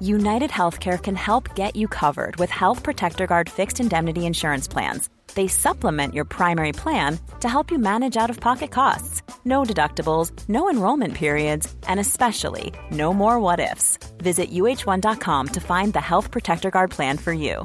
United 0.00 0.50
Healthcare 0.50 1.02
can 1.02 1.16
help 1.16 1.54
get 1.54 1.76
you 1.76 1.88
covered 1.88 2.36
with 2.36 2.50
Health 2.50 2.82
Protector 2.82 3.26
Guard 3.26 3.50
fixed 3.50 3.80
indemnity 3.80 4.26
insurance 4.26 4.66
plans 4.68 5.08
they 5.36 5.46
supplement 5.46 6.14
your 6.14 6.24
primary 6.24 6.72
plan 6.72 7.18
to 7.40 7.48
help 7.48 7.70
you 7.70 7.78
manage 7.78 8.16
out 8.16 8.30
of 8.30 8.40
pocket 8.40 8.72
costs. 8.72 9.22
No 9.44 9.62
deductibles, 9.62 10.32
no 10.48 10.68
enrollment 10.68 11.14
periods, 11.14 11.72
and 11.86 12.00
especially 12.00 12.72
no 12.90 13.14
more 13.14 13.38
what 13.38 13.60
ifs. 13.60 13.98
Visit 14.18 14.50
uh1.com 14.50 15.48
to 15.48 15.60
find 15.60 15.92
the 15.92 16.00
Health 16.00 16.30
Protector 16.32 16.70
Guard 16.70 16.90
plan 16.90 17.18
for 17.18 17.32
you. 17.32 17.64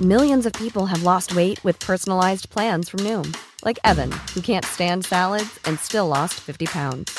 Millions 0.00 0.44
of 0.44 0.52
people 0.52 0.84
have 0.84 1.04
lost 1.04 1.34
weight 1.34 1.62
with 1.64 1.80
personalized 1.80 2.50
plans 2.50 2.90
from 2.90 3.00
Noom, 3.00 3.34
like 3.64 3.78
Evan, 3.82 4.12
who 4.34 4.42
can't 4.42 4.64
stand 4.64 5.06
salads 5.06 5.58
and 5.64 5.80
still 5.80 6.06
lost 6.06 6.34
50 6.34 6.66
pounds. 6.66 7.18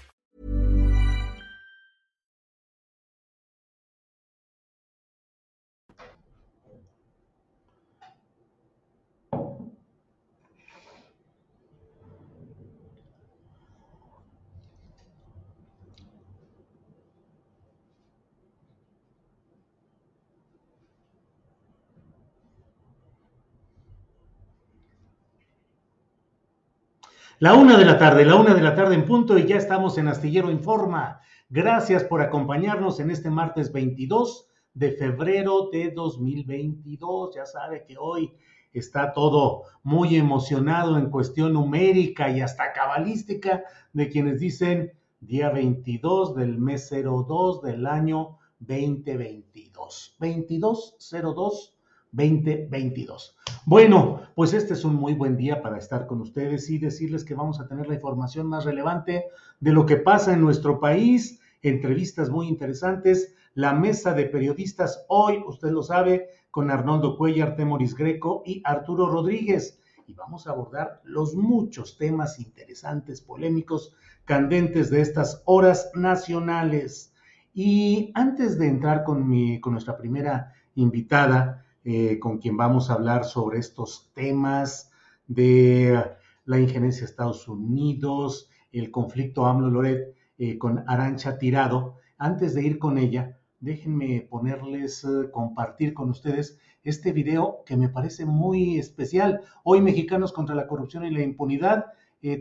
La 27.41 27.55
una 27.55 27.75
de 27.75 27.85
la 27.85 27.97
tarde, 27.97 28.23
la 28.23 28.35
una 28.35 28.53
de 28.53 28.61
la 28.61 28.75
tarde 28.75 28.93
en 28.93 29.03
punto 29.03 29.35
y 29.35 29.47
ya 29.47 29.55
estamos 29.55 29.97
en 29.97 30.07
Astillero 30.07 30.51
Informa. 30.51 31.21
Gracias 31.49 32.03
por 32.03 32.21
acompañarnos 32.21 32.99
en 32.99 33.09
este 33.09 33.31
martes 33.31 33.71
22 33.71 34.47
de 34.75 34.91
febrero 34.91 35.67
de 35.71 35.89
2022. 35.89 37.33
Ya 37.33 37.47
sabe 37.47 37.83
que 37.83 37.97
hoy 37.97 38.31
está 38.73 39.11
todo 39.11 39.63
muy 39.81 40.17
emocionado 40.17 40.99
en 40.99 41.09
cuestión 41.09 41.53
numérica 41.53 42.29
y 42.29 42.41
hasta 42.41 42.73
cabalística 42.73 43.63
de 43.91 44.07
quienes 44.09 44.39
dicen 44.39 44.91
día 45.19 45.49
22 45.49 46.35
del 46.35 46.59
mes 46.59 46.91
02 46.91 47.63
del 47.63 47.87
año 47.87 48.37
2022. 48.59 50.15
2202 50.19 51.75
2022. 52.11 53.37
Bueno, 53.65 54.21
pues 54.35 54.53
este 54.53 54.73
es 54.73 54.83
un 54.83 54.95
muy 54.95 55.13
buen 55.13 55.37
día 55.37 55.61
para 55.61 55.77
estar 55.77 56.07
con 56.07 56.21
ustedes 56.21 56.69
y 56.69 56.77
decirles 56.77 57.23
que 57.23 57.35
vamos 57.35 57.59
a 57.59 57.67
tener 57.67 57.87
la 57.87 57.95
información 57.95 58.47
más 58.47 58.65
relevante 58.65 59.25
de 59.59 59.71
lo 59.71 59.85
que 59.85 59.97
pasa 59.97 60.33
en 60.33 60.41
nuestro 60.41 60.79
país, 60.79 61.39
entrevistas 61.61 62.29
muy 62.29 62.47
interesantes, 62.47 63.35
la 63.53 63.73
mesa 63.73 64.13
de 64.13 64.25
periodistas 64.25 65.05
hoy, 65.09 65.43
usted 65.45 65.71
lo 65.71 65.83
sabe, 65.83 66.29
con 66.51 66.71
Arnoldo 66.71 67.17
Cuellar, 67.17 67.55
Temoris 67.55 67.95
Greco 67.95 68.43
y 68.45 68.61
Arturo 68.63 69.09
Rodríguez. 69.09 69.79
Y 70.07 70.13
vamos 70.13 70.47
a 70.47 70.51
abordar 70.51 71.01
los 71.03 71.35
muchos 71.35 71.97
temas 71.97 72.39
interesantes, 72.39 73.21
polémicos, 73.21 73.95
candentes 74.25 74.89
de 74.89 75.01
estas 75.01 75.41
horas 75.45 75.91
nacionales. 75.95 77.13
Y 77.53 78.11
antes 78.15 78.57
de 78.57 78.67
entrar 78.67 79.03
con, 79.03 79.27
mi, 79.27 79.59
con 79.59 79.73
nuestra 79.73 79.97
primera 79.97 80.53
invitada, 80.75 81.65
eh, 81.83 82.19
con 82.19 82.37
quien 82.37 82.57
vamos 82.57 82.89
a 82.89 82.93
hablar 82.93 83.25
sobre 83.25 83.57
estos 83.57 84.11
temas 84.13 84.91
de 85.27 85.99
la 86.45 86.59
injerencia 86.59 87.01
de 87.01 87.09
Estados 87.09 87.47
Unidos, 87.47 88.49
el 88.71 88.91
conflicto 88.91 89.47
AMLO-Loret 89.47 90.13
eh, 90.37 90.59
con 90.59 90.83
Arancha 90.87 91.39
Tirado. 91.39 91.95
Antes 92.19 92.53
de 92.53 92.63
ir 92.63 92.77
con 92.77 92.99
ella, 92.99 93.39
déjenme 93.59 94.27
ponerles, 94.29 95.03
eh, 95.03 95.31
compartir 95.31 95.95
con 95.95 96.11
ustedes 96.11 96.59
este 96.83 97.13
video 97.13 97.63
que 97.65 97.77
me 97.77 97.89
parece 97.89 98.25
muy 98.25 98.77
especial. 98.77 99.41
Hoy 99.63 99.81
Mexicanos 99.81 100.31
contra 100.33 100.53
la 100.53 100.67
Corrupción 100.67 101.03
y 101.05 101.11
la 101.11 101.21
Impunidad 101.21 101.85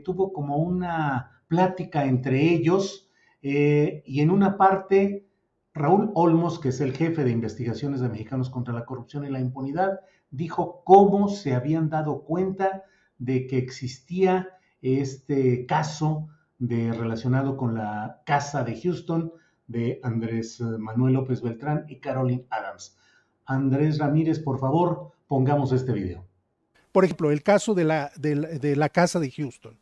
tuvo 0.04 0.34
como 0.34 0.58
una 0.58 1.42
plática 1.48 2.04
entre 2.04 2.52
ellos 2.52 3.10
y 3.40 4.20
en 4.20 4.30
una 4.30 4.58
parte 4.58 5.29
Raúl 5.72 6.10
Olmos, 6.14 6.58
que 6.58 6.70
es 6.70 6.80
el 6.80 6.92
jefe 6.92 7.24
de 7.24 7.30
investigaciones 7.30 8.00
de 8.00 8.08
Mexicanos 8.08 8.50
contra 8.50 8.74
la 8.74 8.84
Corrupción 8.84 9.24
y 9.24 9.30
la 9.30 9.40
Impunidad, 9.40 10.00
dijo 10.30 10.82
cómo 10.84 11.28
se 11.28 11.54
habían 11.54 11.88
dado 11.88 12.22
cuenta 12.22 12.84
de 13.18 13.46
que 13.46 13.58
existía 13.58 14.48
este 14.82 15.66
caso 15.66 16.28
de, 16.58 16.92
relacionado 16.92 17.56
con 17.56 17.74
la 17.74 18.22
casa 18.26 18.64
de 18.64 18.80
Houston 18.80 19.32
de 19.66 20.00
Andrés 20.02 20.60
Manuel 20.60 21.14
López 21.14 21.40
Beltrán 21.40 21.84
y 21.88 22.00
Carolyn 22.00 22.46
Adams. 22.50 22.96
Andrés 23.46 23.98
Ramírez, 23.98 24.40
por 24.40 24.58
favor, 24.58 25.12
pongamos 25.28 25.72
este 25.72 25.92
video. 25.92 26.24
Por 26.90 27.04
ejemplo, 27.04 27.30
el 27.30 27.42
caso 27.42 27.74
de 27.74 27.84
de 28.16 28.76
la 28.76 28.88
casa 28.88 29.20
de 29.20 29.30
Houston. 29.30 29.78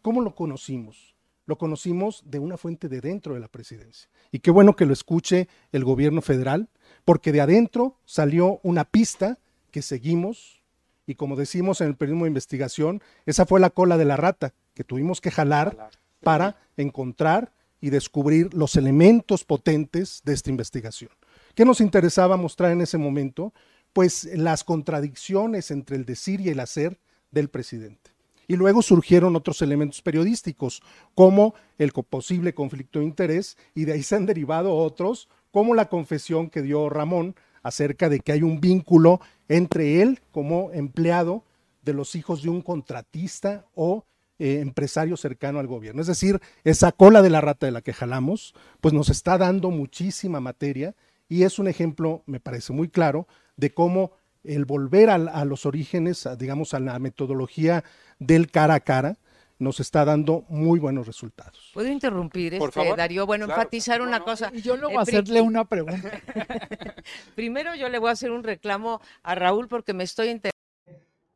¿Cómo 0.00 0.22
lo 0.22 0.34
conocimos? 0.34 1.15
Lo 1.46 1.56
conocimos 1.58 2.22
de 2.26 2.38
una 2.38 2.56
fuente 2.56 2.88
de 2.88 3.00
dentro 3.00 3.34
de 3.34 3.40
la 3.40 3.48
presidencia. 3.48 4.08
Y 4.32 4.40
qué 4.40 4.50
bueno 4.50 4.76
que 4.76 4.84
lo 4.84 4.92
escuche 4.92 5.48
el 5.72 5.84
gobierno 5.84 6.20
federal, 6.20 6.68
porque 7.04 7.32
de 7.32 7.40
adentro 7.40 7.98
salió 8.04 8.60
una 8.62 8.84
pista 8.84 9.38
que 9.70 9.82
seguimos 9.82 10.62
y 11.06 11.14
como 11.14 11.36
decimos 11.36 11.80
en 11.80 11.88
el 11.88 11.96
periodismo 11.96 12.24
de 12.24 12.30
investigación, 12.30 13.00
esa 13.26 13.46
fue 13.46 13.60
la 13.60 13.70
cola 13.70 13.96
de 13.96 14.04
la 14.04 14.16
rata 14.16 14.54
que 14.74 14.84
tuvimos 14.84 15.20
que 15.20 15.30
jalar 15.30 15.90
para 16.20 16.56
encontrar 16.76 17.52
y 17.80 17.90
descubrir 17.90 18.52
los 18.54 18.74
elementos 18.74 19.44
potentes 19.44 20.22
de 20.24 20.32
esta 20.32 20.50
investigación. 20.50 21.10
¿Qué 21.54 21.64
nos 21.64 21.80
interesaba 21.80 22.36
mostrar 22.36 22.72
en 22.72 22.80
ese 22.80 22.98
momento? 22.98 23.54
Pues 23.92 24.24
las 24.34 24.64
contradicciones 24.64 25.70
entre 25.70 25.96
el 25.96 26.04
decir 26.04 26.40
y 26.40 26.48
el 26.48 26.60
hacer 26.60 26.98
del 27.30 27.48
presidente. 27.48 28.15
Y 28.48 28.56
luego 28.56 28.82
surgieron 28.82 29.36
otros 29.36 29.62
elementos 29.62 30.02
periodísticos, 30.02 30.82
como 31.14 31.54
el 31.78 31.92
posible 31.92 32.54
conflicto 32.54 33.00
de 33.00 33.06
interés, 33.06 33.56
y 33.74 33.84
de 33.84 33.94
ahí 33.94 34.02
se 34.02 34.16
han 34.16 34.26
derivado 34.26 34.74
otros, 34.74 35.28
como 35.50 35.74
la 35.74 35.88
confesión 35.88 36.50
que 36.50 36.62
dio 36.62 36.88
Ramón 36.88 37.34
acerca 37.62 38.08
de 38.08 38.20
que 38.20 38.32
hay 38.32 38.42
un 38.42 38.60
vínculo 38.60 39.20
entre 39.48 40.02
él 40.02 40.20
como 40.30 40.70
empleado 40.72 41.44
de 41.82 41.94
los 41.94 42.14
hijos 42.14 42.42
de 42.42 42.48
un 42.48 42.62
contratista 42.62 43.66
o 43.74 44.04
eh, 44.38 44.60
empresario 44.60 45.16
cercano 45.16 45.58
al 45.60 45.66
gobierno. 45.66 46.02
Es 46.02 46.08
decir, 46.08 46.40
esa 46.62 46.92
cola 46.92 47.22
de 47.22 47.30
la 47.30 47.40
rata 47.40 47.66
de 47.66 47.72
la 47.72 47.80
que 47.80 47.94
jalamos, 47.94 48.54
pues 48.80 48.92
nos 48.92 49.08
está 49.08 49.38
dando 49.38 49.70
muchísima 49.70 50.40
materia 50.40 50.94
y 51.28 51.44
es 51.44 51.58
un 51.58 51.68
ejemplo, 51.68 52.22
me 52.26 52.38
parece 52.38 52.72
muy 52.72 52.88
claro, 52.88 53.26
de 53.56 53.72
cómo 53.72 54.12
el 54.44 54.64
volver 54.64 55.10
a, 55.10 55.44
los 55.44 55.66
orígenes, 55.66 56.28
digamos, 56.38 56.74
a 56.74 56.80
la 56.80 56.98
metodología 56.98 57.82
del 58.18 58.50
cara 58.50 58.74
a 58.74 58.80
cara, 58.80 59.16
nos 59.58 59.80
está 59.80 60.04
dando 60.04 60.44
muy 60.48 60.78
buenos 60.78 61.06
resultados. 61.06 61.70
¿Puedo 61.72 61.88
interrumpir, 61.88 62.54
este, 62.54 62.94
Darío? 62.96 63.26
Bueno, 63.26 63.46
enfatizar 63.46 64.02
una 64.02 64.20
cosa. 64.20 64.50
Y 64.52 64.60
yo 64.60 64.76
voy 64.80 64.96
a 64.96 65.00
hacerle 65.00 65.40
una 65.40 65.64
pregunta. 65.64 66.10
Primero 67.34 67.74
yo 67.74 67.88
le 67.88 67.98
voy 67.98 68.10
a 68.10 68.12
hacer 68.12 68.30
un 68.30 68.42
reclamo 68.42 69.00
a 69.22 69.34
Raúl 69.34 69.68
porque 69.68 69.94
me 69.94 70.04
estoy 70.04 70.40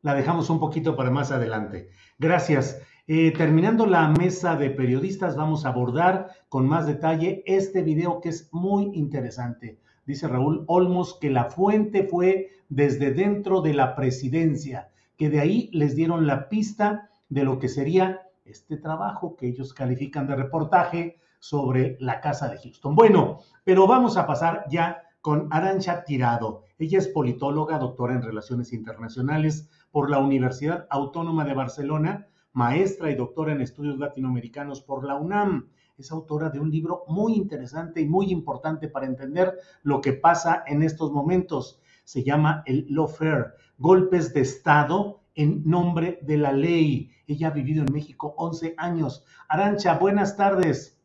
La 0.01 0.13
dejamos 0.13 0.49
un 0.49 0.59
poquito 0.59 0.95
para 0.95 1.09
más 1.09 1.31
adelante. 1.31 1.89
Gracias. 2.19 2.79
Eh, 3.07 3.33
terminando 3.35 3.87
la 3.87 4.07
mesa 4.09 4.55
de 4.55 4.69
periodistas, 4.69 5.35
vamos 5.35 5.65
a 5.65 5.69
abordar 5.69 6.29
con 6.49 6.67
más 6.67 6.85
detalle 6.85 7.43
este 7.47 7.81
video 7.81 8.21
que 8.21 8.29
es 8.29 8.49
muy 8.53 8.91
interesante 8.93 9.79
dice 10.05 10.27
Raúl 10.27 10.63
Olmos, 10.67 11.17
que 11.19 11.29
la 11.29 11.45
fuente 11.45 12.03
fue 12.03 12.49
desde 12.69 13.11
dentro 13.11 13.61
de 13.61 13.73
la 13.73 13.95
presidencia, 13.95 14.89
que 15.21 15.29
de 15.29 15.39
ahí 15.39 15.69
les 15.71 15.95
dieron 15.95 16.25
la 16.25 16.49
pista 16.49 17.11
de 17.29 17.43
lo 17.43 17.59
que 17.59 17.69
sería 17.69 18.21
este 18.43 18.75
trabajo 18.75 19.35
que 19.35 19.47
ellos 19.47 19.71
califican 19.71 20.25
de 20.25 20.35
reportaje 20.35 21.19
sobre 21.37 21.95
la 21.99 22.19
casa 22.21 22.49
de 22.49 22.57
Houston. 22.57 22.95
Bueno, 22.95 23.37
pero 23.63 23.85
vamos 23.85 24.17
a 24.17 24.25
pasar 24.25 24.65
ya 24.71 25.03
con 25.21 25.47
Arancha 25.51 26.05
Tirado. 26.05 26.63
Ella 26.79 26.97
es 26.97 27.07
politóloga, 27.07 27.77
doctora 27.77 28.15
en 28.15 28.23
Relaciones 28.23 28.73
Internacionales 28.73 29.69
por 29.91 30.09
la 30.09 30.17
Universidad 30.17 30.87
Autónoma 30.89 31.45
de 31.45 31.53
Barcelona, 31.53 32.27
maestra 32.53 33.11
y 33.11 33.15
doctora 33.15 33.51
en 33.51 33.61
Estudios 33.61 33.99
Latinoamericanos 33.99 34.81
por 34.81 35.05
la 35.05 35.17
UNAM. 35.17 35.69
Es 35.99 36.11
autora 36.11 36.49
de 36.49 36.59
un 36.59 36.71
libro 36.71 37.03
muy 37.07 37.35
interesante 37.35 38.01
y 38.01 38.07
muy 38.07 38.31
importante 38.31 38.87
para 38.87 39.05
entender 39.05 39.55
lo 39.83 40.01
que 40.01 40.13
pasa 40.13 40.63
en 40.65 40.81
estos 40.81 41.11
momentos. 41.11 41.79
Se 42.11 42.25
llama 42.25 42.61
El 42.65 42.87
Lawfare, 42.89 43.53
Golpes 43.77 44.33
de 44.33 44.41
Estado 44.41 45.21
en 45.33 45.63
nombre 45.63 46.19
de 46.23 46.35
la 46.35 46.51
ley. 46.51 47.09
Ella 47.25 47.47
ha 47.47 47.51
vivido 47.51 47.85
en 47.85 47.93
México 47.93 48.33
11 48.35 48.73
años. 48.77 49.23
Arancha, 49.47 49.97
buenas 49.97 50.35
tardes. 50.35 50.99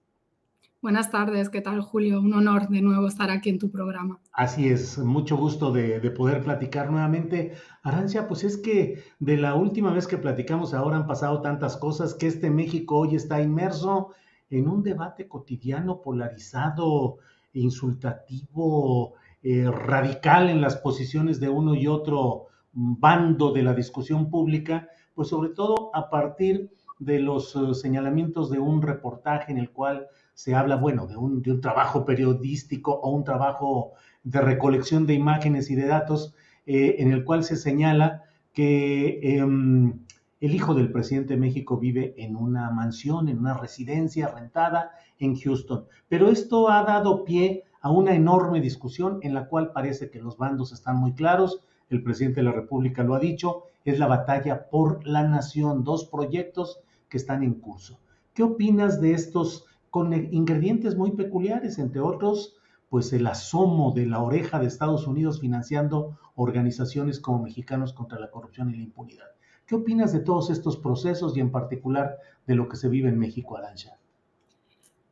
Buenas 0.82 1.12
tardes, 1.12 1.48
¿qué 1.48 1.60
tal 1.60 1.80
Julio? 1.80 2.20
Un 2.20 2.34
honor 2.34 2.66
de 2.66 2.82
nuevo 2.82 3.06
estar 3.06 3.30
aquí 3.30 3.50
en 3.50 3.60
tu 3.60 3.70
programa. 3.70 4.18
Así 4.32 4.68
es, 4.68 4.98
mucho 4.98 5.36
gusto 5.36 5.70
de, 5.70 6.00
poder 6.10 6.42
platicar 6.42 6.90
nuevamente. 6.90 7.52
Arancia, 7.84 8.26
pues 8.26 8.42
es 8.42 8.56
que 8.56 9.04
de 9.20 9.36
la 9.36 9.54
última 9.54 9.92
vez 9.92 10.08
que 10.08 10.18
platicamos 10.18 10.74
ahora 10.74 10.96
han 10.96 11.06
pasado 11.06 11.40
tantas 11.40 11.76
cosas 11.76 12.14
que 12.14 12.26
este 12.26 12.50
México 12.50 12.98
hoy 12.98 13.14
está 13.14 13.40
inmerso 13.40 14.10
en 14.50 14.66
un 14.66 14.82
debate 14.82 15.28
cotidiano 15.28 16.02
polarizado, 16.02 17.18
insultativo, 17.52 19.14
eh, 19.48 19.70
radical 19.70 20.50
en 20.50 20.60
las 20.60 20.74
posiciones 20.74 21.38
de 21.38 21.48
uno 21.48 21.76
y 21.76 21.86
otro 21.86 22.46
bando 22.72 23.52
de 23.52 23.62
la 23.62 23.74
discusión 23.74 24.28
pública, 24.28 24.88
pues 25.14 25.28
sobre 25.28 25.50
todo 25.50 25.92
a 25.94 26.10
partir 26.10 26.72
de 26.98 27.20
los 27.20 27.54
eh, 27.54 27.72
señalamientos 27.74 28.50
de 28.50 28.58
un 28.58 28.82
reportaje 28.82 29.52
en 29.52 29.58
el 29.58 29.70
cual 29.70 30.08
se 30.34 30.56
habla, 30.56 30.74
bueno, 30.74 31.06
de 31.06 31.16
un, 31.16 31.60
trabajo 31.60 32.04
periodístico 32.04 32.90
o 32.90 33.10
un 33.10 33.22
trabajo 33.22 33.92
de 34.24 34.40
recolección 34.40 35.06
de 35.06 35.14
imágenes 35.14 35.70
y 35.70 35.76
de 35.76 35.86
datos 35.86 36.34
eh, 36.66 36.96
en 36.98 37.12
el 37.12 37.22
cual 37.22 37.44
se 37.44 37.54
señala 37.54 38.24
que 38.52 39.20
em, 39.38 40.00
el 40.40 40.54
hijo 40.56 40.74
del 40.74 40.90
presidente 40.90 41.34
de 41.34 41.40
México 41.40 41.78
vive 41.78 42.16
en 42.18 42.34
una 42.34 42.68
mansión, 42.70 43.28
en 43.28 43.38
una 43.38 43.54
residencia 43.54 44.26
rentada 44.26 44.90
en 45.20 45.36
Houston. 45.36 45.84
Pero 46.08 46.30
esto 46.30 46.68
ha 46.68 46.82
dado 46.82 47.22
pie 47.22 47.62
a 47.86 47.90
una 47.90 48.16
enorme 48.16 48.60
discusión 48.60 49.20
en 49.22 49.32
la 49.32 49.46
cual 49.46 49.70
parece 49.70 50.10
que 50.10 50.20
los 50.20 50.36
bandos 50.36 50.72
están 50.72 50.96
muy 50.96 51.12
claros. 51.12 51.60
El 51.88 52.02
presidente 52.02 52.40
de 52.40 52.46
la 52.46 52.50
República 52.50 53.04
lo 53.04 53.14
ha 53.14 53.20
dicho, 53.20 53.62
es 53.84 54.00
la 54.00 54.08
batalla 54.08 54.68
por 54.70 55.06
la 55.06 55.22
nación, 55.22 55.84
dos 55.84 56.04
proyectos 56.06 56.80
que 57.08 57.16
están 57.16 57.44
en 57.44 57.54
curso. 57.54 58.00
¿Qué 58.34 58.42
opinas 58.42 59.00
de 59.00 59.12
estos 59.12 59.66
con 59.90 60.12
ingredientes 60.12 60.96
muy 60.96 61.12
peculiares, 61.12 61.78
entre 61.78 62.00
otros, 62.00 62.56
pues 62.88 63.12
el 63.12 63.24
asomo 63.24 63.92
de 63.92 64.06
la 64.06 64.20
oreja 64.20 64.58
de 64.58 64.66
Estados 64.66 65.06
Unidos 65.06 65.38
financiando 65.40 66.18
organizaciones 66.34 67.20
como 67.20 67.44
Mexicanos 67.44 67.92
contra 67.92 68.18
la 68.18 68.32
Corrupción 68.32 68.68
y 68.68 68.78
la 68.78 68.82
Impunidad. 68.82 69.28
¿Qué 69.64 69.76
opinas 69.76 70.12
de 70.12 70.18
todos 70.18 70.50
estos 70.50 70.76
procesos 70.76 71.36
y 71.36 71.40
en 71.40 71.52
particular 71.52 72.16
de 72.48 72.56
lo 72.56 72.68
que 72.68 72.76
se 72.76 72.88
vive 72.88 73.08
en 73.10 73.18
México, 73.20 73.56
Arancha? 73.56 73.96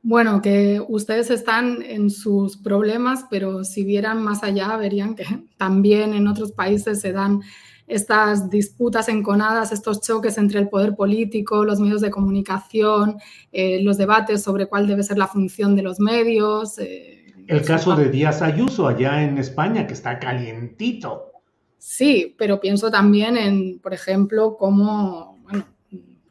Bueno, 0.06 0.42
que 0.42 0.84
ustedes 0.86 1.30
están 1.30 1.80
en 1.80 2.10
sus 2.10 2.58
problemas, 2.58 3.24
pero 3.30 3.64
si 3.64 3.84
vieran 3.84 4.22
más 4.22 4.44
allá, 4.44 4.76
verían 4.76 5.14
que 5.14 5.24
también 5.56 6.12
en 6.12 6.28
otros 6.28 6.52
países 6.52 7.00
se 7.00 7.12
dan 7.12 7.40
estas 7.86 8.50
disputas 8.50 9.08
enconadas, 9.08 9.72
estos 9.72 10.02
choques 10.02 10.36
entre 10.36 10.60
el 10.60 10.68
poder 10.68 10.94
político, 10.94 11.64
los 11.64 11.80
medios 11.80 12.02
de 12.02 12.10
comunicación, 12.10 13.16
eh, 13.50 13.82
los 13.82 13.96
debates 13.96 14.42
sobre 14.42 14.66
cuál 14.66 14.86
debe 14.86 15.02
ser 15.02 15.16
la 15.16 15.26
función 15.26 15.74
de 15.74 15.82
los 15.82 15.98
medios. 15.98 16.78
Eh, 16.78 17.24
el 17.46 17.62
caso 17.64 17.96
de 17.96 18.10
Díaz 18.10 18.42
Ayuso 18.42 18.86
allá 18.86 19.22
en 19.22 19.38
España, 19.38 19.86
que 19.86 19.94
está 19.94 20.18
calientito. 20.18 21.32
Sí, 21.78 22.34
pero 22.38 22.60
pienso 22.60 22.90
también 22.90 23.38
en, 23.38 23.78
por 23.78 23.94
ejemplo, 23.94 24.56
cómo, 24.58 25.33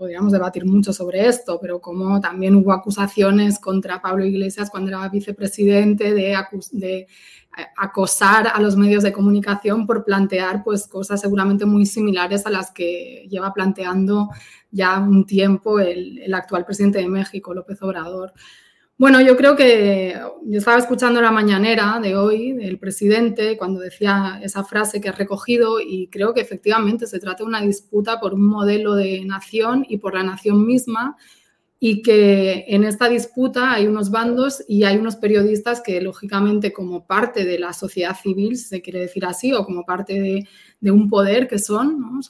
podríamos 0.04 0.34
debatir 0.34 0.66
mucho 0.66 0.92
sobre 0.92 1.30
esto, 1.30 1.60
pero 1.62 1.80
cómo 1.80 2.20
también 2.20 2.56
hubo 2.56 2.74
acusaciones 2.74 3.58
contra 3.58 4.02
Pablo 4.02 4.26
Iglesias 4.26 4.70
cuando 4.70 4.90
era 4.90 5.08
vicepresidente 5.08 6.14
de, 6.14 6.38
de 6.74 7.08
acosar 7.78 8.48
a 8.54 8.60
los 8.60 8.76
medios 8.76 9.02
de 9.02 9.14
comunicación 9.14 9.88
por 9.88 10.04
plantear 10.04 10.62
pues, 10.62 10.88
cosas 10.88 11.22
seguramente 11.22 11.66
muy 11.66 11.86
similares 11.86 12.46
a 12.46 12.50
las 12.50 12.72
que 12.72 13.26
lleva 13.30 13.54
planteando 13.54 14.28
ya 14.72 15.00
un 15.00 15.26
tiempo 15.26 15.80
el, 15.80 16.34
actual 16.34 16.66
presidente 16.66 17.00
de 17.00 17.08
México, 17.08 17.54
López 17.54 17.82
Obrador. 17.82 18.34
Bueno, 18.95 19.19
yo 19.22 19.36
creo 19.36 19.56
que 19.56 20.16
yo 20.45 20.57
estaba 20.60 20.78
escuchando 20.78 21.19
la 21.19 21.31
mañanera 21.31 22.00
de 22.01 22.16
hoy 22.16 22.54
del 22.54 22.78
presidente 22.78 23.57
cuando 23.57 23.80
decía 23.80 24.40
esa 24.44 24.63
frase 24.63 25.01
que 25.01 25.10
ha 25.10 25.13
recogido 25.13 25.80
y 25.80 26.07
creo 26.10 26.34
que 26.34 26.42
efectivamente 26.42 27.07
se 27.07 27.19
trata 27.19 27.44
de 27.44 27.50
una 27.50 27.62
disputa 27.62 28.19
por 28.19 28.36
un 28.36 28.45
modelo 28.45 28.94
de 28.94 29.25
nación 29.25 29.84
y 29.90 29.98
por 29.98 30.13
la 30.13 30.24
nación 30.24 30.66
misma 30.66 31.18
y 31.80 32.01
que 32.01 32.66
en 32.68 32.84
esta 32.84 33.10
disputa 33.10 33.74
hay 33.74 33.88
unos 33.88 34.12
bandos 34.12 34.63
y 34.69 34.84
hay 34.84 34.95
unos 34.95 35.18
periodistas 35.18 35.81
que, 35.81 36.00
lógicamente, 36.00 36.72
como 36.72 37.06
parte 37.06 37.44
de 37.44 37.60
la 37.60 37.74
sociedad 37.74 38.16
civil, 38.16 38.56
si 38.56 38.66
se 38.66 38.81
quiere 38.81 39.01
decir 39.01 39.25
así, 39.25 39.51
o 39.51 39.66
como 39.66 39.84
parte 39.84 40.48
de, 40.80 40.92
un 40.92 41.10
poder 41.10 41.45
que 41.50 41.60
son, 41.60 42.22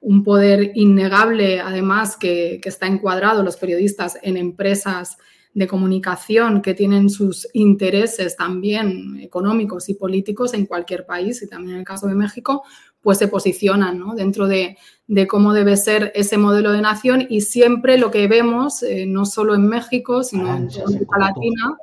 un 0.00 0.24
poder 0.24 0.72
innegable, 0.74 1.60
además, 1.60 2.16
que, 2.16 2.60
que, 2.62 2.70
está 2.70 2.86
encuadrado 2.86 3.42
los 3.42 3.58
periodistas 3.58 4.16
en 4.22 4.38
empresas 4.38 5.18
de 5.52 5.66
comunicación 5.66 6.62
que 6.62 6.74
tienen 6.74 7.10
sus 7.10 7.48
intereses 7.52 8.36
también 8.36 9.18
económicos 9.20 9.88
y 9.88 9.94
políticos 9.94 10.54
en 10.54 10.66
cualquier 10.66 11.06
país 11.06 11.42
y 11.42 11.48
también 11.48 11.74
en 11.74 11.78
el 11.80 11.84
caso 11.84 12.06
de 12.06 12.14
México, 12.14 12.62
pues 13.02 13.18
se 13.18 13.28
posicionan 13.28 13.98
¿no? 13.98 14.14
dentro 14.14 14.46
de, 14.46 14.76
de, 15.06 15.26
cómo 15.26 15.52
debe 15.52 15.76
ser 15.76 16.12
ese 16.14 16.38
modelo 16.38 16.70
de 16.70 16.82
nación 16.82 17.26
y 17.28 17.40
siempre 17.40 17.98
lo 17.98 18.10
que 18.10 18.28
vemos, 18.28 18.82
eh, 18.82 19.06
no 19.06 19.24
solo 19.24 19.54
en 19.54 19.66
México, 19.66 20.22
sino 20.22 20.52
ah, 20.52 20.56
en 20.56 20.68
América 20.86 21.18
Latina 21.18 21.76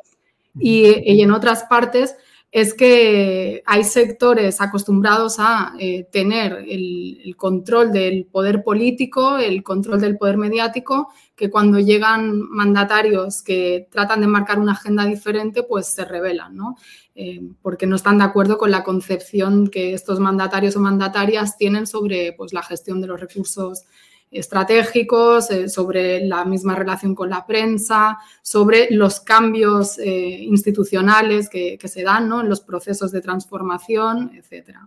y, 0.59 1.13
y, 1.13 1.21
en 1.21 1.31
otras 1.31 1.63
partes, 1.63 2.15
es 2.51 2.73
que 2.73 3.61
hay 3.65 3.83
sectores 3.83 4.61
acostumbrados 4.61 5.35
a 5.37 5.73
eh, 5.79 6.07
tener 6.11 6.65
el, 6.67 7.35
control 7.35 7.91
del 7.91 8.25
poder 8.25 8.63
político, 8.63 9.37
el 9.37 9.63
control 9.63 9.99
del 9.99 10.17
poder 10.17 10.37
mediático, 10.37 11.09
que 11.35 11.49
cuando 11.49 11.79
llegan 11.79 12.39
mandatarios 12.49 13.43
que 13.43 13.87
tratan 13.91 14.21
de 14.21 14.27
marcar 14.27 14.59
una 14.59 14.71
agenda 14.71 15.05
diferente, 15.05 15.63
pues 15.63 15.87
se 15.87 16.05
rebelan, 16.05 16.55
¿no? 16.55 16.77
Eh, 17.15 17.41
porque 17.61 17.85
no 17.85 17.95
están 17.95 18.19
de 18.19 18.23
acuerdo 18.23 18.57
con 18.57 18.71
la 18.71 18.83
concepción 18.83 19.67
que 19.67 19.93
estos 19.93 20.19
mandatarios 20.19 20.75
o 20.75 20.79
mandatarias 20.79 21.57
tienen 21.57 21.85
sobre 21.85 22.33
pues, 22.33 22.53
la 22.53 22.63
gestión 22.63 23.01
de 23.01 23.07
los 23.07 23.19
recursos 23.19 23.83
estratégicos, 24.31 25.49
eh, 25.51 25.69
sobre 25.69 26.25
la 26.25 26.43
misma 26.45 26.75
relación 26.75 27.15
con 27.15 27.29
la 27.29 27.45
prensa, 27.45 28.17
sobre 28.41 28.87
los 28.91 29.19
cambios 29.21 29.97
eh, 29.99 30.43
institucionales 30.43 31.49
que, 31.49 31.77
se 31.87 32.03
dan 32.03 32.25
en 32.25 32.49
los 32.49 32.61
procesos 32.61 33.11
de 33.11 33.21
transformación, 33.21 34.31
etc. 34.35 34.77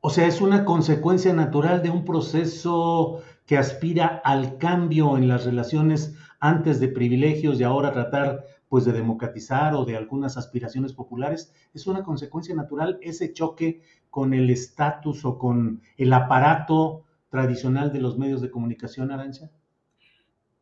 O 0.00 0.10
sea, 0.10 0.26
es 0.26 0.40
una 0.40 0.64
consecuencia 0.64 1.32
natural 1.32 1.82
de 1.82 1.90
un 1.90 2.04
proceso 2.04 3.22
que 3.46 3.56
aspira 3.56 4.20
al 4.24 4.58
cambio 4.58 5.16
en 5.16 5.28
las 5.28 5.44
relaciones 5.44 6.14
antes 6.40 6.80
de 6.80 6.88
privilegios 6.88 7.60
y 7.60 7.64
ahora 7.64 7.92
tratar 7.92 8.44
pues 8.68 8.84
de 8.84 8.92
democratizar 8.92 9.74
o 9.74 9.84
de 9.84 9.96
algunas 9.96 10.36
aspiraciones 10.36 10.92
populares, 10.92 11.52
es 11.74 11.88
una 11.88 12.04
consecuencia 12.04 12.54
natural 12.54 12.98
ese 13.02 13.32
choque 13.32 13.82
con 14.10 14.32
el 14.32 14.48
estatus 14.48 15.24
o 15.24 15.38
con 15.38 15.82
el 15.96 16.12
aparato 16.12 17.02
tradicional 17.30 17.92
de 17.92 18.00
los 18.00 18.18
medios 18.18 18.42
de 18.42 18.50
comunicación, 18.50 19.10
Arancha? 19.10 19.50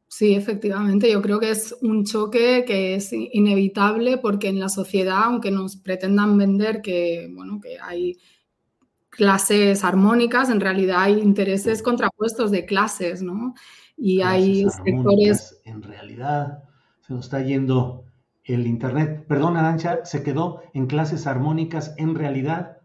Sí, 0.06 0.34
efectivamente, 0.34 1.12
yo 1.12 1.20
creo 1.20 1.38
que 1.38 1.50
es 1.50 1.76
un 1.82 2.04
choque 2.04 2.64
que 2.66 2.94
es 2.94 3.12
inevitable 3.12 4.16
porque 4.16 4.48
en 4.48 4.58
la 4.58 4.70
sociedad, 4.70 5.25
aunque 5.25 5.50
nos 5.50 5.76
pretendan 5.76 6.38
vender 6.38 6.80
que, 6.80 7.30
bueno, 7.34 7.60
que 7.60 7.78
hay 7.78 8.16
clases 9.10 9.84
armónicas, 9.84 10.48
en 10.48 10.60
realidad 10.60 11.00
hay 11.00 11.20
intereses 11.20 11.82
contrapuestos 11.82 12.50
de 12.50 12.64
clases, 12.64 13.22
¿no? 13.22 13.54
Y 13.96 14.22
hay 14.22 14.64
sectores... 14.70 15.60
En 15.64 15.82
realidad, 15.82 16.62
se 17.00 17.12
nos 17.12 17.26
está 17.26 17.42
yendo 17.42 18.04
el 18.44 18.66
Internet. 18.66 19.26
Perdón, 19.28 19.56
Arancha, 19.56 20.04
se 20.04 20.22
quedó 20.22 20.62
en 20.72 20.87
clases 20.87 21.26
armónicas 21.26 21.94
en 21.98 22.14
realidad. 22.14 22.77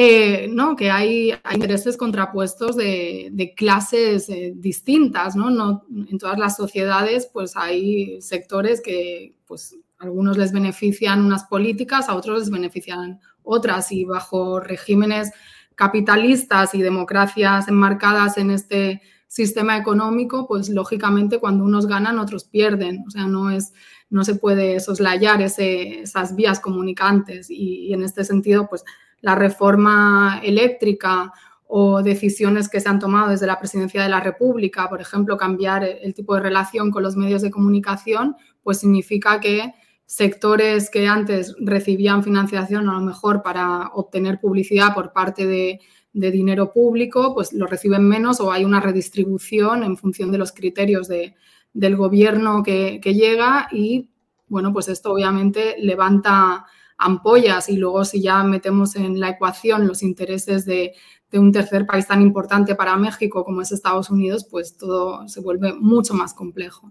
Eh, 0.00 0.46
no, 0.48 0.76
que 0.76 0.92
hay, 0.92 1.34
intereses 1.52 1.96
contrapuestos 1.96 2.76
de, 2.76 3.52
clases 3.56 4.28
eh, 4.28 4.52
distintas, 4.54 5.34
¿no? 5.34 5.50
¿no? 5.50 5.86
En 6.08 6.18
todas 6.18 6.38
las 6.38 6.54
sociedades, 6.54 7.28
pues 7.32 7.56
hay 7.56 8.22
sectores 8.22 8.80
que, 8.80 9.34
pues, 9.44 9.76
algunos 9.98 10.38
les 10.38 10.52
benefician 10.52 11.24
unas 11.24 11.46
políticas, 11.46 12.08
a 12.08 12.14
otros 12.14 12.38
les 12.38 12.50
benefician 12.50 13.18
otras, 13.42 13.90
y 13.90 14.04
bajo 14.04 14.60
regímenes 14.60 15.32
capitalistas 15.74 16.76
y 16.76 16.82
democracias 16.82 17.66
enmarcadas 17.66 18.38
en 18.38 18.52
este 18.52 19.02
sistema 19.26 19.76
económico, 19.76 20.46
pues 20.46 20.68
lógicamente 20.68 21.40
cuando 21.40 21.64
unos 21.64 21.88
ganan, 21.88 22.20
otros 22.20 22.44
pierden. 22.44 23.02
O 23.04 23.10
sea, 23.10 23.26
no, 23.26 23.50
es, 23.50 23.72
no 24.10 24.22
se 24.22 24.36
puede 24.36 24.78
soslayar 24.78 25.42
ese, 25.42 26.02
esas 26.02 26.36
vías 26.36 26.60
comunicantes 26.60 27.50
y, 27.50 27.92
en 27.92 28.04
este 28.04 28.22
sentido, 28.22 28.68
pues 28.68 28.84
la 29.20 29.34
reforma 29.34 30.40
eléctrica 30.42 31.32
o 31.66 32.02
decisiones 32.02 32.68
que 32.68 32.80
se 32.80 32.88
han 32.88 32.98
tomado 32.98 33.30
desde 33.30 33.46
la 33.46 33.58
presidencia 33.58 34.02
de 34.02 34.08
la 34.08 34.20
República, 34.20 34.88
por 34.88 35.00
ejemplo, 35.00 35.36
cambiar 35.36 35.84
el 35.84 36.14
tipo 36.14 36.34
de 36.34 36.40
relación 36.40 36.90
con 36.90 37.02
los 37.02 37.14
medios 37.14 37.42
de 37.42 37.50
comunicación, 37.50 38.36
pues 38.62 38.80
significa 38.80 39.38
que 39.38 39.74
sectores 40.08 40.88
que 40.88 41.06
antes 41.06 41.54
recibían 41.60 42.24
financiación 42.24 42.88
a 42.88 42.94
lo 42.94 43.00
mejor 43.00 43.42
para 43.42 43.88
obtener 43.88 44.40
publicidad 44.40 44.94
por 44.94 45.12
parte 45.12 45.46
de, 45.46 45.80
dinero 46.14 46.72
público, 46.72 47.32
pues 47.32 47.52
lo 47.52 47.66
reciben 47.66 48.08
menos 48.08 48.40
o 48.40 48.50
hay 48.50 48.64
una 48.64 48.80
redistribución 48.80 49.84
en 49.84 49.96
función 49.96 50.32
de 50.32 50.38
los 50.38 50.50
criterios 50.50 51.06
del 51.06 51.96
gobierno 51.96 52.64
que, 52.64 52.98
llega 53.04 53.68
y, 53.70 54.08
bueno, 54.48 54.72
pues 54.72 54.88
esto 54.88 55.12
obviamente 55.12 55.76
levanta 55.78 56.64
ampollas 56.98 57.68
y 57.68 57.76
luego 57.76 58.04
si 58.04 58.20
ya 58.20 58.42
metemos 58.42 58.96
en 58.96 59.20
la 59.20 59.30
ecuación 59.30 59.86
los 59.86 60.02
intereses 60.02 60.66
de, 60.66 60.94
un 61.32 61.52
tercer 61.52 61.86
país 61.86 62.06
tan 62.06 62.22
importante 62.22 62.74
para 62.74 62.96
México 62.96 63.44
como 63.44 63.60
es 63.60 63.70
Estados 63.70 64.10
Unidos, 64.10 64.46
pues 64.50 64.76
todo 64.76 65.28
se 65.28 65.40
vuelve 65.40 65.74
mucho 65.74 66.14
más 66.14 66.32
complejo. 66.32 66.90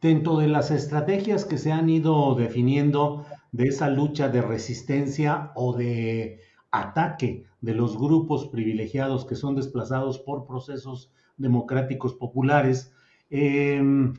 Dentro 0.00 0.38
de 0.38 0.46
las 0.46 0.70
estrategias 0.70 1.44
que 1.44 1.58
se 1.58 1.72
han 1.72 1.90
ido 1.90 2.36
definiendo 2.36 3.26
de 3.50 3.68
esa 3.68 3.90
lucha 3.90 4.28
de 4.28 4.42
resistencia 4.42 5.50
o 5.56 5.76
de 5.76 6.40
ataque 6.70 7.44
de 7.60 7.74
los 7.74 7.98
grupos 7.98 8.46
privilegiados 8.46 9.24
que 9.24 9.34
son 9.34 9.56
desplazados 9.56 10.20
por 10.20 10.46
procesos 10.46 11.12
democráticos 11.36 12.14
populares, 12.14 12.92
em, 13.28 14.14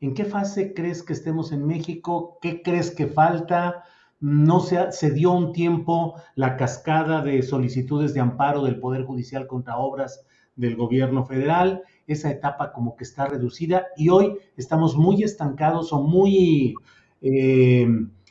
¿en 0.00 0.14
qué 0.14 0.24
fase 0.24 0.74
crees 0.74 1.02
que 1.02 1.14
estemos 1.14 1.50
en 1.50 1.66
México? 1.66 2.38
¿Qué 2.42 2.62
crees 2.62 2.90
que 2.90 3.06
falta? 3.06 3.84
No 4.20 4.60
se, 4.60 4.92
se, 4.92 5.10
dio 5.10 5.32
un 5.32 5.52
tiempo 5.52 6.14
la 6.34 6.56
cascada 6.56 7.22
de 7.22 7.42
solicitudes 7.42 8.14
de 8.14 8.20
amparo 8.20 8.62
del 8.62 8.80
Poder 8.80 9.04
Judicial 9.04 9.46
contra 9.46 9.76
obras 9.76 10.24
del 10.56 10.76
gobierno 10.76 11.24
federal 11.24 11.82
esa 12.06 12.30
etapa 12.30 12.72
como 12.72 12.96
que 12.96 13.04
está 13.04 13.26
reducida 13.26 13.86
y 13.96 14.08
hoy 14.08 14.38
estamos 14.56 14.96
muy 14.96 15.22
estancados 15.22 15.92
o 15.92 16.02
muy 16.02 16.74
eh, 17.20 17.88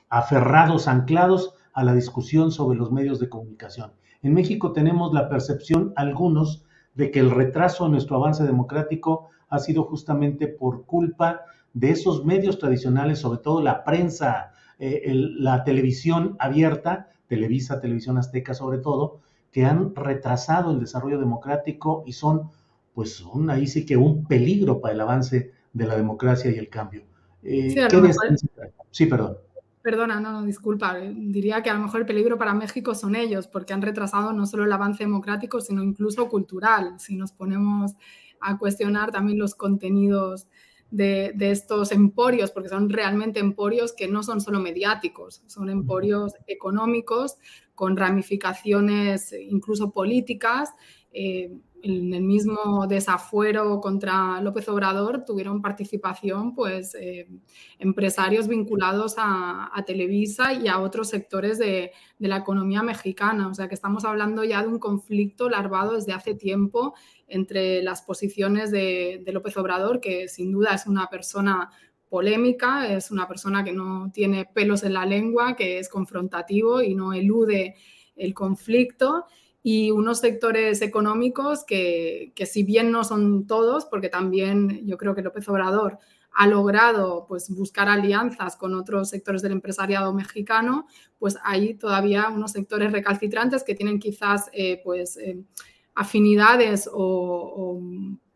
aferrados, 0.10 0.88
anclados 0.88 1.54
a 1.74 1.84
la 1.84 1.94
discusión 1.94 2.52
sobre 2.52 2.78
los 2.78 2.92
medios 2.92 3.20
de 3.20 3.30
comunicación. 3.30 3.92
En 4.22 4.34
México 4.34 4.72
tenemos 4.72 5.14
la 5.14 5.30
percepción, 5.30 5.94
algunos, 5.96 6.64
de 6.94 7.12
que 7.12 7.20
el 7.20 7.32
retraso 7.32 7.86
en 7.86 7.92
nuestro 7.92 8.16
avance 8.16 8.44
democrático 8.44 9.28
ha 9.50 9.60
sido 9.60 9.84
justamente 9.84 10.48
por 10.48 10.86
culpa 10.86 11.42
de 11.74 11.92
esos 11.92 12.24
medios 12.24 12.58
tradicionales, 12.58 13.20
sobre 13.20 13.40
todo 13.40 13.62
la 13.62 13.84
prensa, 13.84 14.54
eh, 14.80 15.04
la 15.14 15.64
televisión 15.64 16.36
abierta, 16.40 17.10
Televisa, 17.28 17.80
Televisión 17.80 18.18
Azteca 18.18 18.54
sobre 18.54 18.80
todo, 18.80 19.20
que 19.52 19.66
han 19.66 19.96
retrasado 19.96 20.72
el 20.72 20.80
desarrollo 20.80 21.20
democrático 21.20 22.04
y 22.06 22.14
son 22.14 22.50
pues 22.94 23.18
son 23.18 23.50
ahí 23.50 23.68
sí 23.68 23.86
que 23.86 23.98
un 23.98 24.26
peligro 24.26 24.80
para 24.80 24.94
el 24.94 25.02
avance 25.02 25.52
de 25.74 25.86
la 25.86 25.98
democracia 25.98 26.50
y 26.50 26.58
el 26.58 26.70
cambio. 26.70 27.04
Eh, 27.44 27.76
sí, 28.90 29.06
perdón. 29.06 29.38
Perdona, 29.82 30.20
no, 30.20 30.32
no, 30.32 30.44
disculpa. 30.44 30.98
Eh, 30.98 31.14
diría 31.16 31.62
que 31.62 31.70
a 31.70 31.74
lo 31.74 31.82
mejor 31.82 32.00
el 32.00 32.06
peligro 32.06 32.38
para 32.38 32.54
México 32.54 32.96
son 32.96 33.16
ellos, 33.16 33.48
porque 33.48 33.74
han 33.74 33.82
retrasado 33.82 34.32
no 34.32 34.46
solo 34.48 34.64
el 34.64 34.72
avance 34.72 35.04
democrático, 35.04 35.60
sino 35.60 35.84
incluso 35.84 36.28
cultural. 36.30 36.96
Si 36.98 37.18
nos 37.18 37.34
ponemos 37.34 37.92
a 38.40 38.58
cuestionar 38.58 39.12
también 39.12 39.38
los 39.38 39.56
contenidos 39.56 40.48
de, 40.96 41.32
de, 41.36 41.52
estos 41.52 41.92
emporios, 41.92 42.52
porque 42.52 42.70
son 42.70 42.90
realmente 42.90 43.40
emporios 43.40 43.94
que 43.94 44.08
no 44.08 44.24
son 44.24 44.42
solo 44.42 44.60
mediáticos, 44.60 45.44
son 45.48 45.70
emporios 45.70 46.34
económicos 46.48 47.36
con 47.76 47.98
ramificaciones 47.98 49.34
incluso 49.34 49.92
políticas. 49.92 50.70
Eh, 51.12 51.52
en 51.86 52.14
el 52.14 52.24
mismo 52.24 52.88
desafuero 52.88 53.80
contra 53.80 54.42
López 54.42 54.68
Obrador 54.70 55.24
tuvieron 55.24 55.62
participación 55.62 56.56
pues, 56.56 56.96
eh, 56.96 57.28
empresarios 57.78 58.48
vinculados 58.48 59.16
a, 59.18 59.72
Televisa 59.86 60.54
y 60.54 60.68
a 60.68 60.80
otros 60.80 61.10
sectores 61.10 61.60
de, 61.60 61.92
la 62.18 62.38
economía 62.38 62.82
mexicana. 62.82 63.48
O 63.48 63.54
sea 63.54 63.68
que 63.68 63.76
estamos 63.76 64.04
hablando 64.04 64.44
ya 64.44 64.64
de 64.64 64.68
un 64.68 64.80
conflicto 64.80 65.48
larvado 65.48 65.94
desde 65.94 66.14
hace 66.14 66.34
tiempo 66.34 66.96
entre 67.28 67.84
las 67.84 68.02
posiciones 68.02 68.72
de, 68.72 69.22
de 69.24 69.32
López 69.32 69.56
Obrador, 69.58 70.02
que 70.02 70.28
sin 70.28 70.52
duda 70.52 70.74
es 70.74 70.88
una 70.88 71.08
persona 71.08 71.70
polémica, 72.10 72.92
es 72.92 73.12
una 73.12 73.28
persona 73.28 73.64
que 73.64 73.74
no 73.74 74.10
tiene 74.12 74.46
pelos 74.46 74.82
en 74.84 74.94
la 74.94 75.06
lengua, 75.06 75.56
que 75.56 75.78
es 75.78 75.88
confrontativo 75.88 76.82
y 76.82 76.96
no 76.96 77.14
elude 77.14 77.76
el 78.16 78.34
conflicto 78.34 79.26
y 79.68 79.90
unos 79.90 80.20
sectores 80.20 80.84
económicos 80.84 81.64
que, 81.64 82.34
que, 82.36 82.46
si 82.46 82.62
bien 82.62 82.92
no 82.92 83.04
son 83.04 83.48
todos, 83.48 83.86
porque 83.86 84.10
también 84.10 84.86
yo 84.86 84.96
creo 84.96 85.16
que 85.16 85.24
López 85.24 85.50
Obrador 85.50 85.98
ha 86.34 86.46
logrado 86.46 87.26
pues, 87.28 87.50
buscar 87.50 87.90
alianzas 87.90 88.58
con 88.58 88.76
otros 88.76 89.10
sectores 89.10 89.42
del 89.42 89.54
empresariado 89.54 90.14
mexicano, 90.14 90.86
pues 91.18 91.36
hay 91.44 91.74
todavía 91.74 92.30
unos 92.30 92.52
sectores 92.52 92.92
recalcitrantes 92.92 93.64
que 93.64 93.74
tienen 93.74 93.98
quizás 93.98 94.52
eh, 94.54 94.82
pues, 94.84 95.18
eh, 95.18 95.44
afinidades 95.96 96.88
o, 96.94 97.82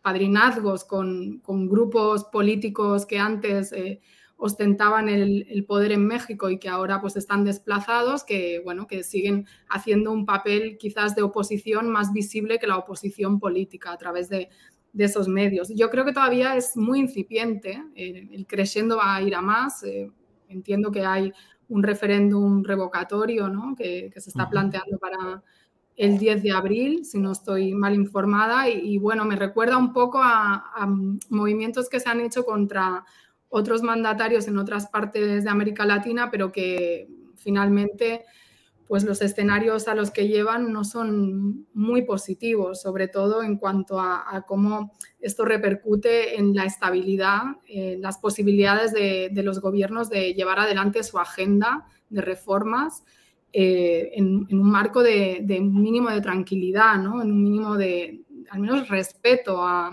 padrinazgos 0.02 0.84
con, 0.84 1.42
con, 1.42 1.70
grupos 1.70 2.24
políticos 2.24 3.06
que 3.06 3.20
antes... 3.20 3.72
Eh, 3.72 4.02
ostentaban 4.40 5.10
el, 5.10 5.66
poder 5.68 5.92
en 5.92 6.08
México 6.08 6.50
y 6.50 6.58
que 6.58 6.70
ahora 6.70 7.02
pues 7.02 7.18
están 7.18 7.44
desplazados, 7.44 8.24
que 8.24 8.62
bueno, 8.64 8.88
que 8.88 9.04
siguen 9.04 9.46
haciendo 9.68 10.12
un 10.12 10.26
papel 10.26 10.78
quizás 10.78 11.14
de 11.14 11.22
oposición 11.22 11.90
más 11.90 12.14
visible 12.14 12.58
que 12.58 12.66
la 12.66 12.78
oposición 12.78 13.40
política 13.40 13.92
a 13.92 13.98
través 13.98 14.30
de, 14.30 14.50
esos 14.98 15.28
medios. 15.28 15.70
Yo 15.76 15.90
creo 15.92 16.04
que 16.04 16.14
todavía 16.14 16.56
es 16.56 16.76
muy 16.76 17.00
incipiente, 17.00 17.84
eh, 17.96 18.28
el 18.32 18.48
creciendo 18.48 18.98
va 18.98 19.16
a 19.16 19.22
ir 19.22 19.36
a 19.36 19.42
más, 19.42 19.84
eh, 19.84 20.12
entiendo 20.48 20.90
que 20.90 21.06
hay 21.06 21.32
un 21.70 21.84
referéndum 21.84 22.64
revocatorio 22.64 23.50
¿no? 23.50 23.76
que, 23.78 24.12
se 24.18 24.30
está 24.32 24.50
planteando 24.50 24.98
para 24.98 25.44
el 25.96 26.18
10 26.18 26.42
de 26.42 26.52
abril, 26.52 27.06
si 27.06 27.20
no 27.20 27.32
estoy 27.34 27.74
mal 27.74 27.94
informada, 27.94 28.68
y, 28.68 28.98
bueno, 28.98 29.26
me 29.26 29.36
recuerda 29.36 29.78
un 29.78 29.94
poco 29.94 30.18
a, 30.22 30.72
a 30.76 30.88
movimientos 31.30 31.88
que 31.88 32.00
se 32.00 32.10
han 32.10 32.22
hecho 32.22 32.44
contra 32.44 33.06
otros 33.50 33.84
mandatarios 33.84 34.48
en 34.48 34.58
otras 34.58 34.88
partes 34.88 35.44
de 35.44 35.50
América 35.50 35.86
Latina, 35.86 36.30
pero 36.32 36.52
que 36.52 37.10
finalmente 37.36 38.26
pues 38.90 39.04
los 39.04 39.22
escenarios 39.22 39.88
a 39.88 39.94
los 39.94 40.10
que 40.10 40.28
llevan 40.28 40.74
no 40.74 40.84
son 40.84 41.68
muy 41.76 42.02
positivos, 42.02 42.82
sobre 42.82 43.08
todo 43.08 43.44
en 43.44 43.58
cuanto 43.58 44.00
a, 44.00 44.44
cómo 44.48 44.98
esto 45.20 45.46
repercute 45.46 46.40
en 46.40 46.56
la 46.56 46.66
estabilidad, 46.66 47.44
en 47.68 48.02
las 48.02 48.18
posibilidades 48.18 48.92
de, 48.92 49.30
los 49.44 49.62
gobiernos 49.62 50.10
de 50.10 50.34
llevar 50.34 50.60
adelante 50.60 51.04
su 51.04 51.20
agenda 51.20 51.86
de 52.10 52.22
reformas 52.22 53.04
eh, 53.54 54.10
en, 54.16 54.48
un 54.52 54.72
marco 54.72 55.04
de, 55.04 55.46
mínimo 55.62 56.10
de 56.10 56.22
tranquilidad, 56.22 56.98
¿no? 56.98 57.22
en 57.22 57.32
un 57.32 57.44
mínimo 57.44 57.78
de, 57.78 58.24
al 58.50 58.60
menos, 58.60 58.90
respeto 58.90 59.64
a, 59.64 59.92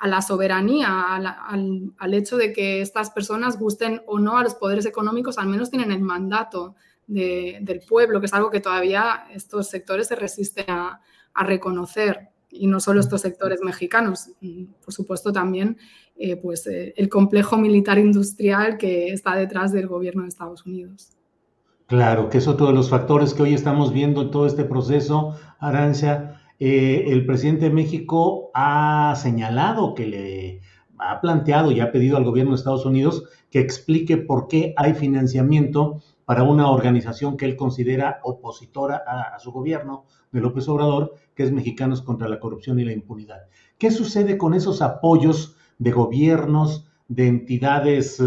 a 0.00 0.08
la 0.08 0.22
soberanía, 0.22 1.16
al, 1.16 2.14
hecho 2.14 2.36
de 2.36 2.52
que 2.52 2.80
estas 2.80 3.10
personas 3.10 3.58
gusten 3.58 4.02
o 4.06 4.18
no 4.18 4.38
a 4.38 4.44
los 4.44 4.54
poderes 4.54 4.86
económicos, 4.86 5.38
al 5.38 5.48
menos 5.48 5.70
tienen 5.70 5.90
el 5.92 6.00
mandato 6.00 6.76
del 7.06 7.80
pueblo, 7.88 8.20
que 8.20 8.26
es 8.26 8.34
algo 8.34 8.50
que 8.50 8.60
todavía 8.60 9.24
estos 9.32 9.68
sectores 9.68 10.08
se 10.08 10.16
resisten 10.16 10.66
a, 10.68 11.00
reconocer. 11.40 12.30
Y 12.50 12.66
no 12.66 12.80
solo 12.80 12.98
estos 12.98 13.20
sectores 13.20 13.60
mexicanos, 13.62 14.30
por 14.84 14.92
supuesto 14.92 15.32
también 15.32 15.76
eh, 16.16 16.34
pues, 16.36 16.66
eh, 16.66 16.94
el 16.96 17.08
complejo 17.08 17.56
militar 17.58 17.98
industrial 17.98 18.76
que 18.76 19.12
está 19.12 19.36
detrás 19.36 19.70
del 19.70 19.86
gobierno 19.86 20.22
de 20.22 20.28
Estados 20.28 20.66
Unidos. 20.66 21.18
Claro, 21.86 22.28
que 22.28 22.38
es 22.38 22.48
otro 22.48 22.66
de 22.66 22.72
los 22.72 22.90
factores 22.90 23.34
que 23.34 23.42
hoy 23.42 23.54
estamos 23.54 23.92
viendo 23.92 24.22
en 24.22 24.30
todo 24.30 24.46
este 24.46 24.64
proceso, 24.64 25.36
Arancia, 25.58 26.37
eh, 26.60 27.04
el 27.08 27.24
presidente 27.24 27.66
de 27.66 27.70
México 27.70 28.50
ha 28.54 29.14
señalado 29.16 29.94
que 29.94 30.06
le 30.06 30.60
ha 30.98 31.20
planteado 31.20 31.70
y 31.70 31.80
ha 31.80 31.92
pedido 31.92 32.16
al 32.16 32.24
gobierno 32.24 32.52
de 32.52 32.56
Estados 32.56 32.84
Unidos 32.84 33.24
que 33.50 33.60
explique 33.60 34.16
por 34.16 34.48
qué 34.48 34.74
hay 34.76 34.94
financiamiento 34.94 36.02
para 36.24 36.42
una 36.42 36.70
organización 36.70 37.36
que 37.36 37.46
él 37.46 37.56
considera 37.56 38.20
opositora 38.22 39.02
a, 39.06 39.38
su 39.38 39.52
gobierno 39.52 40.04
de 40.30 40.40
López 40.40 40.68
Obrador, 40.68 41.14
que 41.34 41.44
es 41.44 41.52
Mexicanos 41.52 42.02
contra 42.02 42.28
la 42.28 42.38
Corrupción 42.38 42.78
y 42.78 42.84
la 42.84 42.92
Impunidad. 42.92 43.46
¿Qué 43.78 43.90
sucede 43.90 44.36
con 44.36 44.52
esos 44.52 44.82
apoyos 44.82 45.56
de 45.78 45.92
gobiernos, 45.92 46.86
de 47.06 47.28
entidades, 47.28 48.20
eh, 48.20 48.24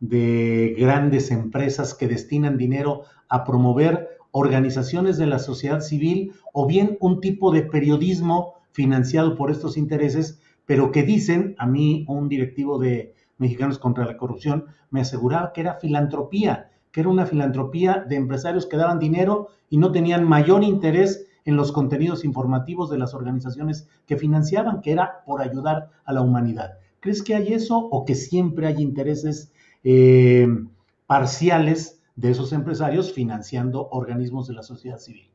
de 0.00 0.74
grandes 0.76 1.30
empresas 1.30 1.94
que 1.94 2.08
destinan 2.08 2.56
dinero 2.56 3.02
a 3.28 3.44
promover 3.44 4.08
organizaciones 4.32 5.18
de 5.18 5.26
la 5.26 5.38
sociedad 5.38 5.80
civil 5.80 6.32
o 6.52 6.66
bien 6.66 6.96
un 7.00 7.20
tipo 7.20 7.52
de 7.52 7.62
periodismo 7.62 8.54
financiado 8.72 9.36
por 9.36 9.50
estos 9.50 9.76
intereses 9.76 10.40
pero 10.70 10.92
que 10.92 11.02
dicen, 11.02 11.56
a 11.58 11.66
mí 11.66 12.04
un 12.06 12.28
directivo 12.28 12.78
de 12.78 13.12
Mexicanos 13.38 13.80
contra 13.80 14.06
la 14.06 14.16
Corrupción 14.16 14.66
me 14.90 15.00
aseguraba 15.00 15.52
que 15.52 15.62
era 15.62 15.80
filantropía, 15.80 16.70
que 16.92 17.00
era 17.00 17.10
una 17.10 17.26
filantropía 17.26 18.04
de 18.08 18.14
empresarios 18.14 18.66
que 18.66 18.76
daban 18.76 19.00
dinero 19.00 19.48
y 19.68 19.78
no 19.78 19.90
tenían 19.90 20.22
mayor 20.28 20.62
interés 20.62 21.26
en 21.44 21.56
los 21.56 21.72
contenidos 21.72 22.24
informativos 22.24 22.88
de 22.88 22.98
las 22.98 23.14
organizaciones 23.14 23.88
que 24.06 24.16
financiaban, 24.16 24.80
que 24.80 24.92
era 24.92 25.24
por 25.26 25.40
ayudar 25.42 25.90
a 26.04 26.12
la 26.12 26.22
humanidad. 26.22 26.74
¿Crees 27.00 27.24
que 27.24 27.34
hay 27.34 27.52
eso 27.52 27.76
o 27.76 28.04
que 28.04 28.14
siempre 28.14 28.68
hay 28.68 28.80
intereses 28.80 29.52
eh, 29.82 30.46
parciales 31.08 31.99
de 32.20 32.30
esos 32.30 32.52
empresarios 32.52 33.12
financiando 33.14 33.88
organismos 33.90 34.46
de 34.46 34.54
la 34.54 34.62
sociedad 34.62 34.98
civil? 34.98 35.30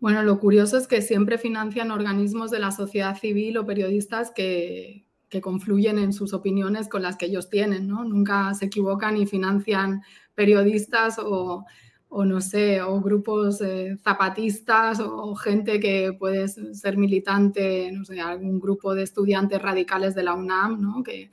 Bueno, 0.00 0.22
lo 0.22 0.40
curioso 0.40 0.78
es 0.78 0.88
que 0.88 1.02
siempre 1.02 1.36
financian 1.36 1.90
organismos 1.90 2.50
de 2.50 2.58
la 2.58 2.72
sociedad 2.72 3.16
civil 3.18 3.58
o 3.58 3.66
periodistas 3.66 4.30
que, 4.30 5.04
confluyen 5.40 5.98
en 5.98 6.12
sus 6.12 6.34
opiniones 6.34 6.90
con 6.90 7.00
las 7.00 7.16
que 7.16 7.24
ellos 7.24 7.48
tienen, 7.48 7.88
¿no? 7.88 8.04
Nunca 8.04 8.52
se 8.52 8.66
equivocan 8.66 9.16
y 9.16 9.26
financian 9.26 10.02
periodistas 10.34 11.18
o, 11.18 11.64
no 12.10 12.40
sé, 12.42 12.82
o 12.82 13.00
grupos 13.00 13.62
eh, 13.62 13.96
zapatistas 14.02 15.00
o, 15.00 15.34
gente 15.34 15.80
que 15.80 16.12
puede 16.18 16.48
ser 16.48 16.98
militante, 16.98 17.90
no 17.92 18.04
sé, 18.04 18.20
algún 18.20 18.60
grupo 18.60 18.94
de 18.94 19.04
estudiantes 19.04 19.62
radicales 19.62 20.14
de 20.14 20.22
la 20.22 20.34
UNAM, 20.34 20.82
¿no? 20.82 21.02
Que, 21.02 21.30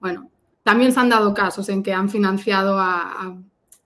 bueno, 0.00 0.30
también 0.62 0.92
se 0.92 1.00
han 1.00 1.10
dado 1.10 1.34
casos 1.34 1.68
en 1.68 1.82
que 1.82 1.92
han 1.92 2.08
financiado 2.08 2.78
a, 2.78 3.38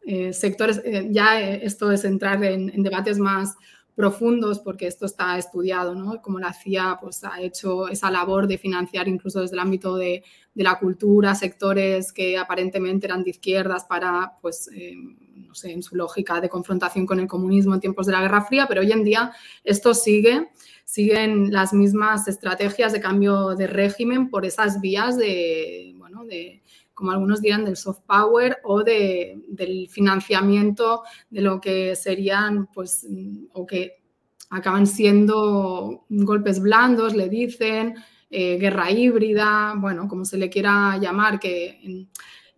eh, 0.03 0.33
sectores, 0.33 0.81
eh, 0.85 1.09
ya 1.11 1.41
esto 1.41 1.91
es 1.93 2.05
entrar 2.05 2.43
en 2.45 2.83
debates 2.83 3.19
más 3.19 3.57
profundos 4.01 4.61
porque 4.61 4.87
esto 4.87 5.05
está 5.05 5.37
estudiado, 5.37 5.95
¿no? 5.95 6.23
Como 6.23 6.39
la 6.39 6.55
CIA 6.55 6.99
pues, 7.03 7.23
ha 7.23 7.39
hecho 7.43 7.87
esa 7.87 8.11
labor 8.11 8.47
de 8.47 8.57
financiar 8.57 9.09
incluso 9.09 9.43
desde 9.43 9.57
el 9.57 9.61
ámbito 9.61 9.97
de, 9.97 10.25
la 10.55 10.79
cultura, 10.79 11.35
sectores 11.35 12.13
que 12.13 12.37
aparentemente 12.37 13.07
eran 13.07 13.23
de 13.23 13.31
izquierdas 13.31 13.85
para, 13.85 14.33
pues, 14.43 14.69
eh, 14.75 14.95
no 14.95 15.55
sé, 15.55 15.73
en 15.73 15.83
su 15.83 15.97
lógica 15.97 16.41
de 16.41 16.49
confrontación 16.49 17.07
con 17.07 17.21
el 17.21 17.27
comunismo 17.27 17.75
en 17.75 17.81
tiempos 17.81 18.07
de 18.07 18.13
la 18.13 18.21
Guerra 18.21 18.45
Fría, 18.45 18.67
pero 18.67 18.81
hoy 18.81 18.93
en 18.93 19.05
día 19.05 19.33
esto 19.65 19.95
sigue, 19.95 20.49
siguen 20.85 21.53
las 21.53 21.73
mismas 21.73 22.27
estrategias 22.27 22.93
de 22.93 23.01
cambio 23.01 23.55
de 23.55 23.69
régimen 23.69 24.29
por 24.29 24.45
esas 24.45 24.81
vías 24.81 25.17
de, 25.17 25.95
bueno, 25.97 26.25
de 26.25 26.60
como 27.01 27.13
algunos 27.13 27.41
dirán, 27.41 27.65
del 27.65 27.79
soft 27.79 28.01
power 28.07 28.59
o 28.63 28.85
de, 28.85 29.41
del 29.49 29.89
financiamiento 29.89 31.03
de 31.31 31.41
lo 31.41 31.59
que 31.59 31.97
serían, 31.97 32.67
pues, 32.67 33.07
o 33.55 33.67
que 33.67 34.03
acaban 34.51 34.87
siendo 34.87 36.05
golpes 36.11 36.61
blandos, 36.61 37.17
le 37.17 37.31
dicen, 37.31 37.95
eh, 38.29 38.59
guerra 38.59 38.91
híbrida, 38.91 39.73
bueno, 39.79 40.09
como 40.09 40.27
se 40.27 40.37
le 40.37 40.51
quiera 40.51 40.99
llamar, 40.99 41.41
que 41.41 42.07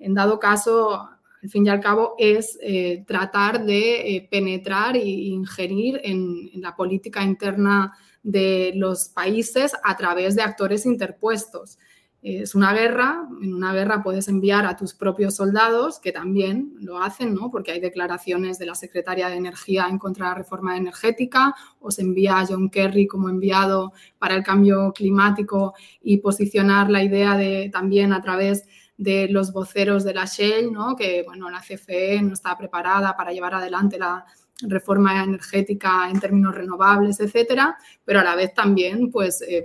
en, 0.01 0.13
dado 0.13 0.41
caso, 0.41 1.09
al 1.41 1.49
fin 1.49 1.65
y 1.65 1.69
al 1.69 1.79
cabo, 1.79 2.17
es 2.19 2.59
eh, 2.61 3.05
tratar 3.07 3.65
de 3.65 4.17
eh, 4.17 4.29
penetrar 4.29 4.97
e 4.97 5.05
ingerir 5.07 6.01
en 6.03 6.51
la 6.55 6.75
política 6.75 7.23
interna 7.23 7.97
de 8.25 8.73
los 8.75 9.09
países 9.09 9.73
a 9.85 9.97
través 9.97 10.35
de 10.35 10.43
actores 10.43 10.85
interpuestos 10.85 11.79
es 12.23 12.55
una 12.55 12.73
guerra, 12.73 13.29
en 13.43 13.53
una 13.53 13.73
guerra 13.73 14.03
puedes 14.03 14.29
enviar 14.29 14.65
a 14.65 14.77
tus 14.77 14.95
propios 14.95 15.35
soldados, 15.35 15.99
que 15.99 16.13
también 16.13 16.73
lo 16.79 17.03
hacen, 17.03 17.35
¿no? 17.35 17.51
porque 17.51 17.73
hay 17.73 17.81
declaraciones 17.81 18.61
de 18.61 18.67
la 18.67 18.77
Secretaria 18.77 19.29
de 19.29 19.37
Energía 19.37 19.89
en 19.91 19.99
contra 19.99 20.27
de 20.27 20.31
la 20.31 20.39
reforma 20.39 20.77
energética, 20.77 21.55
o 21.81 21.91
se 21.91 22.03
envía 22.03 22.39
a 22.39 22.47
John 22.47 22.71
Kerry 22.71 23.09
como 23.09 23.29
enviado 23.29 23.93
para 24.19 24.37
el 24.37 24.45
cambio 24.45 24.93
climático 24.93 25.75
y 26.01 26.19
posicionar 26.19 26.91
la 26.91 27.03
idea 27.03 27.37
de 27.37 27.71
también 27.73 28.13
a 28.13 28.23
través 28.23 28.69
de 28.97 29.27
los 29.29 29.53
voceros 29.53 30.05
de 30.05 30.15
la 30.15 30.27
Shell, 30.27 30.73
¿no? 30.73 30.95
que 30.95 31.25
bueno, 31.27 31.51
la 31.51 31.61
CFE 31.61 32.23
no 32.23 32.35
está 32.35 32.57
preparada 32.57 33.17
para 33.17 33.33
llevar 33.33 33.55
adelante 33.55 33.99
la 33.99 34.25
reforma 34.69 35.23
energética 35.23 36.09
en 36.11 36.21
términos 36.21 36.55
renovables, 36.55 37.21
etcétera, 37.21 37.77
pero 38.05 38.21
a 38.21 38.25
la 38.25 38.35
vez 38.35 38.55
también 38.55 39.11
pues 39.11 39.43
eh, 39.43 39.65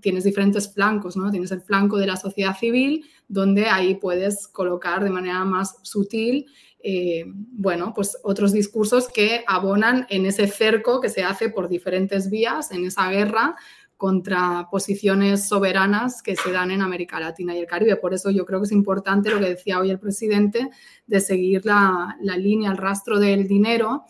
tienes 0.00 0.24
diferentes 0.24 0.72
flancos, 0.72 1.16
¿no? 1.16 1.30
Tienes 1.30 1.52
el 1.52 1.60
flanco 1.60 1.98
de 1.98 2.06
la 2.06 2.16
sociedad 2.16 2.56
civil, 2.56 3.04
donde 3.28 3.66
ahí 3.66 3.96
puedes 3.96 4.48
colocar 4.48 5.02
de 5.02 5.10
manera 5.10 5.44
más 5.44 5.78
sutil 5.82 6.46
eh, 6.88 7.24
bueno, 7.26 7.92
pues 7.92 8.16
otros 8.22 8.52
discursos 8.52 9.08
que 9.08 9.42
abonan 9.48 10.06
en 10.08 10.24
ese 10.24 10.46
cerco 10.46 11.00
que 11.00 11.08
se 11.08 11.24
hace 11.24 11.48
por 11.48 11.68
diferentes 11.68 12.30
vías 12.30 12.70
en 12.70 12.84
esa 12.84 13.10
guerra 13.10 13.56
contra 13.96 14.68
posiciones 14.70 15.48
soberanas 15.48 16.22
que 16.22 16.36
se 16.36 16.52
dan 16.52 16.70
en 16.70 16.82
América 16.82 17.18
Latina 17.18 17.56
y 17.56 17.58
el 17.58 17.66
Caribe. 17.66 17.96
Por 17.96 18.14
eso 18.14 18.30
yo 18.30 18.46
creo 18.46 18.60
que 18.60 18.66
es 18.66 18.72
importante 18.72 19.30
lo 19.30 19.40
que 19.40 19.48
decía 19.48 19.80
hoy 19.80 19.90
el 19.90 19.98
presidente 19.98 20.70
de 21.08 21.18
seguir 21.18 21.66
la, 21.66 22.16
la 22.20 22.36
línea, 22.36 22.70
el 22.70 22.76
rastro 22.76 23.18
del 23.18 23.48
dinero 23.48 24.04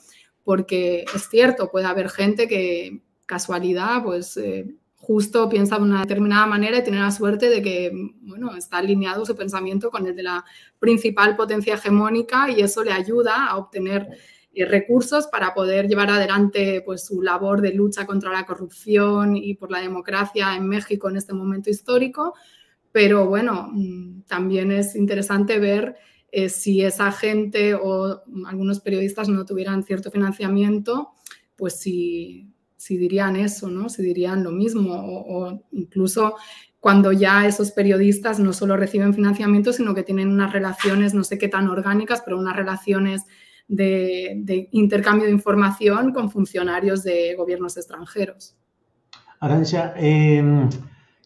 porque 0.47 1.05
es 1.13 1.29
cierto, 1.29 1.73
puede 1.73 1.87
haber 1.87 2.09
gente 2.09 2.47
que 2.47 3.03
casualidad, 3.27 4.05
pues 4.05 4.37
eh, 4.37 4.77
justo 4.95 5.49
piensa 5.49 5.77
de 5.77 5.83
una 5.83 6.03
determinada 6.03 6.47
manera 6.47 6.79
y 6.79 6.85
tiene 6.85 7.01
la 7.01 7.11
suerte 7.11 7.51
de 7.51 7.61
que, 7.61 7.91
bueno, 8.21 8.55
está 8.55 8.77
alineado 8.77 9.27
su 9.27 9.35
pensamiento 9.35 9.91
con 9.91 10.07
el 10.07 10.15
de 10.15 10.23
la 10.23 10.45
principal 10.79 11.35
potencia 11.35 11.75
hegemónica 11.75 12.49
y 12.49 12.61
eso 12.61 12.85
le 12.85 12.93
ayuda 12.93 13.47
a 13.49 13.57
obtener 13.57 14.07
eh, 14.55 14.65
recursos 14.65 15.27
para 15.27 15.53
poder 15.53 15.89
llevar 15.89 16.11
adelante 16.11 16.81
pues, 16.87 17.05
su 17.07 17.23
labor 17.23 17.61
de 17.61 17.75
lucha 17.75 18.07
contra 18.07 18.31
la 18.31 18.47
corrupción 18.47 19.37
y 19.37 19.55
por 19.55 19.73
la 19.73 19.81
democracia 19.81 20.55
en 20.55 20.69
México 20.69 21.11
en 21.11 21.17
este 21.17 21.33
momento 21.33 21.71
histórico. 21.71 22.35
Pero 22.93 23.27
bueno, 23.27 23.71
mm, 23.73 24.23
también 24.29 24.71
es 24.71 24.95
interesante 24.95 25.59
ver 25.59 25.97
eh, 26.39 26.51
si 26.51 26.83
esa 26.83 27.13
gente 27.13 27.73
o 27.73 28.21
algunos 28.47 28.81
periodistas 28.81 29.27
no 29.27 29.47
tuvieran 29.47 29.85
cierto 29.85 30.11
financiamiento, 30.11 31.15
pues 31.57 31.81
si, 31.81 32.53
si 32.77 32.99
dirían 32.99 33.37
eso, 33.37 33.71
¿no? 33.71 33.89
Si 33.89 34.03
dirían 34.03 34.45
lo 34.45 34.51
mismo 34.51 34.93
o, 34.93 35.63
incluso 35.73 36.35
cuando 36.79 37.11
ya 37.11 37.47
esos 37.47 37.71
periodistas 37.73 38.39
no 38.39 38.53
solo 38.53 38.77
reciben 38.77 39.15
financiamiento, 39.15 39.73
sino 39.73 39.95
que 39.95 40.03
tienen 40.03 40.29
unas 40.29 40.53
relaciones, 40.53 41.15
no 41.15 41.25
sé 41.25 41.39
qué 41.39 41.49
tan 41.49 41.71
orgánicas, 41.71 42.21
pero 42.23 42.39
unas 42.39 42.55
relaciones 42.55 43.23
de, 43.67 44.69
intercambio 44.73 45.25
de 45.25 45.33
información 45.33 46.13
con 46.13 46.31
funcionarios 46.31 47.03
de 47.03 47.35
gobiernos 47.35 47.79
extranjeros. 47.79 48.59
Arancia, 49.41 49.95
em, 49.97 50.69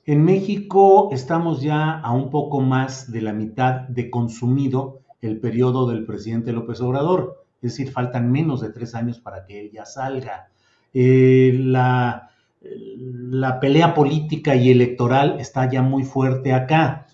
en 0.07 0.25
México 0.25 1.09
estamos 1.11 1.63
ya 1.63 1.99
a 1.99 2.13
un 2.13 2.31
poco 2.31 2.61
más 2.61 3.11
de 3.11 3.23
la 3.23 3.33
mitad 3.33 3.89
de 3.89 4.09
consumido 4.09 5.00
el 5.21 5.39
periodo 5.41 5.87
del 5.87 6.05
presidente 6.05 6.53
López 6.53 6.81
Obrador, 6.81 7.45
es 7.63 7.73
decir, 7.73 7.93
faltan 7.93 8.31
menos 8.33 8.61
de 8.61 8.71
tres 8.71 8.95
años 8.95 9.19
para 9.19 9.45
que 9.45 9.61
él 9.61 9.71
ya 9.73 9.85
salga. 9.85 10.49
Eh, 10.95 11.53
la, 11.59 12.31
la 12.61 13.61
pelea 13.61 13.95
política 13.95 14.57
y 14.57 14.71
electoral 14.71 15.39
está 15.39 15.71
ya 15.71 15.83
muy 15.83 16.05
fuerte 16.05 16.53
acá. 16.53 17.07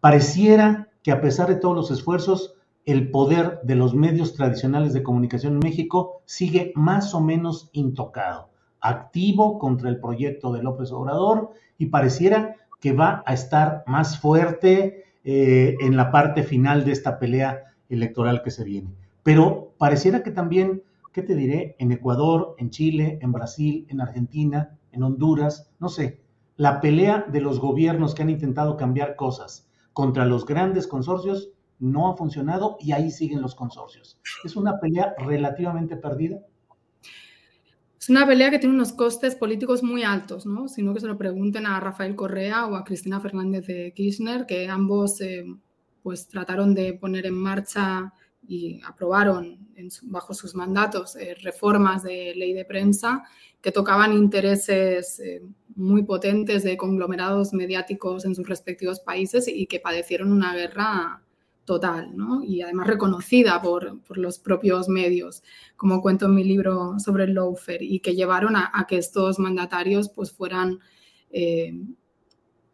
Pareciera 0.00 0.88
que 1.02 1.12
a 1.12 1.20
pesar 1.20 1.48
de 1.48 1.56
todos 1.56 1.74
los 1.74 1.90
esfuerzos, 1.90 2.54
el 2.84 3.10
poder 3.10 3.60
de 3.62 3.76
los 3.76 3.94
medios 3.94 4.34
tradicionales 4.34 4.92
de 4.92 5.02
comunicación 5.02 5.54
en 5.54 5.58
México 5.60 6.22
sigue 6.24 6.72
más 6.74 7.14
o 7.14 7.20
menos 7.20 7.70
intocado, 7.72 8.50
activo 8.80 9.58
contra 9.58 9.88
el 9.88 10.00
proyecto 10.00 10.52
de 10.52 10.62
López 10.62 10.90
Obrador 10.90 11.50
y 11.78 11.86
pareciera 11.86 12.56
que 12.80 12.92
va 12.92 13.22
a 13.24 13.34
estar 13.34 13.84
más 13.86 14.18
fuerte 14.18 15.04
eh, 15.24 15.76
en 15.80 15.96
la 15.96 16.10
parte 16.10 16.42
final 16.42 16.84
de 16.84 16.92
esta 16.92 17.18
pelea 17.18 17.74
electoral 17.88 18.42
que 18.42 18.50
se 18.50 18.64
viene. 18.64 18.94
Pero 19.22 19.74
pareciera 19.78 20.22
que 20.22 20.30
también, 20.30 20.82
¿qué 21.12 21.22
te 21.22 21.34
diré? 21.34 21.76
En 21.78 21.92
Ecuador, 21.92 22.54
en 22.58 22.70
Chile, 22.70 23.18
en 23.22 23.32
Brasil, 23.32 23.86
en 23.88 24.00
Argentina, 24.00 24.78
en 24.90 25.02
Honduras, 25.02 25.70
no 25.78 25.88
sé, 25.88 26.20
la 26.56 26.80
pelea 26.80 27.24
de 27.28 27.40
los 27.40 27.60
gobiernos 27.60 28.14
que 28.14 28.22
han 28.22 28.30
intentado 28.30 28.76
cambiar 28.76 29.16
cosas 29.16 29.68
contra 29.92 30.26
los 30.26 30.46
grandes 30.46 30.86
consorcios 30.86 31.50
no 31.78 32.08
ha 32.08 32.16
funcionado 32.16 32.76
y 32.80 32.92
ahí 32.92 33.10
siguen 33.10 33.42
los 33.42 33.54
consorcios. 33.54 34.20
Es 34.44 34.56
una 34.56 34.78
pelea 34.78 35.14
relativamente 35.18 35.96
perdida 35.96 36.38
es 38.02 38.08
una 38.08 38.26
pelea 38.26 38.50
que 38.50 38.58
tiene 38.58 38.74
unos 38.74 38.92
costes 38.92 39.36
políticos 39.36 39.84
muy 39.84 40.02
altos, 40.02 40.44
¿no? 40.44 40.66
Sino 40.66 40.92
que 40.92 40.98
se 40.98 41.06
lo 41.06 41.16
pregunten 41.16 41.66
a 41.66 41.78
Rafael 41.78 42.16
Correa 42.16 42.66
o 42.66 42.74
a 42.74 42.82
Cristina 42.82 43.20
Fernández 43.20 43.64
de 43.68 43.92
Kirchner, 43.94 44.44
que 44.44 44.68
ambos 44.68 45.20
eh, 45.20 45.44
pues 46.02 46.26
trataron 46.26 46.74
de 46.74 46.94
poner 46.94 47.26
en 47.26 47.34
marcha 47.34 48.12
y 48.44 48.80
aprobaron 48.84 49.68
bajo 50.02 50.34
sus 50.34 50.56
mandatos 50.56 51.14
eh, 51.14 51.36
reformas 51.42 52.02
de 52.02 52.34
ley 52.34 52.54
de 52.54 52.64
prensa 52.64 53.22
que 53.60 53.70
tocaban 53.70 54.12
intereses 54.12 55.20
eh, 55.20 55.40
muy 55.76 56.02
potentes 56.02 56.64
de 56.64 56.76
conglomerados 56.76 57.52
mediáticos 57.52 58.24
en 58.24 58.34
sus 58.34 58.48
respectivos 58.48 58.98
países 58.98 59.46
y 59.46 59.68
que 59.68 59.78
padecieron 59.78 60.32
una 60.32 60.56
guerra 60.56 61.22
total, 61.64 62.16
¿no? 62.16 62.42
Y 62.42 62.62
además 62.62 62.88
reconocida 62.88 63.62
por, 63.62 64.00
los 64.16 64.38
propios 64.38 64.88
medios, 64.88 65.42
como 65.76 66.02
cuento 66.02 66.26
en 66.26 66.34
mi 66.34 66.44
libro 66.44 66.98
sobre 66.98 67.24
el 67.24 67.34
lawfare, 67.34 67.84
y 67.84 68.00
que 68.00 68.14
llevaron 68.14 68.56
a, 68.56 68.86
que 68.88 68.98
estos 68.98 69.38
mandatarios 69.38 70.08
pues 70.08 70.32
fueran 70.32 70.80
eh, 71.30 71.72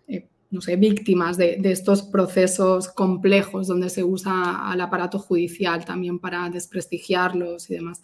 eh, 0.08 0.28
no 0.50 0.60
sé, 0.60 0.76
víctimas 0.76 1.36
de, 1.36 1.60
estos 1.64 2.02
procesos 2.02 2.88
complejos 2.88 3.66
donde 3.66 3.90
se 3.90 4.02
usa 4.04 4.70
al 4.70 4.80
aparato 4.80 5.18
judicial 5.18 5.84
también 5.84 6.18
para 6.18 6.48
desprestigiarlos 6.48 7.70
y 7.70 7.74
demás. 7.74 8.02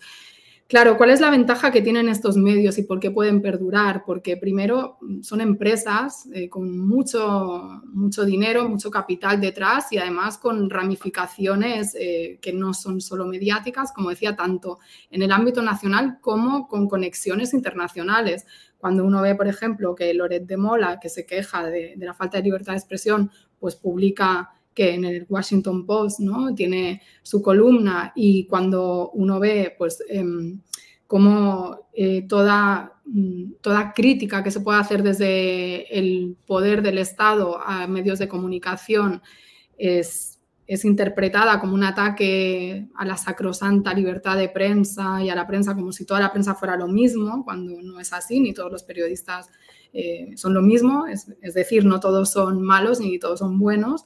Claro, 0.66 0.96
¿cuál 0.96 1.10
es 1.10 1.20
la 1.20 1.28
ventaja 1.28 1.70
que 1.70 1.82
tienen 1.82 2.08
estos 2.08 2.38
medios 2.38 2.78
y 2.78 2.84
por 2.84 2.98
qué 2.98 3.10
pueden 3.10 3.42
perdurar? 3.42 4.02
Porque 4.06 4.38
primero 4.38 4.96
son 5.20 5.42
empresas 5.42 6.26
eh, 6.32 6.48
con 6.48 6.78
mucho, 6.78 7.82
mucho 7.92 8.24
dinero, 8.24 8.66
mucho 8.66 8.90
capital 8.90 9.42
detrás 9.42 9.92
y 9.92 9.98
además 9.98 10.38
con 10.38 10.70
ramificaciones 10.70 11.94
eh, 12.00 12.38
que 12.40 12.54
no 12.54 12.72
son 12.72 13.02
solo 13.02 13.26
mediáticas, 13.26 13.92
como 13.92 14.08
decía, 14.08 14.36
tanto 14.36 14.78
en 15.10 15.20
el 15.20 15.32
ámbito 15.32 15.60
nacional 15.60 16.16
como 16.22 16.66
con 16.66 16.88
conexiones 16.88 17.52
internacionales. 17.52 18.46
Cuando 18.78 19.04
uno 19.04 19.20
ve, 19.20 19.34
por 19.34 19.46
ejemplo, 19.46 19.94
que 19.94 20.14
Loret 20.14 20.46
de 20.46 20.56
Mola, 20.56 20.98
que 20.98 21.10
se 21.10 21.26
queja 21.26 21.64
de, 21.66 21.92
de 21.94 22.06
la 22.06 22.14
falta 22.14 22.38
de 22.38 22.44
libertad 22.44 22.72
de 22.72 22.78
expresión, 22.78 23.30
pues 23.60 23.76
publica 23.76 24.50
que 24.74 24.94
en 24.94 25.04
el 25.04 25.26
Washington 25.28 25.86
Post 25.86 26.20
¿no? 26.20 26.54
tiene 26.54 27.00
su 27.22 27.40
columna 27.40 28.12
y 28.14 28.46
cuando 28.46 29.10
uno 29.14 29.38
ve 29.38 29.74
pues, 29.78 30.02
eh, 30.08 30.24
cómo 31.06 31.88
eh, 31.92 32.26
toda, 32.28 33.00
mm, 33.04 33.52
toda 33.60 33.92
crítica 33.92 34.42
que 34.42 34.50
se 34.50 34.60
puede 34.60 34.80
hacer 34.80 35.02
desde 35.02 35.96
el 35.96 36.36
poder 36.46 36.82
del 36.82 36.98
Estado 36.98 37.60
a 37.64 37.86
medios 37.86 38.18
de 38.18 38.28
comunicación 38.28 39.22
es, 39.78 40.40
es 40.66 40.84
interpretada 40.84 41.60
como 41.60 41.74
un 41.74 41.84
ataque 41.84 42.88
a 42.96 43.04
la 43.04 43.16
sacrosanta 43.16 43.92
libertad 43.92 44.36
de 44.36 44.48
prensa 44.48 45.22
y 45.22 45.28
a 45.28 45.34
la 45.34 45.46
prensa 45.46 45.74
como 45.74 45.92
si 45.92 46.04
toda 46.04 46.20
la 46.20 46.32
prensa 46.32 46.54
fuera 46.54 46.76
lo 46.76 46.88
mismo, 46.88 47.44
cuando 47.44 47.80
no 47.82 48.00
es 48.00 48.12
así, 48.12 48.40
ni 48.40 48.54
todos 48.54 48.72
los 48.72 48.82
periodistas 48.82 49.50
eh, 49.92 50.32
son 50.36 50.54
lo 50.54 50.62
mismo, 50.62 51.06
es, 51.06 51.32
es 51.42 51.54
decir, 51.54 51.84
no 51.84 52.00
todos 52.00 52.32
son 52.32 52.62
malos 52.62 52.98
ni 52.98 53.18
todos 53.18 53.38
son 53.40 53.58
buenos. 53.58 54.04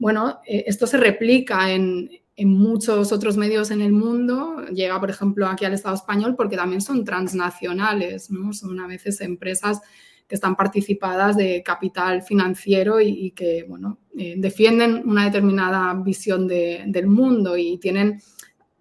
Bueno, 0.00 0.40
eh, 0.46 0.64
esto 0.66 0.86
se 0.86 0.96
replica 0.96 1.70
en, 1.70 2.10
muchos 2.42 3.12
otros 3.12 3.36
medios 3.36 3.70
en 3.70 3.82
el 3.82 3.92
mundo. 3.92 4.64
Llega, 4.72 4.98
por 4.98 5.10
ejemplo, 5.10 5.46
aquí 5.46 5.66
al 5.66 5.74
Estado 5.74 5.94
español 5.94 6.36
porque 6.36 6.56
también 6.56 6.80
son 6.80 7.04
transnacionales. 7.04 8.30
Son 8.52 8.80
a 8.80 8.86
veces 8.86 9.20
empresas 9.20 9.82
que 10.26 10.36
están 10.36 10.56
participadas 10.56 11.36
de 11.36 11.62
capital 11.62 12.22
financiero 12.22 12.98
y, 12.98 13.32
que, 13.32 13.66
bueno, 13.68 13.98
eh, 14.16 14.36
defienden 14.38 15.02
una 15.04 15.26
determinada 15.26 15.92
visión 16.02 16.48
del 16.48 17.06
mundo 17.06 17.58
y 17.58 17.76
tienen 17.76 18.22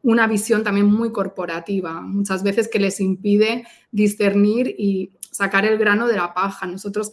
una 0.03 0.25
visión 0.25 0.63
también 0.63 0.85
muy 0.85 1.11
corporativa, 1.11 1.99
muchas 1.99 2.43
veces 2.43 2.69
que 2.69 2.79
les 2.79 3.01
impide 3.01 3.65
discernir 3.91 4.73
y 4.77 5.11
sacar 5.31 5.65
el 5.65 5.77
grano 5.77 6.07
de 6.07 6.15
la 6.15 6.33
paja. 6.33 6.65
Nosotros 6.65 7.11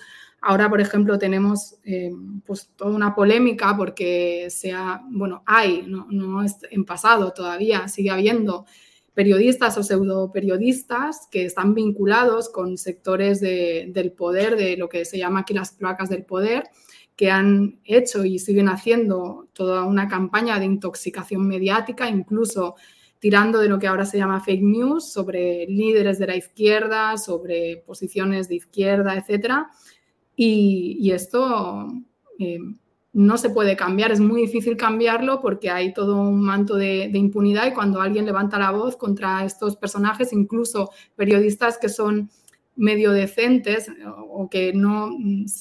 Ahora, 0.48 0.70
por 0.70 0.80
ejemplo, 0.80 1.18
tenemos 1.18 1.74
eh, 1.82 2.12
pues 2.46 2.70
toda 2.76 2.94
una 2.94 3.16
polémica 3.16 3.76
porque 3.76 4.46
sea, 4.48 5.02
bueno, 5.10 5.42
hay, 5.44 5.82
no, 5.88 6.06
no 6.08 6.44
es 6.44 6.58
en 6.70 6.84
pasado 6.84 7.32
todavía, 7.32 7.88
sigue 7.88 8.10
habiendo 8.10 8.64
periodistas 9.12 9.76
o 9.76 9.82
pseudo 9.82 10.30
periodistas 10.30 11.26
que 11.32 11.46
están 11.46 11.74
vinculados 11.74 12.48
con 12.48 12.78
sectores 12.78 13.40
del 13.40 14.12
poder, 14.12 14.54
de 14.54 14.76
lo 14.76 14.88
que 14.88 15.04
se 15.04 15.18
llama 15.18 15.40
aquí 15.40 15.52
las 15.52 15.72
placas 15.72 16.10
del 16.10 16.24
poder, 16.24 16.62
que 17.16 17.28
han 17.28 17.80
hecho 17.82 18.24
y 18.24 18.38
siguen 18.38 18.68
haciendo 18.68 19.48
toda 19.52 19.84
una 19.84 20.06
campaña 20.06 20.60
de 20.60 20.66
intoxicación 20.66 21.48
mediática, 21.48 22.08
incluso 22.08 22.76
tirando 23.18 23.58
de 23.58 23.68
lo 23.68 23.80
que 23.80 23.88
ahora 23.88 24.04
se 24.04 24.18
llama 24.18 24.40
fake 24.40 24.62
news 24.62 25.12
sobre 25.12 25.66
líderes 25.66 26.20
de 26.20 26.28
la 26.28 26.36
izquierda, 26.36 27.16
sobre 27.16 27.78
posiciones 27.84 28.48
de 28.48 28.54
izquierda, 28.54 29.16
etcétera, 29.16 29.70
y, 30.36 31.10
esto 31.10 31.88
eh, 32.38 32.58
no 33.14 33.38
se 33.38 33.48
puede 33.48 33.76
cambiar, 33.76 34.12
es 34.12 34.20
muy 34.20 34.42
difícil 34.42 34.76
cambiarlo 34.76 35.40
porque 35.40 35.70
hay 35.70 35.94
todo 35.94 36.20
un 36.20 36.42
manto 36.42 36.76
de, 36.76 37.10
impunidad 37.14 37.66
y 37.66 37.72
cuando 37.72 38.02
alguien 38.02 38.26
levanta 38.26 38.58
la 38.58 38.70
voz 38.70 38.96
contra 38.96 39.44
estos 39.44 39.76
personajes, 39.76 40.34
incluso 40.34 40.90
periodistas 41.14 41.78
que 41.78 41.88
son 41.88 42.30
medio 42.74 43.12
decentes 43.12 43.90
o 44.28 44.50
que 44.50 44.74
no, 44.74 45.10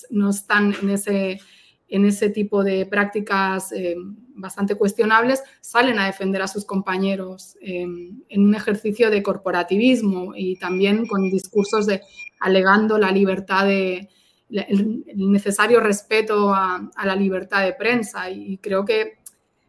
no 0.10 0.30
están 0.30 0.76
en 0.82 0.90
ese, 0.90 1.40
en 1.88 2.04
ese 2.04 2.30
tipo 2.30 2.62
de 2.62 2.86
prácticas 2.86 3.72
eh, 3.72 3.96
bastante 4.36 4.76
cuestionables, 4.76 5.42
salen 5.62 5.98
a 5.98 6.08
defender 6.08 6.42
a 6.42 6.50
sus 6.50 6.66
compañeros 6.66 7.56
eh, 7.62 7.88
en 8.28 8.44
un 8.44 8.54
ejercicio 8.54 9.10
de 9.10 9.24
corporativismo 9.24 10.34
y 10.36 10.58
también 10.58 11.08
con 11.08 11.22
discursos 11.30 11.86
de 11.86 12.02
alegando 12.42 12.98
la 12.98 13.12
libertad 13.12 13.66
de, 13.66 14.10
el, 14.50 15.04
necesario 15.16 15.80
respeto 15.80 16.54
a, 16.54 16.90
la 17.04 17.16
libertad 17.16 17.64
de 17.64 17.74
prensa. 17.74 18.30
Y 18.30 18.58
creo 18.58 18.86
que 18.86 19.20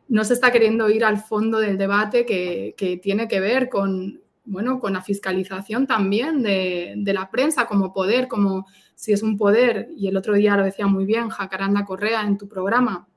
no 0.09 0.25
se 0.25 0.35
está 0.35 0.53
queriendo 0.53 0.89
ir 0.91 1.05
al 1.05 1.19
fondo 1.19 1.59
del 1.59 1.79
debate 1.79 2.25
que, 2.25 3.01
tiene 3.03 3.29
que 3.29 3.41
ver 3.41 3.69
con, 3.69 4.21
bueno, 4.45 4.79
con 4.81 4.93
la 4.93 5.03
fiscalización 5.03 5.87
también 5.87 6.43
de, 6.43 7.03
la 7.07 7.31
prensa 7.31 7.67
como 7.67 7.93
poder, 7.93 8.29
como 8.29 8.67
si 8.95 9.13
es 9.13 9.23
un 9.23 9.37
poder, 9.37 9.89
y 9.97 10.09
el 10.09 10.17
otro 10.17 10.35
día 10.35 10.57
lo 10.57 10.65
decía 10.65 10.87
muy 10.87 11.05
bien 11.05 11.29
Jacaranda 11.29 11.85
Correa 11.85 12.23
en 12.23 12.39
tu 12.39 12.49
programa, 12.49 13.09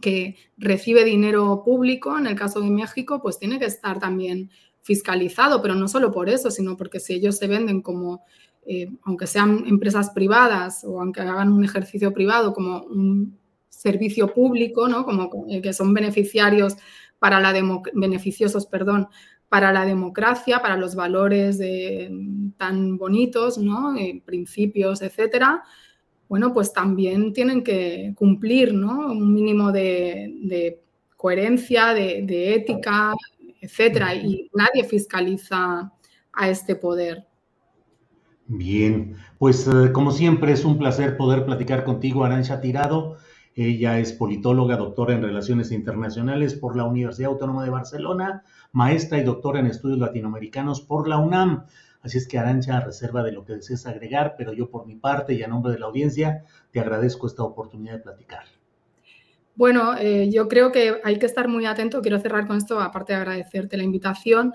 que 0.00 0.36
recibe 0.58 1.04
dinero 1.04 1.62
público, 1.64 2.18
en 2.18 2.26
el 2.26 2.34
caso 2.34 2.60
de 2.60 2.70
México, 2.70 3.20
pues 3.22 3.38
tiene 3.38 3.58
que 3.58 3.64
estar 3.66 3.98
también 3.98 4.50
fiscalizado, 4.82 5.60
pero 5.60 5.74
no 5.74 5.88
solo 5.88 6.12
por 6.12 6.28
eso, 6.28 6.50
sino 6.50 6.76
porque 6.76 7.00
si 7.00 7.14
ellos 7.14 7.36
se 7.36 7.48
venden 7.48 7.82
como 7.82 8.22
eh, 8.68 8.90
aunque 9.04 9.26
sean 9.26 9.64
empresas 9.66 10.10
privadas 10.10 10.82
o 10.84 11.00
aunque 11.00 11.20
hagan 11.20 11.52
un 11.52 11.64
ejercicio 11.64 12.12
privado 12.12 12.52
como 12.52 12.82
un 12.82 13.38
servicio 13.68 14.32
público, 14.32 14.88
¿no? 14.88 15.04
como 15.04 15.46
eh, 15.48 15.62
que 15.62 15.72
son 15.72 15.94
beneficiarios 15.94 16.76
para 17.18 17.40
la 17.40 17.54
beneficiosos, 17.94 18.66
perdón, 18.66 19.08
para 19.48 19.72
la 19.72 19.84
democracia, 19.84 20.60
para 20.60 20.76
los 20.76 20.94
valores 20.94 21.60
tan 22.56 22.98
bonitos, 22.98 23.58
¿no? 23.58 23.96
Eh, 23.96 24.20
principios, 24.24 25.00
etcétera, 25.02 25.62
bueno, 26.28 26.52
pues 26.52 26.72
también 26.72 27.32
tienen 27.32 27.62
que 27.62 28.12
cumplir 28.16 28.74
¿no? 28.74 29.12
un 29.12 29.32
mínimo 29.32 29.70
de, 29.70 30.80
coherencia, 31.16 31.94
de, 31.94 32.22
de, 32.22 32.54
ética, 32.54 33.14
etcétera, 33.60 34.14
y 34.14 34.50
nadie 34.52 34.84
fiscaliza 34.84 35.92
a 36.32 36.50
este 36.50 36.74
poder. 36.74 37.25
Bien, 38.48 39.16
pues 39.38 39.66
eh, 39.66 39.90
como 39.92 40.12
siempre 40.12 40.52
es 40.52 40.64
un 40.64 40.78
placer 40.78 41.16
poder 41.16 41.44
platicar 41.44 41.82
contigo, 41.84 42.24
Arancha 42.24 42.60
Tirado. 42.60 43.16
Ella 43.56 43.98
es 43.98 44.12
politóloga, 44.12 44.76
doctora 44.76 45.14
en 45.14 45.22
Relaciones 45.22 45.72
Internacionales 45.72 46.54
por 46.54 46.76
la 46.76 46.84
Universidad 46.84 47.30
Autónoma 47.30 47.64
de 47.64 47.70
Barcelona, 47.70 48.44
maestra 48.70 49.18
y 49.18 49.24
doctora 49.24 49.58
en 49.58 49.66
Estudios 49.66 49.98
Latinoamericanos 49.98 50.80
por 50.80 51.08
la 51.08 51.18
UNAM. 51.18 51.64
Así 52.02 52.18
es 52.18 52.28
que 52.28 52.38
Arancha, 52.38 52.78
reserva 52.80 53.24
de 53.24 53.32
lo 53.32 53.44
que 53.44 53.54
desees 53.54 53.84
agregar, 53.86 54.34
pero 54.38 54.52
yo 54.52 54.70
por 54.70 54.86
mi 54.86 54.94
parte 54.94 55.34
y 55.34 55.42
a 55.42 55.48
nombre 55.48 55.72
de 55.72 55.80
la 55.80 55.86
audiencia 55.86 56.44
te 56.70 56.78
agradezco 56.78 57.26
esta 57.26 57.42
oportunidad 57.42 57.94
de 57.94 58.00
platicar. 58.00 58.44
Bueno, 59.56 59.96
eh, 59.98 60.30
yo 60.30 60.46
creo 60.46 60.70
que 60.70 61.00
hay 61.02 61.18
que 61.18 61.26
estar 61.26 61.48
muy 61.48 61.66
atento. 61.66 62.02
Quiero 62.02 62.20
cerrar 62.20 62.46
con 62.46 62.58
esto, 62.58 62.78
aparte 62.78 63.14
de 63.14 63.18
agradecerte 63.20 63.76
la 63.76 63.82
invitación 63.82 64.52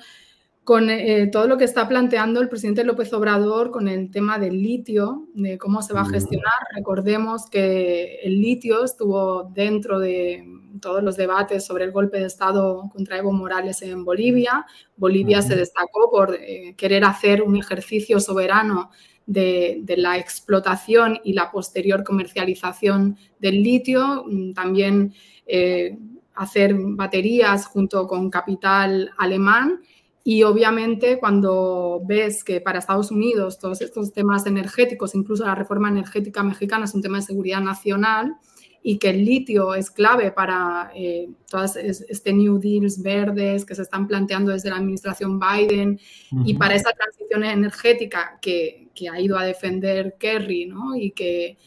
con 0.72 0.90
eh, 0.90 1.28
todo 1.28 1.48
lo 1.48 1.58
que 1.58 1.66
está 1.66 1.86
planteando 1.90 2.40
el 2.40 2.48
presidente 2.48 2.86
López 2.86 3.12
Obrador 3.12 3.72
con 3.72 3.90
el 3.90 4.10
tema 4.10 4.40
del 4.40 4.62
litio, 4.64 5.28
de 5.34 5.58
cómo 5.58 5.82
se 5.82 5.94
va 5.94 6.00
a 6.00 6.10
gestionar. 6.10 6.54
Recordemos 6.74 7.50
que 7.50 8.22
el 8.24 8.40
litio 8.40 8.86
estuvo 8.86 9.52
dentro 9.54 10.00
de 10.00 10.46
todos 10.80 11.04
los 11.04 11.18
debates 11.18 11.66
sobre 11.66 11.84
el 11.84 11.92
golpe 11.92 12.22
de 12.22 12.28
Estado 12.28 12.90
contra 12.90 13.18
Evo 13.18 13.34
Morales 13.34 13.82
en 13.82 14.06
Bolivia. 14.06 14.66
Bolivia 14.96 15.42
se 15.42 15.58
destacó 15.58 16.10
por 16.10 16.36
eh, 16.36 16.74
querer 16.78 17.04
hacer 17.04 17.42
un 17.42 17.58
ejercicio 17.58 18.22
soberano 18.22 18.92
de, 19.26 19.84
la 19.98 20.18
explotación 20.18 21.20
y 21.22 21.34
la 21.34 21.52
posterior 21.52 22.06
comercialización 22.06 23.18
del 23.40 23.62
litio. 23.62 24.24
Mm, 24.26 24.54
también 24.54 25.14
eh, 25.46 25.98
hacer 26.34 26.74
baterías 26.78 27.66
junto 27.66 28.08
con 28.08 28.30
capital 28.30 29.12
alemán 29.18 29.82
y 30.24 30.44
obviamente 30.44 31.20
cuando 31.20 32.02
ves 32.06 32.44
que 32.44 32.62
para 32.62 32.80
Estados 32.80 33.12
Unidos 33.12 33.58
todos 33.58 33.82
estos 33.82 34.14
temas 34.14 34.46
energéticos, 34.46 35.16
incluso 35.16 35.46
la 35.46 35.56
reforma 35.56 35.90
energética 35.90 36.44
mexicana 36.44 36.86
es 36.86 36.94
un 36.94 37.02
tema 37.02 37.18
de 37.18 37.24
seguridad 37.24 37.62
nacional 37.62 38.36
y 38.84 38.98
que 38.98 39.10
el 39.10 39.26
litio 39.26 39.76
es 39.76 39.90
clave 39.92 40.32
para 40.32 40.92
eh, 40.96 41.30
todas 41.50 41.76
este 41.76 42.34
New 42.34 42.60
Deals 42.60 43.02
verdes 43.02 43.66
que 43.66 43.76
se 43.76 43.84
están 43.84 44.08
planteando 44.08 44.52
desde 44.52 44.70
la 44.70 44.78
administración 44.78 45.40
Biden 45.40 46.00
y 46.46 46.56
para 46.56 46.76
esa 46.76 46.92
transición 46.92 47.44
energética 47.44 48.40
que, 48.42 48.90
que, 48.96 49.10
ha 49.10 49.20
ido 49.20 49.38
a 49.38 49.46
defender 49.46 50.16
Kerry 50.20 50.66
¿no? 50.66 50.96
y 50.96 51.12
que 51.12 51.58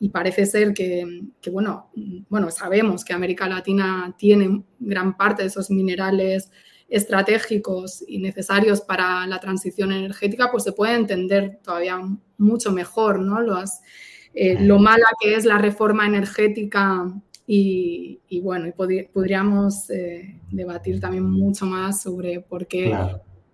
y 0.00 0.10
parece 0.10 0.46
ser 0.46 0.74
que, 0.74 1.22
que, 1.40 1.50
bueno, 1.50 1.90
bueno, 2.28 2.52
sabemos 2.52 3.04
que 3.04 3.12
América 3.12 3.48
Latina 3.48 4.14
tiene 4.16 4.62
gran 4.78 5.16
parte 5.16 5.42
de 5.42 5.48
esos 5.48 5.70
minerales 5.70 6.52
estratégicos 6.88 8.02
y 8.06 8.18
necesarios 8.18 8.80
para 8.80 9.26
la 9.26 9.40
transición 9.40 9.92
energética, 9.92 10.50
pues 10.50 10.64
se 10.64 10.72
puede 10.72 10.94
entender 10.94 11.60
todavía 11.62 12.00
mucho 12.38 12.72
mejor 12.72 13.20
¿no? 13.20 13.38
eh, 14.34 14.56
lo 14.60 14.78
mala 14.78 15.06
que 15.20 15.34
es 15.34 15.44
la 15.44 15.58
reforma 15.58 16.06
energética 16.06 17.12
y, 17.46 18.20
bueno, 18.42 18.66
y 18.66 18.72
podríamos 18.72 19.88
eh, 19.88 20.38
debatir 20.50 21.00
también 21.00 21.24
mucho 21.24 21.64
más 21.64 22.02
sobre 22.02 22.40
por 22.40 22.66
qué 22.66 22.94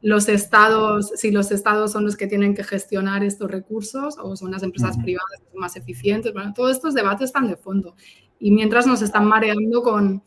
los 0.05 0.29
estados, 0.29 1.13
si 1.15 1.31
los 1.31 1.51
estados 1.51 1.93
son 1.93 2.05
los 2.05 2.17
que 2.17 2.27
tienen 2.27 2.55
que 2.55 2.63
gestionar 2.63 3.25
estos 3.25 3.51
recursos 3.51 4.17
o 4.21 4.37
son 4.37 4.51
las 4.51 4.63
empresas 4.63 4.99
privadas 4.99 5.41
más 5.55 5.77
eficientes. 5.77 6.33
Bueno, 6.35 6.53
todos 6.53 6.73
estos 6.73 6.93
debates 6.93 7.27
están 7.27 7.49
de 7.49 7.57
fondo. 7.57 7.97
Y 8.39 8.51
mientras 8.51 8.87
nos 8.87 9.01
están 9.01 9.27
mareando 9.27 9.83
con, 9.83 10.23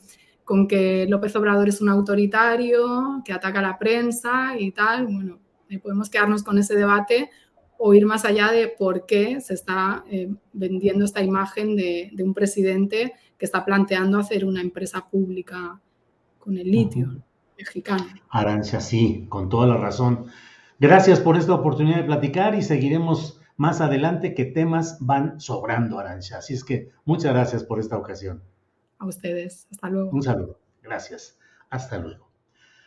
con 0.48 0.66
que 0.66 1.06
López 1.10 1.36
Obrador 1.36 1.68
es 1.68 1.82
un 1.82 1.90
autoritario, 1.90 3.22
que 3.26 3.34
ataca 3.34 3.60
a 3.60 3.62
la 3.62 3.78
prensa 3.78 4.58
y 4.58 4.72
tal, 4.72 5.06
bueno, 5.06 5.40
podemos 5.84 6.10
quedarnos 6.10 6.42
con 6.42 6.58
ese 6.58 6.74
debate 6.74 7.30
o 7.78 7.94
ir 7.94 8.06
más 8.06 8.24
allá 8.24 8.54
de 8.54 8.70
por 8.70 9.06
qué 9.06 9.42
se 9.42 9.54
está 9.54 10.06
eh, 10.10 10.34
vendiendo 10.54 11.04
esta 11.04 11.22
imagen 11.22 11.76
de, 11.76 12.14
un 12.24 12.34
presidente 12.34 13.12
que 13.38 13.46
está 13.46 13.66
planteando 13.66 14.20
hacer 14.20 14.46
una 14.46 14.62
empresa 14.62 15.10
pública 15.12 15.82
con 16.40 16.58
el 16.58 16.72
litio 16.72 17.22
mexicano. 17.58 18.06
Arancia, 18.30 18.80
sí, 18.80 19.26
con 19.28 19.50
toda 19.50 19.68
la 19.68 19.76
razón. 19.76 20.28
Gracias 20.80 21.20
por 21.20 21.36
esta 21.36 21.56
oportunidad 21.56 21.98
de 21.98 22.04
platicar 22.06 22.56
y 22.56 22.62
seguiremos 22.62 23.42
más 23.58 23.82
adelante 23.82 24.34
que 24.34 24.46
temas 24.46 24.98
van 25.02 25.42
sobrando, 25.42 26.00
Arancia. 26.00 26.38
Así 26.38 26.54
es 26.54 26.64
que 26.64 26.92
muchas 27.04 27.34
gracias 27.34 27.66
por 27.66 27.82
esta 27.82 27.98
ocasión. 27.98 28.42
A 29.00 29.06
ustedes, 29.06 29.68
hasta 29.72 29.90
luego. 29.90 30.10
Un 30.12 30.24
saludo, 30.24 30.60
gracias. 30.82 31.38
Hasta 31.70 31.98
luego. 31.98 32.28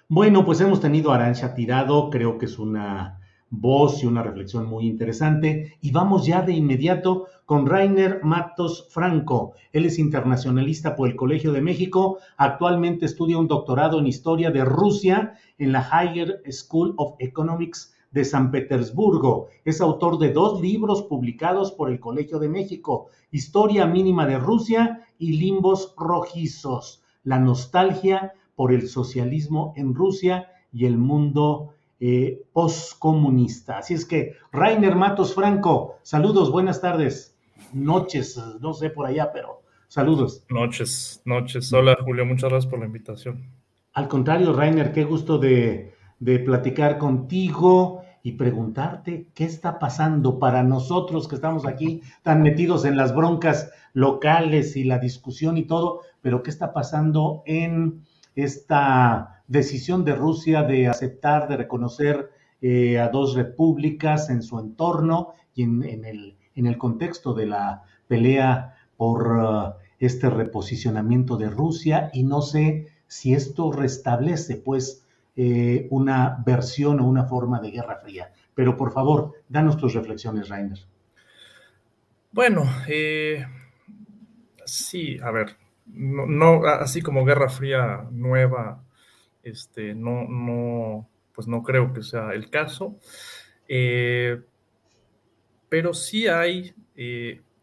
Bueno, 0.09 0.45
pues 0.45 0.61
hemos 0.61 0.81
tenido 0.81 1.13
Arancha 1.13 1.55
Tirado, 1.55 2.11
creo 2.11 2.39
que 2.39 2.47
es 2.47 2.59
una 2.59 3.21
voz 3.51 4.03
y 4.03 4.07
una 4.07 4.23
reflexión 4.23 4.67
muy 4.67 4.87
interesante. 4.87 5.77
Y 5.81 5.91
vamos 5.91 6.27
ya 6.27 6.43
de 6.43 6.53
inmediato 6.53 7.27
con 7.45 7.67
Rainer 7.67 8.21
Matos 8.23 8.89
Franco. 8.91 9.55
Él 9.73 9.85
es 9.85 9.99
internacionalista 9.99 10.97
por 10.97 11.09
el 11.09 11.17
Colegio 11.17 11.53
de 11.53 11.61
México. 11.61 12.19
Actualmente 12.37 13.07
estudia 13.07 13.39
un 13.39 13.49
doctorado 13.49 13.99
en 13.99 14.07
historia 14.07 14.51
de 14.51 14.65
Rusia 14.65 15.35
en 15.59 15.73
la 15.73 15.83
Higher 15.83 16.43
School 16.51 16.95
of 16.97 17.15
Economics 17.19 17.95
de 18.13 18.25
San 18.25 18.51
Petersburgo. 18.51 19.49
Es 19.65 19.81
autor 19.81 20.19
de 20.19 20.33
dos 20.33 20.61
libros 20.61 21.03
publicados 21.03 21.73
por 21.73 21.91
el 21.91 22.01
Colegio 22.01 22.39
de 22.39 22.49
México, 22.49 23.09
Historia 23.33 23.87
mínima 23.87 24.27
de 24.27 24.39
Rusia 24.39 25.07
y 25.21 25.35
Limbos 25.35 25.95
rojizos, 25.97 27.05
la 27.23 27.39
nostalgia 27.39 28.33
por 28.57 28.73
el 28.73 28.89
socialismo 28.89 29.73
en 29.77 29.95
Rusia 29.95 30.49
y 30.73 30.87
el 30.87 30.99
mundo 30.99 31.75
eh, 32.01 32.43
postcomunista. 32.53 33.79
Así 33.79 33.95
es 33.95 34.05
que, 34.05 34.35
Rainer 34.51 34.97
Matos 34.97 35.35
Franco, 35.35 35.99
saludos, 36.03 36.51
buenas 36.51 36.81
tardes, 36.81 37.37
noches, 37.73 38.41
no 38.61 38.73
sé 38.73 38.91
por 38.91 39.07
allá, 39.07 39.31
pero 39.33 39.63
saludos. 39.87 40.45
Noches, 40.49 41.21
noches. 41.27 41.71
Hola, 41.73 41.99
Julio, 42.03 42.25
muchas 42.25 42.51
gracias 42.51 42.71
por 42.71 42.81
la 42.81 42.87
invitación. 42.87 43.53
Al 43.93 44.09
contrario, 44.09 44.55
Rainer, 44.55 44.93
qué 44.93 45.05
gusto 45.05 45.37
de, 45.37 45.93
de 46.19 46.39
platicar 46.39 46.97
contigo 46.97 48.03
y 48.23 48.33
preguntarte 48.33 49.27
qué 49.35 49.45
está 49.45 49.79
pasando 49.79 50.39
para 50.39 50.63
nosotros 50.63 51.29
que 51.29 51.37
estamos 51.37 51.67
aquí 51.67 52.03
tan 52.23 52.43
metidos 52.43 52.85
en 52.85 52.97
las 52.97 53.15
broncas 53.15 53.71
locales 53.93 54.77
y 54.77 54.85
la 54.85 54.99
discusión 54.99 55.57
y 55.57 55.65
todo, 55.65 56.01
pero 56.21 56.43
qué 56.43 56.51
está 56.51 56.73
pasando 56.73 57.43
en 57.47 58.03
esta 58.35 59.43
decisión 59.49 60.05
de 60.05 60.15
Rusia 60.15 60.63
de 60.63 60.89
aceptar, 60.89 61.49
de 61.49 61.57
reconocer 61.57 62.31
eh, 62.63 62.99
a 62.99 63.09
dos 63.09 63.35
repúblicas 63.35 64.31
en 64.31 64.43
su 64.43 64.59
entorno 64.59 65.33
y 65.55 65.63
en, 65.63 66.05
el, 66.05 66.37
en 66.55 66.67
el, 66.67 66.79
contexto 66.79 67.35
de 67.35 67.47
la 67.47 67.83
pelea 68.07 68.77
por 68.97 69.37
uh, 69.37 69.73
este 69.99 70.31
reposicionamiento 70.31 71.37
de 71.37 71.51
Rusia. 71.51 72.11
Y 72.13 72.23
no 72.23 72.43
sé 72.43 72.89
si 73.09 73.35
esto 73.35 73.73
restablece 73.73 74.57
pues 74.57 75.05
eh, 75.43 75.87
una 75.89 76.37
versión 76.45 77.01
o 77.01 77.07
una 77.07 77.25
forma 77.25 77.61
de 77.61 77.71
guerra 77.71 77.97
fría. 77.97 78.31
Pero 78.55 78.77
por 78.77 78.93
favor, 78.93 79.33
danos 79.49 79.79
tus 79.79 79.95
reflexiones, 79.95 80.51
Rainer. 80.51 80.79
Bueno, 82.31 82.65
eh, 82.87 83.47
sí, 84.67 85.19
a 85.23 85.31
ver, 85.31 85.57
no, 85.87 86.63
así 86.67 87.01
como 87.01 87.25
Guerra 87.25 87.49
Fría 87.49 88.07
nueva 88.11 88.85
este, 89.43 89.95
no, 89.95 90.29
no, 90.29 91.09
pues 91.35 91.49
no 91.49 91.63
creo 91.63 91.91
que 91.95 92.03
sea 92.03 92.35
el 92.35 92.51
caso. 92.51 92.99
Eh, 93.67 94.43
pero 95.71 95.95
sí 95.95 96.29
hay 96.29 96.75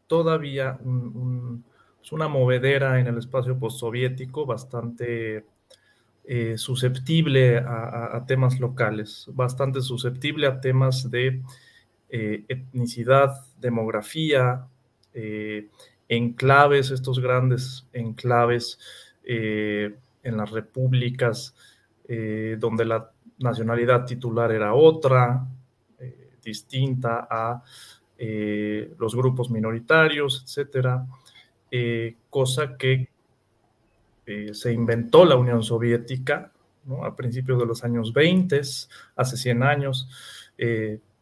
todavía 0.07 0.79
pues 0.79 2.11
una 2.11 2.27
movedera 2.27 2.99
en 2.99 3.05
el 3.05 3.19
espacio 3.19 3.59
postsoviético 3.59 4.47
bastante 4.47 5.45
eh, 6.27 6.57
susceptible 6.57 7.57
a, 7.57 8.23
temas 8.27 8.59
locales, 8.59 9.25
bastante 9.33 9.81
susceptible 9.81 10.45
a 10.47 10.61
temas 10.61 11.09
de 11.09 11.41
etnicidad, 12.09 13.33
demografía, 13.59 14.67
enclaves, 16.07 16.91
estos 16.91 17.19
grandes 17.19 17.87
enclaves 17.91 18.79
en 19.23 20.37
las 20.37 20.51
repúblicas 20.51 21.53
eh, 22.09 22.55
donde 22.57 22.85
la 22.85 23.11
nacionalidad 23.39 24.05
titular 24.05 24.49
era 24.53 24.73
otra, 24.73 25.45
eh, 25.99 26.31
distinta 26.41 27.27
a 27.29 27.61
eh, 28.17 28.93
los 28.97 29.13
grupos 29.13 29.49
minoritarios, 29.49 30.41
etcétera, 30.43 31.05
cosa 32.29 32.77
que 32.77 33.09
se 34.53 34.73
inventó 34.73 35.25
la 35.25 35.35
Unión 35.35 35.63
Soviética 35.63 36.51
a 37.03 37.15
principios 37.15 37.59
de 37.59 37.65
los 37.65 37.83
años 37.83 38.13
20, 38.13 38.61
hace 39.15 39.37
100 39.37 39.63
años, 39.63 40.09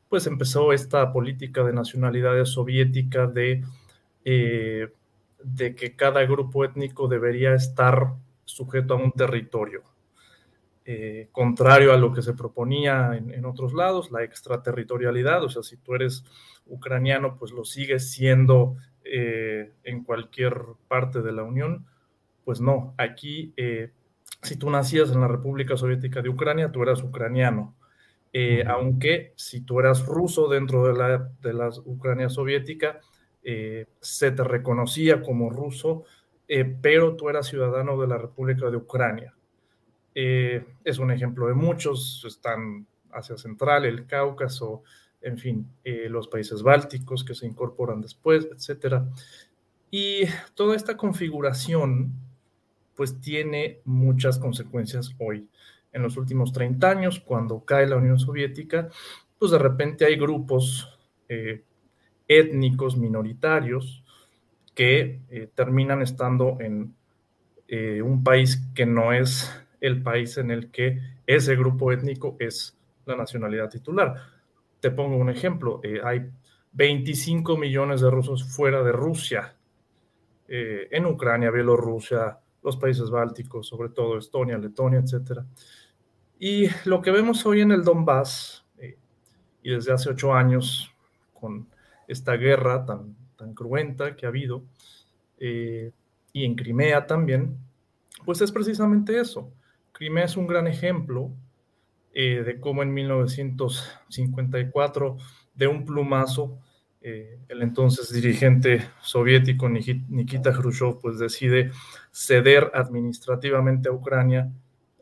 pues 0.09 0.27
empezó 0.27 0.73
esta 0.73 1.11
política 1.11 1.63
de 1.63 1.73
nacionalidades 1.73 2.49
soviética 2.49 3.27
de, 3.27 3.63
de 4.23 5.75
que 5.75 5.95
cada 5.95 6.25
grupo 6.25 6.65
étnico 6.65 7.07
debería 7.07 7.53
estar 7.53 8.13
sujeto 8.45 8.93
a 8.93 8.97
un 8.97 9.11
territorio. 9.11 9.83
Eh, 10.87 11.29
contrario 11.31 11.93
a 11.93 11.97
lo 11.97 12.13
que 12.13 12.21
se 12.21 12.33
proponía 12.33 13.15
en, 13.15 13.43
otros 13.45 13.73
lados, 13.73 14.11
la 14.11 14.23
extraterritorialidad, 14.23 15.43
o 15.43 15.49
sea, 15.49 15.63
si 15.63 15.77
tú 15.77 15.95
eres 15.95 16.23
ucraniano, 16.67 17.37
pues 17.39 17.51
lo 17.51 17.65
sigues 17.65 18.11
siendo 18.11 18.77
eh, 19.03 19.73
en 19.83 20.03
cualquier 20.03 20.61
parte 20.87 21.23
de 21.23 21.31
la 21.31 21.41
Unión, 21.41 21.87
pues 22.45 22.61
no, 22.61 22.93
aquí, 22.97 23.53
eh, 23.57 23.91
si 24.41 24.55
tú 24.55 24.69
nacías 24.69 25.11
en 25.11 25.19
la 25.19 25.27
República 25.27 25.75
Soviética 25.75 26.21
de 26.21 26.29
Ucrania, 26.29 26.71
tú 26.71 26.81
eras 26.83 27.03
ucraniano, 27.03 27.75
aunque 28.67 29.31
si 29.37 29.61
tú 29.61 29.79
eras 29.79 30.05
ruso 30.05 30.49
dentro 30.49 30.85
de 30.85 30.93
la, 30.93 31.29
de 31.41 31.53
la 31.53 31.69
Ucrania 31.85 32.27
soviética, 32.27 32.99
se 33.41 34.31
te 34.31 34.43
reconocía 34.43 35.21
como 35.21 35.49
ruso, 35.49 36.03
eh, 36.47 36.65
pero 36.81 37.15
tú 37.15 37.29
eras 37.29 37.47
ciudadano 37.47 37.99
de 37.99 38.07
la 38.07 38.17
República 38.17 38.69
de 38.69 38.77
Ucrania. 38.77 39.33
Eh, 40.13 40.63
es 40.83 40.99
un 40.99 41.11
ejemplo 41.11 41.47
de 41.47 41.53
muchos, 41.53 42.23
están 42.25 42.85
Asia 43.11 43.37
Central, 43.37 43.85
el 43.85 44.05
Cáucaso, 44.05 44.83
en 45.21 45.37
fin, 45.37 45.67
eh, 45.83 46.07
los 46.09 46.27
países 46.27 46.61
bálticos 46.61 47.23
que 47.23 47.33
se 47.33 47.47
incorporan 47.47 48.01
después, 48.01 48.47
etc. 48.51 49.01
Y 49.89 50.21
toda 50.53 50.75
esta 50.75 50.95
configuración, 50.95 52.11
pues 52.95 53.19
tiene 53.21 53.81
muchas 53.85 54.39
consecuencias 54.39 55.15
hoy. 55.19 55.49
En 55.91 56.01
los 56.01 56.17
últimos 56.17 56.51
30 56.51 56.89
años, 56.89 57.19
cuando 57.19 57.63
cae 57.63 57.87
la 57.87 57.97
Unión 57.97 58.19
Soviética, 58.19 58.89
pues 59.37 59.51
de 59.51 59.59
repente 59.59 60.05
hay 60.05 60.15
grupos 60.17 60.91
étnicos 62.27 62.97
minoritarios 62.97 64.03
que 64.73 65.21
eh, 65.29 65.49
terminan 65.55 66.01
estando 66.01 66.57
en 66.59 66.93
eh, 67.67 68.01
un 68.01 68.23
país 68.23 68.61
que 68.75 68.85
no 68.85 69.13
es 69.13 69.51
el 69.79 70.03
país 70.03 70.37
en 70.37 70.51
el 70.51 70.69
que 70.71 70.99
ese 71.25 71.55
grupo 71.55 71.91
étnico 71.91 72.35
es 72.39 72.77
la 73.05 73.15
nacionalidad 73.15 73.69
titular. 73.69 74.15
Te 74.79 74.91
pongo 74.91 75.15
un 75.15 75.29
ejemplo, 75.29 75.79
eh, 75.83 76.01
hay 76.03 76.29
25 76.73 77.57
millones 77.57 78.01
de 78.01 78.11
rusos 78.11 78.43
fuera 78.43 78.83
de 78.83 78.91
Rusia, 78.91 79.55
en 80.47 81.07
Ucrania, 81.07 81.49
Bielorrusia, 81.49 82.37
los 82.65 82.77
países 82.77 83.09
bálticos, 83.09 83.67
sobre 83.67 83.89
todo 83.89 84.17
Estonia, 84.17 84.57
Letonia, 84.57 84.99
etc. 84.99 85.39
Y 86.39 86.67
lo 86.83 87.01
que 87.01 87.11
vemos 87.11 87.45
hoy 87.45 87.61
en 87.61 87.71
el 87.71 87.83
Donbass, 87.83 88.65
y 89.63 89.71
desde 89.71 89.93
hace 89.93 90.09
ocho 90.09 90.33
años, 90.33 90.91
con 91.33 91.67
esta 92.07 92.33
guerra 92.33 92.85
tan 92.85 93.15
tan 93.35 93.53
cruenta 93.53 94.15
que 94.15 94.25
ha 94.25 94.29
habido, 94.29 94.63
eh, 95.39 95.91
y 96.33 96.45
en 96.45 96.55
Crimea 96.55 97.05
también, 97.05 97.57
pues 98.25 98.41
es 98.41 98.51
precisamente 98.51 99.19
eso. 99.19 99.53
Crimea 99.91 100.25
es 100.25 100.35
un 100.37 100.47
gran 100.47 100.65
ejemplo 100.67 101.31
eh, 102.13 102.41
de 102.43 102.59
cómo 102.59 102.81
en 102.83 102.93
1954, 102.93 105.17
de 105.53 105.67
un 105.67 105.85
plumazo, 105.85 106.59
eh, 107.07 107.37
el 107.49 107.61
entonces 107.61 108.11
dirigente 108.11 108.83
soviético 108.99 109.69
Nikita 109.69 110.51
Khrushchev 110.51 110.97
pues 110.99 111.19
decide 111.19 111.69
ceder 112.11 112.71
administrativamente 112.73 113.89
a 113.89 113.91
Ucrania 113.91 114.51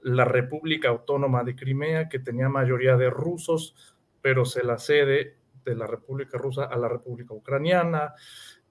la 0.01 0.25
República 0.25 0.89
Autónoma 0.89 1.45
de 1.45 1.55
Crimea, 1.55 2.09
que 2.09 2.19
tenía 2.19 2.49
mayoría 2.49 2.97
de 2.97 3.09
rusos, 3.09 3.95
pero 4.21 4.43
se 4.43 4.65
la 4.65 4.77
cede 4.77 5.37
de 5.63 5.75
la 5.75 5.87
República 5.87 6.37
Rusa 6.37 6.65
a 6.65 6.77
la 6.77 6.89
República 6.89 7.33
Ucraniana. 7.33 8.13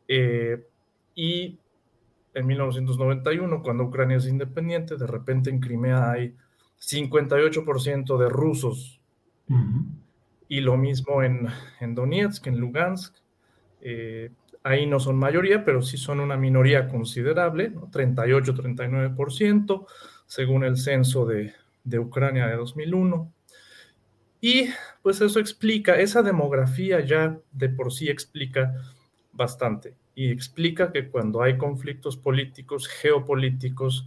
Eh, 0.06 0.66
y 1.14 1.58
en 2.34 2.46
1991, 2.46 3.62
cuando 3.62 3.84
Ucrania 3.84 4.18
es 4.18 4.26
independiente, 4.26 4.98
de 4.98 5.06
repente 5.06 5.48
en 5.48 5.58
Crimea 5.58 6.10
hay 6.10 6.36
58% 6.78 8.18
de 8.18 8.28
rusos. 8.28 9.00
Y 10.48 10.60
lo 10.60 10.76
mismo 10.76 11.22
en, 11.22 11.48
en, 11.80 11.94
Donetsk, 11.94 12.46
en 12.46 12.58
Lugansk. 12.58 13.21
Eh, 13.82 14.30
ahí 14.62 14.86
no 14.86 14.98
son 14.98 15.16
mayoría, 15.16 15.64
pero 15.64 15.82
sí 15.82 15.98
son 15.98 16.20
una 16.20 16.36
minoría 16.36 16.88
considerable, 16.88 17.74
38-39%, 17.74 19.86
según 20.26 20.64
el 20.64 20.78
censo 20.78 21.26
de, 21.26 21.52
de 21.84 21.98
Ucrania 21.98 22.46
de 22.46 22.56
2001. 22.56 23.32
Y 24.40 24.70
pues 25.02 25.20
eso 25.20 25.38
explica, 25.38 25.96
esa 25.96 26.22
demografía 26.22 27.00
ya 27.00 27.38
de 27.52 27.68
por 27.68 27.92
sí 27.92 28.08
explica 28.08 28.74
bastante 29.32 29.94
y 30.14 30.30
explica 30.30 30.92
que 30.92 31.08
cuando 31.08 31.42
hay 31.42 31.56
conflictos 31.56 32.16
políticos, 32.16 32.88
geopolíticos, 32.88 34.06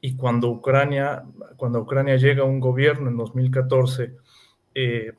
y 0.00 0.14
cuando 0.14 0.50
Ucrania, 0.50 1.24
cuando 1.56 1.80
Ucrania 1.80 2.16
llega 2.16 2.42
a 2.42 2.46
un 2.46 2.60
gobierno 2.60 3.08
en 3.08 3.16
2014 3.16 4.14
eh, 4.74 5.12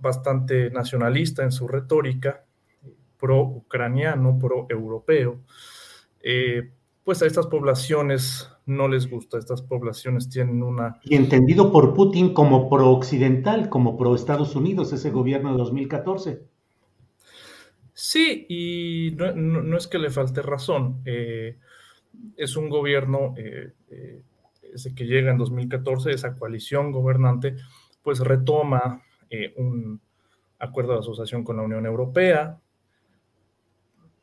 bastante 0.00 0.70
nacionalista 0.70 1.42
en 1.42 1.52
su 1.52 1.68
retórica, 1.68 2.43
pro-ucraniano, 3.18 4.38
pro-europeo, 4.38 5.40
eh, 6.22 6.70
pues 7.04 7.22
a 7.22 7.26
estas 7.26 7.46
poblaciones 7.46 8.50
no 8.66 8.88
les 8.88 9.08
gusta, 9.08 9.38
estas 9.38 9.62
poblaciones 9.62 10.28
tienen 10.28 10.62
una... 10.62 11.00
Y 11.04 11.16
entendido 11.16 11.70
por 11.70 11.94
Putin 11.94 12.32
como 12.32 12.70
pro-occidental, 12.70 13.68
como 13.68 13.96
pro-Estados 13.98 14.56
Unidos, 14.56 14.92
ese 14.92 15.10
gobierno 15.10 15.52
de 15.52 15.58
2014. 15.58 16.42
Sí, 17.92 18.46
y 18.48 19.14
no, 19.16 19.76
es 19.76 19.86
que 19.86 19.98
le 19.98 20.10
falte 20.10 20.42
razón. 20.42 21.02
Eh, 21.04 21.58
es 22.36 22.56
un 22.56 22.68
gobierno 22.68 23.34
eh, 23.36 23.72
eh, 23.90 24.22
ese 24.72 24.94
que 24.94 25.04
llega 25.04 25.30
en 25.30 25.38
2014, 25.38 26.10
esa 26.10 26.36
coalición 26.36 26.90
gobernante, 26.90 27.56
pues 28.02 28.18
retoma 28.20 29.02
un 29.56 30.00
acuerdo 30.60 30.92
de 30.92 31.00
asociación 31.00 31.42
con 31.42 31.56
la 31.56 31.62
Unión 31.62 31.86
Europea. 31.86 32.60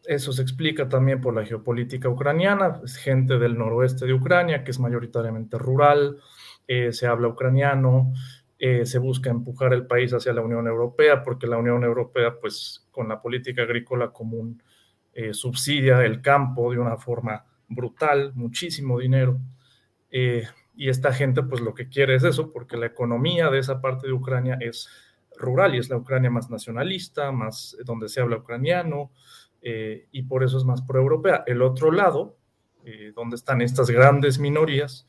Eso 0.06 0.34
se 0.34 0.42
explica 0.42 0.90
también 0.90 1.22
por 1.22 1.36
la 1.36 1.46
geopolítica 1.46 2.10
ucraniana, 2.10 2.82
es 2.84 2.98
gente 2.98 3.38
del 3.38 3.58
noroeste 3.58 4.06
de 4.06 4.14
Ucrania, 4.14 4.64
que 4.64 4.72
es 4.72 4.80
mayoritariamente 4.80 5.58
rural, 5.58 6.18
se 6.92 7.06
habla 7.06 7.28
ucraniano, 7.28 8.14
eh, 8.64 8.86
se 8.86 9.00
busca 9.00 9.32
empujar 9.32 9.74
el 9.74 9.88
país 9.88 10.14
hacia 10.14 10.34
la 10.34 10.44
Unión 10.44 10.68
Europea, 10.68 11.24
porque 11.24 11.48
la 11.48 11.58
Unión 11.58 11.84
Europea, 11.84 12.36
pues 12.40 12.88
con 12.92 13.10
la 13.10 13.20
política 13.20 13.64
agrícola 13.64 14.12
común, 14.12 14.62
eh, 15.14 15.34
subsidia 15.34 16.06
el 16.06 16.22
campo 16.22 16.72
de 16.72 16.78
una 16.78 16.96
forma 16.96 17.44
brutal, 17.68 18.34
muchísimo 18.36 19.00
dinero. 19.00 19.40
Eh, 20.12 20.44
y 20.76 20.90
esta 20.90 21.12
gente, 21.12 21.42
pues 21.42 21.60
lo 21.60 21.74
que 21.74 21.90
quiere 21.90 22.14
es 22.14 22.24
eso, 22.24 22.54
porque 22.54 22.78
la 22.78 22.86
economía 22.86 23.50
de 23.50 23.58
esa 23.58 23.82
parte 23.82 24.06
de 24.06 24.14
Ucrania 24.14 24.60
es 24.62 24.88
rural 25.38 25.74
y 25.74 25.80
es 25.80 25.90
la 25.90 25.98
Ucrania 25.98 26.30
más 26.30 26.52
nacionalista, 26.52 27.32
más 27.32 27.76
donde 27.84 28.10
se 28.10 28.22
habla 28.22 28.38
ucraniano, 28.38 29.12
y 29.62 30.24
por 30.24 30.44
eso 30.44 30.58
es 30.58 30.64
más 30.64 30.82
pro-europea. 30.82 31.44
El 31.46 31.62
otro 31.62 31.92
lado, 31.92 32.38
donde 33.16 33.36
están 33.36 33.62
estas 33.62 33.90
grandes 33.90 34.40
minorías, 34.40 35.08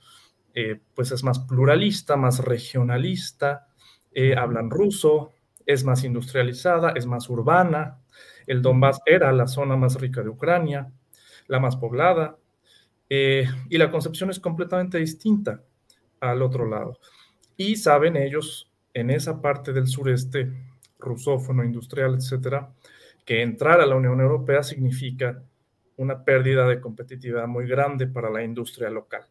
eh, 0.54 0.80
pues 0.94 1.10
es 1.12 1.24
más 1.24 1.38
pluralista, 1.38 2.16
más 2.16 2.40
regionalista, 2.40 3.68
eh, 4.12 4.36
hablan 4.36 4.70
ruso, 4.70 5.32
es 5.64 5.84
más 5.84 6.04
industrializada, 6.04 6.90
es 6.90 7.06
más 7.06 7.30
urbana. 7.30 7.98
El 8.46 8.60
Donbass 8.60 9.00
era 9.06 9.32
la 9.32 9.46
zona 9.46 9.76
más 9.76 9.98
rica 9.98 10.22
de 10.22 10.28
Ucrania, 10.28 10.92
la 11.46 11.58
más 11.58 11.76
poblada, 11.76 12.36
eh, 13.08 13.46
y 13.70 13.78
la 13.78 13.90
concepción 13.90 14.30
es 14.30 14.40
completamente 14.40 14.98
distinta 14.98 15.62
al 16.20 16.42
otro 16.42 16.68
lado. 16.68 16.98
Y 17.56 17.76
saben 17.76 18.16
ellos, 18.16 18.70
en 18.92 19.10
esa 19.10 19.40
parte 19.40 19.72
del 19.72 19.86
sureste, 19.86 20.52
rusófono, 20.98 21.64
industrial, 21.64 22.14
etcétera, 22.14 22.70
que 23.24 23.42
entrar 23.42 23.80
a 23.80 23.86
la 23.86 23.96
Unión 23.96 24.20
Europea 24.20 24.62
significa 24.62 25.42
una 25.96 26.24
pérdida 26.24 26.66
de 26.66 26.80
competitividad 26.80 27.46
muy 27.46 27.66
grande 27.66 28.06
para 28.06 28.30
la 28.30 28.42
industria 28.42 28.90
local 28.90 29.26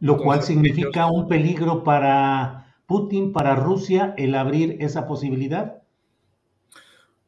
lo 0.00 0.18
cual 0.18 0.42
significa 0.42 1.06
un 1.10 1.28
peligro 1.28 1.82
para 1.82 2.76
Putin, 2.86 3.32
para 3.32 3.54
Rusia, 3.54 4.14
el 4.16 4.34
abrir 4.34 4.76
esa 4.80 5.06
posibilidad. 5.06 5.82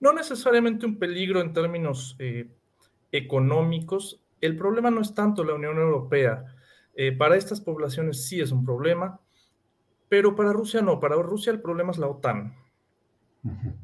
No 0.00 0.12
necesariamente 0.12 0.86
un 0.86 0.98
peligro 0.98 1.40
en 1.40 1.52
términos 1.52 2.16
eh, 2.18 2.50
económicos. 3.10 4.22
El 4.40 4.56
problema 4.56 4.90
no 4.90 5.00
es 5.00 5.14
tanto 5.14 5.42
la 5.44 5.54
Unión 5.54 5.78
Europea. 5.78 6.44
Eh, 6.94 7.12
para 7.12 7.36
estas 7.36 7.60
poblaciones 7.60 8.26
sí 8.26 8.40
es 8.40 8.52
un 8.52 8.64
problema, 8.64 9.20
pero 10.08 10.36
para 10.36 10.52
Rusia 10.52 10.82
no. 10.82 11.00
Para 11.00 11.16
Rusia 11.16 11.52
el 11.52 11.60
problema 11.60 11.90
es 11.90 11.98
la 11.98 12.06
OTAN. 12.06 12.54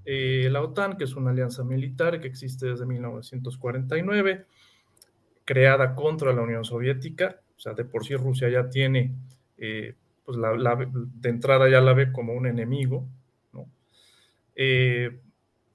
Eh, 0.05 0.49
la 0.51 0.62
OTAN, 0.62 0.97
que 0.97 1.05
es 1.05 1.14
una 1.14 1.31
alianza 1.31 1.64
militar 1.64 2.21
que 2.21 2.29
existe 2.29 2.67
desde 2.67 2.87
1949, 2.87 4.47
creada 5.45 5.95
contra 5.95 6.33
la 6.33 6.43
Unión 6.43 6.64
Soviética, 6.64 7.40
o 7.57 7.61
sea, 7.61 7.75
de 7.75 7.85
por 7.85 8.05
sí 8.05 8.17
Rusia 8.17 8.49
ya 8.49 8.69
tiene, 8.69 9.14
eh, 9.59 9.95
pues 10.25 10.38
la, 10.38 10.77
de 10.77 11.29
entrada 11.29 11.69
ya 11.69 11.81
la 11.81 11.93
ve 11.93 12.12
como 12.12 12.33
un 12.33 12.47
enemigo. 12.47 13.07
Eh, 14.57 15.21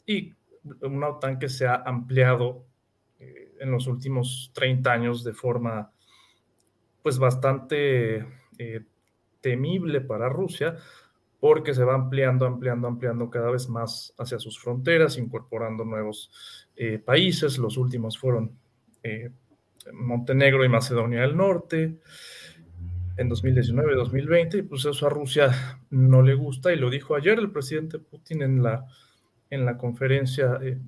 y 0.06 0.34
una 0.82 1.10
OTAN 1.10 1.38
que 1.39 1.50
se 1.50 1.68
ha 1.68 1.76
ampliado 1.76 2.65
en 3.60 3.72
los 3.72 3.88
últimos 3.88 4.52
30 4.54 4.92
años 4.92 5.24
de 5.26 5.34
forma, 5.34 5.92
pues 7.04 7.20
bastante 7.20 8.26
temible 9.42 10.00
para 10.00 10.30
Rusia, 10.30 10.78
porque 11.39 11.73
se 11.73 11.84
va 11.84 11.95
ampliando, 11.95 12.45
ampliando, 12.45 12.88
ampliando 12.88 13.30
cada 13.30 13.52
vez 13.52 13.69
más 13.69 14.13
hacia 14.17 14.39
sus 14.39 14.60
fronteras, 14.60 15.17
incorporando 15.17 15.86
nuevos 15.86 16.32
países. 17.06 17.58
Los 17.58 17.78
últimos 17.78 18.17
fueron 18.17 18.58
Montenegro 19.93 20.65
y 20.65 20.69
Macedonia 20.69 21.21
del 21.21 21.38
Norte 21.38 21.99
en 23.19 23.28
2019, 23.28 23.95
2020, 23.95 24.58
y 24.60 24.62
pues 24.62 24.86
eso 24.86 25.06
a 25.06 25.10
Rusia 25.10 25.80
no 25.89 26.21
le 26.21 26.36
gusta, 26.36 26.71
y 26.71 26.78
lo 26.78 26.89
dijo 26.89 27.15
ayer 27.15 27.38
el 27.38 27.52
presidente 27.52 27.99
Putin 27.99 28.43
en 28.43 28.63
la, 28.63 28.88
en 29.49 29.65
la 29.65 29.78
conferencia 29.78 30.58
eh, 30.62 30.80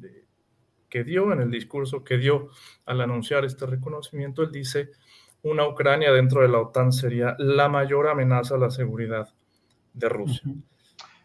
que 0.87 1.03
dio, 1.03 1.33
en 1.33 1.41
el 1.41 1.51
discurso 1.51 2.05
que 2.05 2.17
dio 2.17 2.47
al 2.85 3.01
anunciar 3.01 3.43
este 3.43 3.65
reconocimiento, 3.65 4.43
él 4.43 4.51
dice, 4.51 4.91
una 5.43 5.67
Ucrania 5.67 6.13
dentro 6.13 6.41
de 6.41 6.47
la 6.47 6.59
OTAN 6.59 6.93
sería 6.93 7.35
la 7.37 7.67
mayor 7.67 8.07
amenaza 8.07 8.55
a 8.55 8.59
la 8.59 8.69
seguridad 8.69 9.33
de 9.93 10.09
Rusia. 10.09 10.53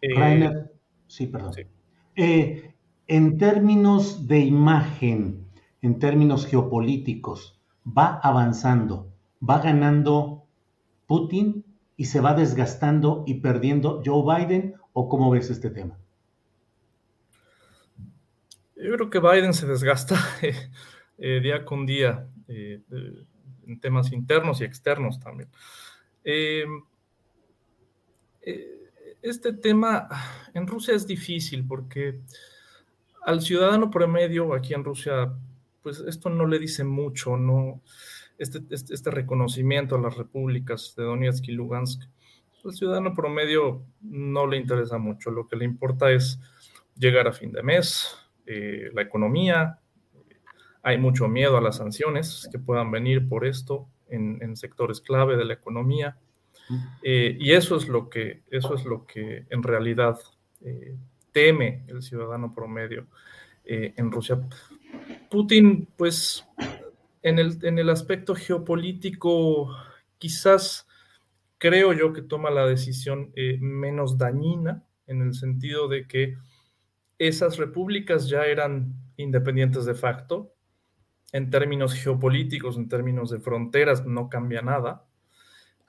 Eh, 0.01 0.53
sí, 1.07 1.27
perdón. 1.27 1.55
Eh, 2.15 2.75
en 3.07 3.39
términos 3.39 4.27
de 4.27 4.41
imagen, 4.41 5.47
en 5.83 5.99
términos 5.99 6.47
geopolíticos, 6.47 7.61
va 7.87 8.19
avanzando, 8.23 9.13
va 9.49 9.61
ganando 9.61 10.47
Putin 11.07 11.65
y 11.97 12.07
se 12.07 12.21
va 12.21 12.35
desgastando 12.35 13.25
y 13.27 13.35
perdiendo 13.35 14.03
Joe 14.05 14.47
Biden? 14.47 14.75
¿O 14.93 15.09
cómo 15.09 15.31
ves 15.31 15.51
este 15.51 15.71
tema? 15.71 15.99
Yo 18.77 18.93
creo 18.95 19.11
que 19.11 19.21
Biden 19.21 19.55
se 19.55 19.67
desgasta 19.67 20.17
eh, 21.19 21.41
día 21.41 21.65
con 21.65 21.87
día 21.87 22.29
en 22.49 23.81
temas 23.81 24.13
internos 24.13 24.61
y 24.61 24.65
externos 24.65 25.19
también. 25.19 25.49
Este 29.23 29.53
tema 29.53 30.09
en 30.55 30.67
Rusia 30.67 30.95
es 30.95 31.07
difícil 31.07 31.67
porque 31.67 32.21
al 33.25 33.41
ciudadano 33.41 33.91
promedio 33.91 34.55
aquí 34.55 34.73
en 34.73 34.85
Rusia 34.85 35.33
pues 35.83 36.01
esto 36.01 36.31
no 36.31 36.47
le 36.47 36.59
dice 36.59 36.83
mucho, 36.83 37.37
no, 37.37 37.81
este, 38.39 38.61
este, 38.71 38.93
este, 38.93 39.11
reconocimiento 39.13 39.95
a 39.95 40.01
las 40.01 40.17
repúblicas 40.17 40.95
de 40.97 41.05
Donetsk 41.05 41.49
y 41.49 41.53
Lugansk, 41.53 42.03
el 42.65 42.73
ciudadano 42.73 43.15
promedio 43.15 43.85
no 44.01 44.49
le 44.49 44.57
interesa 44.57 44.99
mucho, 44.99 45.31
lo 45.31 45.47
que 45.47 45.55
le 45.55 45.65
importa 45.65 46.11
es 46.11 46.41
llegar 46.97 47.29
a 47.29 47.33
fin 47.33 47.53
de 47.53 47.63
mes, 47.63 48.17
eh, 48.47 48.91
la 48.95 49.03
economía, 49.03 49.79
hay 50.83 50.99
mucho 50.99 51.29
miedo 51.29 51.57
a 51.57 51.61
las 51.61 51.77
sanciones 51.77 52.49
que 52.51 52.59
puedan 52.59 52.91
venir 52.91 53.29
por 53.29 53.47
esto 53.47 53.89
en, 54.09 54.57
sectores 54.57 55.01
clave 55.01 55.37
de 55.37 55.45
la 55.45 55.55
economía. 55.55 56.17
Eh, 57.03 57.37
y 57.39 57.53
eso 57.53 57.77
es 57.77 57.89
lo 57.89 58.09
que, 58.09 58.43
eso 58.51 58.75
es 58.75 58.85
lo 58.85 59.07
que 59.07 59.47
en 59.51 59.63
realidad 59.63 60.19
eh, 60.63 60.97
teme 61.33 61.85
el 61.89 62.03
ciudadano 62.03 62.55
promedio. 62.55 63.07
en 63.65 64.13
Rusia. 64.13 64.41
Putin, 65.29 65.89
pues, 65.97 66.47
en 67.23 67.39
el, 67.41 67.59
en 67.63 67.79
el 67.79 67.91
aspecto 67.91 68.35
geopolítico, 68.35 69.75
quizás 70.19 70.87
creo 71.59 71.93
yo 71.93 72.13
que 72.13 72.23
toma 72.23 72.51
la 72.51 72.65
decisión 72.67 73.33
menos 73.61 74.19
dañina, 74.19 74.85
en 75.07 75.23
el 75.23 75.35
sentido 75.35 75.89
de 75.89 76.07
que 76.07 76.37
esas 77.19 77.57
repúblicas 77.57 78.29
ya 78.29 78.47
eran 78.47 78.95
independientes 79.17 79.85
de 79.85 79.95
facto. 79.95 80.53
En 81.33 81.51
términos 81.51 81.95
geopolíticos, 81.95 82.77
en 82.77 82.89
términos 82.89 83.31
de 83.31 83.41
fronteras, 83.41 84.07
no 84.07 84.29
cambia 84.29 84.63
nada. 84.63 85.05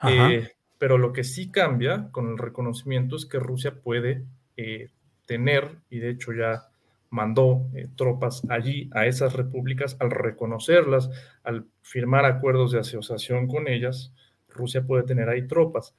Eh, 0.03 0.51
pero 0.77 0.97
lo 0.97 1.13
que 1.13 1.23
sí 1.23 1.51
cambia 1.51 2.09
con 2.11 2.29
el 2.29 2.37
reconocimiento 2.37 3.15
es 3.15 3.25
que 3.25 3.39
Rusia 3.39 3.75
puede 3.81 4.23
eh, 4.55 4.89
tener, 5.25 5.77
y 5.89 5.99
de 5.99 6.09
hecho 6.09 6.33
ya 6.33 6.69
mandó 7.09 7.67
eh, 7.73 7.87
tropas 7.95 8.43
allí 8.49 8.89
a 8.93 9.05
esas 9.05 9.33
repúblicas, 9.33 9.95
al 9.99 10.11
reconocerlas, 10.11 11.09
al 11.43 11.65
firmar 11.81 12.25
acuerdos 12.25 12.71
de 12.71 12.79
asociación 12.79 13.47
con 13.47 13.67
ellas, 13.67 14.13
Rusia 14.49 14.85
puede 14.85 15.03
tener 15.03 15.29
ahí 15.29 15.47
tropas. 15.47 15.95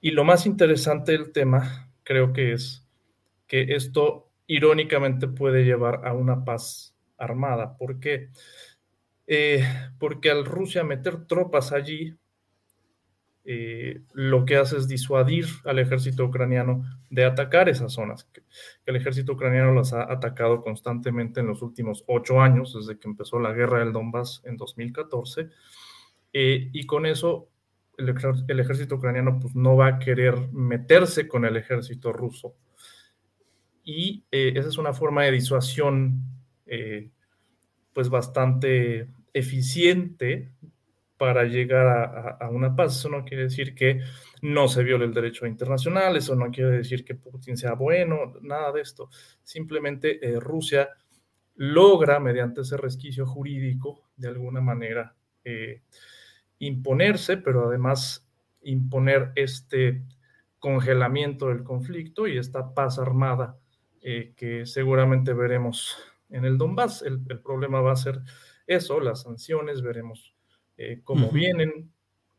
Y 0.00 0.10
lo 0.10 0.24
más 0.24 0.46
interesante 0.46 1.12
del 1.12 1.32
tema 1.32 1.90
creo 2.04 2.32
que 2.32 2.52
es 2.52 2.86
que 3.46 3.74
esto 3.74 4.30
irónicamente 4.46 5.28
puede 5.28 5.64
llevar 5.64 6.06
a 6.06 6.12
una 6.12 6.44
paz 6.44 6.94
armada. 7.16 7.76
¿Por 7.76 8.00
qué? 8.00 8.30
Eh, 9.26 9.64
porque 9.98 10.30
al 10.30 10.44
Rusia 10.44 10.84
meter 10.84 11.26
tropas 11.26 11.72
allí, 11.72 12.16
eh, 13.44 14.02
lo 14.12 14.44
que 14.44 14.56
hace 14.56 14.76
es 14.76 14.88
disuadir 14.88 15.46
al 15.64 15.78
ejército 15.78 16.24
ucraniano 16.24 16.84
de 17.10 17.24
atacar 17.24 17.68
esas 17.68 17.92
zonas. 17.92 18.28
El 18.86 18.96
ejército 18.96 19.32
ucraniano 19.32 19.72
las 19.72 19.92
ha 19.92 20.10
atacado 20.10 20.62
constantemente 20.62 21.40
en 21.40 21.48
los 21.48 21.62
últimos 21.62 22.04
ocho 22.06 22.40
años, 22.40 22.74
desde 22.74 22.98
que 22.98 23.08
empezó 23.08 23.38
la 23.38 23.52
guerra 23.52 23.80
del 23.80 23.92
Donbass 23.92 24.42
en 24.44 24.56
2014. 24.56 25.48
Eh, 26.32 26.70
y 26.72 26.86
con 26.86 27.06
eso 27.06 27.50
el, 27.98 28.14
el, 28.48 28.60
ejército 28.60 28.94
ucraniano 28.94 29.38
pues, 29.40 29.54
no 29.54 29.76
va 29.76 29.86
a 29.88 29.98
querer 29.98 30.34
meterse 30.52 31.28
con 31.28 31.44
el 31.44 31.56
ejército 31.56 32.12
ruso 32.12 32.54
y 33.84 34.24
eh, 34.30 34.52
esa 34.56 34.68
es 34.68 34.78
una 34.78 34.92
forma 34.92 35.24
de 35.24 35.32
disuasión 35.32 36.22
eh, 36.66 37.10
pues 37.92 38.08
bastante 38.08 39.08
eficiente 39.32 40.52
para 41.22 41.44
llegar 41.44 42.36
a, 42.40 42.48
una 42.50 42.74
paz. 42.74 42.96
Eso 42.96 43.08
no 43.08 43.24
quiere 43.24 43.44
decir 43.44 43.76
que 43.76 44.00
no 44.40 44.66
se 44.66 44.82
viole 44.82 45.04
el 45.04 45.14
derecho 45.14 45.46
internacional, 45.46 46.16
eso 46.16 46.34
no 46.34 46.50
quiere 46.50 46.72
decir 46.78 47.04
que 47.04 47.14
Putin 47.14 47.56
sea 47.56 47.74
bueno, 47.74 48.34
nada 48.40 48.72
de 48.72 48.80
esto. 48.80 49.08
Simplemente 49.44 50.18
eh, 50.20 50.40
Rusia 50.40 50.88
logra, 51.54 52.18
mediante 52.18 52.62
ese 52.62 52.76
resquicio 52.76 53.24
jurídico, 53.24 54.10
de 54.16 54.26
alguna 54.26 54.60
manera 54.60 55.14
imponerse, 56.58 57.36
pero 57.36 57.68
además 57.68 58.28
imponer 58.62 59.30
este 59.36 60.02
congelamiento 60.58 61.50
del 61.50 61.62
conflicto 61.62 62.26
y 62.26 62.36
esta 62.36 62.74
paz 62.74 62.98
armada 62.98 63.60
eh, 64.00 64.34
que 64.36 64.66
seguramente 64.66 65.34
veremos 65.34 65.96
en 66.30 66.46
el 66.46 66.58
Donbass. 66.58 67.02
El, 67.02 67.20
problema 67.44 67.80
va 67.80 67.92
a 67.92 67.96
ser 67.96 68.22
eso, 68.66 68.98
las 68.98 69.22
sanciones, 69.22 69.82
veremos 69.82 70.31
eh, 70.76 71.00
cómo 71.04 71.30
vienen. 71.30 71.92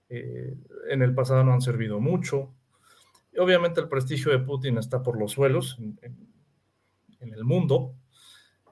Eh, 0.10 0.56
en 0.90 1.02
el 1.02 1.14
pasado 1.16 1.44
no 1.44 1.54
han 1.54 1.62
servido 1.62 2.00
mucho. 2.00 2.54
obviamente 3.38 3.82
el 3.82 3.90
prestigio 3.90 4.32
de 4.32 4.40
Putin 4.40 4.78
está 4.78 5.02
por 5.02 5.18
los 5.18 5.32
suelos 5.32 5.78
en, 5.80 6.20
el 7.20 7.44
mundo. 7.46 7.96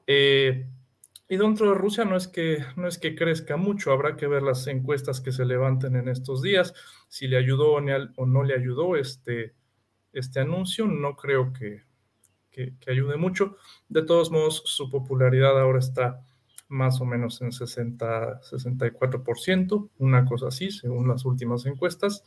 y 0.06 1.38
dentro 1.38 1.70
de 1.70 1.76
Rusia 1.76 2.04
no 2.04 2.18
es, 2.18 2.28
que, 2.28 2.64
no 2.76 2.88
es 2.88 2.98
que 3.00 3.16
crezca 3.16 3.56
mucho, 3.56 3.92
habrá 3.92 4.18
que 4.18 4.28
ver 4.28 4.44
las 4.44 4.68
encuestas 4.68 5.22
que 5.22 5.32
se 5.32 5.46
levanten 5.46 5.96
en 5.96 6.10
estos 6.10 6.42
días, 6.42 6.74
si 7.08 7.28
le 7.28 7.38
ayudó 7.38 7.74
o 7.74 8.26
no 8.26 8.44
le 8.44 8.54
ayudó 8.54 8.98
este, 8.98 9.56
este 10.12 10.42
anuncio, 10.42 10.86
no 10.86 11.16
creo 11.16 11.54
que, 11.54 11.84
que, 12.52 12.76
ayude 12.88 13.18
mucho. 13.18 13.58
De 13.90 14.04
todos 14.04 14.30
modos, 14.30 14.62
su 14.66 14.90
popularidad 14.90 15.60
ahora 15.60 15.80
está 15.80 16.22
más 16.72 17.02
o 17.02 17.06
menos 17.06 17.42
en 17.42 17.52
60, 17.52 18.42
64%, 18.42 19.90
una 20.00 20.26
cosa 20.26 20.48
así, 20.48 20.72
según 20.72 21.08
las 21.08 21.26
últimas 21.26 21.66
encuestas. 21.66 22.24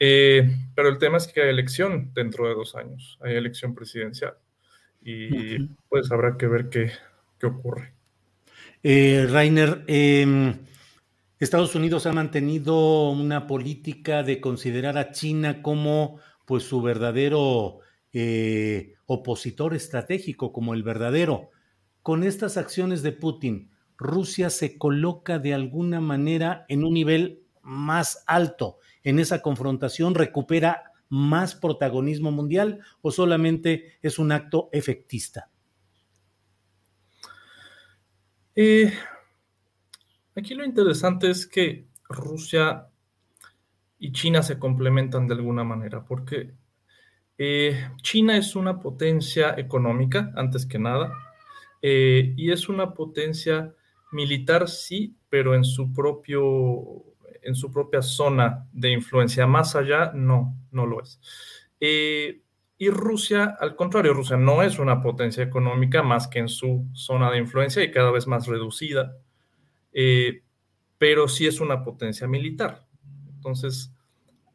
Eh, 0.00 0.48
pero 0.74 0.88
el 0.88 0.98
tema 0.98 1.18
es 1.18 1.28
que 1.28 1.42
hay 1.42 1.50
elección 1.50 2.12
dentro 2.14 2.48
de 2.48 2.54
dos 2.54 2.74
años, 2.74 3.18
hay 3.20 3.36
elección 3.36 3.74
presidencial. 3.74 4.34
Y 5.00 5.58
pues 5.88 6.10
habrá 6.10 6.36
que 6.36 6.46
ver 6.46 6.68
qué, 6.68 6.90
qué 7.38 7.46
ocurre. 7.46 7.94
Eh, 8.82 9.26
Rainer, 9.30 9.84
em, 9.86 10.54
Estados 11.38 11.74
Unidos 11.74 12.06
ha 12.06 12.12
mantenido 12.12 13.10
una 13.10 13.46
política 13.46 14.22
de 14.22 14.40
considerar 14.40 14.98
a 14.98 15.12
China 15.12 15.62
como 15.62 16.20
pues 16.44 16.64
su 16.64 16.80
verdadero 16.82 17.80
eh, 18.12 18.94
opositor 19.06 19.74
estratégico 19.74 20.52
como 20.52 20.74
el 20.74 20.82
verdadero. 20.82 21.50
Con 22.08 22.24
estas 22.24 22.56
acciones 22.56 23.02
de 23.02 23.12
Putin, 23.12 23.68
Rusia 23.98 24.48
se 24.48 24.78
coloca 24.78 25.38
de 25.38 25.52
alguna 25.52 26.00
manera 26.00 26.64
en 26.70 26.82
un 26.82 26.94
nivel 26.94 27.42
más 27.60 28.24
alto 28.26 28.78
en 29.04 29.18
esa 29.18 29.42
confrontación, 29.42 30.14
recupera 30.14 30.84
más 31.10 31.54
protagonismo 31.54 32.30
mundial 32.30 32.80
o 33.02 33.10
solamente 33.10 33.98
es 34.00 34.18
un 34.18 34.32
acto 34.32 34.70
efectista? 34.72 35.50
Eh, 38.56 38.90
aquí 40.34 40.54
lo 40.54 40.64
interesante 40.64 41.28
es 41.28 41.46
que 41.46 41.88
Rusia 42.08 42.86
y 43.98 44.12
China 44.12 44.42
se 44.42 44.58
complementan 44.58 45.28
de 45.28 45.34
alguna 45.34 45.62
manera, 45.62 46.06
porque 46.06 46.54
eh, 47.36 47.90
China 48.00 48.38
es 48.38 48.56
una 48.56 48.80
potencia 48.80 49.56
económica, 49.58 50.32
antes 50.36 50.64
que 50.64 50.78
nada, 50.78 51.12
eh, 51.82 52.34
y 52.36 52.50
es 52.50 52.68
una 52.68 52.94
potencia 52.94 53.74
militar, 54.12 54.68
sí, 54.68 55.16
pero 55.28 55.54
en 55.54 55.64
su 55.64 55.92
propio 55.92 57.04
en 57.42 57.54
su 57.54 57.70
propia 57.70 58.02
zona 58.02 58.68
de 58.72 58.90
influencia. 58.90 59.46
Más 59.46 59.74
allá, 59.76 60.12
no, 60.14 60.56
no 60.70 60.86
lo 60.86 61.02
es. 61.02 61.20
Eh, 61.80 62.42
y 62.76 62.90
Rusia, 62.90 63.56
al 63.58 63.74
contrario, 63.74 64.12
Rusia 64.12 64.36
no 64.36 64.62
es 64.62 64.78
una 64.78 65.00
potencia 65.00 65.44
económica 65.44 66.02
más 66.02 66.28
que 66.28 66.40
en 66.40 66.48
su 66.48 66.86
zona 66.92 67.30
de 67.30 67.38
influencia 67.38 67.82
y 67.82 67.90
cada 67.90 68.10
vez 68.10 68.26
más 68.26 68.46
reducida, 68.46 69.16
pero 70.98 71.28
sí 71.28 71.46
es 71.46 71.60
una 71.60 71.82
potencia 71.84 72.26
militar. 72.26 72.86
Entonces, 73.36 73.94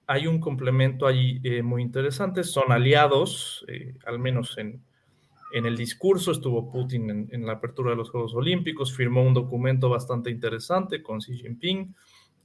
hay 0.08 0.28
un 0.28 0.40
complemento 0.40 1.08
allí 1.08 1.40
eh, 1.44 1.64
muy 1.64 1.82
interesante. 1.82 2.44
Son 2.44 2.72
aliados, 2.72 3.66
eh, 3.68 3.96
al 4.06 4.20
menos 4.20 4.58
en, 4.58 4.84
el 5.54 5.78
discurso. 5.78 6.32
Estuvo 6.32 6.72
Putin 6.72 7.30
en, 7.32 7.46
la 7.46 7.54
apertura 7.54 7.92
de 7.92 7.98
los 7.98 8.10
Juegos 8.10 8.34
Olímpicos, 8.34 8.96
firmó 8.96 9.24
un 9.24 9.34
documento 9.34 9.90
bastante 9.90 10.30
interesante 10.30 11.02
con 11.02 11.20
Xi 11.20 11.38
Jinping 11.38 11.96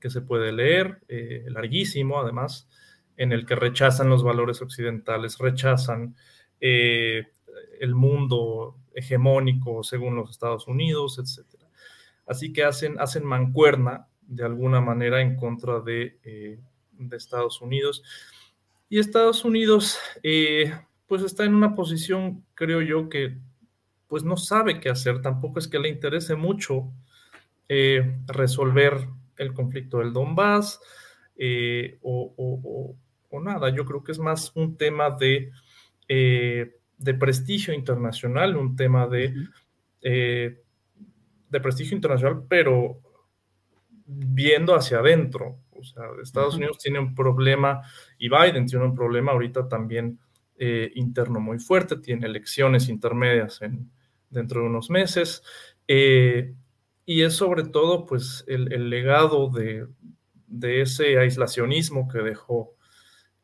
que 0.01 0.11
se 0.11 0.21
puede 0.21 0.53
leer, 0.53 1.01
eh, 1.09 1.45
larguísimo 1.49 2.21
además, 2.21 2.69
en 3.17 3.33
el 3.33 3.47
que 3.47 3.57
rechazan 3.57 4.09
los 4.09 4.23
valores 4.23 4.63
occidentales, 4.63 5.39
rechazan 5.39 6.15
el 6.61 7.95
mundo 7.95 8.77
hegemónico 8.95 9.83
según 9.83 10.17
los 10.17 10.31
Estados 10.31 10.69
Unidos, 10.69 11.19
etc. 11.19 11.63
Así 12.27 12.53
que 12.53 12.65
hacen, 12.65 13.01
hacen 13.01 13.25
mancuerna 13.25 14.07
de 14.23 14.45
alguna 14.45 14.81
manera 14.81 15.21
en 15.21 15.37
contra 15.37 15.81
de 15.81 16.19
de 16.99 17.17
Estados 17.17 17.61
Unidos. 17.61 18.03
Y 18.89 18.99
Estados 18.99 19.45
Unidos, 19.45 19.99
eh, 20.23 20.73
pues 21.09 21.23
está 21.23 21.45
en 21.45 21.55
una 21.55 21.75
posición, 21.75 22.45
creo 22.55 22.83
yo, 22.83 23.09
que 23.09 23.39
pues 24.07 24.23
no 24.23 24.37
sabe 24.37 24.79
qué 24.79 24.91
hacer. 24.91 25.21
Tampoco 25.21 25.59
es 25.59 25.67
que 25.67 25.79
le 25.79 25.89
interese 25.89 26.37
mucho 26.37 26.93
eh, 27.69 28.21
resolver 28.27 29.09
el 29.37 29.53
conflicto 29.55 29.99
del 29.99 30.13
Donbass 30.13 30.81
eh, 31.37 31.99
o, 32.03 32.95
nada. 33.43 33.71
Yo 33.71 33.85
creo 33.85 34.03
que 34.03 34.13
es 34.13 34.19
más 34.19 34.53
un 34.55 34.77
tema 34.77 35.11
de, 35.11 35.51
de 36.09 37.15
prestigio 37.15 37.73
internacional, 37.73 38.57
un 38.57 38.75
tema 38.75 39.07
de, 39.07 39.33
de 40.01 41.61
prestigio 41.61 41.95
internacional, 41.95 42.45
pero 42.49 43.01
viendo 44.07 44.75
hacia 44.75 44.99
adentro. 44.99 45.59
O 45.71 45.85
sea, 45.85 46.05
Estados 46.23 46.57
Unidos 46.57 46.79
tiene 46.79 46.99
un 46.99 47.15
problema 47.15 47.83
y 48.19 48.29
Biden 48.29 48.67
tiene 48.67 48.85
un 48.85 48.95
problema 48.95 49.33
ahorita 49.33 49.69
también 49.69 50.19
eh, 50.61 50.91
interno 50.97 51.39
muy 51.39 51.61
fuerte, 51.61 51.97
tiene 51.97 52.27
elecciones 52.27 52.89
intermedias 52.89 53.63
en, 53.63 53.91
dentro 54.29 54.61
de 54.61 54.67
unos 54.67 54.91
meses. 54.91 55.43
Eh, 55.87 56.53
y 57.07 57.23
es 57.23 57.35
sobre 57.35 57.63
todo 57.63 58.07
pues 58.07 58.45
el, 58.49 58.91
legado 58.91 59.51
de, 59.51 59.87
ese 60.83 61.17
aislacionismo 61.19 62.09
que 62.09 62.19
dejó, 62.19 62.75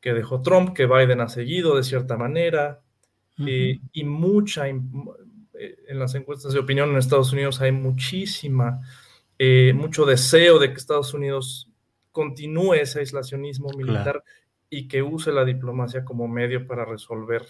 que 0.01 0.13
dejó 0.13 0.43
Trump, 0.43 0.75
que 0.75 0.87
Biden 0.87 1.21
ha 1.21 1.29
seguido 1.29 1.77
de 1.77 1.85
cierta 1.85 2.17
manera, 2.17 2.83
eh, 3.47 3.79
y 3.93 4.05
mucha, 4.05 4.69
en 4.69 4.83
las 5.89 6.15
encuestas 6.15 6.53
de 6.53 6.59
opinión 6.59 6.91
en 6.91 6.97
Estados 6.97 7.33
Unidos 7.33 7.61
hay 7.61 7.73
muchísima, 7.73 8.81
mucho 9.75 10.05
deseo 10.05 10.59
de 10.59 10.71
que 10.71 10.75
Estados 10.75 11.15
Unidos 11.15 11.71
continúe 12.13 12.75
ese 12.75 13.01
aislacionismo 13.01 13.71
militar 13.77 14.23
y 14.77 14.89
que 14.89 15.03
use 15.03 15.31
la 15.31 15.45
diplomacia 15.45 16.05
como 16.05 16.27
medio 16.27 16.67
para 16.67 16.85
resolver 16.85 17.43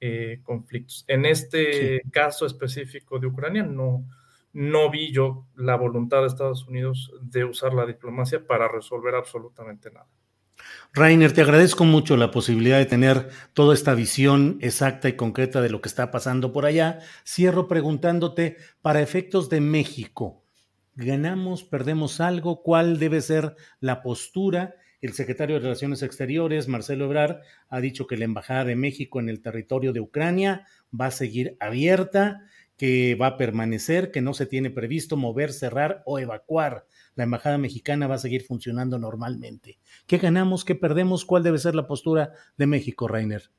eh, 0.00 0.40
conflictos. 0.42 1.04
En 1.08 1.26
este 1.26 2.02
caso 2.10 2.46
específico 2.46 3.18
de 3.18 3.26
Ucrania, 3.26 3.62
no, 3.62 4.04
no 4.54 4.90
vi 4.90 5.12
yo 5.12 5.46
la 5.56 5.76
voluntad 5.76 6.22
de 6.22 6.28
Estados 6.28 6.66
Unidos 6.66 7.12
de 7.20 7.44
usar 7.44 7.74
la 7.74 7.84
diplomacia 7.84 8.46
para 8.46 8.66
resolver 8.66 9.14
absolutamente 9.14 9.90
nada. 9.90 10.08
Rainer, 10.94 11.32
te 11.32 11.42
agradezco 11.42 11.84
mucho 11.84 12.16
la 12.16 12.30
posibilidad 12.30 12.78
de 12.78 12.86
tener 12.86 13.28
toda 13.52 13.74
esta 13.74 13.94
visión 13.94 14.58
exacta 14.60 15.08
y 15.08 15.16
concreta 15.16 15.60
de 15.60 15.68
lo 15.68 15.82
que 15.82 15.88
está 15.88 16.10
pasando 16.10 16.52
por 16.52 16.64
allá. 16.64 17.00
Cierro 17.26 17.68
preguntándote, 17.68 18.56
para 18.80 19.02
efectos 19.02 19.50
de 19.50 19.60
México, 19.60 20.44
¿ganamos, 20.94 21.62
perdemos 21.64 22.20
algo? 22.20 22.62
¿Cuál 22.62 22.98
debe 22.98 23.20
ser 23.20 23.54
la 23.80 24.02
postura? 24.02 24.76
El 25.00 25.12
secretario 25.12 25.56
de 25.56 25.62
Relaciones 25.62 26.02
Exteriores, 26.02 26.68
Marcelo 26.68 27.04
Ebrard, 27.06 27.40
ha 27.68 27.80
dicho 27.80 28.06
que 28.06 28.16
la 28.16 28.24
Embajada 28.24 28.64
de 28.64 28.76
México 28.76 29.20
en 29.20 29.28
el 29.28 29.40
territorio 29.40 29.92
de 29.92 30.00
Ucrania 30.00 30.66
va 30.98 31.06
a 31.06 31.10
seguir 31.10 31.56
abierta, 31.60 32.42
que 32.76 33.14
va 33.14 33.28
a 33.28 33.36
permanecer, 33.36 34.10
que 34.10 34.20
no 34.20 34.34
se 34.34 34.46
tiene 34.46 34.70
previsto 34.70 35.16
mover, 35.16 35.52
cerrar 35.52 36.02
o 36.06 36.18
evacuar. 36.18 36.86
La 37.14 37.24
Embajada 37.24 37.58
Mexicana 37.58 38.06
va 38.06 38.16
a 38.16 38.18
seguir 38.18 38.42
funcionando 38.42 38.98
normalmente. 38.98 39.78
¿Qué 40.06 40.18
ganamos? 40.18 40.64
¿Qué 40.64 40.74
perdemos? 40.74 41.24
¿Cuál 41.24 41.44
debe 41.44 41.58
ser 41.58 41.74
la 41.74 41.86
postura 41.86 42.32
de 42.56 42.66
México, 42.66 43.06
Rainer? 43.06 43.50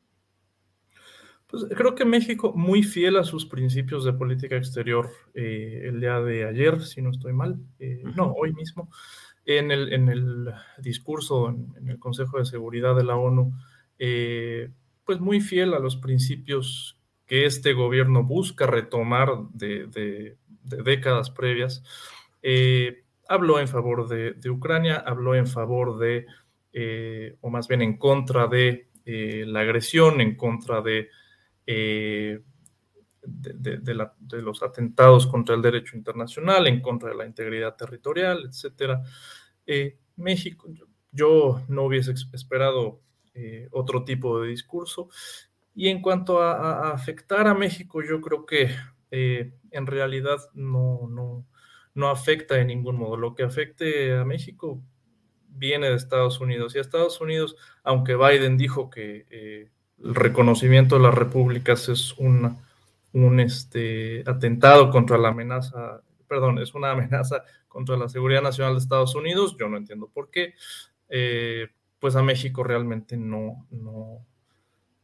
Pues 1.47 1.65
creo 1.69 1.95
que 1.95 2.05
México, 2.05 2.53
muy 2.55 2.83
fiel 2.83 3.17
a 3.17 3.23
sus 3.23 3.45
principios 3.45 4.03
de 4.03 4.13
política 4.13 4.57
exterior, 4.57 5.09
eh, 5.33 5.83
el 5.85 6.01
día 6.01 6.19
de 6.19 6.45
ayer, 6.45 6.81
si 6.81 7.01
no 7.01 7.11
estoy 7.11 7.33
mal, 7.33 7.59
eh, 7.79 8.01
no, 8.15 8.33
hoy 8.33 8.51
mismo, 8.53 8.89
en 9.45 9.71
el, 9.71 9.93
en 9.93 10.09
el 10.09 10.53
discurso 10.79 11.49
en, 11.49 11.87
el 11.87 11.99
Consejo 11.99 12.39
de 12.39 12.45
Seguridad 12.45 12.95
de 12.95 13.03
la 13.03 13.15
ONU, 13.15 13.53
eh, 13.99 14.69
pues 15.05 15.19
muy 15.19 15.39
fiel 15.39 15.73
a 15.73 15.79
los 15.79 15.97
principios 15.97 16.99
que 17.27 17.45
este 17.45 17.73
gobierno 17.73 18.23
busca 18.23 18.65
retomar 18.67 19.29
de, 19.53 20.37
décadas 20.61 21.29
previas. 21.29 21.83
Eh, 22.41 23.03
habló 23.27 23.59
en 23.59 23.67
favor 23.67 24.07
de, 24.07 24.49
Ucrania, 24.49 24.97
habló 24.97 25.35
en 25.35 25.47
favor 25.47 25.97
de, 25.99 26.25
eh, 26.73 27.37
o 27.41 27.49
más 27.49 27.67
bien 27.67 27.81
en 27.81 27.97
contra 27.97 28.47
de 28.47 28.89
la 29.05 29.59
agresión, 29.59 30.19
en 30.19 30.35
contra 30.35 30.81
de, 30.81 31.09
de, 33.27 34.41
los 34.41 34.63
atentados 34.63 35.27
contra 35.27 35.55
el 35.55 35.61
derecho 35.61 35.97
internacional, 35.97 36.67
en 36.67 36.81
contra 36.81 37.09
de 37.09 37.15
la 37.15 37.25
integridad 37.25 37.75
territorial, 37.75 38.45
etcétera. 38.47 39.03
Eh, 39.65 39.97
México, 40.15 40.69
yo 41.11 41.61
no 41.67 41.83
hubiese 41.83 42.13
esperado 42.33 43.01
eh, 43.33 43.67
otro 43.71 44.03
tipo 44.03 44.39
de 44.39 44.49
discurso. 44.49 45.09
Y 45.73 45.89
en 45.89 46.01
cuanto 46.01 46.41
a, 46.41 46.91
afectar 46.91 47.47
a 47.47 47.53
México, 47.53 48.01
yo 48.01 48.21
creo 48.21 48.45
que 48.45 48.69
eh, 49.11 49.53
en 49.71 49.87
realidad 49.87 50.37
no, 50.53 51.07
no, 51.09 51.45
no 51.93 52.09
afecta 52.09 52.55
de 52.55 52.65
ningún 52.65 52.97
modo. 52.97 53.17
Lo 53.17 53.35
que 53.35 53.43
afecte 53.43 54.15
a 54.15 54.23
México 54.23 54.81
viene 55.49 55.89
de 55.89 55.95
Estados 55.95 56.39
Unidos. 56.39 56.75
Y 56.75 56.77
a 56.77 56.81
Estados 56.81 57.19
Unidos, 57.19 57.57
aunque 57.83 58.15
Biden 58.15 58.57
dijo 58.57 58.89
que 58.89 59.69
el 60.03 60.15
reconocimiento 60.15 60.95
de 60.95 61.03
las 61.03 61.13
repúblicas 61.13 61.89
es 61.89 62.13
un, 62.17 62.57
un 63.15 63.39
este, 63.39 64.23
atentado 64.27 64.89
contra 64.89 65.17
la 65.17 65.29
amenaza, 65.29 66.01
perdón, 66.27 66.59
es 66.59 66.75
una 66.75 66.91
amenaza 66.91 67.43
contra 67.69 67.95
la 67.95 68.09
seguridad 68.09 68.41
nacional 68.41 68.73
de 68.73 68.79
Estados 68.79 69.15
Unidos. 69.15 69.55
Yo 69.57 69.69
no 69.69 69.77
entiendo 69.77 70.09
por 70.13 70.29
qué. 70.29 70.53
Eh, 71.07 71.67
pues 71.99 72.15
a 72.17 72.23
México 72.23 72.63
realmente 72.63 73.15
no, 73.15 73.65
no, 73.71 74.25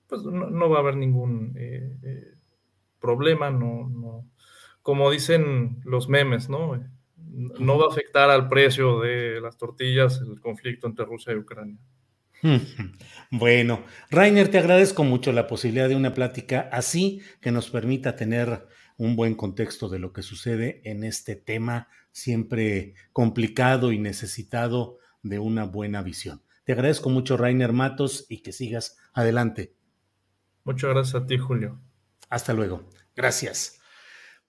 pues 0.07 0.23
no, 0.23 0.69
va 0.69 0.77
a 0.77 0.81
haber 0.81 0.97
ningún 0.97 1.53
eh, 1.55 1.97
eh, 2.03 2.33
problema, 2.99 3.49
no, 3.49 3.89
no, 3.89 4.27
como 4.81 5.09
dicen 5.09 5.79
los 5.85 6.09
memes, 6.09 6.49
¿no? 6.49 6.83
No 7.15 7.79
va 7.79 7.85
a 7.85 7.89
afectar 7.89 8.29
al 8.29 8.49
precio 8.49 8.99
de 8.99 9.39
las 9.39 9.57
tortillas 9.57 10.19
el 10.19 10.41
conflicto 10.41 10.85
entre 10.87 11.05
Rusia 11.05 11.31
y 11.33 11.37
Ucrania. 11.37 11.77
Bueno, 13.31 13.85
Rainer, 14.09 14.49
te 14.49 14.57
agradezco 14.57 15.03
mucho 15.03 15.31
la 15.31 15.47
posibilidad 15.47 15.87
de 15.87 15.95
una 15.95 16.13
plática 16.13 16.69
así 16.71 17.21
que 17.39 17.51
nos 17.51 17.69
permita 17.69 18.15
tener 18.15 18.67
un 18.97 19.15
buen 19.15 19.35
contexto 19.35 19.89
de 19.89 19.99
lo 19.99 20.11
que 20.11 20.21
sucede 20.21 20.81
en 20.83 21.03
este 21.03 21.35
tema 21.35 21.87
siempre 22.11 22.93
complicado 23.13 23.91
y 23.91 23.99
necesitado 23.99 24.97
de 25.23 25.39
una 25.39 25.63
buena 25.63 26.01
visión. 26.01 26.43
Te 26.63 26.73
agradezco 26.73 27.09
mucho, 27.09 27.37
Rainer 27.37 27.73
Matos, 27.73 28.25
y 28.29 28.41
que 28.41 28.51
sigas 28.51 28.97
adelante. 29.13 29.75
Muchas 30.63 30.91
gracias 30.91 31.23
a 31.23 31.25
ti, 31.25 31.37
Julio. 31.37 31.79
Hasta 32.29 32.53
luego. 32.53 32.87
Gracias. 33.15 33.79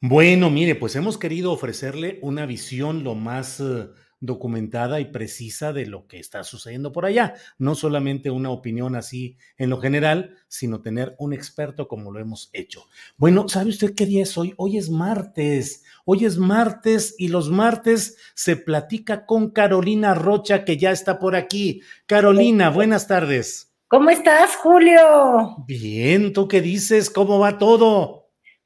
Bueno, 0.01 0.51
mire, 0.51 0.74
pues 0.74 0.97
hemos 0.97 1.16
querido 1.16 1.53
ofrecerle 1.53 2.18
una 2.22 2.45
visión 2.45 3.05
lo 3.05 3.14
más 3.14 3.61
eh, 3.61 3.88
documentada 4.22 5.00
y 5.00 5.06
precisa 5.06 5.72
de 5.72 5.84
lo 5.84 6.06
que 6.06 6.18
está 6.18 6.44
sucediendo 6.44 6.92
por 6.92 7.04
allá. 7.04 7.34
No 7.58 7.74
solamente 7.74 8.30
una 8.30 8.50
opinión 8.50 8.94
así 8.94 9.36
en 9.58 9.68
lo 9.68 9.80
general, 9.80 10.36
sino 10.48 10.80
tener 10.80 11.14
un 11.18 11.32
experto 11.32 11.88
como 11.88 12.12
lo 12.12 12.20
hemos 12.20 12.48
hecho. 12.52 12.86
Bueno, 13.16 13.48
¿sabe 13.48 13.70
usted 13.70 13.94
qué 13.94 14.06
día 14.06 14.22
es 14.22 14.38
hoy? 14.38 14.54
Hoy 14.56 14.78
es 14.78 14.88
martes. 14.88 15.82
Hoy 16.04 16.24
es 16.24 16.38
martes 16.38 17.14
y 17.18 17.28
los 17.28 17.50
martes 17.50 18.16
se 18.34 18.56
platica 18.56 19.26
con 19.26 19.50
Carolina 19.50 20.14
Rocha, 20.14 20.64
que 20.64 20.76
ya 20.76 20.92
está 20.92 21.18
por 21.18 21.34
aquí. 21.34 21.82
Carolina, 22.06 22.70
buenas 22.70 23.08
tardes. 23.08 23.74
¿Cómo 23.88 24.08
estás, 24.08 24.56
Julio? 24.56 25.56
Bien, 25.66 26.32
¿tú 26.32 26.48
qué 26.48 26.62
dices? 26.62 27.10
¿Cómo 27.10 27.40
va 27.40 27.58
todo? 27.58 28.21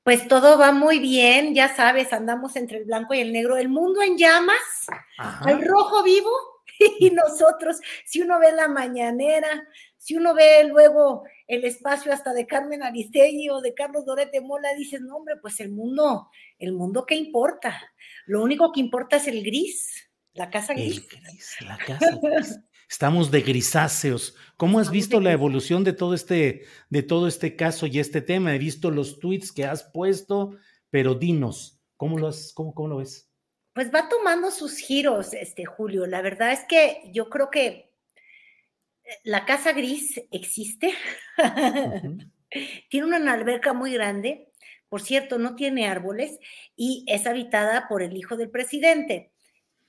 Pues 0.06 0.28
todo 0.28 0.56
va 0.56 0.70
muy 0.70 1.00
bien, 1.00 1.52
ya 1.52 1.74
sabes, 1.74 2.12
andamos 2.12 2.54
entre 2.54 2.78
el 2.78 2.84
blanco 2.84 3.12
y 3.12 3.18
el 3.18 3.32
negro, 3.32 3.56
el 3.56 3.68
mundo 3.68 4.02
en 4.02 4.16
llamas, 4.16 4.86
el 5.48 5.60
rojo 5.66 6.04
vivo, 6.04 6.30
y 7.00 7.10
nosotros, 7.10 7.80
si 8.04 8.22
uno 8.22 8.38
ve 8.38 8.52
la 8.52 8.68
mañanera, 8.68 9.66
si 9.96 10.14
uno 10.14 10.32
ve 10.32 10.62
luego 10.62 11.24
el 11.48 11.64
espacio 11.64 12.12
hasta 12.12 12.32
de 12.32 12.46
Carmen 12.46 12.84
Aristegui 12.84 13.50
o 13.50 13.60
de 13.60 13.74
Carlos 13.74 14.04
Dorete 14.04 14.40
Mola, 14.40 14.74
dices, 14.74 15.00
no, 15.00 15.16
hombre, 15.16 15.38
pues 15.42 15.58
el 15.58 15.72
mundo, 15.72 16.30
el 16.60 16.72
mundo, 16.72 17.04
¿qué 17.04 17.16
importa? 17.16 17.76
Lo 18.26 18.44
único 18.44 18.70
que 18.70 18.78
importa 18.78 19.16
es 19.16 19.26
el 19.26 19.42
gris, 19.42 20.08
la 20.34 20.48
casa 20.50 20.72
gris. 20.72 20.98
El 20.98 21.20
gris 21.20 21.56
la 21.62 21.78
casa 21.78 22.16
gris. 22.22 22.60
Estamos 22.88 23.30
de 23.32 23.40
grisáceos. 23.42 24.36
¿Cómo 24.56 24.78
has 24.78 24.90
visto 24.90 25.20
la 25.20 25.32
evolución 25.32 25.82
de 25.82 25.92
todo 25.92 26.14
este, 26.14 26.66
de 26.88 27.02
todo 27.02 27.26
este 27.26 27.56
caso 27.56 27.86
y 27.86 27.98
este 27.98 28.20
tema? 28.22 28.54
He 28.54 28.58
visto 28.58 28.90
los 28.90 29.18
tweets 29.18 29.50
que 29.50 29.64
has 29.64 29.82
puesto, 29.82 30.56
pero 30.90 31.14
dinos, 31.14 31.80
¿cómo 31.96 32.16
lo, 32.18 32.28
has, 32.28 32.52
cómo, 32.54 32.74
cómo 32.74 32.88
lo 32.88 32.96
ves? 32.98 33.28
Pues 33.72 33.92
va 33.92 34.08
tomando 34.08 34.50
sus 34.50 34.78
giros, 34.78 35.34
este 35.34 35.64
Julio. 35.64 36.06
La 36.06 36.22
verdad 36.22 36.52
es 36.52 36.64
que 36.68 37.10
yo 37.12 37.28
creo 37.28 37.50
que 37.50 37.66
eh, 37.66 37.90
la 39.24 39.44
casa 39.44 39.72
gris 39.72 40.22
existe. 40.30 40.94
tiene 42.88 43.06
una 43.06 43.32
alberca 43.32 43.72
muy 43.72 43.92
grande. 43.92 44.52
Por 44.88 45.02
cierto, 45.02 45.38
no 45.38 45.56
tiene 45.56 45.88
árboles 45.88 46.38
y 46.76 47.04
es 47.08 47.26
habitada 47.26 47.88
por 47.88 48.02
el 48.02 48.16
hijo 48.16 48.36
del 48.36 48.50
presidente. 48.50 49.32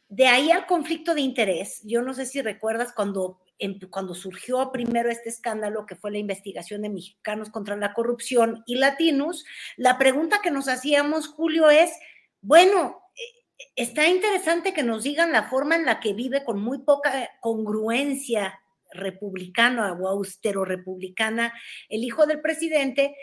De 0.10 0.28
ahí 0.28 0.52
al 0.52 0.66
conflicto 0.66 1.14
de 1.14 1.22
interés, 1.22 1.82
yo 1.84 2.02
no 2.02 2.14
sé 2.14 2.26
si 2.26 2.42
recuerdas 2.42 2.94
cuando, 2.94 3.42
cuando 3.90 4.16
surgió 4.16 4.72
primero 4.72 5.10
este 5.10 5.30
escándalo 5.30 5.86
que 5.86 5.96
fue 5.96 6.12
la 6.12 6.18
investigación 6.18 6.82
de 6.82 6.90
mexicanos 6.90 7.50
contra 7.50 7.76
la 7.76 7.94
corrupción 7.94 8.64
y 8.66 8.76
latinos, 8.76 9.44
la 9.76 9.98
pregunta 9.98 10.40
que 10.42 10.52
nos 10.52 10.70
hacíamos, 10.70 11.28
Julio, 11.28 11.70
es, 11.70 11.92
bueno, 12.42 13.02
eh, 13.16 13.66
está 13.76 14.08
interesante 14.08 14.74
que 14.74 14.84
nos 14.84 15.04
digan 15.04 15.34
la 15.34 15.50
forma 15.50 15.76
en 15.76 15.86
la 15.86 16.00
que 16.00 16.14
vive 16.14 16.46
con 16.46 16.62
muy 16.62 16.80
poca 16.80 17.30
congruencia 17.42 18.62
republicana 18.92 19.94
o 19.94 20.08
austero 20.08 20.64
republicana 20.66 21.54
el 21.90 22.04
hijo 22.04 22.26
del 22.26 22.42
presidente, 22.42 23.16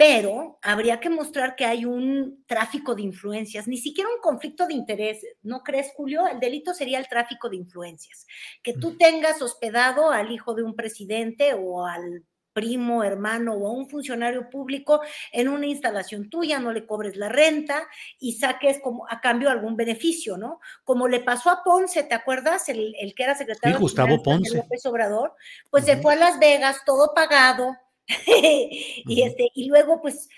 pero 0.00 0.58
habría 0.62 0.98
que 0.98 1.10
mostrar 1.10 1.56
que 1.56 1.66
hay 1.66 1.84
un 1.84 2.42
tráfico 2.46 2.94
de 2.94 3.02
influencias, 3.02 3.68
ni 3.68 3.76
siquiera 3.76 4.08
un 4.08 4.22
conflicto 4.22 4.66
de 4.66 4.72
interés, 4.72 5.26
¿no 5.42 5.62
crees, 5.62 5.92
Julio? 5.94 6.26
El 6.26 6.40
delito 6.40 6.72
sería 6.72 6.98
el 6.98 7.06
tráfico 7.06 7.50
de 7.50 7.56
influencias, 7.56 8.26
que 8.62 8.72
tú 8.72 8.96
tengas 8.96 9.42
hospedado 9.42 10.10
al 10.10 10.32
hijo 10.32 10.54
de 10.54 10.62
un 10.62 10.74
presidente 10.74 11.52
o 11.52 11.84
al 11.84 12.24
primo, 12.54 13.04
hermano 13.04 13.52
o 13.52 13.68
a 13.68 13.72
un 13.72 13.90
funcionario 13.90 14.48
público 14.48 15.02
en 15.32 15.50
una 15.50 15.66
instalación 15.66 16.30
tuya, 16.30 16.58
no 16.60 16.72
le 16.72 16.86
cobres 16.86 17.16
la 17.16 17.28
renta 17.28 17.86
y 18.18 18.38
saques 18.38 18.80
como 18.82 19.06
a 19.06 19.20
cambio 19.20 19.50
algún 19.50 19.76
beneficio, 19.76 20.38
¿no? 20.38 20.60
Como 20.82 21.08
le 21.08 21.20
pasó 21.20 21.50
a 21.50 21.62
Ponce, 21.62 22.04
¿te 22.04 22.14
acuerdas? 22.14 22.70
El, 22.70 22.94
que 23.14 23.22
era 23.22 23.34
secretario 23.34 23.76
sí, 23.76 23.82
Gustavo 23.82 24.22
Ponce. 24.22 24.56
López 24.56 24.86
Obrador, 24.86 25.34
pues 25.68 25.84
se 25.84 25.98
fue 25.98 26.14
a 26.14 26.16
Las 26.16 26.38
Vegas, 26.38 26.78
todo 26.86 27.12
pagado, 27.14 27.76
y, 28.26 29.22
este, 29.22 29.50
y 29.54 29.68
luego, 29.68 30.00
pues, 30.00 30.28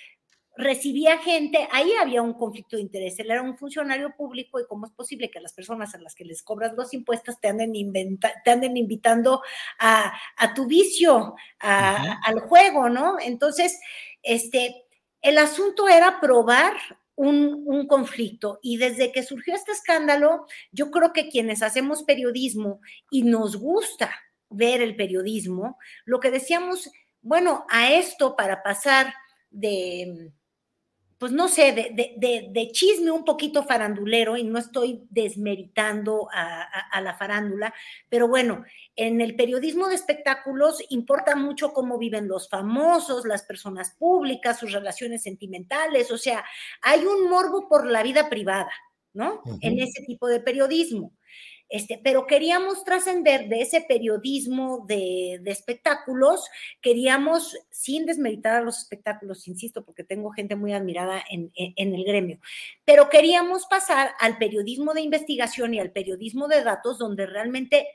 recibía 0.56 1.18
gente, 1.18 1.66
ahí 1.70 1.92
había 2.00 2.22
un 2.22 2.34
conflicto 2.34 2.76
de 2.76 2.82
interés. 2.82 3.18
Él 3.18 3.30
era 3.30 3.42
un 3.42 3.56
funcionario 3.56 4.14
público 4.16 4.60
y 4.60 4.66
cómo 4.66 4.86
es 4.86 4.92
posible 4.92 5.30
que 5.30 5.40
las 5.40 5.52
personas 5.52 5.94
a 5.94 5.98
las 5.98 6.14
que 6.14 6.24
les 6.24 6.42
cobras 6.42 6.74
los 6.74 6.92
impuestos 6.92 7.40
te 7.40 7.48
anden, 7.48 7.72
te 8.44 8.50
anden 8.50 8.76
invitando 8.76 9.42
a, 9.78 10.12
tu 10.54 10.66
vicio, 10.66 11.34
al 11.60 12.40
juego, 12.40 12.88
¿no? 12.90 13.16
Entonces, 13.18 13.80
este, 14.22 14.84
el 15.22 15.38
asunto 15.38 15.88
era 15.88 16.20
probar 16.20 16.74
un, 17.14 17.62
un, 17.66 17.86
conflicto. 17.86 18.58
Y 18.62 18.76
desde 18.76 19.12
que 19.12 19.22
surgió 19.22 19.54
este 19.54 19.72
escándalo, 19.72 20.46
yo 20.70 20.90
creo 20.90 21.12
que 21.12 21.28
quienes 21.28 21.62
hacemos 21.62 22.02
periodismo 22.02 22.80
y 23.10 23.22
nos 23.22 23.56
gusta 23.56 24.10
ver 24.50 24.82
el 24.82 24.96
periodismo, 24.96 25.78
lo 26.04 26.20
que 26.20 26.30
decíamos, 26.30 26.90
bueno, 27.22 27.64
a 27.70 27.92
esto 27.92 28.36
para 28.36 28.62
pasar 28.62 29.14
de 29.50 30.32
pues 31.22 31.30
no 31.30 31.46
sé, 31.46 31.70
de, 31.70 32.68
chisme 32.72 33.12
un 33.12 33.24
poquito 33.24 33.62
farandulero, 33.62 34.36
y 34.36 34.42
no 34.42 34.58
estoy 34.58 35.06
desmeritando 35.08 36.26
a, 36.32 37.00
la 37.00 37.14
farándula, 37.14 37.72
pero 38.08 38.26
bueno, 38.26 38.64
en 38.96 39.20
el 39.20 39.36
periodismo 39.36 39.86
de 39.86 39.94
espectáculos 39.94 40.82
importa 40.88 41.36
mucho 41.36 41.72
cómo 41.72 41.96
viven 41.96 42.26
los 42.26 42.48
famosos, 42.48 43.24
las 43.24 43.44
personas 43.44 43.94
públicas, 43.96 44.58
sus 44.58 44.72
relaciones 44.72 45.22
sentimentales, 45.22 46.10
o 46.10 46.18
sea, 46.18 46.44
hay 46.80 47.04
un 47.04 47.30
morbo 47.30 47.68
por 47.68 47.86
la 47.86 48.02
vida 48.02 48.28
privada, 48.28 48.72
¿no? 49.12 49.42
En 49.60 49.78
ese 49.78 50.02
tipo 50.04 50.26
de 50.26 50.40
periodismo. 50.40 51.12
Este, 51.72 51.98
pero 52.04 52.26
queríamos 52.26 52.84
trascender 52.84 53.48
de 53.48 53.62
ese 53.62 53.80
periodismo 53.80 54.84
de, 54.86 55.40
espectáculos, 55.46 56.44
queríamos, 56.82 57.56
sin 57.70 58.04
desmeritar 58.04 58.56
a 58.56 58.60
los 58.60 58.76
espectáculos, 58.76 59.48
insisto, 59.48 59.82
porque 59.82 60.04
tengo 60.04 60.32
gente 60.32 60.54
muy 60.54 60.74
admirada 60.74 61.24
en, 61.30 61.50
el 61.56 62.04
gremio, 62.04 62.38
pero 62.84 63.08
queríamos 63.08 63.64
pasar 63.64 64.10
al 64.20 64.36
periodismo 64.36 64.92
de 64.92 65.00
investigación 65.00 65.72
y 65.72 65.80
al 65.80 65.92
periodismo 65.92 66.46
de 66.46 66.62
datos 66.62 66.98
donde 66.98 67.24
realmente 67.24 67.88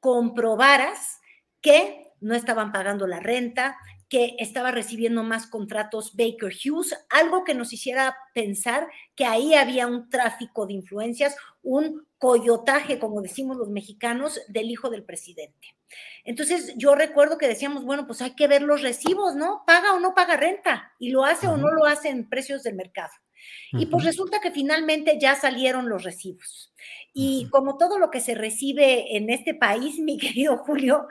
comprobaras 0.00 1.20
que 1.60 2.08
no 2.18 2.34
estaban 2.34 2.72
pagando 2.72 3.06
la 3.06 3.20
renta, 3.20 3.78
que 4.10 4.34
estaba 4.40 4.72
recibiendo 4.72 5.22
más 5.22 5.46
contratos 5.46 6.16
Baker 6.16 6.52
Hughes, 6.52 6.94
algo 7.08 7.44
que 7.44 7.54
nos 7.54 7.72
hiciera 7.72 8.16
pensar 8.34 8.88
que 9.14 9.24
ahí 9.24 9.54
había 9.54 9.86
un 9.86 10.10
tráfico 10.10 10.66
de 10.66 10.74
influencias, 10.74 11.36
un 11.62 12.08
coyotaje, 12.18 12.98
como 12.98 13.22
decimos 13.22 13.56
los 13.56 13.70
mexicanos, 13.70 14.40
del 14.48 14.68
hijo 14.68 14.90
del 14.90 15.04
presidente. 15.04 15.68
Entonces 16.24 16.74
yo 16.76 16.96
recuerdo 16.96 17.38
que 17.38 17.46
decíamos, 17.46 17.84
bueno, 17.84 18.06
pues 18.06 18.20
hay 18.20 18.34
que 18.34 18.48
ver 18.48 18.62
los 18.62 18.82
recibos, 18.82 19.36
¿no? 19.36 19.62
¿Paga 19.64 19.94
o 19.94 20.00
no 20.00 20.12
paga 20.12 20.36
renta? 20.36 20.92
Y 20.98 21.10
lo 21.10 21.24
hace 21.24 21.46
o 21.46 21.56
no 21.56 21.70
lo 21.70 21.86
hace 21.86 22.08
en 22.08 22.28
precios 22.28 22.64
del 22.64 22.74
mercado. 22.74 23.12
Y 23.72 23.86
pues 23.86 24.04
resulta 24.04 24.40
que 24.40 24.50
finalmente 24.50 25.18
ya 25.20 25.34
salieron 25.36 25.88
los 25.88 26.02
recibos. 26.02 26.74
Y 27.14 27.48
como 27.50 27.78
todo 27.78 27.98
lo 27.98 28.10
que 28.10 28.20
se 28.20 28.34
recibe 28.34 29.16
en 29.16 29.30
este 29.30 29.54
país, 29.54 29.98
mi 30.00 30.18
querido 30.18 30.58
Julio, 30.58 31.06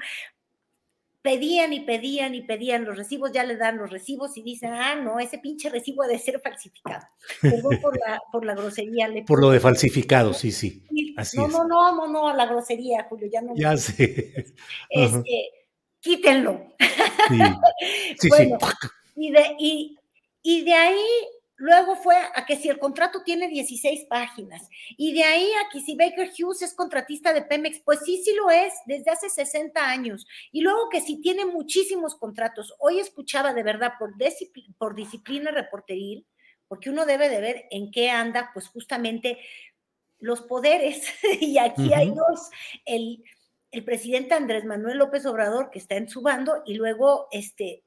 pedían 1.29 1.73
y 1.73 1.81
pedían 1.81 2.33
y 2.33 2.41
pedían 2.41 2.85
los 2.85 2.97
recibos, 2.97 3.31
ya 3.31 3.43
le 3.43 3.55
dan 3.55 3.77
los 3.77 3.91
recibos 3.91 4.35
y 4.37 4.41
dicen, 4.41 4.73
ah, 4.73 4.95
no, 4.95 5.19
ese 5.19 5.37
pinche 5.37 5.69
recibo 5.69 6.03
ha 6.03 6.07
de 6.07 6.17
ser 6.17 6.39
falsificado. 6.41 7.05
Perdón 7.41 7.79
por 7.81 7.97
la, 7.99 8.19
por 8.31 8.45
la 8.45 8.55
grosería. 8.55 9.07
por 9.27 9.39
lo 9.39 9.51
de 9.51 9.59
falsificado, 9.59 10.33
sí, 10.33 10.51
sí. 10.51 10.83
Así 11.17 11.37
no, 11.37 11.47
no, 11.47 11.67
no, 11.67 11.95
no, 11.95 12.07
no, 12.07 12.27
a 12.29 12.33
la 12.33 12.47
grosería, 12.47 13.05
Julio, 13.07 13.29
ya 13.31 13.41
no. 13.41 13.53
Ya 13.55 13.77
sé. 13.77 14.53
Este, 14.89 15.49
quítenlo. 15.99 16.73
Sí, 18.19 18.29
sí, 18.29 18.29
Y 19.15 19.31
de, 19.31 19.55
y, 19.59 19.97
y 20.41 20.63
de 20.63 20.73
ahí 20.73 21.05
Luego 21.59 21.97
fue 21.97 22.15
a 22.15 22.45
que 22.45 22.55
si 22.55 22.69
el 22.69 22.79
contrato 22.79 23.21
tiene 23.23 23.49
16 23.49 24.05
páginas 24.05 24.69
y 24.97 25.13
de 25.13 25.23
ahí 25.23 25.51
a 25.53 25.69
que 25.69 25.81
si 25.81 25.93
Baker 25.95 26.31
Hughes 26.31 26.61
es 26.61 26.73
contratista 26.73 27.33
de 27.33 27.41
Pemex, 27.41 27.81
pues 27.81 27.99
sí, 28.05 28.21
sí 28.23 28.33
lo 28.33 28.49
es 28.49 28.73
desde 28.85 29.11
hace 29.11 29.29
60 29.29 29.85
años. 29.85 30.25
Y 30.53 30.61
luego 30.61 30.87
que 30.89 31.01
si 31.01 31.21
tiene 31.21 31.45
muchísimos 31.45 32.15
contratos. 32.15 32.73
Hoy 32.79 32.99
escuchaba 32.99 33.53
de 33.53 33.63
verdad 33.63 33.93
por, 33.99 34.13
por 34.77 34.95
disciplina 34.95 35.51
reporteril, 35.51 36.25
porque 36.69 36.89
uno 36.89 37.05
debe 37.05 37.27
de 37.27 37.41
ver 37.41 37.65
en 37.71 37.91
qué 37.91 38.09
anda, 38.09 38.51
pues 38.53 38.69
justamente 38.69 39.37
los 40.19 40.41
poderes. 40.41 41.03
y 41.41 41.57
aquí 41.57 41.93
hay 41.93 42.11
dos, 42.11 42.49
el, 42.85 43.21
el 43.71 43.83
presidente 43.83 44.33
Andrés 44.33 44.63
Manuel 44.63 44.97
López 44.97 45.25
Obrador 45.25 45.71
que 45.71 45.79
está 45.79 45.95
en 45.95 46.07
su 46.07 46.21
bando 46.21 46.63
y 46.65 46.75
luego 46.75 47.27
este 47.31 47.83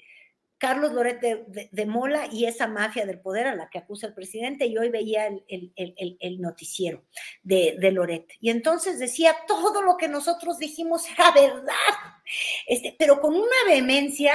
Carlos 0.63 0.93
Loret 0.93 1.21
de, 1.21 1.87
Mola 1.87 2.29
y 2.31 2.45
esa 2.45 2.69
mafia 2.69 3.05
del 3.05 3.19
poder 3.19 3.49
a 3.49 3.57
la 3.57 3.69
que 3.69 3.79
acusa 3.79 4.07
el 4.07 4.15
presidente, 4.15 4.65
y 4.67 4.79
hoy 4.79 4.91
veía 4.91 5.27
el, 5.27 6.41
noticiero 6.41 7.03
de, 7.43 7.77
Loret. 7.91 8.33
Y 8.41 8.51
entonces 8.51 9.01
decía, 9.01 9.35
todo 9.49 9.83
lo 9.83 9.97
que 9.97 10.07
nosotros 10.07 10.59
dijimos 10.59 11.03
era 11.11 11.33
verdad, 11.33 11.75
este, 12.69 12.95
pero 12.97 13.21
con 13.21 13.35
una 13.35 13.57
vehemencia, 13.67 14.35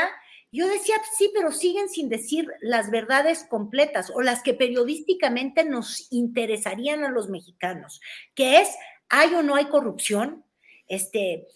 yo 0.52 0.68
decía, 0.68 0.96
sí, 1.18 1.32
pero 1.34 1.54
siguen 1.54 1.88
sin 1.88 2.10
decir 2.10 2.46
las 2.60 2.92
verdades 2.92 3.46
completas 3.46 4.12
o 4.14 4.22
las 4.22 4.44
que 4.44 4.54
periodísticamente 4.54 5.64
nos 5.64 6.12
interesarían 6.12 7.06
a 7.06 7.10
los 7.10 7.30
mexicanos, 7.30 8.02
que 8.36 8.60
es, 8.60 8.76
¿hay 9.08 9.34
o 9.34 9.44
no 9.44 9.56
hay 9.56 9.68
corrupción? 9.68 10.44
Este, 10.90 11.48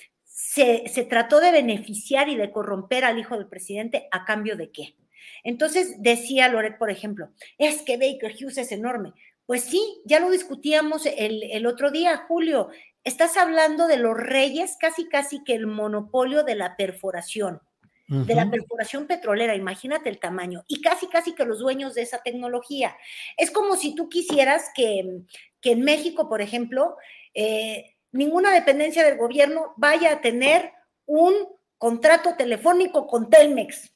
se, 0.43 1.05
trató 1.07 1.39
de 1.39 1.51
beneficiar 1.51 2.27
y 2.27 2.35
de 2.35 2.51
corromper 2.51 3.05
al 3.05 3.19
hijo 3.19 3.37
del 3.37 3.47
presidente 3.47 4.07
a 4.11 4.25
cambio 4.25 4.57
de 4.57 4.71
qué. 4.71 4.95
Entonces 5.43 6.01
decía 6.01 6.49
Loret, 6.49 6.77
por 6.77 6.89
ejemplo, 6.89 7.29
es 7.57 7.83
que 7.83 7.97
Baker 7.97 8.33
Hughes 8.33 8.57
es 8.57 8.71
enorme. 8.71 9.13
Pues 9.45 9.63
sí, 9.63 10.01
ya 10.03 10.19
lo 10.19 10.29
discutíamos 10.29 11.05
el, 11.05 11.65
otro 11.65 11.91
día, 11.91 12.25
Julio. 12.27 12.69
Estás 13.03 13.37
hablando 13.37 13.87
de 13.87 13.97
los 13.97 14.17
reyes, 14.17 14.77
casi 14.79 15.07
casi 15.07 15.43
que 15.43 15.53
el 15.53 15.67
monopolio 15.67 16.43
de 16.43 16.55
la 16.55 16.75
perforación, 16.75 17.61
de 18.07 18.35
la 18.35 18.49
perforación 18.51 19.07
petrolera, 19.07 19.55
imagínate 19.55 20.09
el 20.09 20.19
tamaño, 20.19 20.65
y 20.67 20.81
casi 20.81 21.07
casi 21.07 21.33
que 21.33 21.45
los 21.45 21.59
dueños 21.59 21.95
de 21.95 22.01
esa 22.01 22.21
tecnología. 22.21 22.95
Es 23.37 23.51
como 23.51 23.77
si 23.77 23.95
tú 23.95 24.09
quisieras 24.09 24.69
que, 24.75 25.21
que 25.61 25.71
en 25.71 25.81
México, 25.81 26.27
por 26.27 26.41
ejemplo, 26.41 26.97
eh, 27.33 27.95
ninguna 28.11 28.51
dependencia 28.51 29.03
del 29.03 29.17
gobierno 29.17 29.73
vaya 29.77 30.13
a 30.13 30.21
tener 30.21 30.71
un 31.05 31.33
contrato 31.77 32.35
telefónico 32.35 33.07
con 33.07 33.29
Telmex. 33.29 33.93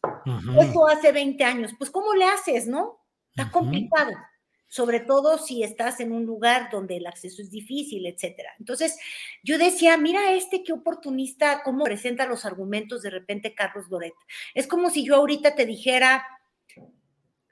Eso 0.60 0.88
hace 0.88 1.12
20 1.12 1.44
años. 1.44 1.72
Pues, 1.78 1.90
¿cómo 1.92 2.14
le 2.14 2.26
haces, 2.26 2.68
no? 2.68 3.06
Está 3.30 3.52
complicado, 3.52 4.12
sobre 4.68 5.02
todo 5.02 5.38
si 5.38 5.62
estás 5.62 6.00
en 6.00 6.12
un 6.12 6.26
lugar 6.26 6.70
donde 6.72 6.98
el 6.98 7.06
acceso 7.06 7.42
es 7.42 7.52
difícil, 7.52 8.06
etcétera. 8.06 8.54
Entonces, 8.58 8.98
yo 9.44 9.58
decía, 9.58 9.98
mira 9.98 10.32
este 10.32 10.64
qué 10.64 10.74
oportunista, 10.74 11.62
cómo 11.64 11.84
presenta 11.84 12.26
los 12.26 12.46
argumentos 12.46 13.02
de 13.02 13.10
repente 13.10 13.54
Carlos 13.54 13.88
Loret. 13.90 14.14
Es 14.54 14.68
como 14.68 14.90
si 14.90 15.06
yo 15.06 15.18
ahorita 15.18 15.54
te 15.54 15.66
dijera, 15.66 16.26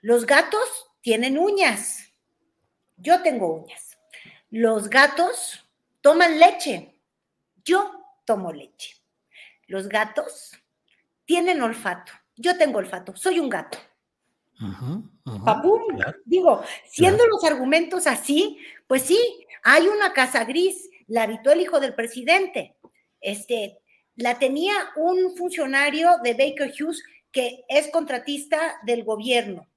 los 0.02 0.26
gatos 0.26 0.90
tienen 1.02 1.38
uñas. 1.38 2.12
Yo 2.98 3.22
tengo 3.22 3.54
uñas. 3.54 3.98
Los 4.50 4.90
gatos 4.90 5.63
toman 6.04 6.38
leche. 6.38 7.00
Yo 7.64 7.92
tomo 8.26 8.52
leche. 8.52 8.96
Los 9.68 9.88
gatos 9.88 10.52
tienen 11.26 11.62
olfato. 11.64 12.12
Yo 12.36 12.58
tengo 12.58 12.80
olfato. 12.80 13.16
Soy 13.16 13.40
un 13.40 13.50
gato. 13.50 13.78
Digo, 16.26 16.64
siendo 16.90 17.26
los 17.26 17.44
argumentos 17.46 18.06
así, 18.06 18.60
pues 18.86 19.04
sí, 19.04 19.48
hay 19.64 19.88
una 19.88 20.14
casa 20.14 20.44
gris. 20.44 20.90
La 21.08 21.24
habitó 21.24 21.52
el 21.52 21.62
hijo 21.62 21.80
del 21.80 21.96
presidente. 21.96 22.76
Este, 23.22 23.80
la 24.16 24.38
tenía 24.38 24.74
un 24.98 25.36
funcionario 25.38 26.18
de 26.22 26.34
Baker 26.34 26.74
Hughes 26.78 27.02
que 27.32 27.64
es 27.70 27.90
contratista 27.90 28.80
del 28.84 29.06
gobierno. 29.06 29.68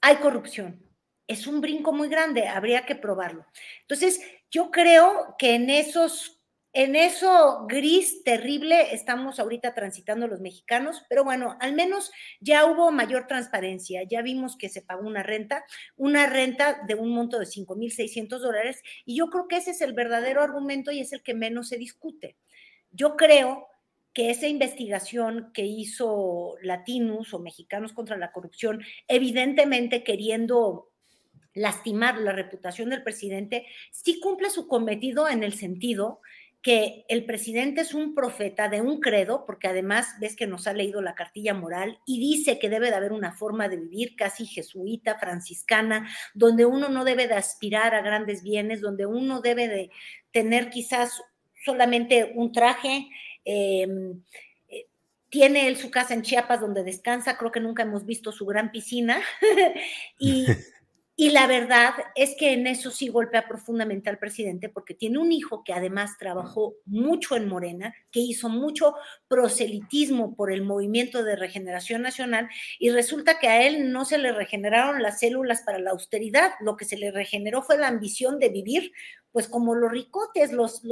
Hay 0.00 0.16
corrupción. 0.16 0.80
Es 1.26 1.48
un 1.48 1.60
brinco 1.60 1.92
muy 1.92 2.08
grande, 2.08 2.46
habría 2.46 2.86
que 2.86 2.94
probarlo. 2.94 3.44
Entonces, 3.82 4.20
yo 4.56 4.70
creo 4.70 5.34
que 5.38 5.54
en 5.54 5.68
esos, 5.68 6.40
en 6.72 6.96
eso 6.96 7.66
gris 7.68 8.24
terrible 8.24 8.94
estamos 8.94 9.38
ahorita 9.38 9.74
transitando 9.74 10.28
los 10.28 10.40
mexicanos, 10.40 11.04
pero 11.10 11.24
bueno, 11.24 11.58
al 11.60 11.74
menos 11.74 12.10
ya 12.40 12.64
hubo 12.64 12.90
mayor 12.90 13.26
transparencia, 13.26 14.02
ya 14.04 14.22
vimos 14.22 14.56
que 14.56 14.70
se 14.70 14.80
pagó 14.80 15.06
una 15.06 15.22
renta, 15.22 15.66
una 15.96 16.24
renta 16.24 16.80
de 16.86 16.94
un 16.94 17.10
monto 17.10 17.38
de 17.38 17.44
5.600 17.44 18.38
dólares, 18.38 18.82
y 19.04 19.16
yo 19.16 19.28
creo 19.28 19.46
que 19.46 19.58
ese 19.58 19.72
es 19.72 19.82
el 19.82 19.92
verdadero 19.92 20.40
argumento 20.40 20.90
y 20.90 21.00
es 21.00 21.12
el 21.12 21.22
que 21.22 21.34
menos 21.34 21.68
se 21.68 21.76
discute. 21.76 22.38
Yo 22.92 23.14
creo 23.14 23.68
que 24.14 24.30
esa 24.30 24.46
investigación 24.46 25.50
que 25.52 25.66
hizo 25.66 26.54
Latinos 26.62 27.34
o 27.34 27.40
Mexicanos 27.40 27.92
contra 27.92 28.16
la 28.16 28.32
Corrupción, 28.32 28.80
evidentemente 29.06 30.02
queriendo 30.02 30.95
lastimar 31.56 32.18
la 32.18 32.32
reputación 32.32 32.90
del 32.90 33.02
presidente, 33.02 33.66
sí 33.90 34.20
cumple 34.20 34.50
su 34.50 34.68
cometido 34.68 35.28
en 35.28 35.42
el 35.42 35.54
sentido 35.54 36.20
que 36.62 37.04
el 37.08 37.24
presidente 37.24 37.82
es 37.82 37.94
un 37.94 38.12
profeta 38.12 38.68
de 38.68 38.80
un 38.80 38.98
credo, 38.98 39.44
porque 39.46 39.68
además 39.68 40.08
ves 40.20 40.34
que 40.34 40.48
nos 40.48 40.66
ha 40.66 40.72
leído 40.72 41.00
la 41.00 41.14
cartilla 41.14 41.54
moral 41.54 42.00
y 42.06 42.18
dice 42.18 42.58
que 42.58 42.68
debe 42.68 42.90
de 42.90 42.96
haber 42.96 43.12
una 43.12 43.32
forma 43.32 43.68
de 43.68 43.76
vivir 43.76 44.16
casi 44.16 44.46
jesuita, 44.46 45.16
franciscana, 45.16 46.10
donde 46.34 46.66
uno 46.66 46.88
no 46.88 47.04
debe 47.04 47.28
de 47.28 47.34
aspirar 47.34 47.94
a 47.94 48.02
grandes 48.02 48.42
bienes, 48.42 48.80
donde 48.80 49.06
uno 49.06 49.40
debe 49.40 49.68
de 49.68 49.90
tener 50.32 50.68
quizás 50.68 51.22
solamente 51.64 52.32
un 52.34 52.50
traje. 52.50 53.06
Em, 53.44 54.20
eh, 54.68 54.86
tiene 55.28 55.68
él 55.68 55.76
su 55.76 55.90
casa 55.90 56.14
en 56.14 56.22
Chiapas 56.22 56.60
donde 56.60 56.82
descansa, 56.82 57.38
creo 57.38 57.52
que 57.52 57.60
nunca 57.60 57.84
hemos 57.84 58.04
visto 58.04 58.32
su 58.32 58.44
gran 58.44 58.72
piscina. 58.72 59.20
y, 60.18 60.46
y 61.18 61.30
la 61.30 61.46
verdad 61.46 61.94
es 62.14 62.36
que 62.36 62.52
en 62.52 62.66
eso 62.66 62.90
sí 62.90 63.08
golpea 63.08 63.48
profundamente 63.48 64.10
al 64.10 64.18
presidente 64.18 64.68
porque 64.68 64.92
tiene 64.92 65.18
un 65.18 65.32
hijo 65.32 65.64
que 65.64 65.72
además 65.72 66.18
trabajó 66.18 66.74
mucho 66.84 67.36
en 67.36 67.48
Morena, 67.48 67.94
que 68.12 68.20
hizo 68.20 68.50
mucho 68.50 68.94
proselitismo 69.26 70.36
por 70.36 70.52
el 70.52 70.60
movimiento 70.60 71.24
de 71.24 71.34
regeneración 71.34 72.02
nacional 72.02 72.50
y 72.78 72.90
resulta 72.90 73.38
que 73.38 73.48
a 73.48 73.66
él 73.66 73.92
no 73.92 74.04
se 74.04 74.18
le 74.18 74.30
regeneraron 74.30 75.02
las 75.02 75.20
células 75.20 75.62
para 75.62 75.78
la 75.78 75.92
austeridad, 75.92 76.52
lo 76.60 76.76
que 76.76 76.84
se 76.84 76.98
le 76.98 77.10
regeneró 77.10 77.62
fue 77.62 77.78
la 77.78 77.88
ambición 77.88 78.38
de 78.38 78.50
vivir 78.50 78.92
pues 79.32 79.48
como 79.48 79.74
los 79.74 79.90
ricotes, 79.90 80.52
los, 80.52 80.82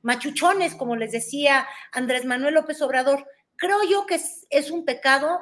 machuchones, 0.00 0.76
como 0.76 0.96
les 0.96 1.12
decía 1.12 1.66
Andrés 1.92 2.24
Manuel 2.24 2.54
López 2.54 2.80
Obrador. 2.80 3.26
Creo 3.56 3.82
yo 3.82 4.06
que 4.06 4.18
es 4.48 4.70
un 4.70 4.84
pecado, 4.84 5.40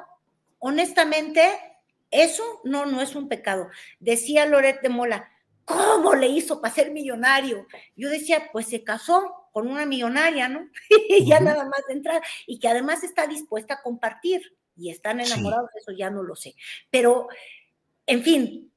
honestamente, 0.57 1.47
eso 2.11 2.43
no, 2.63 2.85
no 2.85 3.01
es 3.01 3.15
un 3.15 3.27
pecado. 3.27 3.69
Decía 3.99 4.45
Loret 4.45 4.81
de 4.81 4.89
Mola, 4.89 5.29
¿cómo 5.65 6.15
le 6.15 6.27
hizo 6.27 6.61
para 6.61 6.73
ser 6.73 6.91
millonario? 6.91 7.67
Yo 7.95 8.09
decía, 8.09 8.49
pues 8.51 8.67
se 8.67 8.83
casó 8.83 9.49
con 9.51 9.67
una 9.67 9.85
millonaria, 9.85 10.47
¿no? 10.47 10.69
ya 11.25 11.39
nada 11.39 11.65
más 11.65 11.81
de 11.87 11.93
entrar, 11.93 12.21
y 12.45 12.59
que 12.59 12.67
además 12.67 13.03
está 13.03 13.27
dispuesta 13.27 13.75
a 13.75 13.81
compartir, 13.81 14.41
y 14.77 14.91
están 14.91 15.19
enamorados, 15.19 15.69
eso 15.75 15.91
ya 15.91 16.09
no 16.09 16.23
lo 16.23 16.35
sé. 16.35 16.55
Pero, 16.89 17.27
en 18.05 18.23
fin. 18.23 18.71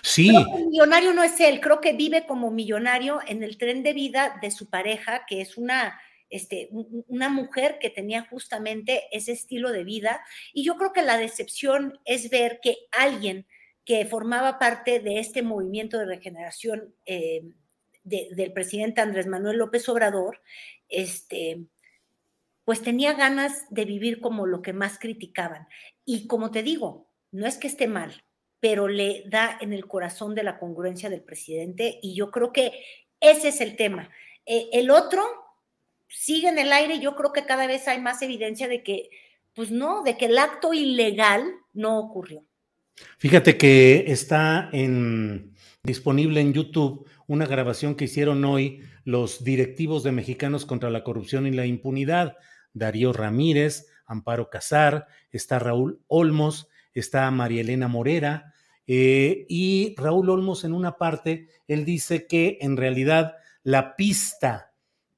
Sí. 0.00 0.34
el 0.34 0.66
millonario 0.66 1.12
no 1.12 1.22
es 1.22 1.38
él, 1.38 1.60
creo 1.60 1.80
que 1.80 1.92
vive 1.92 2.26
como 2.26 2.50
millonario 2.50 3.20
en 3.26 3.42
el 3.42 3.58
tren 3.58 3.82
de 3.82 3.92
vida 3.92 4.38
de 4.40 4.50
su 4.50 4.70
pareja, 4.70 5.26
que 5.26 5.42
es 5.42 5.58
una 5.58 6.00
este, 6.32 6.70
una 6.72 7.28
mujer 7.28 7.78
que 7.78 7.90
tenía 7.90 8.26
justamente 8.28 9.02
ese 9.12 9.32
estilo 9.32 9.70
de 9.70 9.84
vida. 9.84 10.24
Y 10.54 10.64
yo 10.64 10.76
creo 10.76 10.92
que 10.92 11.02
la 11.02 11.18
decepción 11.18 12.00
es 12.06 12.30
ver 12.30 12.58
que 12.62 12.78
alguien 12.90 13.46
que 13.84 14.06
formaba 14.06 14.58
parte 14.58 15.00
de 15.00 15.18
este 15.18 15.42
movimiento 15.42 15.98
de 15.98 16.06
regeneración 16.06 16.94
eh, 17.04 17.42
del 18.02 18.52
presidente 18.52 19.00
Andrés 19.00 19.26
Manuel 19.26 19.58
López 19.58 19.88
Obrador, 19.88 20.40
este, 20.88 21.66
pues 22.64 22.82
tenía 22.82 23.12
ganas 23.12 23.66
de 23.70 23.84
vivir 23.84 24.20
como 24.20 24.46
lo 24.46 24.62
que 24.62 24.72
más 24.72 24.98
criticaban. 24.98 25.68
Y 26.04 26.26
como 26.26 26.50
te 26.50 26.62
digo, 26.62 27.10
no 27.30 27.46
es 27.46 27.58
que 27.58 27.66
esté 27.66 27.88
mal, 27.88 28.24
pero 28.58 28.88
le 28.88 29.24
da 29.26 29.58
en 29.60 29.74
el 29.74 29.86
corazón 29.86 30.34
de 30.34 30.44
la 30.44 30.58
congruencia 30.58 31.10
del 31.10 31.22
presidente 31.22 31.98
y 32.02 32.14
yo 32.14 32.30
creo 32.30 32.52
que 32.52 32.72
ese 33.20 33.48
es 33.48 33.60
el 33.60 33.76
tema. 33.76 34.10
Eh, 34.46 34.68
el 34.72 34.90
otro, 34.90 35.22
sigue 36.12 36.48
en 36.48 36.58
el 36.58 36.72
aire 36.72 37.00
yo 37.00 37.16
creo 37.16 37.32
que 37.32 37.44
cada 37.44 37.66
vez 37.66 37.88
hay 37.88 38.00
más 38.00 38.22
evidencia 38.22 38.68
de 38.68 38.82
que, 38.82 39.10
pues 39.54 39.70
no, 39.70 40.02
de 40.02 40.16
que 40.16 40.26
el 40.26 40.38
acto 40.38 40.74
ilegal 40.74 41.44
no 41.72 41.98
ocurrió. 41.98 42.44
Fíjate 43.18 43.56
que 43.56 44.04
está 44.08 44.68
en, 44.72 45.54
disponible 45.82 46.40
en 46.40 46.52
YouTube 46.52 47.08
una 47.26 47.46
grabación 47.46 47.94
que 47.94 48.04
hicieron 48.04 48.44
hoy 48.44 48.82
los 49.04 49.42
directivos 49.42 50.02
de 50.02 50.12
Mexicanos 50.12 50.66
contra 50.66 50.90
la 50.90 51.02
Corrupción 51.02 51.46
y 51.46 51.50
la 51.50 51.66
Impunidad, 51.66 52.36
Darío 52.72 53.12
Ramírez, 53.12 53.86
Amparo 54.06 54.50
Casar, 54.50 55.06
está 55.30 55.58
Raúl 55.58 56.00
Olmos, 56.06 56.68
está 56.92 57.30
María 57.30 57.62
Elena 57.62 57.88
Morera, 57.88 58.52
eh, 58.86 59.46
y 59.48 59.94
Raúl 59.96 60.30
Olmos 60.30 60.64
en 60.64 60.72
una 60.72 60.98
parte, 60.98 61.48
él 61.68 61.84
dice 61.84 62.26
que 62.26 62.58
en 62.60 62.76
realidad 62.76 63.36
la 63.62 63.96
pista 63.96 64.71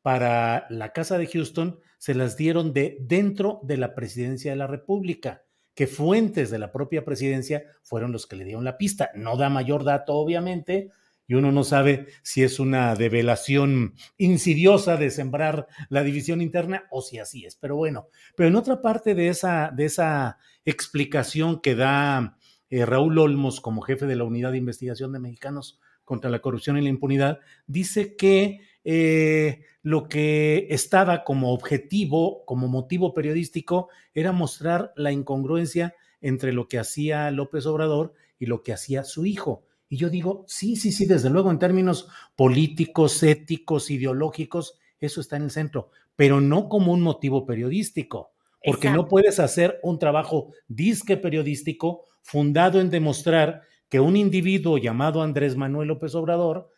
para 0.05 0.67
la 0.69 0.93
Casa 0.93 1.17
de 1.17 1.27
Houston 1.27 1.81
se 1.97 2.15
las 2.15 2.37
dieron 2.37 2.75
de 2.75 2.99
dentro 3.01 3.61
de 3.63 3.79
la 3.79 3.95
presidencia 3.95 4.51
de 4.51 4.59
la 4.59 4.67
República, 4.67 5.45
que 5.75 5.87
fuentes 5.87 6.51
de 6.51 6.59
la 6.59 6.73
propia 6.73 7.07
presidencia 7.07 7.65
fueron 7.83 8.13
los 8.13 8.27
que 8.27 8.37
le 8.37 8.45
dieron 8.45 8.65
la 8.65 8.77
pista. 8.77 9.11
No 9.15 9.39
da 9.39 9.49
mayor 9.49 9.83
dato, 9.83 10.13
obviamente, 10.13 10.91
y 11.27 11.33
uno 11.33 11.53
no 11.53 11.65
sabe 11.65 12.09
si 12.23 12.43
es 12.43 12.61
una 12.61 12.95
develación 12.97 13.95
insidiosa 14.19 14.99
de 14.99 15.11
sembrar 15.11 15.69
la 15.89 16.03
división 16.03 16.43
interna 16.43 16.85
o 16.91 17.01
si 17.01 17.19
así 17.19 17.47
es. 17.47 17.57
Pero 17.57 17.75
bueno, 17.77 18.09
pero 18.37 18.51
en 18.51 18.57
otra 18.57 18.83
parte 18.83 19.15
de 19.15 19.29
esa, 19.29 19.73
de 19.75 19.87
esa 19.87 20.37
explicación 20.67 21.63
que 21.63 21.77
da 21.77 22.37
eh, 22.69 22.85
Raúl 22.85 23.19
Olmos 23.19 23.63
como 23.63 23.81
jefe 23.81 24.05
de 24.05 24.17
la 24.17 24.25
Unidad 24.25 24.53
de 24.53 24.59
Investigación 24.59 25.15
de 25.15 25.21
Mexicanos 25.21 25.81
contra 26.05 26.29
la 26.29 26.41
Corrupción 26.41 26.77
y 26.77 26.83
la 26.83 26.91
Impunidad, 26.91 27.41
dice 27.67 28.17
que 28.17 28.61
eh, 28.85 29.65
lo 29.83 30.09
que 30.09 30.67
estaba 30.71 31.25
como 31.25 31.53
objetivo, 31.53 32.45
como 32.47 32.69
motivo 32.69 33.15
periodístico, 33.15 33.89
era 34.15 34.33
mostrar 34.33 34.93
la 34.97 35.13
incongruencia 35.13 35.95
entre 36.21 36.53
lo 36.53 36.69
que 36.69 36.79
hacía 36.79 37.31
López 37.31 37.67
Obrador 37.67 38.15
y 38.39 38.47
lo 38.47 38.63
que 38.63 38.73
hacía 38.73 39.05
su 39.05 39.27
hijo. 39.27 39.65
Y 39.89 39.97
yo 39.97 40.09
digo, 40.09 40.45
sí, 40.49 40.77
sí, 40.77 40.93
sí, 40.93 41.07
desde 41.07 41.31
luego 41.31 41.51
en 41.51 41.59
términos 41.59 42.09
políticos, 42.37 43.23
éticos, 43.23 43.91
ideológicos, 43.91 44.79
eso 44.99 45.21
está 45.21 45.37
en 45.37 45.45
el 45.45 45.51
centro, 45.51 45.91
pero 46.17 46.41
no 46.41 46.69
como 46.69 46.93
un 46.93 47.03
motivo 47.03 47.45
periodístico, 47.45 48.33
porque 48.65 48.91
no 48.91 49.07
puedes 49.07 49.39
hacer 49.39 49.79
un 49.83 49.99
trabajo 49.99 50.53
disque 50.69 51.19
periodístico 51.19 52.07
fundado 52.23 52.81
en 52.81 52.89
demostrar 52.89 53.63
que 53.91 54.01
un 54.01 54.17
individuo 54.17 54.79
llamado 54.79 55.23
Andrés 55.23 55.57
Manuel 55.57 55.89
López 55.89 56.15
Obrador 56.15 56.71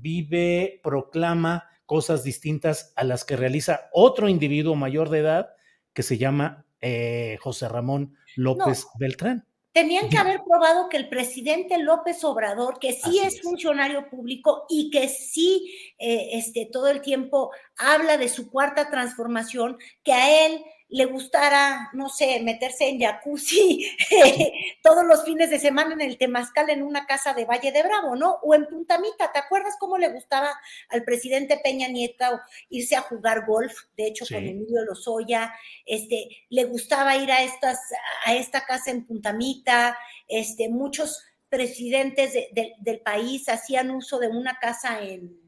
vive, 0.00 0.80
proclama 0.82 1.68
cosas 1.86 2.24
distintas 2.24 2.92
a 2.96 3.04
las 3.04 3.24
que 3.24 3.36
realiza 3.36 3.90
otro 3.92 4.28
individuo 4.28 4.74
mayor 4.74 5.10
de 5.10 5.18
edad 5.18 5.50
que 5.92 6.02
se 6.02 6.16
llama 6.16 6.64
eh, 6.80 7.36
José 7.40 7.68
Ramón 7.68 8.16
López 8.36 8.86
Beltrán. 8.98 9.46
Tenían 9.72 10.10
que 10.10 10.18
haber 10.18 10.40
probado 10.46 10.90
que 10.90 10.98
el 10.98 11.08
presidente 11.08 11.78
López 11.78 12.22
Obrador, 12.24 12.78
que 12.78 12.92
sí 12.92 13.20
es, 13.20 13.40
funcionario 13.40 14.10
público 14.10 14.66
y 14.68 14.90
que 14.90 15.08
sí 15.08 15.94
eh, 15.98 16.30
este, 16.32 16.68
todo 16.70 16.88
el 16.88 17.00
tiempo 17.00 17.50
habla 17.78 18.18
de 18.18 18.28
su 18.28 18.50
cuarta 18.50 18.90
transformación, 18.90 19.78
que 20.02 20.12
a 20.12 20.46
él 20.46 20.62
le 20.92 21.06
gustara, 21.06 21.88
no 21.94 22.10
sé, 22.10 22.38
meterse 22.40 22.86
en 22.86 23.00
jacuzzi 23.00 23.90
todos 24.82 25.04
los 25.04 25.24
fines 25.24 25.48
de 25.48 25.58
semana 25.58 25.94
en 25.94 26.02
el 26.02 26.18
Temazcal 26.18 26.68
en 26.68 26.82
una 26.82 27.06
casa 27.06 27.32
de 27.32 27.46
Valle 27.46 27.72
de 27.72 27.82
Bravo, 27.82 28.14
¿no? 28.14 28.38
O 28.42 28.54
en 28.54 28.66
Puntamita, 28.66 29.32
¿te 29.32 29.38
acuerdas 29.38 29.76
cómo 29.80 29.96
le 29.96 30.10
gustaba 30.10 30.52
al 30.90 31.02
presidente 31.02 31.58
Peña 31.64 31.88
Nieto 31.88 32.40
irse 32.68 32.94
a 32.94 33.00
jugar 33.00 33.46
golf? 33.46 33.72
De 33.96 34.06
hecho, 34.06 34.26
con 34.30 34.44
Emilio 34.46 34.84
Lozoya, 34.84 35.54
este, 35.86 36.28
le 36.50 36.64
gustaba 36.64 37.16
ir 37.16 37.32
a 37.32 37.42
estas, 37.42 37.78
a 38.26 38.34
esta 38.34 38.66
casa 38.66 38.90
en 38.90 39.06
Puntamita, 39.06 39.96
este, 40.28 40.68
muchos 40.68 41.24
presidentes 41.48 42.34
del 42.52 43.00
país 43.00 43.48
hacían 43.48 43.90
uso 43.90 44.18
de 44.18 44.28
una 44.28 44.58
casa 44.58 45.02
en 45.02 45.41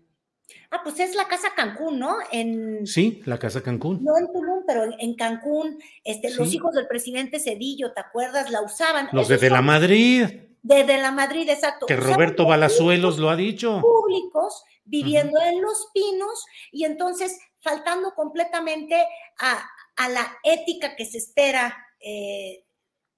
Ah, 0.70 0.80
pues 0.82 0.98
es 1.00 1.14
la 1.14 1.28
Casa 1.28 1.48
Cancún, 1.54 1.98
¿no? 1.98 2.16
En, 2.30 2.86
sí, 2.86 3.22
la 3.24 3.38
Casa 3.38 3.62
Cancún. 3.62 4.02
No 4.02 4.18
en 4.18 4.26
Tulum, 4.32 4.64
pero 4.66 4.84
en, 4.98 5.14
Cancún, 5.14 5.78
este, 6.02 6.34
los 6.34 6.52
hijos 6.52 6.74
del 6.74 6.86
presidente 6.86 7.38
Cedillo, 7.38 7.92
¿te 7.92 8.00
acuerdas? 8.00 8.50
La 8.50 8.60
usaban. 8.60 9.08
Los 9.12 9.28
de, 9.28 9.50
la 9.50 9.62
Madrid. 9.62 10.26
Desde 10.62 10.98
la 10.98 11.12
Madrid, 11.12 11.48
exacto. 11.48 11.86
Que 11.86 11.96
Roberto 11.96 12.46
Balazuelos 12.46 13.18
lo 13.18 13.30
ha 13.30 13.36
dicho. 13.36 13.80
Públicos, 13.80 14.64
viviendo 14.84 15.40
en 15.40 15.62
Los 15.62 15.88
Pinos, 15.94 16.44
y 16.72 16.84
entonces 16.84 17.38
faltando 17.60 18.14
completamente 18.14 19.02
a, 19.38 19.64
la 20.10 20.36
ética 20.42 20.96
que 20.96 21.06
se 21.06 21.18
espera 21.18 21.76
eh, 22.00 22.64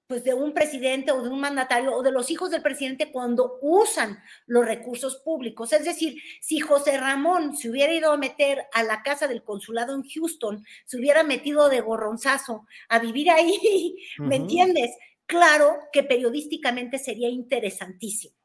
pues 0.07 0.22
de 0.22 0.34
un 0.34 0.54
presidente 0.54 1.11
o 1.11 1.22
de 1.22 1.28
un 1.28 1.40
mandatario 1.40 1.92
o 1.92 2.02
de 2.02 2.12
los 2.12 2.30
hijos 2.30 2.50
del 2.50 2.62
presidente 2.62 3.11
cuando 3.11 3.59
usan 3.61 4.22
los 4.46 4.64
recursos 4.64 5.16
públicos. 5.24 5.72
Es 5.72 5.84
decir, 5.84 6.20
si 6.40 6.61
José 6.61 6.96
Ramón 6.98 7.57
se 7.57 7.70
hubiera 7.70 7.92
ido 7.92 8.12
a 8.12 8.16
meter 8.16 8.66
a 8.72 8.84
la 8.84 9.02
casa 9.02 9.26
del 9.26 9.42
consulado 9.42 9.94
en 9.94 10.02
Houston, 10.02 10.64
se 10.84 10.98
hubiera 10.98 11.24
metido 11.24 11.68
de 11.68 11.80
gorronzazo 11.80 12.66
a 12.88 12.98
vivir 13.00 13.30
ahí, 13.30 13.96
¿me 14.18 14.36
entiendes? 14.36 14.90
Claro 15.26 15.76
que 15.92 16.04
periodísticamente 16.04 16.98
sería 16.98 17.28
interesantísimo. 17.28 18.36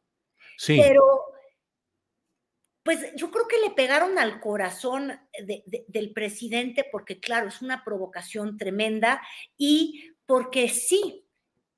Sí. 0.57 0.79
Pero, 0.81 1.03
pues 2.83 3.13
yo 3.15 3.29
creo 3.29 3.47
que 3.47 3.59
le 3.59 3.69
pegaron 3.69 4.17
al 4.17 4.39
corazón 4.39 5.13
del 5.87 6.13
presidente 6.13 6.87
porque, 6.91 7.19
claro, 7.19 7.49
es 7.49 7.61
una 7.61 7.83
provocación 7.83 8.57
tremenda 8.57 9.21
y 9.57 10.11
porque 10.25 10.69
sí, 10.69 11.27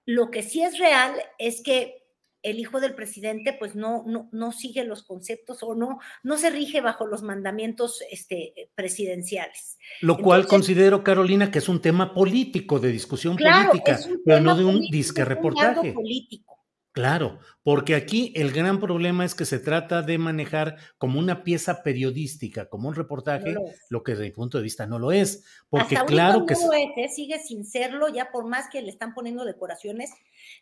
lo 0.06 0.32
que 0.32 0.44
sí 0.44 0.62
es 0.62 0.78
real 0.78 1.14
es 1.38 1.62
que 1.62 2.04
el 2.44 2.60
hijo 2.60 2.82
del 2.82 2.94
presidente 2.94 3.56
pues 3.58 3.74
no, 3.74 4.04
no, 4.06 4.28
no 4.32 4.52
sigue 4.52 4.84
los 4.84 5.04
conceptos 5.04 5.64
o 5.64 5.76
no, 5.76 6.00
no 6.24 6.38
se 6.38 6.50
rige 6.50 6.82
bajo 6.82 7.08
los 7.08 7.24
mandamientos 7.24 8.04
este, 8.12 8.70
presidenciales. 8.76 9.78
Lo 10.02 10.18
cual 10.18 10.46
considero, 10.46 11.04
Carolina, 11.04 11.50
que 11.50 11.60
es 11.60 11.70
un 11.70 11.82
tema 11.82 12.14
político, 12.14 12.80
de 12.80 12.92
discusión 12.92 13.38
política, 13.38 13.98
pero 14.26 14.42
no 14.42 14.56
de 14.58 14.66
un 14.66 14.82
disque 14.82 15.24
reportaje. 15.24 15.94
político. 15.94 16.63
Claro, 16.94 17.40
porque 17.64 17.96
aquí 17.96 18.32
el 18.36 18.52
gran 18.52 18.80
problema 18.80 19.26
es 19.26 19.34
que 19.34 19.46
se 19.46 19.58
trata 19.58 20.04
de 20.04 20.20
manejar 20.20 20.78
como 21.00 21.18
una 21.18 21.44
pieza 21.44 21.82
periodística, 21.82 22.70
como 22.70 22.88
un 22.88 22.94
reportaje, 22.94 23.56
lo 23.90 24.04
que 24.04 24.12
desde 24.12 24.26
mi 24.26 24.32
punto 24.32 24.60
de 24.60 24.64
vista 24.64 24.86
no 24.86 25.00
lo 25.00 25.12
es. 25.12 25.44
Porque 25.72 25.96
claro 26.06 26.46
que. 26.46 26.54
No 26.54 26.72
es, 26.72 26.90
¿eh? 26.96 27.10
sigue 27.12 27.40
sin 27.40 27.66
serlo, 27.66 28.10
ya 28.10 28.30
por 28.32 28.46
más 28.46 28.70
que 28.70 28.84
le 28.84 28.92
están 28.92 29.16
poniendo 29.16 29.44
decoraciones. 29.44 30.12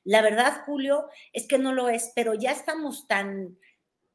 La 0.06 0.22
verdad, 0.22 0.62
Julio, 0.66 1.08
es 1.34 1.48
que 1.48 1.58
no 1.58 1.74
lo 1.74 1.90
es, 1.90 2.14
pero 2.16 2.34
ya 2.34 2.52
estamos 2.52 3.08
tan, 3.10 3.58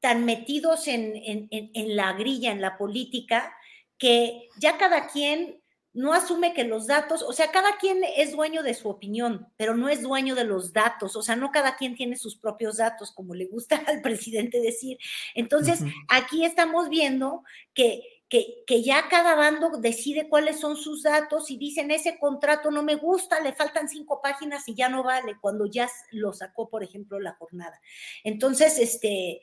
tan 0.01 0.25
metidos 0.25 0.89
en, 0.89 1.13
en 1.21 1.97
la 1.97 2.15
grilla, 2.15 2.51
en 2.51 2.63
la 2.63 2.79
política, 2.79 3.55
que 3.99 4.49
ya 4.59 4.79
cada 4.79 5.09
quien 5.09 5.61
no 5.97 6.13
asume 6.13 6.53
que 6.53 6.65
los 6.65 6.87
datos, 6.87 7.23
o 7.23 7.33
sea, 7.33 7.51
cada 7.51 7.79
quien 7.79 8.05
es 8.19 8.33
dueño 8.33 8.63
de 8.63 8.75
su 8.75 8.91
opinión, 8.91 9.49
pero 9.57 9.75
no 9.75 9.89
es 9.89 10.03
dueño 10.03 10.35
de 10.35 10.45
los 10.45 10.75
datos, 10.75 11.17
o 11.17 11.23
sea, 11.23 11.37
no 11.37 11.51
cada 11.51 11.77
quien 11.77 11.95
tiene 11.95 12.17
sus 12.17 12.37
propios 12.37 12.77
datos, 12.77 13.13
como 13.13 13.35
le 13.35 13.47
gusta 13.47 13.77
al 13.87 14.03
presidente 14.03 14.61
decir. 14.61 14.99
Entonces, 15.35 15.81
aquí 16.09 16.45
estamos 16.45 16.91
viendo 16.91 17.45
que, 17.73 18.03
que, 18.29 18.63
que, 18.67 18.83
ya 18.83 19.09
cada 19.09 19.37
bando 19.37 19.71
decide 19.79 20.29
cuáles 20.29 20.61
son 20.61 20.77
sus 20.77 21.03
datos 21.03 21.51
y 21.51 21.57
dicen, 21.57 21.91
ese 21.91 22.19
contrato 22.19 22.71
no 22.71 22.83
me 22.83 22.97
gusta, 22.97 23.41
le 23.41 23.55
faltan 23.55 23.89
cinco 23.89 24.21
páginas 24.21 24.69
y 24.69 24.75
ya 24.75 24.91
no 24.91 25.03
vale, 25.03 25.39
cuando 25.41 25.65
ya 25.65 25.89
lo 26.11 26.35
sacó, 26.35 26.69
por 26.69 26.85
ejemplo, 26.85 27.19
la 27.21 27.33
jornada. 27.37 27.81
Entonces, 28.23 28.79
este 28.79 29.41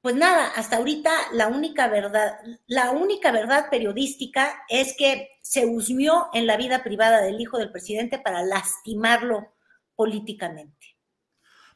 pues 0.00 0.14
nada, 0.14 0.48
hasta 0.54 0.76
ahorita 0.76 1.10
la 1.32 1.48
única 1.48 1.88
verdad, 1.88 2.38
la 2.66 2.90
única 2.92 3.32
verdad 3.32 3.70
periodística 3.70 4.62
es 4.68 4.94
que 4.96 5.28
se 5.42 5.66
husmió 5.66 6.28
en 6.32 6.46
la 6.46 6.56
vida 6.56 6.84
privada 6.84 7.20
del 7.22 7.40
hijo 7.40 7.58
del 7.58 7.72
presidente 7.72 8.18
para 8.18 8.42
lastimarlo 8.42 9.54
políticamente. 9.94 10.96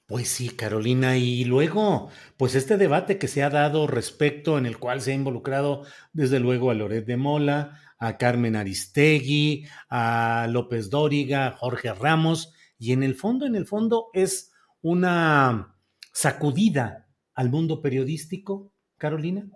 Pues 0.06 0.28
sí, 0.28 0.50
Carolina, 0.50 1.16
y 1.16 1.44
luego, 1.44 2.10
pues 2.36 2.56
este 2.56 2.76
debate 2.76 3.16
que 3.16 3.28
se 3.28 3.44
ha 3.44 3.50
dado 3.50 3.86
respecto, 3.86 4.58
en 4.58 4.66
el 4.66 4.78
cual 4.78 5.00
se 5.00 5.12
ha 5.12 5.14
involucrado 5.14 5.84
desde 6.12 6.40
luego 6.40 6.70
a 6.70 6.74
Loret 6.74 7.06
de 7.06 7.16
Mola, 7.16 7.80
a 7.96 8.16
Carmen 8.16 8.56
Aristegui, 8.56 9.68
a 9.88 10.48
López 10.50 10.90
Dóriga, 10.90 11.46
a 11.46 11.52
Jorge 11.52 11.92
Ramos, 11.94 12.52
y 12.76 12.92
en 12.92 13.04
el 13.04 13.14
fondo, 13.14 13.46
en 13.46 13.54
el 13.54 13.66
fondo 13.66 14.08
es 14.12 14.52
una 14.82 15.76
sacudida 16.12 17.06
al 17.40 17.48
mundo 17.48 17.80
periodístico, 17.80 18.70
Carolina? 18.98 19.48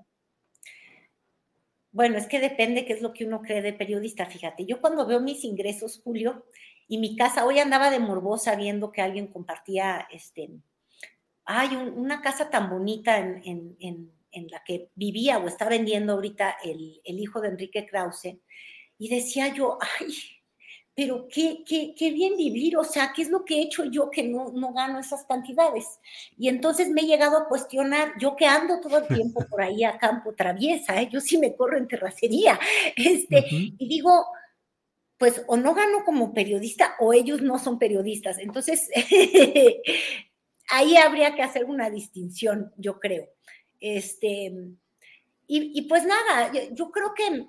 Bueno, 1.92 2.16
es 2.16 2.26
que 2.26 2.40
depende 2.40 2.86
qué 2.86 2.94
es 2.94 3.02
lo 3.02 3.12
que 3.12 3.26
uno 3.26 3.42
cree 3.42 3.60
de 3.60 3.74
periodista. 3.74 4.24
Fíjate, 4.24 4.64
yo 4.64 4.80
cuando 4.80 5.06
veo 5.06 5.20
mis 5.20 5.44
ingresos, 5.44 6.00
Julio, 6.02 6.46
y 6.88 6.96
mi 6.96 7.14
casa, 7.14 7.44
hoy 7.44 7.58
andaba 7.58 7.90
de 7.90 7.98
morbosa 7.98 8.56
viendo 8.56 8.90
que 8.90 9.02
alguien 9.02 9.26
compartía, 9.26 10.08
este, 10.10 10.48
hay 11.44 11.76
una 11.76 12.22
casa 12.22 12.48
tan 12.48 12.70
bonita 12.70 13.18
en, 13.18 13.76
la 14.50 14.64
que 14.64 14.88
vivía 14.94 15.36
o 15.36 15.46
está 15.46 15.68
vendiendo 15.68 16.14
ahorita 16.14 16.56
el, 16.64 17.02
el 17.04 17.20
hijo 17.20 17.42
de 17.42 17.48
Enrique 17.48 17.84
Krause, 17.84 18.38
y 18.96 19.08
decía 19.10 19.48
yo, 19.48 19.76
ay, 20.00 20.14
pero 20.94 21.26
qué, 21.28 21.64
qué, 21.66 21.94
qué, 21.96 22.12
bien 22.12 22.36
vivir, 22.36 22.76
o 22.76 22.84
sea, 22.84 23.12
¿qué 23.14 23.22
es 23.22 23.28
lo 23.28 23.44
que 23.44 23.56
he 23.56 23.62
hecho 23.62 23.84
yo 23.84 24.10
que 24.10 24.22
no, 24.22 24.50
no 24.52 24.72
gano 24.72 25.00
esas 25.00 25.24
cantidades? 25.24 25.84
Y 26.38 26.48
entonces 26.48 26.88
me 26.88 27.00
he 27.00 27.06
llegado 27.06 27.36
a 27.36 27.48
cuestionar, 27.48 28.12
yo 28.20 28.36
que 28.36 28.46
ando 28.46 28.80
todo 28.80 28.98
el 28.98 29.08
tiempo 29.08 29.44
por 29.50 29.60
ahí 29.60 29.82
a 29.82 29.98
campo 29.98 30.34
traviesa, 30.34 31.00
¿eh? 31.00 31.08
yo 31.10 31.20
sí 31.20 31.38
me 31.38 31.56
corro 31.56 31.76
en 31.76 31.88
terracería, 31.88 32.60
este, 32.96 33.44
y 33.50 33.88
digo, 33.88 34.24
pues 35.18 35.42
o 35.48 35.56
no 35.56 35.74
gano 35.74 36.04
como 36.04 36.32
periodista 36.32 36.94
o 37.00 37.12
ellos 37.12 37.42
no 37.42 37.58
son 37.58 37.78
periodistas. 37.78 38.38
Entonces, 38.38 38.88
ahí 40.70 40.96
habría 40.96 41.34
que 41.34 41.42
hacer 41.42 41.64
una 41.64 41.90
distinción, 41.90 42.72
yo 42.76 43.00
creo. 43.00 43.28
Este, 43.80 44.52
y, 45.46 45.78
y 45.78 45.82
pues 45.82 46.04
nada, 46.04 46.52
yo 46.72 46.90
creo 46.90 47.14
que 47.14 47.46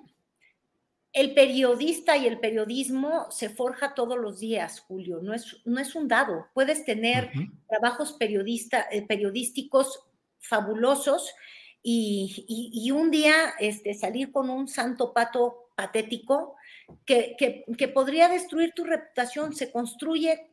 el 1.16 1.32
periodista 1.32 2.18
y 2.18 2.26
el 2.26 2.38
periodismo 2.40 3.26
se 3.30 3.48
forja 3.48 3.94
todos 3.94 4.18
los 4.18 4.38
días, 4.38 4.80
Julio, 4.80 5.20
no 5.22 5.32
es, 5.32 5.56
no 5.64 5.80
es 5.80 5.94
un 5.94 6.08
dado. 6.08 6.48
Puedes 6.52 6.84
tener 6.84 7.30
trabajos 7.66 8.12
periodista, 8.12 8.86
eh, 8.90 9.00
periodísticos 9.00 10.04
fabulosos 10.38 11.34
y, 11.82 12.90
un 12.90 13.10
día 13.10 13.54
este, 13.58 13.94
salir 13.94 14.30
con 14.30 14.50
un 14.50 14.68
santo 14.68 15.14
pato 15.14 15.70
patético 15.74 16.56
que, 17.06 17.34
que, 17.38 17.88
podría 17.88 18.28
destruir 18.28 18.72
tu 18.74 18.84
reputación, 18.84 19.54
se 19.54 19.72
construye 19.72 20.50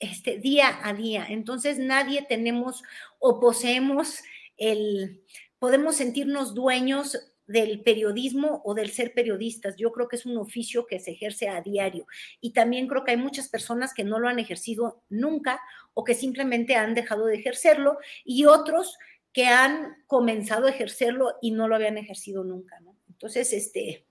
este, 0.00 0.36
día 0.36 0.80
a 0.86 0.92
día. 0.92 1.24
Entonces 1.30 1.78
nadie 1.78 2.26
tenemos 2.28 2.82
o 3.20 3.40
poseemos 3.40 4.18
el, 4.58 5.22
podemos 5.58 5.96
sentirnos 5.96 6.54
dueños 6.54 7.16
del 7.48 7.80
periodismo 7.80 8.60
o 8.64 8.74
del 8.74 8.90
ser 8.90 9.14
periodistas. 9.14 9.76
Yo 9.76 9.90
creo 9.90 10.06
que 10.06 10.16
es 10.16 10.26
un 10.26 10.36
oficio 10.36 10.86
que 10.86 11.00
se 11.00 11.12
ejerce 11.12 11.48
a 11.48 11.62
diario 11.62 12.06
y 12.40 12.52
también 12.52 12.86
creo 12.86 13.04
que 13.04 13.12
hay 13.12 13.16
muchas 13.16 13.48
personas 13.48 13.94
que 13.94 14.04
no 14.04 14.18
lo 14.18 14.28
han 14.28 14.38
ejercido 14.38 15.02
nunca 15.08 15.60
o 15.94 16.04
que 16.04 16.14
simplemente 16.14 16.76
han 16.76 16.94
dejado 16.94 17.26
de 17.26 17.36
ejercerlo 17.36 17.98
y 18.24 18.44
otros 18.44 18.98
que 19.32 19.46
han 19.46 19.96
comenzado 20.06 20.66
a 20.66 20.70
ejercerlo 20.70 21.36
y 21.40 21.50
no 21.50 21.68
lo 21.68 21.74
habían 21.74 21.98
ejercido 21.98 22.44
nunca. 22.44 22.78
Entonces, 23.08 23.52
este, 23.52 24.06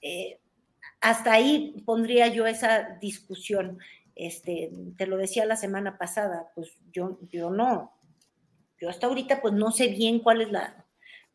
eh, 0.00 0.40
hasta 1.00 1.32
ahí 1.32 1.82
pondría 1.84 2.28
yo 2.28 2.46
esa 2.46 2.96
discusión. 3.00 3.78
Este, 4.14 4.70
te 4.96 5.06
lo 5.06 5.16
decía 5.16 5.44
la 5.44 5.56
semana 5.56 5.98
pasada, 5.98 6.50
pues 6.54 6.78
yo, 6.92 7.18
yo 7.30 7.50
no, 7.50 7.92
yo 8.78 8.88
hasta 8.88 9.06
ahorita 9.06 9.40
pues 9.42 9.54
no 9.54 9.70
sé 9.70 9.88
bien 9.88 10.20
cuál 10.20 10.40
es 10.40 10.50
la, 10.50 10.86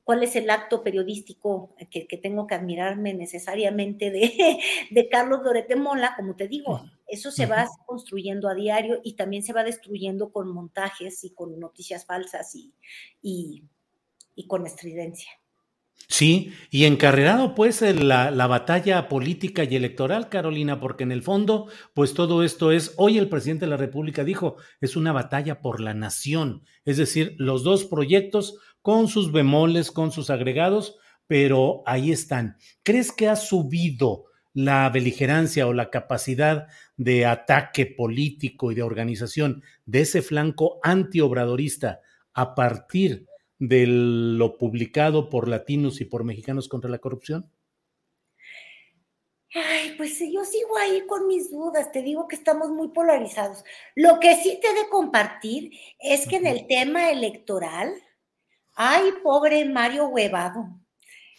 cuál 0.05 0.21
es 0.21 0.35
el 0.35 0.49
acto 0.51 0.83
periodístico 0.83 1.75
que, 1.89 2.05
tengo 2.21 2.45
que 2.45 2.53
admirarme 2.53 3.13
necesariamente 3.15 4.11
de, 4.11 4.59
de 4.91 5.09
Carlos 5.09 5.43
Dorete 5.43 5.75
Mola, 5.75 6.13
como 6.15 6.35
te 6.35 6.47
digo, 6.47 6.85
eso 7.07 7.31
se 7.31 7.47
va 7.47 7.67
construyendo 7.87 8.47
a 8.47 8.53
diario 8.53 9.01
y 9.03 9.15
también 9.15 9.41
se 9.41 9.51
va 9.51 9.63
destruyendo 9.63 10.31
con 10.31 10.53
montajes 10.53 11.23
y 11.23 11.33
con 11.33 11.59
noticias 11.59 12.05
falsas 12.05 12.53
y, 12.53 12.73
y, 13.21 14.47
con 14.47 14.67
estridencia. 14.67 15.31
Sí, 16.07 16.53
y 16.69 16.85
encarrerado 16.85 17.55
pues 17.55 17.81
la, 17.81 18.29
la, 18.29 18.45
batalla 18.45 19.07
política 19.09 19.63
y 19.63 19.75
electoral, 19.75 20.29
Carolina, 20.29 20.79
porque 20.79 21.03
en 21.03 21.11
el 21.11 21.23
fondo, 21.23 21.67
pues 21.95 22.13
todo 22.13 22.43
esto 22.43 22.71
es, 22.71 22.93
hoy 22.97 23.17
el 23.17 23.27
presidente 23.27 23.65
de 23.65 23.71
la 23.71 23.77
República 23.77 24.23
dijo, 24.23 24.57
es 24.81 24.95
una 24.95 25.13
batalla 25.13 25.61
por 25.61 25.81
la 25.81 25.95
nación, 25.95 26.63
es 26.83 26.97
decir, 26.97 27.33
los 27.39 27.63
dos 27.63 27.85
proyectos 27.85 28.59
con 28.85 29.07
sus 29.07 29.31
bemoles, 29.31 29.89
con 29.89 30.11
sus 30.11 30.29
agregados, 30.29 30.99
pero 31.25 31.81
ahí 31.87 32.11
están. 32.11 32.55
¿Crees 32.83 33.11
que 33.11 33.27
ha 33.27 33.35
subido 33.35 34.25
la 34.53 34.87
beligerancia 34.91 35.65
o 35.65 35.73
la 35.73 35.89
capacidad 35.89 36.67
de 36.95 37.25
ataque 37.25 37.87
político 37.87 38.71
y 38.71 38.75
de 38.75 38.83
organización 38.83 39.63
de 39.87 40.01
ese 40.01 40.21
flanco 40.21 40.79
antiobradorista 40.83 42.01
a 42.35 42.53
partir 42.53 43.25
de 43.57 43.87
lo 43.87 44.55
publicado 44.59 45.31
por 45.31 45.47
latinos 45.47 45.99
y 45.99 46.05
por 46.05 46.23
mexicanos 46.23 46.67
contra 46.67 46.91
la 46.91 46.99
corrupción? 46.99 47.49
Ay, 49.55 49.95
pues 49.97 50.19
yo 50.19 50.45
sigo 50.45 50.77
ahí 50.77 51.07
con 51.07 51.25
mis 51.25 51.49
dudas, 51.49 51.91
te 51.91 52.03
digo 52.03 52.27
que 52.27 52.35
estamos 52.35 52.69
muy 52.69 52.89
polarizados. 52.89 53.63
Lo 53.95 54.19
que 54.19 54.35
sí 54.35 54.59
te 54.61 54.67
he 54.67 54.73
de 54.75 54.89
compartir 54.89 55.71
es 55.97 56.27
que 56.27 56.35
en 56.35 56.45
el 56.45 56.67
tema 56.67 57.09
electoral, 57.09 57.95
Ay, 58.75 59.13
pobre 59.23 59.65
Mario 59.65 60.07
Huevado. 60.07 60.67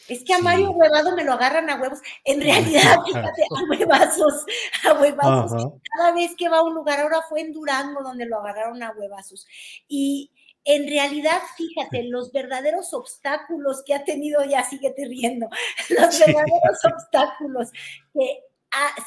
Es 0.08 0.22
que 0.24 0.34
a 0.34 0.38
Mario 0.38 0.70
Huevado 0.70 1.16
me 1.16 1.24
lo 1.24 1.32
agarran 1.32 1.68
a 1.70 1.80
huevos. 1.80 2.00
En 2.24 2.40
realidad, 2.40 2.96
fíjate, 3.06 3.42
a 3.42 3.70
huevazos, 3.70 4.44
a 4.84 4.92
huevazos. 4.94 5.72
Cada 5.96 6.12
vez 6.12 6.34
que 6.36 6.48
va 6.48 6.58
a 6.58 6.62
un 6.62 6.74
lugar, 6.74 7.00
ahora 7.00 7.22
fue 7.28 7.40
en 7.40 7.52
Durango 7.52 8.02
donde 8.02 8.26
lo 8.26 8.38
agarraron 8.38 8.82
a 8.82 8.92
huevazos. 8.92 9.46
Y 9.88 10.32
en 10.64 10.88
realidad, 10.88 11.40
fíjate, 11.56 12.04
los 12.04 12.32
verdaderos 12.32 12.92
obstáculos 12.92 13.82
que 13.84 13.94
ha 13.94 14.04
tenido, 14.04 14.44
ya 14.44 14.64
síguete 14.64 15.06
riendo, 15.06 15.48
los 15.90 16.18
verdaderos 16.18 16.84
obstáculos 16.84 17.70
que 18.12 18.40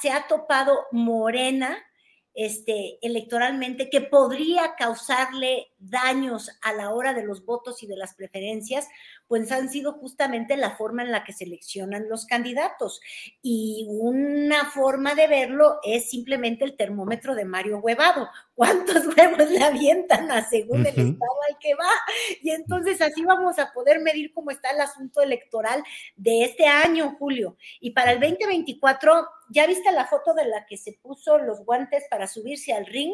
se 0.02 0.12
ha 0.12 0.28
topado 0.28 0.86
Morena 0.92 1.78
este, 2.40 3.00
electoralmente 3.02 3.90
que 3.90 4.00
podría 4.00 4.76
causarle 4.78 5.74
daños 5.78 6.50
a 6.62 6.72
la 6.72 6.92
hora 6.92 7.14
de 7.14 7.26
los 7.26 7.44
votos 7.44 7.84
y 7.84 7.88
de 7.88 7.98
las 7.98 8.14
preferencias, 8.14 8.88
pues 9.30 9.52
han 9.52 9.70
sido 9.70 9.94
justamente 9.94 10.58
la 10.58 10.76
forma 10.76 11.04
en 11.04 11.12
la 11.12 11.24
que 11.24 11.34
seleccionan 11.34 12.10
los 12.10 12.26
candidatos. 12.26 13.00
Y 13.44 13.86
una 13.88 14.66
forma 14.72 15.14
de 15.14 15.28
verlo 15.28 15.78
es 15.84 16.10
simplemente 16.10 16.66
el 16.66 16.76
termómetro 16.76 17.36
de 17.36 17.46
Mario 17.46 17.78
Huevado. 17.78 18.28
¿Cuántos 18.56 19.06
huevos 19.16 19.52
le 19.52 19.64
avientan 19.64 20.32
a 20.32 20.50
según 20.50 20.80
el 20.80 20.88
estado 20.88 21.38
al 21.48 21.60
que 21.60 21.76
va? 21.76 21.92
Y 22.42 22.50
entonces 22.50 23.00
así 23.04 23.24
vamos 23.24 23.60
a 23.60 23.72
poder 23.72 24.02
medir 24.02 24.34
cómo 24.34 24.50
está 24.50 24.72
el 24.72 24.82
asunto 24.82 25.22
electoral 25.22 25.84
de 26.16 26.46
este 26.46 26.66
año, 26.66 27.16
Julio. 27.20 27.56
Y 27.80 27.92
para 27.92 28.14
el 28.14 28.20
2024, 28.20 29.28
¿ya 29.52 29.68
viste 29.68 29.92
la 29.92 30.08
foto 30.08 30.34
de 30.34 30.48
la 30.48 30.66
que 30.66 30.76
se 30.76 30.94
puso 30.94 31.38
los 31.38 31.64
guantes 31.64 32.04
para 32.10 32.26
subirse 32.26 32.74
al 32.74 32.88
ring? 32.88 33.14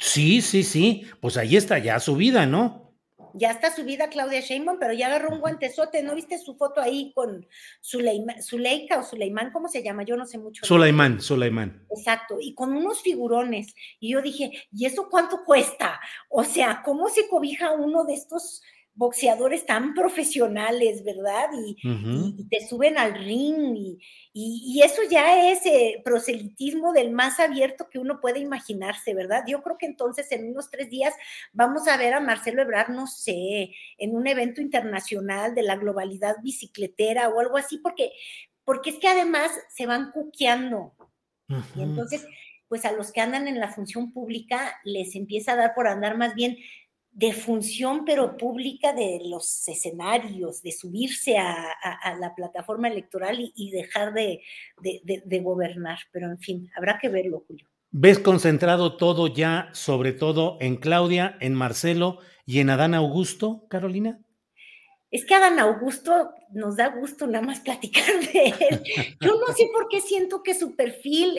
Sí, 0.00 0.40
sí, 0.40 0.62
sí. 0.62 1.06
Pues 1.20 1.36
ahí 1.36 1.58
está 1.58 1.78
ya 1.78 2.00
subida, 2.00 2.46
¿no? 2.46 2.91
Ya 3.34 3.50
está 3.50 3.74
subida 3.74 4.08
Claudia 4.08 4.40
Sheinbaum, 4.40 4.78
pero 4.78 4.92
ya 4.92 5.06
agarró 5.06 5.30
un 5.30 5.40
guantezote, 5.40 6.02
¿no 6.02 6.14
viste 6.14 6.38
su 6.38 6.56
foto 6.56 6.80
ahí 6.80 7.12
con 7.14 7.46
Zuleika 7.80 8.98
o 8.98 9.02
Suleimán, 9.02 9.52
¿cómo 9.52 9.68
se 9.68 9.82
llama? 9.82 10.02
Yo 10.02 10.16
no 10.16 10.26
sé 10.26 10.38
mucho. 10.38 10.64
Suleimán, 10.64 11.20
Suleimán. 11.20 11.86
Exacto, 11.90 12.36
y 12.40 12.54
con 12.54 12.74
unos 12.74 13.02
figurones. 13.02 13.74
Y 14.00 14.12
yo 14.12 14.22
dije, 14.22 14.50
¿y 14.72 14.86
eso 14.86 15.08
cuánto 15.10 15.44
cuesta? 15.44 16.00
O 16.28 16.44
sea, 16.44 16.82
¿cómo 16.84 17.08
se 17.08 17.28
cobija 17.28 17.72
uno 17.72 18.04
de 18.04 18.14
estos 18.14 18.62
boxeadores 18.94 19.64
tan 19.64 19.94
profesionales, 19.94 21.02
¿verdad? 21.04 21.48
Y, 21.66 21.76
te 22.50 22.66
suben 22.66 22.98
al 22.98 23.14
ring 23.14 23.74
y, 23.76 23.98
y 24.34 24.82
eso 24.82 25.02
ya 25.10 25.50
es 25.50 25.64
eh, 25.64 26.02
proselitismo 26.04 26.92
del 26.92 27.10
más 27.10 27.40
abierto 27.40 27.88
que 27.90 27.98
uno 27.98 28.20
puede 28.20 28.40
imaginarse, 28.40 29.14
¿verdad? 29.14 29.44
Yo 29.46 29.62
creo 29.62 29.78
que 29.78 29.86
entonces 29.86 30.30
en 30.32 30.50
unos 30.50 30.70
tres 30.70 30.90
días 30.90 31.14
vamos 31.52 31.88
a 31.88 31.96
ver 31.96 32.14
a 32.14 32.20
Marcelo 32.20 32.62
Ebrard, 32.62 32.90
no 32.90 33.06
sé, 33.06 33.72
en 33.98 34.14
un 34.14 34.26
evento 34.26 34.60
internacional 34.60 35.54
de 35.54 35.62
la 35.62 35.76
globalidad 35.76 36.36
bicicletera 36.42 37.28
o 37.28 37.40
algo 37.40 37.56
así, 37.56 37.78
porque, 37.78 38.12
porque 38.64 38.90
es 38.90 38.98
que 38.98 39.08
además 39.08 39.52
se 39.74 39.86
van 39.86 40.10
cuqueando. 40.12 40.94
Y 41.76 41.82
entonces, 41.82 42.26
pues 42.68 42.86
a 42.86 42.92
los 42.92 43.12
que 43.12 43.20
andan 43.20 43.48
en 43.48 43.60
la 43.60 43.68
función 43.68 44.12
pública 44.12 44.80
les 44.84 45.14
empieza 45.14 45.52
a 45.52 45.56
dar 45.56 45.74
por 45.74 45.86
andar 45.86 46.16
más 46.16 46.34
bien 46.34 46.56
de 47.12 47.34
función, 47.34 48.04
pero 48.06 48.36
pública 48.38 48.92
de 48.94 49.20
los 49.24 49.68
escenarios, 49.68 50.62
de 50.62 50.72
subirse 50.72 51.36
a, 51.36 51.68
la 52.18 52.34
plataforma 52.34 52.88
electoral 52.88 53.38
y, 53.54 53.70
dejar 53.70 54.14
de, 54.14 54.40
gobernar. 55.42 55.98
Pero 56.10 56.30
en 56.30 56.38
fin, 56.38 56.70
habrá 56.74 56.98
que 56.98 57.08
verlo, 57.08 57.44
Julio. 57.46 57.68
¿Ves 57.90 58.18
concentrado 58.18 58.96
todo 58.96 59.26
ya, 59.26 59.68
sobre 59.72 60.12
todo 60.12 60.56
en 60.60 60.76
Claudia, 60.76 61.36
en 61.40 61.54
Marcelo 61.54 62.18
y 62.46 62.60
en 62.60 62.70
Adán 62.70 62.94
Augusto, 62.94 63.66
Carolina? 63.68 64.18
Es 65.10 65.26
que 65.26 65.34
Adán 65.34 65.58
Augusto 65.58 66.30
nos 66.52 66.76
da 66.76 66.88
gusto 66.88 67.26
nada 67.26 67.44
más 67.44 67.60
platicar 67.60 68.06
de 68.32 68.54
él. 68.70 68.82
Yo 69.20 69.38
no 69.38 69.52
sé 69.54 69.68
por 69.70 69.88
qué 69.88 70.00
siento 70.00 70.42
que 70.42 70.54
su 70.54 70.74
perfil 70.74 71.38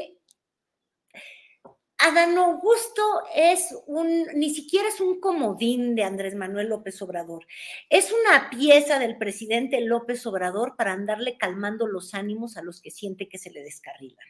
Adán 2.05 2.37
Augusto 2.37 3.01
es 3.33 3.73
un, 3.87 4.25
ni 4.35 4.53
siquiera 4.53 4.89
es 4.89 4.99
un 4.99 5.21
comodín 5.21 5.95
de 5.95 6.03
Andrés 6.03 6.35
Manuel 6.35 6.67
López 6.67 7.01
Obrador, 7.01 7.47
es 7.89 8.11
una 8.11 8.49
pieza 8.49 8.99
del 8.99 9.17
presidente 9.17 9.79
López 9.79 10.27
Obrador 10.27 10.75
para 10.75 10.91
andarle 10.91 11.37
calmando 11.37 11.87
los 11.87 12.13
ánimos 12.13 12.57
a 12.57 12.61
los 12.61 12.81
que 12.81 12.91
siente 12.91 13.29
que 13.29 13.37
se 13.37 13.51
le 13.51 13.63
descarrilan. 13.63 14.27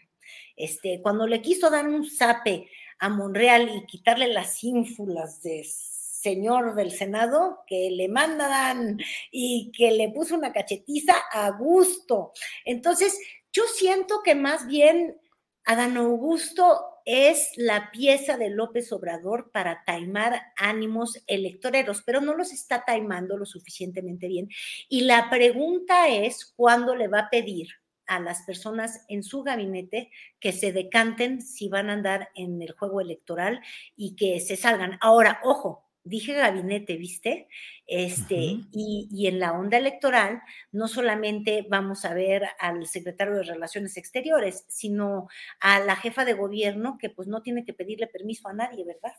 Este, 0.56 1.02
cuando 1.02 1.26
le 1.26 1.42
quiso 1.42 1.72
dar 1.72 1.88
un 1.88 2.08
zape 2.08 2.70
a 3.00 3.10
Monreal 3.10 3.68
y 3.76 3.88
quitarle 3.88 4.28
las 4.28 4.64
ínfulas 4.64 5.42
de 5.42 5.64
señor 5.64 6.76
del 6.76 6.92
Senado 6.92 7.64
que 7.66 7.90
le 7.90 8.08
mandan 8.08 9.00
y 9.32 9.72
que 9.76 9.90
le 9.90 10.10
puso 10.10 10.36
una 10.36 10.54
cachetiza 10.54 11.16
a 11.32 11.50
gusto. 11.50 12.34
Entonces, 12.66 13.20
yo 13.52 13.64
siento 13.64 14.22
que 14.24 14.36
más 14.36 14.68
bien 14.68 15.20
Adán 15.66 15.98
Augusto 15.98 16.93
es 17.06 17.52
la 17.58 17.92
pieza 17.92 18.38
de 18.38 18.50
López 18.50 18.92
Obrador 18.92 19.52
para 19.52 19.84
taimar 19.86 20.42
ánimos 20.56 21.24
electoreros, 21.28 22.02
pero 22.06 22.22
no 22.22 22.36
los 22.36 22.52
está 22.52 22.84
taimando 22.86 23.38
lo 23.38 23.46
suficientemente 23.46 24.28
bien. 24.28 24.50
Y 24.90 25.02
la 25.02 25.30
pregunta 25.30 26.10
es 26.10 26.54
cuándo 26.56 26.96
le 26.96 27.08
va 27.08 27.20
a 27.20 27.30
pedir 27.30 27.68
a 28.06 28.20
las 28.20 28.44
personas 28.44 29.06
en 29.08 29.24
su 29.24 29.44
gabinete 29.44 30.12
que 30.40 30.52
se 30.52 30.74
decanten 30.74 31.42
si 31.42 31.70
van 31.70 31.90
a 31.90 31.94
andar 31.94 32.30
en 32.36 32.62
el 32.62 32.74
juego 32.74 33.02
electoral 33.02 33.62
y 33.96 34.16
que 34.16 34.40
se 34.40 34.56
salgan. 34.56 34.98
Ahora, 35.02 35.40
ojo, 35.44 35.83
dije 36.04 36.34
gabinete, 36.34 36.98
¿viste? 36.98 37.48
Este, 37.86 38.60
y, 38.72 39.28
en 39.28 39.40
la 39.40 39.54
onda 39.54 39.78
electoral 39.78 40.42
no 40.72 40.88
solamente 40.88 41.66
vamos 41.70 42.06
a 42.06 42.14
ver 42.14 42.44
al 42.60 42.86
secretario 42.88 43.36
de 43.36 43.44
Relaciones 43.44 43.98
Exteriores, 43.98 44.66
sino 44.68 45.28
a 45.60 45.80
la 45.80 45.96
jefa 45.96 46.26
de 46.26 46.34
gobierno 46.34 46.98
que 47.00 47.10
pues 47.10 47.28
no 47.28 47.42
tiene 47.42 47.66
que 47.66 47.74
pedirle 47.74 48.08
permiso 48.08 48.48
a 48.48 48.54
nadie, 48.54 48.86
¿verdad? 48.86 49.14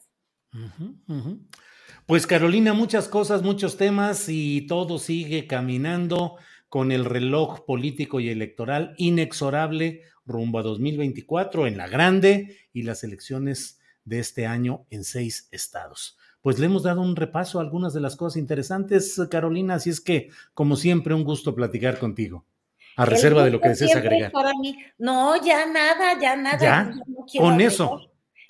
Pues 2.06 2.26
Carolina, 2.26 2.74
muchas 2.74 3.08
cosas, 3.08 3.42
muchos 3.42 3.76
temas 3.76 4.28
y 4.28 4.66
todo 4.66 4.98
sigue 4.98 5.46
caminando 5.46 6.36
con 6.68 6.92
el 6.92 7.04
reloj 7.04 7.64
político 7.64 8.20
y 8.20 8.28
electoral 8.28 8.94
inexorable 8.98 10.02
rumbo 10.26 10.58
a 10.58 10.62
2024 10.62 11.66
en 11.66 11.76
la 11.76 11.88
grande 11.88 12.56
y 12.72 12.82
las 12.82 13.04
elecciones 13.04 13.80
de 14.04 14.20
este 14.20 14.46
año 14.46 14.86
en 14.90 15.04
seis 15.04 15.48
estados 15.50 16.18
pues 16.44 16.58
le 16.58 16.66
hemos 16.66 16.82
dado 16.82 17.00
un 17.00 17.16
repaso 17.16 17.58
a 17.58 17.62
algunas 17.62 17.94
de 17.94 18.02
las 18.02 18.16
cosas 18.16 18.36
interesantes, 18.36 19.18
Carolina, 19.30 19.76
así 19.76 19.88
es 19.88 19.98
que, 19.98 20.28
como 20.52 20.76
siempre, 20.76 21.14
un 21.14 21.24
gusto 21.24 21.54
platicar 21.54 21.98
contigo. 21.98 22.44
A 22.96 23.06
reserva 23.06 23.42
de 23.44 23.50
lo 23.50 23.62
que 23.62 23.70
desees 23.70 23.96
agregar. 23.96 24.30
Para 24.30 24.50
mí. 24.60 24.76
No, 24.98 25.42
ya 25.42 25.64
nada, 25.64 26.20
ya 26.20 26.36
nada. 26.36 26.58
¿Ya? 26.60 26.94
Con 27.38 27.62
eso. 27.62 27.98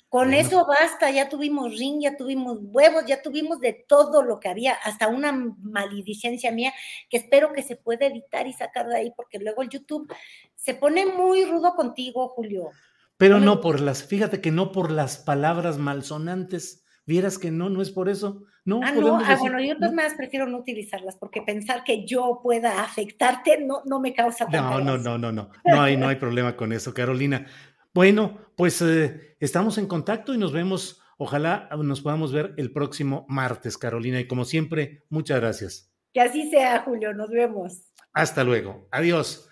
Con 0.09 0.33
eso 0.33 0.65
basta, 0.65 1.09
ya 1.09 1.29
tuvimos 1.29 1.71
ring, 1.79 2.01
ya 2.01 2.17
tuvimos 2.17 2.57
huevos, 2.63 3.05
ya 3.05 3.21
tuvimos 3.21 3.61
de 3.61 3.85
todo 3.87 4.23
lo 4.23 4.41
que 4.41 4.49
había, 4.49 4.73
hasta 4.73 5.07
una 5.07 5.31
maledicencia 5.61 6.51
mía 6.51 6.73
que 7.09 7.15
espero 7.15 7.53
que 7.53 7.63
se 7.63 7.77
pueda 7.77 8.07
editar 8.07 8.45
y 8.45 8.51
sacar 8.51 8.87
de 8.89 8.97
ahí, 8.97 9.13
porque 9.15 9.39
luego 9.39 9.61
el 9.61 9.69
YouTube 9.69 10.13
se 10.53 10.73
pone 10.73 11.05
muy 11.05 11.45
rudo 11.45 11.75
contigo, 11.75 12.27
Julio. 12.27 12.71
Pero 13.15 13.39
no 13.39 13.61
por 13.61 13.79
las, 13.79 14.03
fíjate 14.03 14.41
que 14.41 14.51
no 14.51 14.73
por 14.73 14.91
las 14.91 15.17
palabras 15.17 15.77
malsonantes, 15.77 16.81
Vieras 17.05 17.37
que 17.37 17.51
no, 17.51 17.69
no 17.69 17.81
es 17.81 17.91
por 17.91 18.09
eso. 18.09 18.43
No, 18.65 18.79
ah, 18.83 18.91
no, 18.91 19.17
ah, 19.17 19.37
bueno, 19.39 19.61
yo 19.61 19.77
pues 19.77 19.93
más 19.93 20.15
prefiero 20.15 20.47
no 20.47 20.57
utilizarlas 20.57 21.17
porque 21.17 21.43
pensar 21.43 21.83
que 21.83 22.03
yo 22.03 22.39
pueda 22.41 22.81
afectarte 22.81 23.63
no, 23.63 23.83
no 23.85 23.99
me 23.99 24.15
causa 24.15 24.47
No, 24.51 24.81
no, 24.81 24.97
no, 24.97 25.19
no, 25.19 25.31
no, 25.31 25.51
no 25.63 25.81
hay, 25.81 25.97
no 25.97 26.07
hay 26.07 26.15
problema 26.15 26.55
con 26.55 26.73
eso, 26.73 26.91
Carolina. 26.91 27.45
Bueno, 27.93 28.39
pues 28.55 28.81
eh, 28.81 29.37
estamos 29.39 29.77
en 29.77 29.87
contacto 29.87 30.33
y 30.33 30.37
nos 30.37 30.51
vemos. 30.51 31.01
Ojalá 31.17 31.69
nos 31.77 32.01
podamos 32.01 32.33
ver 32.33 32.53
el 32.57 32.73
próximo 32.73 33.25
martes, 33.29 33.77
Carolina. 33.77 34.19
Y 34.19 34.27
como 34.27 34.43
siempre, 34.43 35.05
muchas 35.09 35.39
gracias. 35.39 35.93
Que 36.11 36.21
así 36.21 36.49
sea, 36.49 36.81
Julio. 36.81 37.13
Nos 37.13 37.29
vemos. 37.29 37.93
Hasta 38.13 38.43
luego. 38.43 38.87
Adiós. 38.91 39.47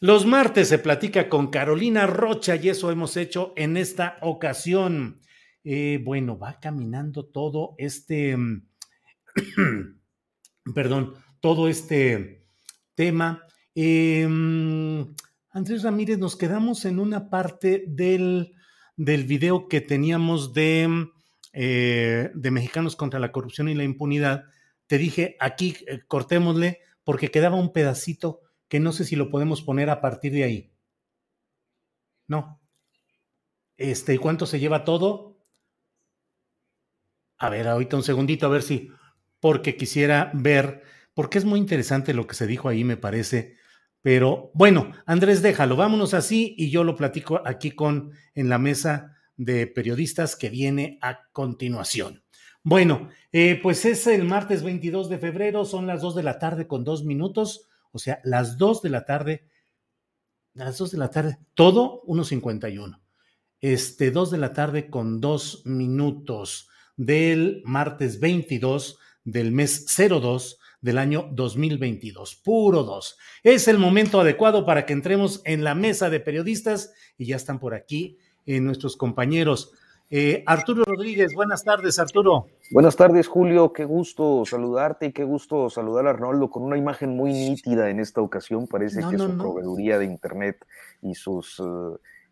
Los 0.00 0.24
martes 0.24 0.68
se 0.68 0.78
platica 0.78 1.28
con 1.28 1.48
Carolina 1.48 2.06
Rocha 2.06 2.56
y 2.56 2.68
eso 2.68 2.90
hemos 2.90 3.16
hecho 3.16 3.52
en 3.56 3.76
esta 3.76 4.18
ocasión. 4.20 5.20
Eh, 5.62 6.00
bueno, 6.02 6.38
va 6.38 6.58
caminando 6.58 7.26
todo 7.26 7.74
este, 7.76 8.36
mm, 8.36 8.68
perdón, 10.74 11.14
todo 11.40 11.68
este 11.68 12.46
tema. 12.94 13.44
Eh, 13.74 14.26
mm, 14.26 15.14
Andrés 15.50 15.82
Ramírez, 15.82 16.18
nos 16.18 16.36
quedamos 16.36 16.84
en 16.86 16.98
una 16.98 17.28
parte 17.28 17.84
del, 17.86 18.54
del 18.96 19.24
video 19.24 19.68
que 19.68 19.82
teníamos 19.82 20.54
de, 20.54 20.88
mm, 20.88 21.12
eh, 21.52 22.30
de 22.34 22.50
Mexicanos 22.50 22.96
contra 22.96 23.20
la 23.20 23.32
Corrupción 23.32 23.68
y 23.68 23.74
la 23.74 23.84
Impunidad. 23.84 24.44
Te 24.86 24.96
dije, 24.96 25.36
aquí 25.40 25.76
cortémosle 26.08 26.80
porque 27.04 27.30
quedaba 27.30 27.56
un 27.56 27.72
pedacito 27.72 28.40
que 28.68 28.80
no 28.80 28.92
sé 28.92 29.04
si 29.04 29.16
lo 29.16 29.30
podemos 29.30 29.62
poner 29.62 29.90
a 29.90 30.00
partir 30.00 30.32
de 30.32 30.44
ahí. 30.44 30.72
No. 32.28 32.60
Este, 33.76 34.18
¿cuánto 34.18 34.46
se 34.46 34.60
lleva 34.60 34.84
todo? 34.84 35.29
A 37.40 37.48
ver, 37.48 37.68
ahorita 37.68 37.96
un 37.96 38.02
segundito, 38.02 38.44
a 38.44 38.50
ver 38.50 38.62
si, 38.62 38.90
porque 39.40 39.74
quisiera 39.74 40.30
ver, 40.34 40.82
porque 41.14 41.38
es 41.38 41.46
muy 41.46 41.58
interesante 41.58 42.12
lo 42.12 42.26
que 42.26 42.34
se 42.34 42.46
dijo 42.46 42.68
ahí, 42.68 42.84
me 42.84 42.98
parece. 42.98 43.56
Pero 44.02 44.50
bueno, 44.52 44.92
Andrés, 45.06 45.40
déjalo, 45.40 45.74
vámonos 45.74 46.12
así 46.12 46.54
y 46.58 46.70
yo 46.70 46.84
lo 46.84 46.96
platico 46.96 47.40
aquí 47.46 47.70
con 47.70 48.12
en 48.34 48.50
la 48.50 48.58
mesa 48.58 49.16
de 49.38 49.66
periodistas 49.66 50.36
que 50.36 50.50
viene 50.50 50.98
a 51.00 51.30
continuación. 51.32 52.22
Bueno, 52.62 53.08
eh, 53.32 53.58
pues 53.62 53.86
es 53.86 54.06
el 54.06 54.24
martes 54.24 54.62
22 54.62 55.08
de 55.08 55.18
febrero, 55.18 55.64
son 55.64 55.86
las 55.86 56.02
2 56.02 56.16
de 56.16 56.22
la 56.22 56.38
tarde 56.38 56.66
con 56.66 56.84
dos 56.84 57.04
minutos, 57.04 57.68
o 57.90 57.98
sea, 57.98 58.20
las 58.22 58.58
2 58.58 58.82
de 58.82 58.90
la 58.90 59.06
tarde, 59.06 59.48
las 60.52 60.76
2 60.76 60.90
de 60.90 60.98
la 60.98 61.08
tarde, 61.08 61.38
todo 61.54 62.02
1.51. 62.02 63.00
este, 63.62 64.10
2 64.10 64.30
de 64.30 64.38
la 64.38 64.52
tarde 64.52 64.90
con 64.90 65.22
dos 65.22 65.62
minutos 65.64 66.69
del 67.00 67.62
martes 67.64 68.20
22 68.20 68.98
del 69.24 69.52
mes 69.52 69.86
02 69.96 70.58
del 70.82 70.98
año 70.98 71.30
2022, 71.32 72.36
puro 72.36 72.82
2. 72.82 73.18
Es 73.42 73.68
el 73.68 73.78
momento 73.78 74.20
adecuado 74.20 74.66
para 74.66 74.84
que 74.84 74.92
entremos 74.92 75.40
en 75.46 75.64
la 75.64 75.74
mesa 75.74 76.10
de 76.10 76.20
periodistas 76.20 76.92
y 77.16 77.24
ya 77.24 77.36
están 77.36 77.58
por 77.58 77.72
aquí 77.72 78.18
eh, 78.44 78.60
nuestros 78.60 78.98
compañeros. 78.98 79.72
Eh, 80.10 80.42
Arturo 80.44 80.84
Rodríguez, 80.84 81.32
buenas 81.34 81.64
tardes, 81.64 81.98
Arturo. 81.98 82.48
Buenas 82.70 82.96
tardes, 82.96 83.28
Julio. 83.28 83.72
Qué 83.72 83.86
gusto 83.86 84.44
saludarte 84.44 85.06
y 85.06 85.12
qué 85.12 85.24
gusto 85.24 85.70
saludar 85.70 86.06
a 86.06 86.10
Arnoldo 86.10 86.50
con 86.50 86.64
una 86.64 86.76
imagen 86.76 87.16
muy 87.16 87.32
nítida 87.32 87.88
en 87.88 87.98
esta 87.98 88.20
ocasión. 88.20 88.66
Parece 88.66 89.00
que 89.10 89.16
su 89.16 89.38
proveeduría 89.38 89.98
de 89.98 90.04
Internet 90.04 90.66
y 91.00 91.14
sus 91.14 91.62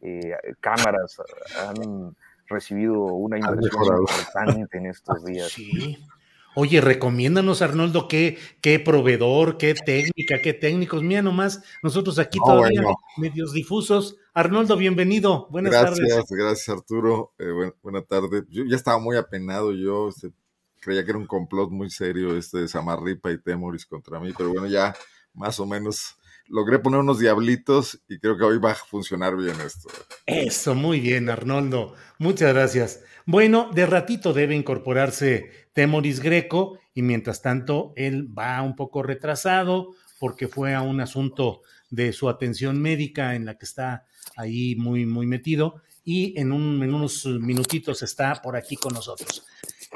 eh, 0.02 0.34
cámaras 0.60 1.22
han 1.68 2.14
recibido 2.48 3.00
una 3.02 3.38
inversión 3.38 3.84
importante 4.00 4.78
en 4.78 4.86
estos 4.86 5.24
días. 5.24 5.52
Sí. 5.52 5.98
Oye, 6.54 6.80
recomiéndanos, 6.80 7.62
Arnoldo, 7.62 8.08
qué, 8.08 8.36
qué 8.60 8.80
proveedor, 8.80 9.58
qué 9.58 9.74
técnica, 9.74 10.42
qué 10.42 10.54
técnicos. 10.54 11.04
Mira 11.04 11.22
nomás, 11.22 11.62
nosotros 11.84 12.18
aquí 12.18 12.38
todavía 12.44 12.82
medios 13.16 13.52
difusos. 13.52 14.16
Arnoldo, 14.34 14.76
bienvenido. 14.76 15.46
Buenas 15.50 15.72
tardes. 15.72 16.00
Gracias, 16.00 16.30
gracias, 16.30 16.68
Arturo. 16.68 17.32
Eh, 17.38 17.72
buena 17.80 18.02
tarde. 18.02 18.42
Yo 18.48 18.64
ya 18.64 18.74
estaba 18.74 18.98
muy 18.98 19.16
apenado, 19.16 19.72
yo 19.72 20.08
este, 20.08 20.32
creía 20.80 21.04
que 21.04 21.10
era 21.10 21.18
un 21.18 21.26
complot 21.26 21.70
muy 21.70 21.90
serio 21.90 22.36
este 22.36 22.58
de 22.58 22.68
Samarripa 22.68 23.30
y 23.30 23.40
Temoris 23.40 23.86
contra 23.86 24.18
mí, 24.18 24.32
pero 24.36 24.50
bueno, 24.50 24.66
ya 24.66 24.96
más 25.34 25.60
o 25.60 25.66
menos 25.66 26.17
logré 26.48 26.78
poner 26.78 27.00
unos 27.00 27.18
diablitos 27.18 28.00
y 28.08 28.18
creo 28.18 28.36
que 28.36 28.44
hoy 28.44 28.58
va 28.58 28.72
a 28.72 28.74
funcionar 28.74 29.36
bien 29.36 29.56
esto. 29.64 29.88
Eso, 30.26 30.74
muy 30.74 31.00
bien, 31.00 31.30
Arnoldo. 31.30 31.94
Muchas 32.18 32.52
gracias. 32.52 33.00
Bueno, 33.26 33.70
de 33.74 33.86
ratito 33.86 34.32
debe 34.32 34.54
incorporarse 34.54 35.68
Temoris 35.72 36.20
Greco 36.20 36.78
y 36.94 37.02
mientras 37.02 37.42
tanto 37.42 37.92
él 37.96 38.28
va 38.36 38.62
un 38.62 38.74
poco 38.74 39.02
retrasado 39.02 39.94
porque 40.18 40.48
fue 40.48 40.74
a 40.74 40.82
un 40.82 41.00
asunto 41.00 41.62
de 41.90 42.12
su 42.12 42.28
atención 42.28 42.80
médica 42.80 43.34
en 43.34 43.44
la 43.44 43.56
que 43.56 43.64
está 43.64 44.06
ahí 44.36 44.76
muy, 44.76 45.06
muy 45.06 45.26
metido 45.26 45.82
y 46.04 46.38
en, 46.40 46.52
un, 46.52 46.82
en 46.82 46.94
unos 46.94 47.26
minutitos 47.26 48.02
está 48.02 48.40
por 48.40 48.56
aquí 48.56 48.76
con 48.76 48.94
nosotros. 48.94 49.44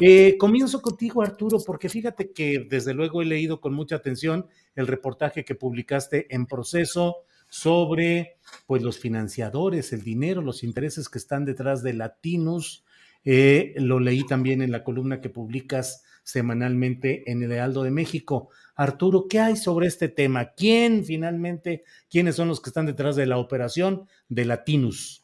Eh, 0.01 0.37
comienzo 0.39 0.81
contigo, 0.81 1.23
Arturo, 1.23 1.59
porque 1.65 1.89
fíjate 1.89 2.33
que 2.33 2.67
desde 2.69 2.95
luego 2.95 3.21
he 3.21 3.27
leído 3.27 3.61
con 3.61 3.75
mucha 3.75 3.97
atención 3.97 4.47
el 4.75 4.87
reportaje 4.87 5.45
que 5.45 5.55
publicaste 5.55 6.35
en 6.35 6.47
proceso 6.47 7.19
sobre 7.49 8.37
pues 8.67 8.83
los 8.83 8.99
financiadores, 8.99 9.93
el 9.93 10.03
dinero, 10.03 10.41
los 10.41 10.65
intereses 10.65 11.11
que 11.11 11.19
están 11.19 11.45
detrás 11.45 11.83
de 11.83 11.93
Latinus, 11.93 12.85
eh, 13.25 13.75
lo 13.77 14.01
leí 14.01 14.27
también 14.27 14.63
en 14.63 14.73
la 14.73 14.83
columna 14.83 15.21
que 15.21 15.29
publicas 15.29 16.03
semanalmente 16.23 17.31
en 17.31 17.43
el 17.43 17.53
Heraldo 17.53 17.83
de 17.83 17.91
México. 17.91 18.49
Arturo, 18.75 19.27
¿qué 19.29 19.41
hay 19.41 19.57
sobre 19.57 19.87
este 19.87 20.09
tema? 20.09 20.53
¿Quién 20.53 21.05
finalmente, 21.05 21.85
quiénes 22.11 22.37
son 22.37 22.49
los 22.49 22.61
que 22.61 22.71
están 22.71 22.87
detrás 22.87 23.17
de 23.17 23.27
la 23.27 23.37
operación 23.37 24.09
de 24.29 24.47
Latinus? 24.47 25.22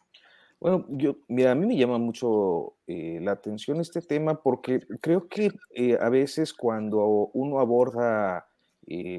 Bueno, 0.60 0.86
yo, 0.90 1.16
mira, 1.28 1.52
a 1.52 1.54
mí 1.54 1.66
me 1.66 1.76
llama 1.76 1.98
mucho 1.98 2.76
eh, 2.86 3.20
la 3.22 3.32
atención 3.32 3.80
este 3.80 4.02
tema 4.02 4.42
porque 4.42 4.80
creo 5.00 5.28
que 5.28 5.50
eh, 5.74 5.96
a 6.00 6.08
veces 6.08 6.52
cuando 6.52 7.30
uno 7.32 7.60
aborda 7.60 8.44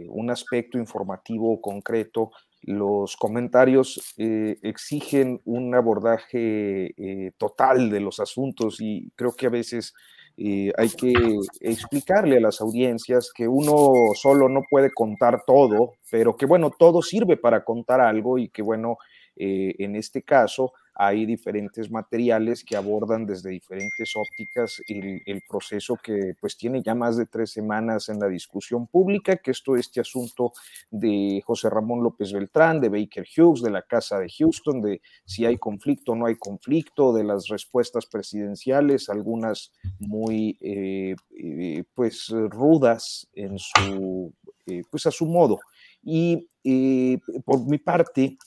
un 0.09 0.31
aspecto 0.31 0.79
informativo 0.79 1.61
concreto, 1.61 2.31
los 2.63 3.15
comentarios 3.17 4.01
eh, 4.17 4.57
exigen 4.63 5.39
un 5.45 5.73
abordaje 5.75 6.93
eh, 6.97 7.31
total 7.37 7.89
de 7.89 7.99
los 7.99 8.19
asuntos 8.19 8.81
y 8.81 9.11
creo 9.15 9.35
que 9.35 9.45
a 9.45 9.49
veces 9.49 9.93
eh, 10.37 10.71
hay 10.77 10.89
que 10.91 11.37
explicarle 11.59 12.37
a 12.37 12.41
las 12.41 12.61
audiencias 12.61 13.31
que 13.33 13.47
uno 13.47 14.11
solo 14.15 14.49
no 14.49 14.61
puede 14.69 14.91
contar 14.91 15.43
todo, 15.45 15.93
pero 16.09 16.35
que 16.35 16.45
bueno, 16.45 16.71
todo 16.71 17.01
sirve 17.01 17.37
para 17.37 17.63
contar 17.63 18.01
algo 18.01 18.37
y 18.37 18.49
que 18.49 18.61
bueno, 18.61 18.97
en 19.41 19.95
este 19.95 20.23
caso 20.23 20.73
hay 21.01 21.25
diferentes 21.25 21.89
materiales 21.89 22.65
que 22.65 22.75
abordan 22.75 23.25
desde 23.25 23.51
diferentes 23.51 24.17
ópticas 24.17 24.81
el, 24.85 25.41
proceso 25.47 25.95
que 25.95 26.33
pues 26.41 26.57
tiene 26.57 26.83
ya 26.83 26.93
más 26.93 27.15
de 27.15 27.25
tres 27.25 27.51
semanas 27.51 28.09
en 28.09 28.19
la 28.19 28.27
discusión 28.27 28.85
pública, 28.85 29.37
que 29.37 29.51
esto 29.51 29.77
este 29.77 30.01
asunto 30.01 30.51
de 30.91 31.41
José 31.45 31.69
Ramón 31.69 32.03
López 32.03 32.33
Beltrán, 32.33 32.81
de 32.81 32.89
Baker 32.89 33.25
Hughes, 33.25 33.61
de 33.61 33.69
la 33.69 33.83
Casa 33.83 34.19
de 34.19 34.29
Houston, 34.29 34.81
de 34.81 35.01
si 35.23 35.45
hay 35.45 35.57
conflicto 35.57 36.11
o 36.11 36.15
no 36.15 36.25
hay 36.25 36.35
conflicto, 36.35 37.13
de 37.13 37.23
las 37.23 37.47
respuestas 37.47 38.05
presidenciales, 38.05 39.07
algunas 39.07 39.71
muy 39.99 40.57
eh, 40.59 41.15
eh, 41.37 41.85
pues 41.95 42.27
rudas 42.49 43.25
en 43.35 43.57
su 43.57 44.33
eh, 44.67 44.83
pues 44.91 45.05
a 45.05 45.11
su 45.11 45.25
modo. 45.27 45.59
Y 46.03 46.49
por 47.45 47.65
mi 47.65 47.77
parte, 47.77 48.37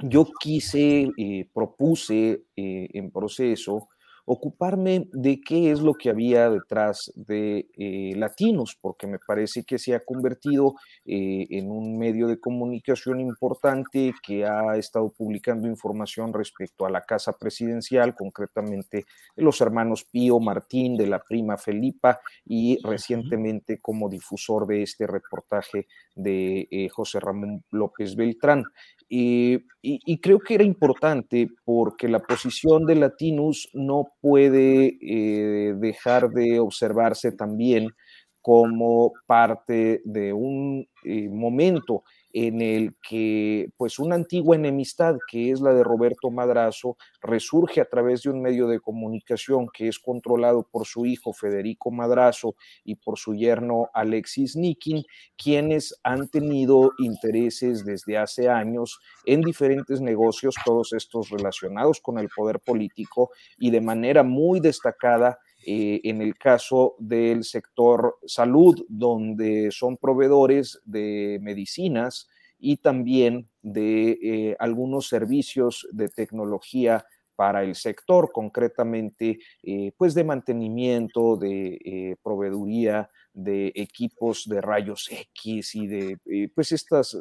yo 0.00 0.28
quise, 0.40 1.10
eh, 1.16 1.48
propuse 1.52 2.44
eh, 2.56 2.88
en 2.92 3.10
proceso 3.10 3.88
ocuparme 4.28 5.08
de 5.12 5.40
qué 5.40 5.70
es 5.70 5.80
lo 5.80 5.94
que 5.94 6.10
había 6.10 6.50
detrás 6.50 7.12
de 7.14 7.68
eh, 7.74 8.12
Latinos, 8.16 8.76
porque 8.80 9.06
me 9.06 9.20
parece 9.20 9.62
que 9.62 9.78
se 9.78 9.94
ha 9.94 10.00
convertido 10.00 10.74
en 11.04 11.70
un 11.70 11.96
medio 11.96 12.26
de 12.26 12.40
comunicación 12.40 13.20
importante 13.20 14.12
que 14.26 14.44
ha 14.44 14.76
estado 14.76 15.12
publicando 15.16 15.68
información 15.68 16.32
respecto 16.32 16.84
a 16.84 16.90
la 16.90 17.02
casa 17.02 17.38
presidencial, 17.38 18.16
concretamente 18.16 19.04
de 19.36 19.42
los 19.44 19.60
hermanos 19.60 20.02
Pío 20.02 20.40
Martín, 20.40 20.96
de 20.96 21.06
la 21.06 21.22
prima 21.22 21.56
Felipa, 21.56 22.18
y 22.44 22.80
recientemente 22.82 23.78
como 23.78 24.08
difusor 24.08 24.66
de 24.66 24.82
este 24.82 25.06
reportaje 25.06 25.86
de 26.16 26.90
José 26.92 27.20
Ramón 27.20 27.62
López 27.70 28.16
Beltrán. 28.16 28.64
Y, 29.08 29.58
creo 30.20 30.40
que 30.40 30.54
era 30.54 30.64
importante 30.64 31.48
porque 31.64 32.08
la 32.08 32.18
posición 32.18 32.86
de 32.86 32.96
Latinus 32.96 33.68
no 33.72 34.08
puede 34.20 34.98
eh, 35.00 35.74
dejar 35.76 36.30
de 36.30 36.58
observarse 36.58 37.32
también 37.32 37.90
como 38.40 39.12
parte 39.26 40.02
de 40.04 40.32
un 40.32 40.88
eh, 41.04 41.28
momento 41.28 42.04
en 42.38 42.60
el 42.60 42.96
que 43.00 43.70
pues 43.78 43.98
una 43.98 44.14
antigua 44.14 44.56
enemistad 44.56 45.16
que 45.26 45.50
es 45.50 45.62
la 45.62 45.72
de 45.72 45.82
Roberto 45.82 46.30
Madrazo 46.30 46.98
resurge 47.22 47.80
a 47.80 47.86
través 47.86 48.24
de 48.24 48.28
un 48.28 48.42
medio 48.42 48.66
de 48.66 48.78
comunicación 48.78 49.68
que 49.72 49.88
es 49.88 49.98
controlado 49.98 50.68
por 50.70 50.84
su 50.84 51.06
hijo 51.06 51.32
Federico 51.32 51.90
Madrazo 51.90 52.54
y 52.84 52.96
por 52.96 53.18
su 53.18 53.34
yerno 53.34 53.88
Alexis 53.94 54.54
Nikin, 54.54 55.02
quienes 55.38 55.98
han 56.02 56.28
tenido 56.28 56.90
intereses 56.98 57.86
desde 57.86 58.18
hace 58.18 58.50
años 58.50 59.00
en 59.24 59.40
diferentes 59.40 60.02
negocios, 60.02 60.56
todos 60.62 60.92
estos 60.92 61.30
relacionados 61.30 62.02
con 62.02 62.18
el 62.18 62.28
poder 62.28 62.60
político 62.60 63.30
y 63.56 63.70
de 63.70 63.80
manera 63.80 64.22
muy 64.22 64.60
destacada 64.60 65.38
eh, 65.68 66.00
en 66.04 66.22
el 66.22 66.38
caso 66.38 66.94
del 67.00 67.42
sector 67.42 68.18
salud, 68.24 68.84
donde 68.88 69.72
son 69.72 69.96
proveedores 69.96 70.80
de 70.84 71.40
medicinas 71.42 72.28
y 72.56 72.76
también 72.76 73.48
de 73.62 74.18
eh, 74.22 74.56
algunos 74.60 75.08
servicios 75.08 75.88
de 75.90 76.08
tecnología 76.08 77.04
para 77.36 77.62
el 77.62 77.74
sector, 77.74 78.32
concretamente, 78.32 79.38
eh, 79.62 79.92
pues 79.96 80.14
de 80.14 80.24
mantenimiento, 80.24 81.36
de 81.36 82.16
proveeduría 82.22 83.08
de 83.32 83.70
equipos 83.74 84.48
de 84.48 84.62
rayos 84.62 85.10
X 85.10 85.74
y 85.74 85.86
de, 85.86 86.18
pues 86.54 86.72
estas 86.72 87.14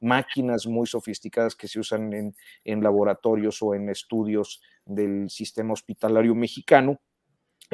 máquinas 0.00 0.66
muy 0.66 0.86
sofisticadas 0.86 1.54
que 1.54 1.68
se 1.68 1.78
usan 1.80 2.34
en, 2.64 2.82
laboratorios 2.82 3.62
o 3.62 3.74
en 3.74 3.90
estudios 3.90 4.62
del 4.84 5.28
sistema 5.28 5.72
hospitalario 5.74 6.34
mexicano. 6.34 6.98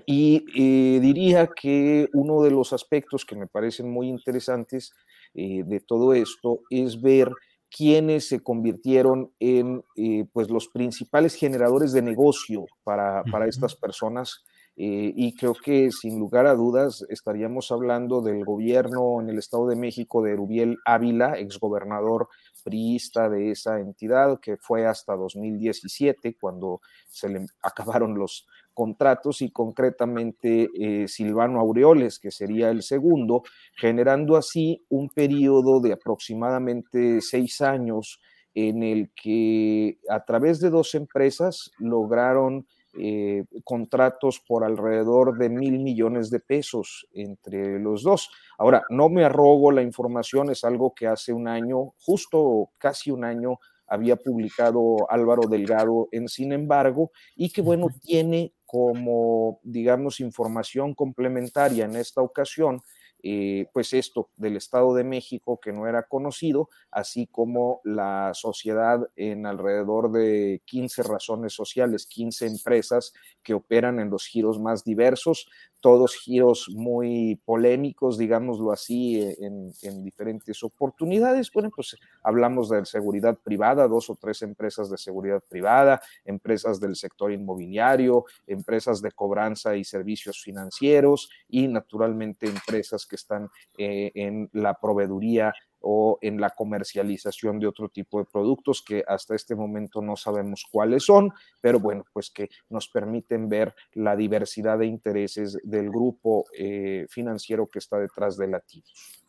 Y 0.05 0.45
eh, 0.55 1.01
diría 1.01 1.49
que 1.49 2.09
uno 2.13 2.43
de 2.43 2.51
los 2.51 2.73
aspectos 2.75 3.25
que 3.25 3.37
me 3.37 3.47
parecen 3.47 3.91
muy 3.91 4.09
interesantes 4.09 4.93
eh, 5.33 5.63
de 5.65 5.81
todo 5.81 6.13
esto 6.13 6.61
es 6.69 7.01
ver 7.01 7.31
quiénes 7.71 8.29
se 8.29 8.43
convirtieron 8.43 9.33
en 9.41 9.83
eh, 9.97 10.27
pues 10.33 10.51
los 10.51 10.69
principales 10.69 11.35
generadores 11.35 11.93
de 11.93 12.03
negocio 12.03 12.67
para, 12.85 13.23
para 13.25 13.47
estas 13.47 13.75
personas. 13.75 14.45
y 14.79 15.35
creo 15.37 15.55
que 15.55 15.91
sin 15.91 16.19
lugar 16.19 16.47
a 16.47 16.55
dudas 16.55 17.03
estaríamos 17.09 17.73
hablando 17.73 18.21
del 18.21 18.45
gobierno 18.45 19.23
en 19.23 19.31
el 19.31 19.39
Estado 19.39 19.67
de 19.69 19.77
México 19.77 20.23
de 20.23 20.37
Rubiel 20.37 20.77
Ávila, 20.85 21.39
exgobernador 21.39 22.29
priista 22.67 23.31
de 23.31 23.53
esa 23.53 23.79
entidad, 23.79 24.41
que 24.41 24.57
fue 24.57 24.87
hasta 24.87 25.15
2017, 25.15 26.37
cuando 26.39 26.81
se 27.09 27.29
le 27.29 27.47
acabaron 27.63 28.19
los 28.19 28.45
contratos 28.77 29.41
y 29.41 29.51
concretamente 29.51 30.69
eh, 30.75 31.09
Silvano 31.09 31.61
Aureoles, 31.61 32.19
que 32.19 32.31
sería 32.31 32.69
el 32.69 32.83
segundo, 32.83 33.43
generando 33.75 34.37
así 34.37 34.85
un 34.91 35.09
periodo 35.09 35.81
de 35.81 35.95
aproximadamente 35.95 37.23
seis 37.23 37.63
años 37.63 38.21
en 38.55 38.83
el 38.83 39.11
que 39.15 39.99
a 40.11 40.23
través 40.27 40.61
de 40.61 40.69
dos 40.69 40.95
empresas 40.95 41.71
lograron 41.79 42.67
eh, 42.99 43.45
contratos 43.65 44.43
por 44.47 44.63
alrededor 44.63 45.39
de 45.39 45.49
mil 45.49 45.79
millones 45.79 46.29
de 46.29 46.41
pesos 46.41 47.09
entre 47.13 47.79
los 47.79 48.03
dos. 48.03 48.29
Ahora, 48.59 48.85
no 48.91 49.09
me 49.09 49.25
arrogo 49.25 49.73
la 49.73 49.83
información, 49.83 50.51
es 50.51 50.65
algo 50.65 50.93
que 50.95 51.07
hace 51.07 51.33
un 51.33 51.49
año, 51.49 51.95
justo 51.99 52.71
casi 52.77 53.11
un 53.11 53.25
año, 53.25 53.59
había 53.87 54.17
publicado 54.17 55.11
Álvaro 55.11 55.49
Delgado 55.49 56.09
en 56.11 56.29
Sin 56.29 56.53
embargo, 56.53 57.11
y 57.37 57.51
que 57.51 57.63
bueno, 57.63 57.87
tiene 58.03 58.53
como, 58.67 59.61
digamos, 59.63 60.21
información 60.21 60.95
complementaria 60.95 61.85
en 61.85 61.97
esta 61.97 62.21
ocasión 62.21 62.83
eh, 63.23 63.69
pues 63.73 63.93
esto 63.93 64.31
del 64.37 64.57
Estado 64.57 64.95
de 64.95 65.03
México 65.03 65.59
que 65.59 65.73
no 65.73 65.89
era 65.89 66.05
conocido, 66.05 66.69
así 66.91 67.27
como 67.27 67.81
la 67.83 68.33
sociedad 68.35 69.01
en 69.17 69.47
alrededor 69.47 70.13
de 70.13 70.63
15 70.67 71.03
razones 71.03 71.53
sociales, 71.53 72.07
15 72.07 72.47
empresas 72.47 73.13
que 73.43 73.55
operan 73.55 73.99
en 73.99 74.11
los 74.11 74.27
giros 74.27 74.61
más 74.61 74.85
diversos, 74.85 75.49
todos 75.87 76.17
giros 76.17 76.69
muy 76.75 77.41
polémicos, 77.45 78.19
digámoslo 78.19 78.73
así, 78.73 79.21
eh, 79.21 79.37
en, 79.41 80.03
diferentes 80.03 80.65
oportunidades. 80.65 81.49
Bueno, 81.53 81.71
pues 81.71 81.97
hablamos 82.25 82.69
de 82.71 82.85
seguridad 82.85 83.39
privada, 83.39 83.87
dos 83.87 84.11
o 84.11 84.17
tres 84.17 84.43
empresas 84.43 84.91
de 84.91 84.99
seguridad 84.99 85.41
privada, 85.49 86.01
empresas 86.25 86.81
del 86.81 86.97
sector 86.97 87.31
inmobiliario, 87.31 88.25
empresas 88.49 89.01
de 89.01 89.13
cobranza 89.13 89.77
y 89.77 89.85
servicios 89.85 90.43
financieros 90.43 91.31
y 91.49 91.69
naturalmente 91.69 92.49
empresas 92.49 93.07
que 93.07 93.15
están 93.15 93.49
eh, 93.79 94.11
en 94.17 94.51
la 94.55 94.75
proveeduría 94.75 95.55
o 95.89 96.19
en 96.21 96.41
la 96.41 96.51
comercialización 96.51 97.61
de 97.61 97.69
otro 97.69 97.89
tipo 97.89 98.19
de 98.19 98.25
productos 98.25 98.83
que 98.83 99.05
hasta 99.07 99.37
este 99.37 99.55
momento 99.55 100.03
no 100.03 100.17
sabemos 100.17 100.67
cuáles 100.69 101.05
son, 101.05 101.33
pero 101.61 101.79
bueno, 101.79 102.05
pues 102.13 102.31
que 102.31 102.49
nos 102.69 102.89
permiten 102.89 103.49
ver 103.49 103.73
la 103.93 104.17
diversidad 104.17 104.79
de 104.79 104.87
intereses 104.87 105.57
del 105.63 105.89
grupo 105.89 106.47
eh, 106.59 107.07
financiero 107.09 107.69
que 107.69 107.79
está 107.79 107.99
detrás 107.99 108.37
de 108.37 108.49
Latinos. 108.49 109.23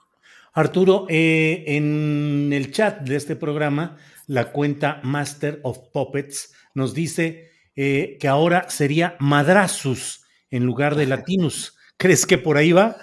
Arturo, 0.53 1.05
eh, 1.09 1.63
en 1.67 2.51
el 2.51 2.71
chat 2.71 3.01
de 3.01 3.17
este 3.17 3.35
programa, 3.35 3.97
la 4.25 4.51
cuenta 4.51 4.99
Master 5.03 5.59
of 5.61 5.77
Puppets 5.93 6.55
nos 6.73 6.95
dice 6.95 7.51
eh, 7.75 8.17
que 8.19 8.27
ahora 8.27 8.67
sería 8.71 9.15
Madrazus 9.19 10.25
en 10.49 10.65
lugar 10.65 10.95
de 10.95 11.05
Latinus. 11.05 11.76
¿Crees 11.99 12.27
que 12.27 12.37
por 12.37 12.57
ahí 12.57 12.71
va? 12.71 12.95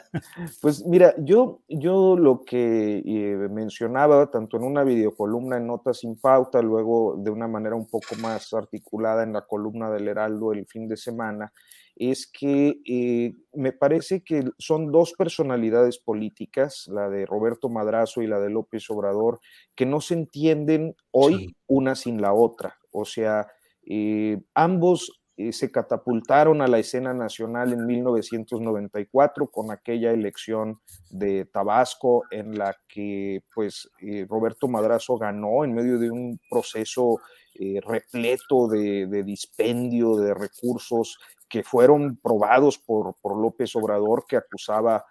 Pues 0.61 0.85
mira, 0.87 1.15
yo, 1.19 1.62
yo 1.69 2.16
lo 2.16 2.45
que 2.45 3.03
eh, 3.05 3.49
mencionaba, 3.51 4.31
tanto 4.31 4.57
en 4.57 4.62
una 4.62 4.85
videocolumna 4.85 5.57
en 5.57 5.66
Notas 5.66 5.99
sin 5.99 6.21
Pauta, 6.21 6.62
luego 6.62 7.16
de 7.19 7.31
una 7.31 7.49
manera 7.49 7.75
un 7.75 7.89
poco 7.89 8.15
más 8.21 8.53
articulada 8.55 9.25
en 9.25 9.33
la 9.33 9.43
columna 9.43 9.91
del 9.91 10.07
Heraldo 10.07 10.53
el 10.53 10.66
fin 10.66 10.87
de 10.87 10.97
semana, 10.97 11.53
es 11.97 12.27
que 12.27 12.81
eh, 12.87 13.35
me 13.53 13.73
parece 13.73 14.23
que 14.23 14.45
son 14.59 14.93
dos 14.93 15.12
personalidades 15.12 15.99
políticas, 15.99 16.87
la 16.89 17.09
de 17.09 17.27
Roberto 17.27 17.69
Madrazo 17.69 18.23
y 18.23 18.29
la 18.29 18.39
de 18.39 18.51
López 18.51 18.89
Obrador, 18.91 19.41
que 19.75 19.87
no 19.87 20.01
se 20.01 20.15
entienden 20.15 20.95
hoy 21.11 21.57
una 21.66 21.97
sin 21.97 22.21
la 22.21 22.33
otra. 22.33 22.79
O 22.93 23.05
sea, 23.05 23.49
eh, 23.87 24.41
ambos 24.55 25.24
eh, 25.36 25.52
se 25.52 25.73
catapultaron 25.73 26.62
a 26.62 26.69
la 26.69 26.78
escena 26.78 27.12
nacional 27.12 27.73
en 27.73 27.86
1994 27.86 29.48
con 29.48 29.73
aquella 29.73 30.12
elección 30.12 30.78
de 31.11 31.44
Tabasco 31.47 32.23
en 32.31 32.56
la 32.56 32.77
que 32.86 33.43
pues 33.52 33.90
eh, 34.01 34.27
Roberto 34.28 34.69
Madrazo 34.69 35.19
ganó 35.19 35.65
en 35.65 35.74
medio 35.74 35.98
de 35.98 36.09
un 36.09 36.39
proceso 36.48 37.19
eh, 37.56 37.81
repleto 37.85 38.69
de, 38.69 39.24
dispendio 39.24 40.15
de 40.16 40.35
recursos 40.35 41.19
que 41.48 41.65
fueron 41.65 42.16
probados 42.16 42.78
por, 42.78 43.16
por 43.20 43.36
López 43.36 43.74
Obrador 43.74 44.27
que 44.28 44.36
acusaba 44.36 45.05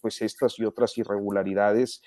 pues 0.00 0.22
estas 0.22 0.60
y 0.60 0.64
otras 0.64 0.96
irregularidades 0.96 2.00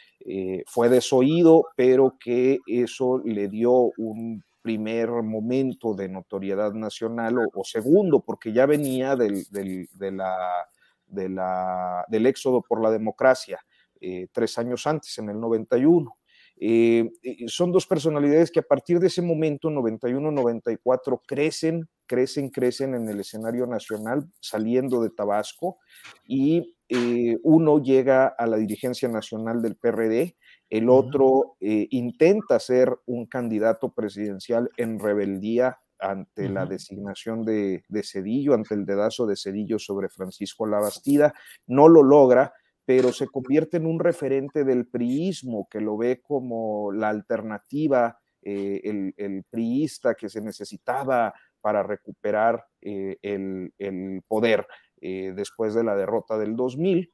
fue 0.66 0.88
desoído, 0.88 1.66
pero 1.76 2.16
que 2.18 2.60
eso 2.66 3.22
le 3.26 3.50
dio 3.50 3.92
un 3.98 4.42
primer 4.62 5.10
momento 5.10 5.94
de 5.94 6.10
notoriedad 6.10 6.74
nacional 6.74 7.38
o, 7.54 7.64
segundo, 7.64 8.22
porque 8.22 8.54
ya 8.54 8.66
venía 8.66 9.16
del, 9.16 9.46
del, 9.52 9.88
de 9.94 10.12
la, 10.12 10.68
de 11.08 11.30
la, 11.30 12.06
del 12.08 12.26
éxodo 12.26 12.62
por 12.62 12.82
la 12.82 12.92
democracia 12.92 13.60
eh, 14.02 14.28
tres 14.32 14.58
años 14.58 14.88
antes, 14.88 15.18
en 15.18 15.30
el 15.30 15.40
91. 15.40 16.16
Eh, 16.62 17.10
son 17.48 17.72
dos 17.72 17.88
personalidades 17.88 18.52
que 18.52 18.60
a 18.60 18.64
partir 18.64 19.00
de 19.00 19.08
ese 19.08 19.22
momento, 19.22 19.70
91-94, 19.70 21.22
crecen, 21.26 21.90
crecen, 22.06 22.50
crecen 22.50 22.96
en 22.96 23.08
el 23.08 23.20
escenario 23.20 23.66
nacional, 23.66 24.30
saliendo 24.42 25.02
de 25.02 25.10
Tabasco, 25.10 25.78
y 26.26 26.76
eh, 26.90 27.38
uno 27.44 27.82
llega 27.82 28.28
a 28.28 28.46
la 28.46 28.58
dirigencia 28.58 29.08
nacional 29.08 29.62
del 29.62 29.78
PRD, 29.78 30.36
el 30.70 30.90
otro 30.90 31.56
eh, 31.60 31.88
intenta 31.90 32.60
ser 32.60 32.96
un 33.08 33.26
candidato 33.26 33.92
presidencial 33.92 34.70
en 34.78 35.00
rebeldía 35.00 35.80
ante 35.98 36.48
la 36.48 36.66
designación 36.66 37.44
de, 37.44 37.84
Cedillo, 38.04 38.54
ante 38.54 38.74
el 38.74 38.86
dedazo 38.86 39.26
de 39.26 39.36
Cedillo 39.36 39.80
sobre 39.80 40.08
Francisco 40.08 40.66
Labastida, 40.66 41.34
no 41.68 41.90
lo 41.90 42.04
logra, 42.04 42.54
pero 42.86 43.12
se 43.12 43.28
convierte 43.28 43.78
en 43.78 43.86
un 43.86 44.00
referente 44.00 44.64
del 44.64 44.88
priismo, 44.88 45.68
que 45.70 45.82
lo 45.82 45.98
ve 45.98 46.22
como 46.22 46.94
la 46.94 47.10
alternativa, 47.10 48.18
eh, 48.42 48.80
el, 49.18 49.44
priista 49.50 50.16
que 50.16 50.30
se 50.30 50.40
necesitaba 50.40 51.34
para 51.60 51.84
recuperar 51.84 52.64
eh, 52.80 53.18
el, 53.22 53.74
el, 53.78 54.22
poder 54.26 54.66
después 55.02 55.74
de 55.74 55.84
la 55.84 55.96
derrota 55.96 56.38
del 56.38 56.56
2000. 56.58 57.12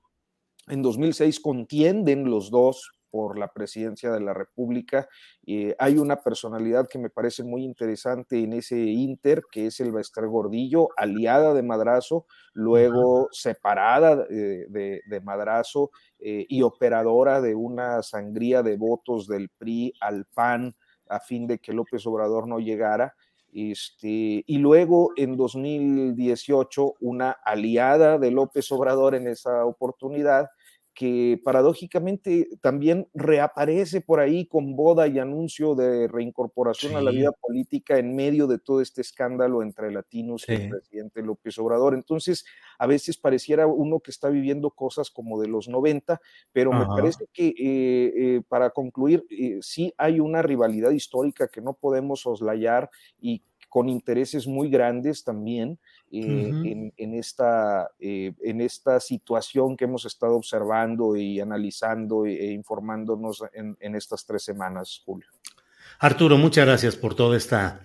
En 0.67 0.81
2006 0.81 1.39
contienden 1.39 2.29
los 2.29 2.49
dos 2.49 2.95
por 3.15 3.39
la 3.39 3.47
presidencia 3.47 4.11
de 4.11 4.19
la 4.19 4.33
República. 4.33 5.07
Eh, 5.47 5.73
hay 5.79 5.97
una 5.97 6.17
personalidad 6.17 6.85
que 6.89 6.99
me 6.99 7.09
parece 7.09 7.45
muy 7.45 7.63
interesante 7.63 8.43
en 8.43 8.51
ese 8.51 8.77
Inter, 8.77 9.41
que 9.49 9.67
es 9.67 9.79
el 9.79 9.93
Bester 9.93 10.27
Gordillo, 10.27 10.89
aliada 10.97 11.53
de 11.53 11.63
Madrazo, 11.63 12.25
luego 12.51 13.29
separada 13.31 14.17
de, 14.17 15.21
Madrazo 15.23 15.91
eh, 16.19 16.45
y 16.49 16.61
operadora 16.61 17.39
de 17.39 17.55
una 17.55 18.03
sangría 18.03 18.61
de 18.63 18.75
votos 18.75 19.29
del 19.29 19.47
PRI 19.47 19.93
al 20.01 20.25
PAN 20.25 20.75
a 21.07 21.21
fin 21.21 21.47
de 21.47 21.59
que 21.59 21.71
López 21.71 22.05
Obrador 22.07 22.49
no 22.49 22.59
llegara. 22.59 23.15
Este, 23.53 24.43
y 24.45 24.57
luego 24.57 25.13
en 25.15 25.37
2018, 25.37 26.95
una 26.99 27.31
aliada 27.31 28.17
de 28.17 28.31
López 28.31 28.69
Obrador 28.73 29.15
en 29.15 29.29
esa 29.29 29.63
oportunidad, 29.63 30.49
que 30.95 31.39
paradójicamente 31.43 32.47
también 32.61 33.09
reaparece 33.13 33.99
por 33.99 34.21
ahí 34.21 34.45
con 34.45 34.77
boda 34.77 35.07
y 35.07 35.19
anuncio 35.19 35.75
de 35.75 36.07
reincorporación 36.07 36.95
a 36.95 37.01
la 37.01 37.11
vida 37.11 37.33
política 37.33 37.99
en 37.99 38.15
medio 38.15 38.47
de 38.47 38.59
todo 38.59 38.79
este 38.79 39.01
escándalo 39.01 39.61
entre 39.61 39.91
latinos 39.91 40.45
y 40.47 40.53
el 40.53 40.69
presidente 40.69 41.21
López 41.21 41.59
Obrador. 41.59 41.95
Entonces, 41.95 42.45
a 42.79 42.87
veces 42.87 43.17
pareciera 43.17 43.67
uno 43.67 43.99
que 43.99 44.09
está 44.09 44.29
viviendo 44.29 44.71
cosas 44.71 45.11
como 45.11 45.39
de 45.41 45.49
los 45.49 45.67
90, 45.67 46.21
pero 46.53 46.71
me 46.71 46.85
parece 46.85 47.25
que 47.33 47.47
eh, 47.47 47.53
eh, 47.57 48.41
para 48.47 48.69
concluir, 48.69 49.25
eh, 49.29 49.59
sí 49.61 49.93
hay 49.97 50.21
una 50.21 50.41
rivalidad 50.41 50.91
histórica 50.91 51.49
que 51.49 51.59
no 51.59 51.73
podemos 51.73 52.21
soslayar 52.21 52.89
y 53.19 53.43
con 53.67 53.89
intereses 53.89 54.47
muy 54.47 54.69
grandes 54.69 55.25
también 55.25 55.77
eh, 56.23 56.91
en, 56.97 57.13
esta, 57.13 57.91
eh, 57.99 58.33
en 58.41 58.61
esta 58.61 58.99
situación 58.99 59.75
que 59.75 59.85
hemos 59.85 60.05
estado 60.05 60.35
observando 60.35 61.15
y 61.15 61.39
analizando 61.39 62.25
e, 62.25 62.51
informándonos 62.51 63.43
en, 63.53 63.95
estas 63.95 64.25
tres 64.25 64.43
semanas, 64.43 65.01
Julio. 65.05 65.27
Arturo, 65.99 66.37
muchas 66.37 66.65
gracias 66.65 66.95
por 66.95 67.15
toda 67.15 67.37
esta 67.37 67.81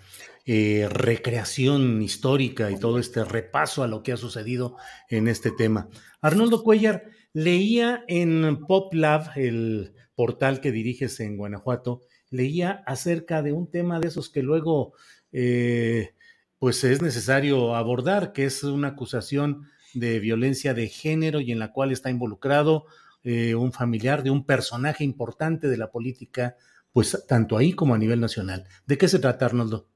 eh, 0.47 0.89
recreación 0.90 2.02
histórica 2.02 2.70
y 2.70 2.78
todo 2.78 2.98
este 2.98 3.24
repaso 3.24 3.82
a 3.82 3.89
lo 3.89 4.02
que 4.02 4.12
ha 4.12 4.16
sucedido 4.16 4.77
en 5.09 5.28
este 5.28 5.51
tema. 5.51 5.89
Arnoldo 6.20 6.62
Cuellar, 6.62 7.05
leía 7.32 8.05
en 8.09 8.66
PopLab, 8.66 9.31
el 9.36 9.94
portal 10.15 10.61
que 10.61 10.73
diriges 10.73 11.20
en 11.20 11.36
Guanajuato, 11.36 12.01
leía 12.31 12.82
acerca 12.86 13.43
de 13.43 13.52
un 13.52 13.70
tema 13.70 14.01
de 14.01 14.09
esos 14.09 14.31
que 14.31 14.43
luego 14.43 14.94
eh, 15.32 16.15
pues 16.60 16.84
es 16.84 17.00
necesario 17.00 17.74
abordar, 17.74 18.32
que 18.32 18.44
es 18.44 18.62
una 18.62 18.88
acusación 18.88 19.66
de 19.94 20.20
violencia 20.20 20.74
de 20.74 20.88
género 20.88 21.40
y 21.40 21.52
en 21.52 21.58
la 21.58 21.72
cual 21.72 21.90
está 21.90 22.10
involucrado 22.10 22.84
eh, 23.24 23.54
un 23.54 23.72
familiar 23.72 24.22
de 24.22 24.30
un 24.30 24.44
personaje 24.44 25.02
importante 25.02 25.68
de 25.68 25.78
la 25.78 25.90
política, 25.90 26.56
pues 26.92 27.24
tanto 27.26 27.56
ahí 27.56 27.72
como 27.72 27.94
a 27.94 27.98
nivel 27.98 28.20
nacional. 28.20 28.68
¿De 28.86 28.98
qué 28.98 29.08
se 29.08 29.18
trata, 29.18 29.46
Arnoldo? 29.46 29.88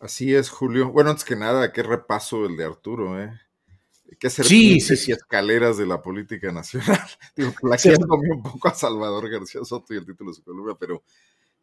Así 0.00 0.34
es, 0.34 0.48
Julio. 0.48 0.90
Bueno, 0.90 1.10
antes 1.10 1.26
que 1.26 1.36
nada, 1.36 1.72
qué 1.72 1.82
repaso 1.82 2.46
el 2.46 2.56
de 2.56 2.64
Arturo, 2.64 3.22
¿eh? 3.22 3.30
Qué 4.18 4.30
sí, 4.30 4.80
sí, 4.80 5.10
y 5.10 5.12
escaleras 5.12 5.76
de 5.76 5.86
la 5.86 6.00
política 6.00 6.50
nacional. 6.52 7.00
Digo, 7.36 7.52
plagiándome 7.60 8.30
un 8.30 8.42
poco 8.42 8.68
a 8.68 8.74
Salvador 8.74 9.28
García 9.28 9.62
Soto 9.62 9.92
y 9.92 9.98
el 9.98 10.06
título 10.06 10.30
de 10.30 10.36
su 10.36 10.42
columna, 10.42 10.74
pero 10.78 11.02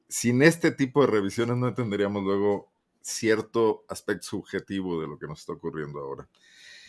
sin 0.07 0.43
este 0.43 0.71
tipo 0.71 1.01
de 1.01 1.07
revisiones 1.07 1.57
no 1.57 1.67
entenderíamos 1.67 2.23
luego 2.23 2.71
cierto 3.01 3.85
aspecto 3.87 4.27
subjetivo 4.27 5.01
de 5.01 5.07
lo 5.07 5.17
que 5.17 5.27
nos 5.27 5.39
está 5.39 5.53
ocurriendo 5.53 5.99
ahora. 5.99 6.27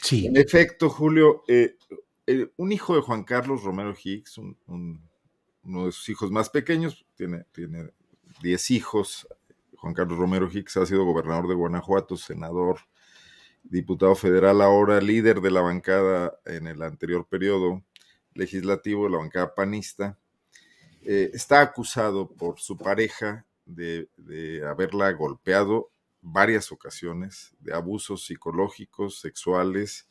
Sí. 0.03 0.27
En 0.27 0.37
efecto, 0.37 0.89
Julio, 0.89 1.45
eh, 1.47 1.77
eh, 2.27 2.51
un 2.57 2.73
hijo 2.73 2.95
de 2.95 3.03
Juan 3.03 3.25
Carlos 3.25 3.63
Romero 3.63 3.95
Hicks, 4.03 4.39
uno 4.39 5.87
de 5.87 5.93
sus 5.93 6.09
hijos 6.09 6.31
más 6.31 6.49
pequeños, 6.49 7.05
tiene, 7.17 7.45
tiene 7.53 7.91
10 8.43 8.71
hijos. 8.71 9.29
Juan 9.77 9.95
Carlos 9.95 10.19
Romero 10.19 10.49
Hicks 10.51 10.77
ha 10.77 10.87
sido 10.87 11.05
gobernador 11.05 11.49
de 11.49 11.55
Guanajuato, 11.55 12.17
senador, 12.17 12.81
diputado 13.63 14.15
federal, 14.15 14.61
ahora 14.63 15.01
líder 15.01 15.41
de 15.41 15.51
la 15.51 15.61
bancada 15.61 16.39
en 16.45 16.67
el 16.67 16.83
anterior 16.83 17.27
periodo 17.27 17.83
legislativo, 18.35 19.09
la 19.09 19.19
bancada 19.19 19.55
panista. 19.55 20.19
Eh, 21.03 21.31
está 21.33 21.61
acusado 21.63 22.29
por 22.29 22.61
su 22.61 22.77
pareja 22.77 23.47
de, 23.65 24.09
de 24.17 24.67
haberla 24.67 25.11
golpeado 25.13 25.91
varias 26.23 26.73
ocasiones 26.73 27.55
de 27.61 27.75
abusos 27.75 28.27
psicológicos, 28.27 29.21
sexuales 29.21 30.09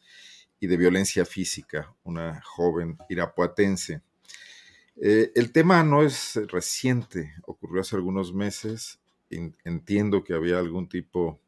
y 0.59 0.67
de 0.67 0.77
violencia 0.77 1.25
física, 1.25 1.93
una 2.03 2.41
joven 2.41 2.97
irapuatense. 3.09 4.01
Eh, 5.01 5.31
el 5.35 5.51
tema 5.51 5.83
no 5.83 6.03
es 6.03 6.35
reciente, 6.47 7.33
ocurrió 7.45 7.81
hace 7.81 7.95
algunos 7.95 8.33
meses. 8.33 8.99
Entiendo 9.63 10.23
que 10.23 10.33
había 10.33 10.57
algún 10.57 10.89
tipo 10.89 11.39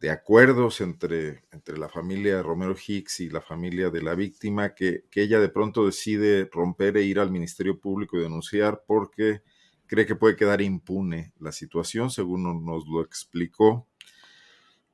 de 0.00 0.10
acuerdos 0.10 0.80
entre, 0.80 1.44
entre 1.52 1.78
la 1.78 1.88
familia 1.88 2.42
Romero 2.42 2.74
Hicks 2.74 3.20
y 3.20 3.28
la 3.28 3.40
familia 3.40 3.90
de 3.90 4.02
la 4.02 4.14
víctima, 4.14 4.74
que, 4.74 5.04
que 5.10 5.22
ella 5.22 5.38
de 5.40 5.50
pronto 5.50 5.86
decide 5.86 6.48
romper 6.50 6.96
e 6.96 7.02
ir 7.02 7.20
al 7.20 7.30
Ministerio 7.30 7.78
Público 7.78 8.16
y 8.16 8.22
denunciar 8.22 8.82
porque 8.86 9.42
cree 9.90 10.06
que 10.06 10.14
puede 10.14 10.36
quedar 10.36 10.62
impune 10.62 11.32
la 11.40 11.50
situación, 11.50 12.10
según 12.10 12.64
nos 12.64 12.86
lo 12.86 13.02
explicó. 13.02 13.88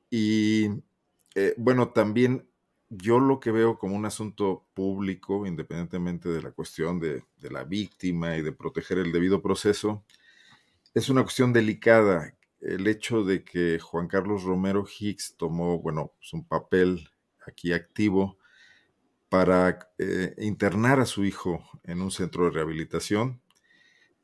Y 0.09 0.69
eh, 1.35 1.53
bueno, 1.55 1.89
también 1.89 2.49
yo 2.89 3.19
lo 3.19 3.39
que 3.39 3.51
veo 3.51 3.77
como 3.77 3.95
un 3.95 4.07
asunto 4.07 4.65
público, 4.73 5.45
independientemente 5.45 6.29
de 6.29 6.41
la 6.41 6.49
cuestión 6.49 6.99
de, 6.99 7.23
de, 7.37 7.51
la 7.51 7.63
víctima 7.63 8.37
y 8.37 8.41
de 8.41 8.51
proteger 8.51 8.97
el 8.97 9.11
debido 9.11 9.43
proceso, 9.43 10.03
es 10.95 11.09
una 11.09 11.21
cuestión 11.21 11.53
delicada. 11.53 12.33
El 12.59 12.87
hecho 12.87 13.23
de 13.23 13.43
que 13.43 13.77
Juan 13.77 14.07
Carlos 14.07 14.45
Romero 14.45 14.83
Hicks 14.99 15.35
tomó, 15.37 15.79
bueno, 15.79 16.13
pues 16.17 16.33
un 16.33 16.43
papel 16.43 17.07
aquí 17.45 17.71
activo 17.71 18.39
para 19.29 19.91
eh, 19.99 20.33
internar 20.39 20.99
a 20.99 21.05
su 21.05 21.23
hijo 21.23 21.63
en 21.83 22.01
un 22.01 22.09
centro 22.09 22.45
de 22.45 22.51
rehabilitación, 22.51 23.41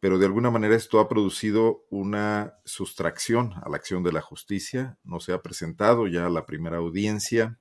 pero 0.04 0.20
de 0.20 0.26
alguna 0.26 0.52
manera 0.52 0.76
esto 0.76 1.00
ha 1.00 1.08
producido 1.08 1.86
una 1.90 2.56
sustracción 2.66 3.54
a 3.64 3.70
la 3.70 3.78
acción 3.78 4.04
de 4.04 4.12
la 4.12 4.20
justicia. 4.20 4.98
No 5.06 5.22
se 5.22 5.32
ha 5.32 5.42
presentado 5.42 6.08
ya 6.08 6.28
la 6.28 6.46
primera 6.46 6.76
audiencia. 6.76 7.58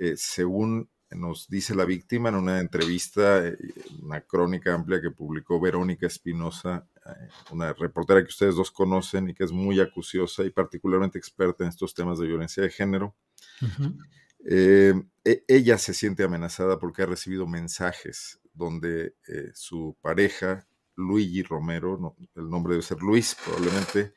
Eh, 0.00 0.14
según 0.16 0.90
nos 1.12 1.46
dice 1.48 1.76
la 1.76 1.84
víctima 1.84 2.30
en 2.30 2.34
una 2.34 2.58
entrevista, 2.58 3.46
eh, 3.46 3.56
una 4.02 4.20
crónica 4.22 4.74
amplia 4.74 5.00
que 5.00 5.12
publicó 5.12 5.60
Verónica 5.60 6.08
Espinosa, 6.08 6.88
eh, 7.06 7.28
una 7.52 7.72
reportera 7.72 8.20
que 8.22 8.30
ustedes 8.30 8.56
dos 8.56 8.72
conocen 8.72 9.28
y 9.28 9.34
que 9.34 9.44
es 9.44 9.52
muy 9.52 9.78
acuciosa 9.78 10.42
y 10.42 10.50
particularmente 10.50 11.18
experta 11.18 11.62
en 11.62 11.70
estos 11.70 11.94
temas 11.94 12.18
de 12.18 12.26
violencia 12.26 12.64
de 12.64 12.70
género. 12.70 13.14
Uh 13.62 13.66
-huh. 13.66 15.08
e 15.24 15.44
ella 15.46 15.78
se 15.78 15.94
siente 15.94 16.24
amenazada 16.24 16.80
porque 16.80 17.02
ha 17.02 17.06
recibido 17.06 17.46
mensajes 17.46 18.40
donde 18.54 19.14
su 19.54 19.96
pareja 20.00 20.67
Luigi 20.98 21.42
Romero, 21.42 22.16
el 22.34 22.50
nombre 22.50 22.72
debe 22.72 22.82
ser 22.82 22.98
Luis 22.98 23.36
probablemente, 23.44 24.14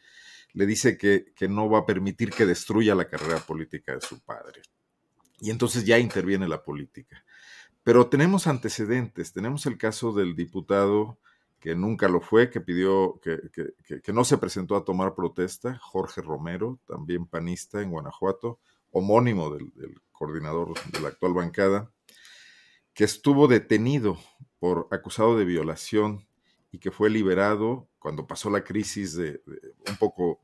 le 0.54 0.66
dice 0.66 0.98
que, 0.98 1.32
que, 1.36 1.48
no 1.48 1.70
va 1.70 1.80
a 1.80 1.86
permitir 1.86 2.32
que 2.32 2.46
destruya 2.46 2.96
la 2.96 3.08
carrera 3.08 3.40
política 3.40 3.94
de 3.94 4.02
su 4.02 4.20
padre. 4.20 4.62
Y 5.40 5.50
entonces 5.52 5.86
ya 5.86 5.98
interviene 5.98 6.48
la 6.48 6.64
política. 6.64 7.24
Pero 7.84 8.08
tenemos 8.08 8.48
antecedentes, 8.48 9.32
tenemos 9.32 9.66
el 9.66 9.78
caso 9.78 10.12
del 10.12 10.36
diputado 10.36 11.20
que 11.60 11.76
nunca 11.76 12.10
lo 12.10 12.20
fue, 12.20 12.50
que 12.50 12.60
pidió, 12.60 13.20
que, 13.22 13.40
que, 13.54 14.02
que 14.02 14.14
no 14.14 14.24
se 14.24 14.40
presentó 14.40 14.76
a 14.76 14.84
tomar 14.84 15.14
protesta, 15.14 15.78
Jorge 15.78 16.22
Romero, 16.22 16.80
también 16.88 17.28
panista 17.28 17.82
en 17.82 17.92
Guanajuato, 17.92 18.60
homónimo 18.90 19.54
del, 19.54 19.72
del 19.76 20.02
coordinador 20.12 20.74
de 20.92 21.00
la 21.00 21.10
actual 21.10 21.34
bancada, 21.34 21.92
que 22.94 23.04
estuvo 23.04 23.48
detenido 23.48 24.18
por 24.60 24.88
acusado 24.92 25.38
de 25.38 25.46
violación 25.46 26.28
y 26.72 26.80
que 26.80 26.92
fue 26.92 27.10
liberado 27.10 27.88
cuando 28.00 28.26
pasó 28.26 28.50
la 28.50 28.64
crisis 28.64 29.16
de, 29.16 29.42
un 29.90 29.98
poco 29.98 30.42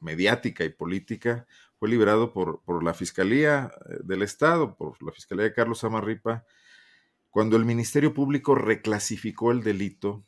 mediática 0.00 0.64
y 0.64 0.68
política, 0.70 1.46
fue 1.78 1.88
liberado 1.88 2.32
por, 2.32 2.60
por, 2.62 2.82
la 2.82 2.94
Fiscalía 2.94 3.70
eh, 3.88 3.98
del 4.02 4.22
Estado, 4.22 4.76
por 4.76 5.00
la 5.02 5.12
Fiscalía 5.12 5.44
de 5.44 5.54
Carlos 5.54 5.84
Amarripa, 5.84 6.44
cuando 7.30 7.56
el 7.56 7.64
Ministerio 7.64 8.12
Público 8.14 8.54
reclasificó 8.54 9.52
el 9.52 9.62
delito 9.62 10.24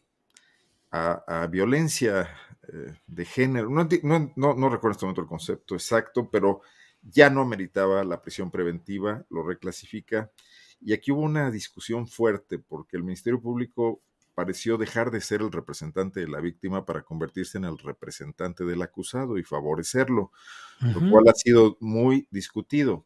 a, 0.92 1.46
violencia 1.50 2.28
eh, 2.68 2.94
de 3.06 3.24
género. 3.24 3.70
No, 3.70 3.88
no, 4.02 4.32
no, 4.36 4.54
no, 4.54 4.68
recuerdo 4.68 4.92
este 4.92 5.06
momento 5.06 5.22
el 5.22 5.28
concepto 5.28 5.74
exacto, 5.74 6.28
pero 6.30 6.62
ya 7.02 7.30
no 7.30 7.44
meritaba 7.44 8.04
la 8.04 8.20
prisión 8.20 8.50
preventiva, 8.50 9.24
lo 9.30 9.42
reclasifica. 9.42 10.30
Y 10.80 10.92
aquí 10.92 11.12
hubo 11.12 11.20
una 11.22 11.50
discusión 11.50 12.06
fuerte 12.08 12.58
porque 12.58 12.96
el 12.96 13.04
Ministerio 13.04 13.40
Público 13.40 14.02
pareció 14.40 14.78
dejar 14.78 15.10
de 15.10 15.20
ser 15.20 15.42
el 15.42 15.52
representante 15.52 16.20
de 16.20 16.26
la 16.26 16.40
víctima 16.40 16.86
para 16.86 17.02
convertirse 17.02 17.58
en 17.58 17.66
el 17.66 17.76
representante 17.76 18.64
del 18.64 18.80
acusado 18.80 19.36
y 19.36 19.42
favorecerlo, 19.42 20.32
uh 20.80 20.84
-huh. 20.86 20.94
lo 20.94 21.10
cual 21.10 21.28
ha 21.28 21.34
sido 21.34 21.76
muy 21.78 22.26
discutido. 22.30 23.04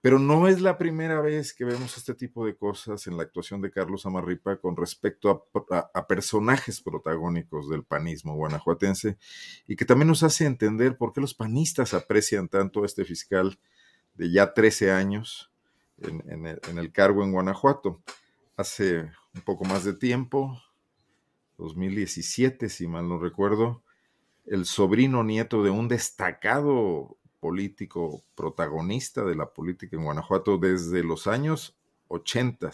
Pero 0.00 0.18
no 0.18 0.48
es 0.48 0.62
la 0.62 0.78
primera 0.78 1.20
vez 1.20 1.52
que 1.52 1.66
vemos 1.66 1.98
este 1.98 2.14
tipo 2.14 2.46
de 2.46 2.56
cosas 2.56 3.06
en 3.06 3.18
la 3.18 3.24
actuación 3.24 3.60
de 3.60 3.70
Carlos 3.70 4.06
Amarripa 4.06 4.56
con 4.56 4.74
respecto 4.74 5.46
a, 5.70 5.76
a, 5.76 5.90
a, 5.92 6.06
personajes 6.06 6.80
protagónicos 6.80 7.68
del 7.68 7.84
panismo 7.84 8.34
guanajuatense 8.34 9.18
y 9.66 9.76
que 9.76 9.84
también 9.84 10.08
nos 10.08 10.22
hace 10.22 10.46
entender 10.46 10.96
por 10.96 11.12
qué 11.12 11.20
los 11.20 11.34
panistas 11.34 11.92
aprecian 11.92 12.48
tanto 12.48 12.84
a 12.84 12.86
este 12.86 13.04
fiscal 13.04 13.58
de 14.14 14.30
ya 14.32 14.54
13 14.54 14.92
años 14.92 15.52
en, 15.98 16.22
en, 16.26 16.46
el, 16.46 16.58
en 16.70 16.78
el 16.78 16.90
cargo 16.90 17.22
en 17.22 17.32
Guanajuato. 17.32 18.00
Hace 18.56 19.10
un 19.34 19.42
poco 19.44 19.64
más 19.66 19.84
de 19.84 19.92
tiempo, 19.92 20.58
2017, 21.60 22.68
si 22.68 22.88
mal 22.88 23.08
no 23.08 23.18
recuerdo, 23.18 23.82
el 24.46 24.64
sobrino 24.64 25.22
nieto 25.22 25.62
de 25.62 25.70
un 25.70 25.88
destacado 25.88 27.16
político 27.38 28.24
protagonista 28.34 29.24
de 29.24 29.36
la 29.36 29.52
política 29.52 29.96
en 29.96 30.04
Guanajuato 30.04 30.58
desde 30.58 31.02
los 31.04 31.26
años 31.26 31.76
80, 32.08 32.70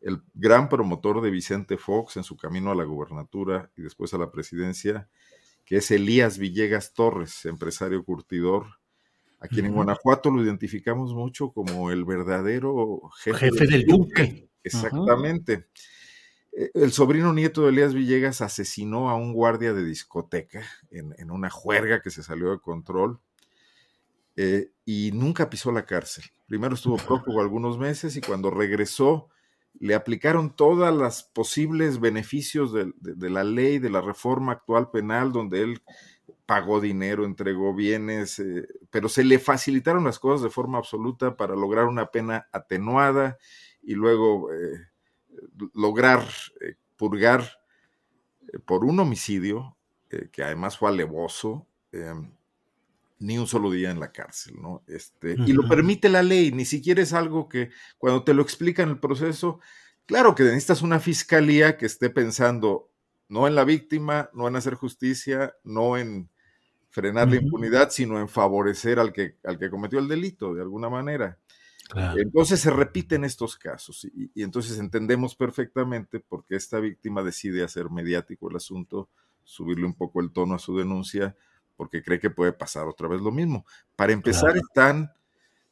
el 0.00 0.22
gran 0.34 0.68
promotor 0.68 1.22
de 1.22 1.30
Vicente 1.30 1.78
Fox 1.78 2.16
en 2.16 2.24
su 2.24 2.36
camino 2.36 2.70
a 2.70 2.74
la 2.74 2.84
gubernatura 2.84 3.70
y 3.76 3.82
después 3.82 4.12
a 4.14 4.18
la 4.18 4.30
presidencia, 4.30 5.08
que 5.64 5.76
es 5.76 5.90
Elías 5.90 6.38
Villegas 6.38 6.94
Torres, 6.94 7.44
empresario 7.46 8.04
curtidor, 8.04 8.66
a 9.40 9.48
quien 9.48 9.66
en 9.66 9.74
Guanajuato 9.74 10.30
lo 10.30 10.42
identificamos 10.42 11.12
mucho 11.12 11.52
como 11.52 11.90
el 11.90 12.04
verdadero 12.04 13.02
jefe, 13.22 13.50
jefe 13.50 13.66
del, 13.66 13.70
del 13.70 13.86
Duque. 13.86 14.48
Exactamente. 14.64 15.66
El 16.74 16.92
sobrino 16.92 17.34
nieto 17.34 17.62
de 17.62 17.68
Elías 17.68 17.92
Villegas 17.92 18.40
asesinó 18.40 19.10
a 19.10 19.14
un 19.14 19.34
guardia 19.34 19.74
de 19.74 19.84
discoteca 19.84 20.64
en, 20.90 21.14
en 21.18 21.30
una 21.30 21.50
juerga 21.50 22.00
que 22.00 22.10
se 22.10 22.22
salió 22.22 22.50
de 22.50 22.60
control 22.60 23.20
eh, 24.36 24.70
y 24.84 25.10
nunca 25.12 25.50
pisó 25.50 25.72
la 25.72 25.84
cárcel. 25.86 26.24
Primero 26.46 26.74
estuvo 26.74 26.96
prófugo 27.06 27.40
algunos 27.40 27.78
meses 27.78 28.16
y 28.16 28.20
cuando 28.20 28.50
regresó 28.50 29.28
le 29.78 29.94
aplicaron 29.94 30.56
todas 30.56 30.94
las 30.94 31.24
posibles 31.24 32.00
beneficios 32.00 32.72
de, 32.72 32.92
de, 32.96 33.14
de, 33.14 33.30
la 33.30 33.44
ley, 33.44 33.78
de 33.78 33.90
la 33.90 34.00
reforma 34.00 34.52
actual 34.52 34.90
penal, 34.90 35.32
donde 35.32 35.62
él 35.62 35.82
pagó 36.46 36.80
dinero, 36.80 37.24
entregó 37.24 37.74
bienes, 37.74 38.38
eh, 38.38 38.66
pero 38.90 39.08
se 39.08 39.24
le 39.24 39.38
facilitaron 39.38 40.04
las 40.04 40.18
cosas 40.18 40.42
de 40.42 40.50
forma 40.50 40.78
absoluta 40.78 41.36
para 41.36 41.54
lograr 41.54 41.84
una 41.86 42.06
pena 42.10 42.48
atenuada 42.52 43.36
y 43.82 43.94
luego 43.94 44.50
eh, 44.52 44.86
lograr 45.74 46.26
eh, 46.60 46.74
purgar 46.96 47.42
eh, 48.52 48.58
por 48.58 48.84
un 48.84 48.98
homicidio, 49.00 49.76
eh, 50.10 50.28
que 50.32 50.42
además 50.42 50.78
fue 50.78 50.88
alevoso, 50.88 51.66
em, 51.92 52.32
ni 53.18 53.38
un 53.38 53.46
solo 53.46 53.70
día 53.70 53.90
en 53.90 54.00
la 54.00 54.12
cárcel, 54.12 54.54
¿no? 54.60 54.82
Este, 54.86 55.34
uh 55.34 55.36
-huh. 55.38 55.48
Y 55.48 55.52
lo 55.52 55.66
permite 55.68 56.08
la 56.08 56.22
ley, 56.22 56.52
ni 56.52 56.64
siquiera 56.64 57.02
es 57.02 57.12
algo 57.12 57.48
que 57.48 57.70
cuando 57.98 58.24
te 58.24 58.34
lo 58.34 58.42
explica 58.42 58.82
en 58.82 58.90
el 58.90 58.98
proceso, 59.00 59.60
claro 60.04 60.34
que 60.34 60.44
necesitas 60.44 60.82
una 60.82 61.00
fiscalía 61.00 61.76
que 61.76 61.86
esté 61.86 62.10
pensando 62.10 62.90
no 63.28 63.46
en 63.46 63.54
la 63.54 63.64
víctima, 63.64 64.30
no 64.34 64.46
en 64.46 64.56
hacer 64.56 64.74
justicia, 64.74 65.54
no 65.64 65.96
en 65.96 66.28
frenar 66.90 67.26
uh 67.26 67.30
-huh. 67.30 67.34
la 67.34 67.42
impunidad, 67.42 67.90
sino 67.90 68.20
en 68.20 68.28
favorecer 68.28 68.98
al 68.98 69.12
que, 69.12 69.36
al 69.44 69.58
que 69.58 69.70
cometió 69.70 69.98
el 69.98 70.08
delito 70.08 70.54
de 70.54 70.62
alguna 70.62 70.88
manera. 70.88 71.38
Claro. 71.88 72.20
Entonces 72.20 72.60
se 72.60 72.70
repiten 72.70 73.24
estos 73.24 73.56
casos 73.56 74.04
y, 74.04 74.30
y, 74.34 74.42
entonces 74.42 74.78
entendemos 74.78 75.36
perfectamente 75.36 76.18
por 76.18 76.44
qué 76.44 76.56
esta 76.56 76.80
víctima 76.80 77.22
decide 77.22 77.62
hacer 77.62 77.90
mediático 77.90 78.50
el 78.50 78.56
asunto 78.56 79.08
subirle 79.44 79.86
un 79.86 79.94
poco 79.94 80.20
el 80.20 80.32
tono 80.32 80.56
a 80.56 80.58
su 80.58 80.76
denuncia 80.76 81.36
porque 81.76 82.02
cree 82.02 82.18
que 82.18 82.30
puede 82.30 82.52
pasar 82.52 82.86
otra 82.88 83.08
vez 83.08 83.20
lo 83.20 83.30
mismo. 83.30 83.64
Para 83.94 84.12
empezar, 84.12 84.56
están 84.56 85.12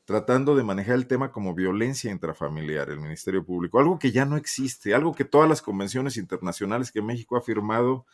tratando 0.05 0.55
de 0.55 0.62
manejar 0.62 0.97
el 0.97 1.07
tema 1.07 1.32
como 1.32 1.55
violencia 1.55 2.11
intrafamiliar, 2.11 2.91
el 2.91 3.01
Ministerio 3.01 3.45
Público, 3.45 3.78
algo 3.78 3.99
que 3.99 4.12
ya 4.12 4.27
no 4.27 4.36
existe, 4.36 4.95
algo 4.95 5.15
que 5.15 5.24
todas 5.24 5.49
las 5.49 5.62
convenciones 5.62 6.16
internacionales 6.16 6.93
que 6.93 7.03
México 7.03 7.36
ha 7.36 7.43
firmado 7.43 8.07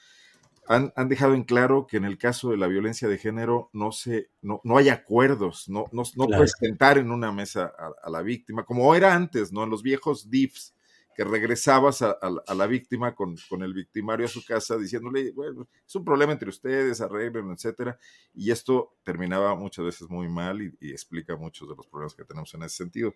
han, 0.70 1.08
dejado 1.08 1.34
en 1.34 1.42
claro 1.42 1.86
que 1.86 1.96
en 1.96 2.04
el 2.04 2.16
caso 2.16 2.50
de 2.50 2.56
la 2.56 2.68
violencia 2.68 3.08
de 3.08 3.18
género 3.18 3.70
no, 3.72 3.92
se, 3.92 4.30
no, 4.40 4.60
no 4.62 4.76
hay 4.76 4.88
acuerdos, 4.88 5.68
no, 5.68 5.86
no, 5.92 6.04
no 6.14 6.26
puedes 6.26 6.52
sentar 6.58 6.96
en 6.98 7.10
una 7.10 7.32
mesa 7.32 7.72
a, 7.76 7.92
a, 8.02 8.10
la 8.10 8.22
víctima, 8.22 8.64
como 8.64 8.94
era 8.94 9.14
antes, 9.14 9.52
¿no? 9.52 9.64
En 9.64 9.70
los 9.70 9.82
viejos 9.82 10.30
DIFs, 10.30 10.74
que 11.20 11.24
regresabas 11.24 12.02
a, 12.02 12.18
la 12.54 12.66
víctima 12.66 13.14
con, 13.14 13.36
el 13.62 13.74
victimario 13.74 14.24
a 14.24 14.28
su 14.28 14.44
casa 14.44 14.78
diciéndole, 14.78 15.32
bueno, 15.32 15.68
es 15.86 15.94
un 15.94 16.02
problema 16.02 16.32
entre 16.32 16.48
ustedes, 16.48 17.00
arreglen, 17.02 17.50
etcétera. 17.50 17.98
Y 18.32 18.50
esto 18.50 18.96
terminaba 19.02 19.54
muchas 19.54 19.84
veces 19.84 20.08
muy 20.08 20.28
mal 20.28 20.62
y, 20.62 20.90
explica 20.90 21.36
muchos 21.36 21.68
de 21.68 21.74
los 21.76 21.86
problemas 21.88 22.14
que 22.14 22.24
tenemos 22.24 22.54
en 22.54 22.62
ese 22.62 22.76
sentido. 22.76 23.14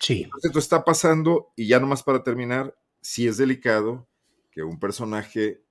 Sí. 0.00 0.26
esto 0.42 0.58
está 0.58 0.84
pasando 0.84 1.52
y 1.56 1.66
ya 1.66 1.80
nomás 1.80 2.02
para 2.02 2.22
terminar, 2.22 2.74
sí 3.00 3.26
es 3.26 3.36
delicado 3.36 4.08
que 4.50 4.62
un 4.62 4.78
personaje 4.78 5.65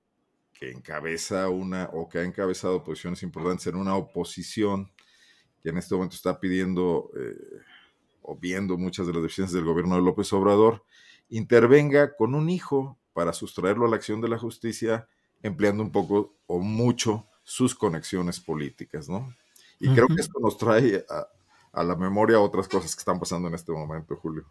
que 0.58 0.70
encabeza 0.70 1.48
una 1.48 1.90
o 1.92 2.08
que 2.08 2.18
ha 2.18 2.22
encabezado 2.22 2.82
posiciones 2.82 3.22
importantes 3.22 3.66
en 3.66 3.76
una 3.76 3.94
oposición 3.94 4.90
que 5.62 5.70
en 5.70 5.78
este 5.78 5.94
momento 5.94 6.16
está 6.16 6.40
pidiendo 6.40 7.10
eh, 7.16 7.36
o 8.22 8.36
viendo 8.36 8.76
muchas 8.76 9.06
de 9.06 9.12
las 9.12 9.22
deficiencias 9.22 9.54
del 9.54 9.64
gobierno 9.64 9.96
de 9.96 10.02
López 10.02 10.32
Obrador, 10.32 10.84
intervenga 11.28 12.16
con 12.16 12.34
un 12.34 12.48
hijo 12.50 12.98
para 13.12 13.32
sustraerlo 13.32 13.86
a 13.86 13.88
la 13.88 13.96
acción 13.96 14.20
de 14.20 14.28
la 14.28 14.38
justicia, 14.38 15.08
empleando 15.42 15.82
un 15.82 15.92
poco 15.92 16.34
o 16.46 16.58
mucho 16.58 17.26
sus 17.42 17.74
conexiones 17.74 18.40
políticas, 18.40 19.08
¿no? 19.08 19.34
Y 19.78 19.88
creo 19.90 20.06
que 20.08 20.20
esto 20.20 20.40
nos 20.40 20.56
trae 20.56 21.04
a, 21.08 21.28
a, 21.72 21.84
la 21.84 21.94
memoria 21.94 22.40
otras 22.40 22.66
cosas 22.66 22.94
que 22.94 23.00
están 23.00 23.20
pasando 23.20 23.48
en 23.48 23.54
este 23.54 23.72
momento, 23.72 24.16
Julio. 24.16 24.46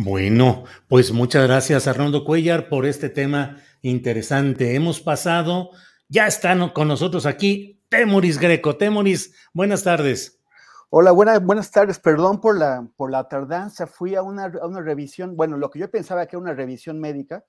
Bueno, 0.00 0.62
pues 0.86 1.10
muchas 1.10 1.48
gracias 1.48 1.88
Arnoldo 1.88 2.24
Cuellar 2.24 2.68
por 2.68 2.86
este 2.86 3.08
tema 3.08 3.56
interesante. 3.82 4.76
Hemos 4.76 5.00
pasado, 5.00 5.70
ya 6.08 6.28
están 6.28 6.68
con 6.68 6.86
nosotros 6.86 7.26
aquí 7.26 7.82
Temoris 7.88 8.38
Greco. 8.38 8.76
Temoris, 8.76 9.34
buenas 9.52 9.82
tardes. 9.82 10.40
Hola, 10.88 11.10
buenas, 11.10 11.44
buenas 11.44 11.72
tardes. 11.72 11.98
Perdón 11.98 12.40
por 12.40 12.56
la, 12.56 12.88
por 12.94 13.10
la 13.10 13.26
tardanza. 13.26 13.88
Fui 13.88 14.14
a 14.14 14.22
una, 14.22 14.44
a 14.44 14.68
una 14.68 14.82
revisión, 14.82 15.36
bueno, 15.36 15.56
lo 15.56 15.68
que 15.68 15.80
yo 15.80 15.90
pensaba 15.90 16.26
que 16.26 16.36
era 16.36 16.42
una 16.42 16.54
revisión 16.54 17.00
médica 17.00 17.44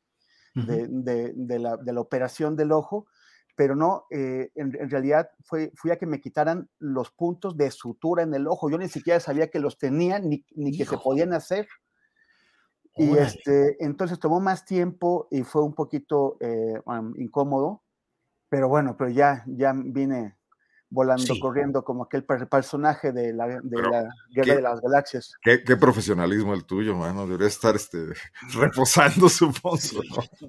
de, 0.56 0.88
de, 0.90 1.34
de, 1.36 1.60
la, 1.60 1.78
de, 1.78 1.94
la, 1.94 2.02
operación 2.02 2.56
del 2.56 2.72
ojo, 2.72 3.06
pero 3.56 3.76
no, 3.76 4.08
eh, 4.10 4.50
en, 4.56 4.76
en, 4.76 4.90
realidad 4.90 5.30
fue, 5.44 5.72
fui 5.76 5.92
a 5.92 5.98
que 5.98 6.08
me 6.08 6.20
quitaran 6.20 6.68
los 6.80 7.12
puntos 7.12 7.56
de 7.56 7.70
sutura 7.70 8.24
en 8.24 8.34
el 8.34 8.48
ojo. 8.48 8.72
Yo 8.72 8.80
ni 8.80 8.90
siquiera 8.90 9.20
sabía 9.20 9.52
que 9.52 9.60
los 9.60 9.78
tenía 9.78 10.18
ni, 10.18 10.44
ni 10.56 10.76
que 10.76 10.86
se 10.86 10.98
podían 10.98 11.34
hacer. 11.34 11.68
Y 12.96 13.18
este, 13.18 13.84
entonces 13.84 14.20
tomó 14.20 14.40
más 14.40 14.66
tiempo 14.66 15.28
y 15.32 15.44
fue 15.44 15.64
un 15.64 15.74
poquito 15.74 16.38
eh, 16.42 16.82
um, 16.86 17.14
incómodo, 17.18 17.84
pero 18.50 18.68
bueno, 18.68 18.98
pero 18.98 19.10
ya, 19.10 19.44
ya 19.48 19.74
vine 19.74 20.39
volando, 20.90 21.40
corriendo, 21.40 21.84
como 21.84 22.04
aquel 22.04 22.24
personaje 22.24 23.12
de 23.12 23.34
la, 23.34 23.48
de 23.48 23.82
la 23.82 24.10
Guerra 24.32 24.56
de 24.56 24.62
las 24.62 24.82
Galaxias. 24.82 25.34
Qué, 25.42 25.64
qué, 25.64 25.78
profesionalismo 25.78 26.54
el 26.54 26.66
tuyo, 26.66 26.96
mano. 26.96 27.26
Debería 27.26 27.48
estar 27.48 27.76
este, 27.76 28.08
reposando, 28.56 29.30
supongo. 29.30 29.78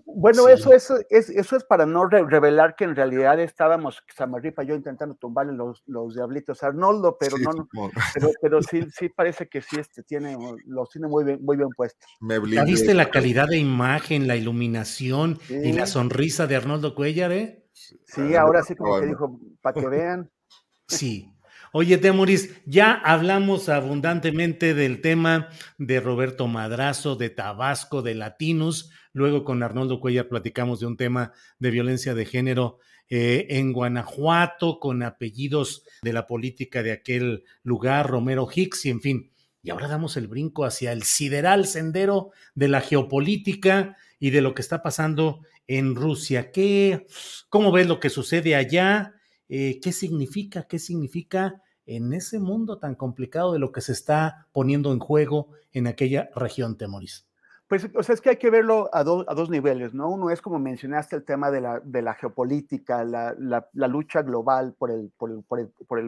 Bueno, 0.07 0.49
eso, 0.49 0.73
eso, 0.73 0.99
es, 1.11 1.29
eso 1.31 1.57
es 1.57 1.65
para 1.65 1.87
no 1.87 2.07
revelar 2.07 2.75
que 2.77 2.85
en 2.85 2.97
realidad 2.97 3.39
estábamos, 3.41 4.03
Samarripa 4.17 4.65
y 4.65 4.69
yo, 4.69 4.75
intentando 4.75 5.15
tumbarle 5.15 5.53
los, 5.53 5.83
los 5.87 6.15
diablitos 6.15 6.63
a 6.63 6.69
Arnoldo, 6.69 7.17
pero 7.19 7.37
sí, 7.37 7.45
no, 7.45 7.69
pero, 8.15 8.31
pero, 8.41 8.63
sí, 8.71 8.87
sí 8.91 9.09
parece 9.09 9.49
que 9.49 9.61
sí 9.61 9.79
este, 9.79 10.03
tiene, 10.03 10.37
los 10.67 10.91
tiene 10.91 11.09
muy 11.09 11.25
bien, 11.25 11.45
muy 11.45 11.57
bien 11.57 11.71
puestos. 11.71 12.09
¿Ya 12.51 12.65
viste 12.65 12.95
la 12.95 13.11
calidad 13.11 13.49
de 13.49 13.59
imagen, 13.59 14.27
la 14.27 14.37
iluminación 14.37 15.39
sí. 15.47 15.55
y 15.55 15.73
la 15.73 15.87
sonrisa 15.87 16.47
de 16.47 16.57
Arnoldo 16.57 16.95
Cuellar, 16.95 17.33
eh? 17.33 17.60
Sí, 18.05 18.35
ahora 18.35 18.63
sí 18.63 18.75
como 18.75 19.01
que 19.01 19.07
dijo, 19.07 19.41
para 19.61 19.81
que 19.81 19.89
vean. 19.89 20.31
Sí. 20.89 21.33
Oye, 21.73 21.99
Temoris, 21.99 22.61
ya 22.67 22.95
hablamos 22.95 23.69
abundantemente 23.69 24.75
del 24.75 25.01
tema 25.01 25.51
de 25.79 26.01
Roberto 26.01 26.49
Madrazo, 26.49 27.15
de 27.15 27.31
Tabasco, 27.31 28.03
de 28.03 28.17
Latinos. 28.17 28.91
Luego 29.13 29.45
con 29.45 29.63
Arnoldo 29.63 30.01
Cuellar 30.01 30.27
platicamos 30.27 30.81
de 30.81 30.87
un 30.87 30.97
tema 30.97 31.33
de 31.61 31.71
violencia 31.71 32.15
de 32.15 32.27
género 32.27 32.79
eh, 33.09 33.47
en 33.51 33.73
Guanajuato, 33.73 34.81
con 34.81 35.05
apellidos 35.05 35.85
de 36.03 36.13
la 36.13 36.27
política 36.27 36.83
de 36.83 36.91
aquel 36.91 37.45
lugar, 37.63 38.11
Romero 38.11 38.49
Hicks, 38.53 38.87
y 38.87 38.91
en 38.91 39.01
fin. 39.01 39.33
Y 39.63 39.71
ahora 39.71 39.87
damos 39.87 40.17
el 40.17 40.27
brinco 40.27 40.65
hacia 40.65 40.91
el 40.91 41.05
sideral 41.05 41.67
sendero 41.67 42.31
de 42.55 42.69
la 42.69 42.81
geopolítica 42.81 43.97
y 44.19 44.31
de 44.31 44.41
lo 44.41 44.55
que 44.55 44.63
está 44.63 44.83
pasando 44.83 45.43
en 45.71 45.95
Rusia. 45.95 46.51
¿Qué, 46.51 47.07
¿Cómo 47.49 47.71
ves 47.71 47.87
lo 47.87 48.01
que 48.01 48.11
sucede 48.11 48.57
allá? 48.57 49.15
Eh, 49.49 49.79
¿Qué 49.81 49.93
significa? 49.93 50.67
¿Qué 50.69 50.81
significa 50.81 51.63
en 51.87 52.13
ese 52.13 52.41
mundo 52.41 52.79
tan 52.79 52.97
complicado 52.97 53.53
de 53.53 53.61
lo 53.61 53.71
que 53.71 53.81
se 53.81 53.93
está 53.93 54.49
poniendo 54.51 54.93
en 54.93 54.99
juego 54.99 55.51
en 55.73 55.87
aquella 55.87 56.29
región, 56.35 56.77
Temoris? 56.77 57.29
Pues, 57.69 57.89
o 57.95 58.03
sea, 58.03 58.17
es 58.17 58.21
que 58.21 58.31
hay 58.31 58.37
que 58.37 58.51
verlo 58.51 58.91
a, 58.93 58.99
a 58.99 59.05
dos 59.05 59.49
niveles, 59.49 59.95
¿no? 59.95 60.11
Uno 60.11 60.31
es, 60.31 60.43
como 60.43 60.59
mencionaste, 60.59 61.15
el 61.15 61.25
tema 61.25 61.53
de 61.53 61.61
la, 61.61 62.15
geopolítica, 62.15 63.05
la, 63.05 63.69
lucha 63.73 64.23
global 64.23 64.75
por 64.77 64.91
el, 64.91 65.13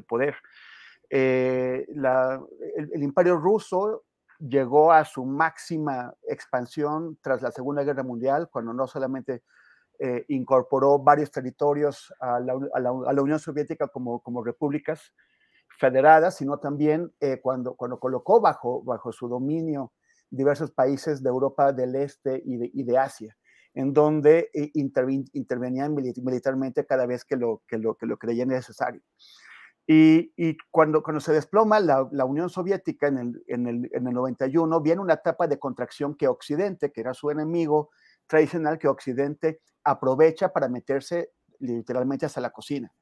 poder. 0.02 0.34
Eh, 1.08 1.86
el 1.88 3.02
imperio 3.02 3.36
ruso 3.36 4.02
llegó 4.48 4.92
a 4.92 5.04
su 5.04 5.24
máxima 5.24 6.14
expansión 6.28 7.18
tras 7.22 7.42
la 7.42 7.52
Segunda 7.52 7.84
Guerra 7.84 8.02
Mundial, 8.02 8.48
cuando 8.50 8.72
no 8.72 8.86
solamente 8.86 9.42
eh, 9.98 10.24
incorporó 10.28 10.98
varios 10.98 11.30
territorios 11.30 12.12
a 12.18 12.40
la, 12.40 13.22
Unión 13.22 13.38
Soviética 13.38 13.86
como, 13.88 14.20
repúblicas 14.44 15.12
federadas, 15.78 16.36
sino 16.36 16.58
también 16.58 17.12
eh, 17.20 17.40
cuando, 17.40 17.76
colocó 17.76 18.40
bajo, 18.40 18.82
su 19.12 19.28
dominio 19.28 19.92
diversos 20.30 20.70
países 20.70 21.22
de 21.22 21.28
Europa 21.28 21.72
del 21.72 21.94
Este 21.94 22.42
y 22.44 22.82
de, 22.82 22.98
Asia, 22.98 23.36
en 23.74 23.92
donde 23.92 24.50
eh, 24.54 24.70
interven, 24.74 25.24
intervenían 25.34 25.94
militarmente 25.94 26.86
cada 26.86 27.06
vez 27.06 27.24
que 27.24 27.36
lo, 27.36 27.62
que 27.68 27.80
que 27.98 28.06
lo 28.06 28.16
creían 28.16 28.48
necesario. 28.48 29.02
Y, 29.86 30.32
y, 30.36 30.56
cuando, 30.70 31.02
cuando 31.02 31.20
se 31.20 31.32
desploma 31.32 31.80
la, 31.80 32.08
la 32.12 32.24
Unión 32.24 32.48
Soviética 32.48 33.08
en 33.08 33.18
el, 33.18 33.44
en, 33.48 33.66
el, 33.66 33.90
en 33.92 34.06
el 34.06 34.14
91, 34.14 34.80
viene 34.80 35.00
una 35.00 35.14
etapa 35.14 35.46
de 35.48 35.58
contracción 35.58 36.14
que 36.14 36.28
Occidente, 36.28 36.92
que 36.92 37.00
era 37.00 37.14
su 37.14 37.30
enemigo 37.30 37.90
tradicional, 38.26 38.78
que 38.78 38.88
Occidente 38.88 39.60
aprovecha 39.84 40.52
para 40.52 40.68
meterse 40.68 41.32
literalmente 41.58 42.26
hasta 42.26 42.40
la 42.40 42.50
cocina. 42.50 42.92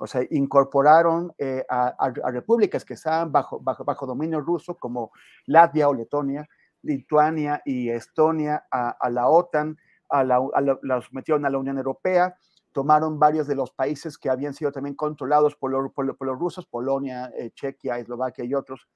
O 0.00 0.06
sea, 0.06 0.22
incorporaron 0.30 1.32
eh, 1.38 1.64
a, 1.68 1.88
a, 1.98 2.30
repúblicas 2.30 2.84
que 2.84 2.94
estaban 2.94 3.32
bajo, 3.32 3.58
bajo, 3.60 3.84
bajo 3.84 4.06
dominio 4.06 4.40
ruso, 4.40 4.76
como 4.76 5.10
Latvia 5.46 5.88
o 5.88 5.94
Letonia, 5.94 6.48
Lituania 6.82 7.60
y 7.64 7.90
Estonia, 7.90 8.66
a, 8.70 8.90
a 8.90 9.10
la 9.10 9.28
OTAN, 9.28 9.76
a 10.08 10.24
la, 10.24 10.40
la, 10.60 10.78
los 10.82 11.12
metieron 11.12 11.44
a 11.44 11.50
la 11.50 11.58
Unión 11.58 11.78
Europea, 11.78 12.36
tomaron 12.78 13.18
varios 13.18 13.48
de 13.48 13.56
los 13.56 13.72
países 13.72 14.16
que 14.16 14.30
habían 14.30 14.54
sido 14.54 14.70
también 14.70 14.94
controlados 14.94 15.56
por, 15.56 15.92
por, 15.92 16.06
los 16.06 16.38
rusos, 16.38 16.64
Polonia, 16.64 17.28
eh, 17.36 17.50
Chequia, 17.50 17.98
Eslovaquia 17.98 18.44
y 18.44 18.54
otros, 18.54 18.86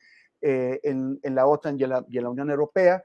eh, 0.40 0.78
en, 0.84 1.18
en, 1.20 1.34
la 1.34 1.48
OTAN 1.48 1.80
y 1.80 1.82
en 1.82 1.90
la, 1.90 2.30
Unión 2.30 2.48
Europea. 2.48 3.04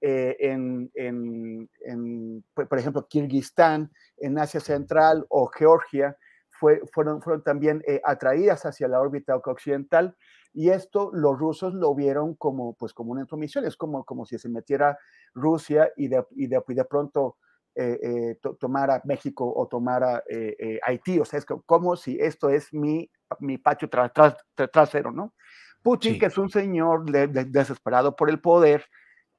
Eh, 0.00 0.36
en, 0.40 0.90
en, 0.96 2.44
por 2.52 2.76
ejemplo, 2.76 3.06
Kirguistán, 3.06 3.92
en 4.16 4.36
Asia 4.36 4.58
Central 4.58 5.24
o 5.28 5.46
Georgia, 5.46 6.16
fue, 6.50 6.80
fueron, 6.92 7.22
fueron 7.22 7.44
también 7.44 7.80
atraídas 8.02 8.66
hacia 8.66 8.88
la 8.88 9.00
órbita 9.00 9.36
occidental. 9.36 10.16
Y 10.52 10.70
esto 10.70 11.12
los 11.14 11.38
rusos 11.38 11.72
lo 11.72 11.94
vieron 11.94 12.34
como, 12.34 12.74
pues, 12.74 12.92
como 12.92 13.12
una 13.12 13.20
intromisión, 13.20 13.64
es 13.64 13.76
como, 13.76 14.02
como 14.02 14.26
si 14.26 14.38
se 14.38 14.48
metiera 14.48 14.98
Rusia 15.34 15.92
y 15.96 16.08
de, 16.08 16.26
y 16.32 16.48
de 16.48 16.84
pronto 16.84 17.36
eh, 17.76 17.98
eh, 18.02 18.38
to, 18.40 18.56
tomara 18.56 19.02
México 19.04 19.52
o 19.54 19.68
tomara 19.68 20.24
eh, 20.28 20.56
eh, 20.58 20.80
Haití. 20.82 21.20
O 21.20 21.24
sea, 21.24 21.38
es 21.38 21.44
como 21.44 21.96
si 21.96 22.18
esto 22.18 22.48
es 22.48 22.72
mi, 22.72 23.10
mi 23.40 23.58
patio 23.58 23.88
tra, 23.88 24.08
tra, 24.08 24.36
tra, 24.54 24.68
trasero, 24.68 25.12
¿no? 25.12 25.34
Putin, 25.82 26.14
sí. 26.14 26.18
que 26.18 26.26
es 26.26 26.38
un 26.38 26.50
señor 26.50 27.04
de, 27.10 27.28
de, 27.28 27.44
desesperado 27.44 28.16
por 28.16 28.30
el 28.30 28.40
poder, 28.40 28.84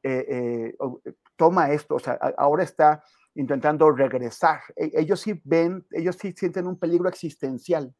eh, 0.03 0.73
toma 1.35 1.72
esto, 1.72 1.95
o 1.95 1.99
sea, 1.99 2.14
ahora 2.38 2.64
está 2.64 3.03
intentando 3.35 3.91
regresar. 3.91 4.61
E, 4.76 4.91
ellos 4.93 5.19
sí 5.19 5.41
ven, 5.43 5.85
ellos 5.91 6.15
sí 6.15 6.34
sienten 6.38 6.68
un 6.68 6.80
peligro 6.80 7.09
existencial 7.09 7.93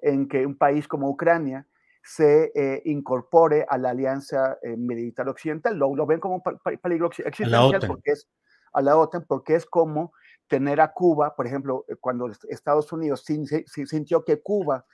en 0.00 0.28
que 0.28 0.46
un 0.46 0.56
país 0.56 0.86
como 0.86 1.08
Ucrania 1.08 1.66
se 2.02 2.52
eh, 2.54 2.82
incorpore 2.84 3.64
a 3.66 3.78
la 3.78 3.90
alianza 3.90 4.58
eh, 4.62 4.76
militar 4.76 5.28
occidental. 5.28 5.76
Lo, 5.76 5.94
lo, 5.96 6.06
ven 6.06 6.20
como 6.20 6.42
un 6.44 6.78
peligro 6.78 7.06
existencial 7.06 7.80
porque 7.86 8.12
es 8.12 8.28
a 8.74 8.82
la 8.82 8.96
OTAN 8.96 9.24
porque 9.26 9.54
es 9.54 9.64
como 9.64 10.12
tener 10.48 10.80
a 10.80 10.92
Cuba, 10.92 11.34
por 11.34 11.46
ejemplo, 11.46 11.86
cuando 12.00 12.30
Estados 12.48 12.92
Unidos 12.92 13.24
sintió 13.24 14.24
que 14.24 14.42
Cuba 14.42 14.84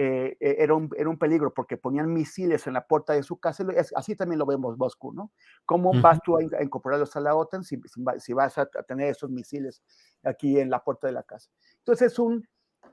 eh, 0.00 0.36
eh, 0.38 0.56
era, 0.60 0.74
un, 0.74 0.88
era, 0.96 1.08
un, 1.08 1.18
peligro 1.18 1.52
porque 1.52 1.76
ponían 1.76 2.12
misiles 2.12 2.66
en 2.68 2.74
la 2.74 2.86
puerta 2.86 3.14
de 3.14 3.24
su 3.24 3.40
casa, 3.40 3.66
así 3.96 4.14
también 4.14 4.38
lo 4.38 4.46
vemos 4.46 4.78
Moscú, 4.78 5.12
¿no? 5.12 5.32
¿Cómo 5.64 5.90
vas 6.00 6.20
tú 6.22 6.36
a, 6.36 6.62
incorporarlos 6.62 7.16
a 7.16 7.20
la 7.20 7.34
OTAN 7.34 7.64
si, 7.64 7.80
si 8.18 8.32
vas 8.32 8.58
a, 8.58 8.66
tener 8.86 9.08
esos 9.08 9.30
misiles 9.30 9.82
aquí 10.22 10.60
en 10.60 10.70
la 10.70 10.84
puerta 10.84 11.08
de 11.08 11.14
la 11.14 11.24
casa? 11.24 11.50
Entonces 11.78 12.12
es, 12.12 12.18
un, 12.20 12.46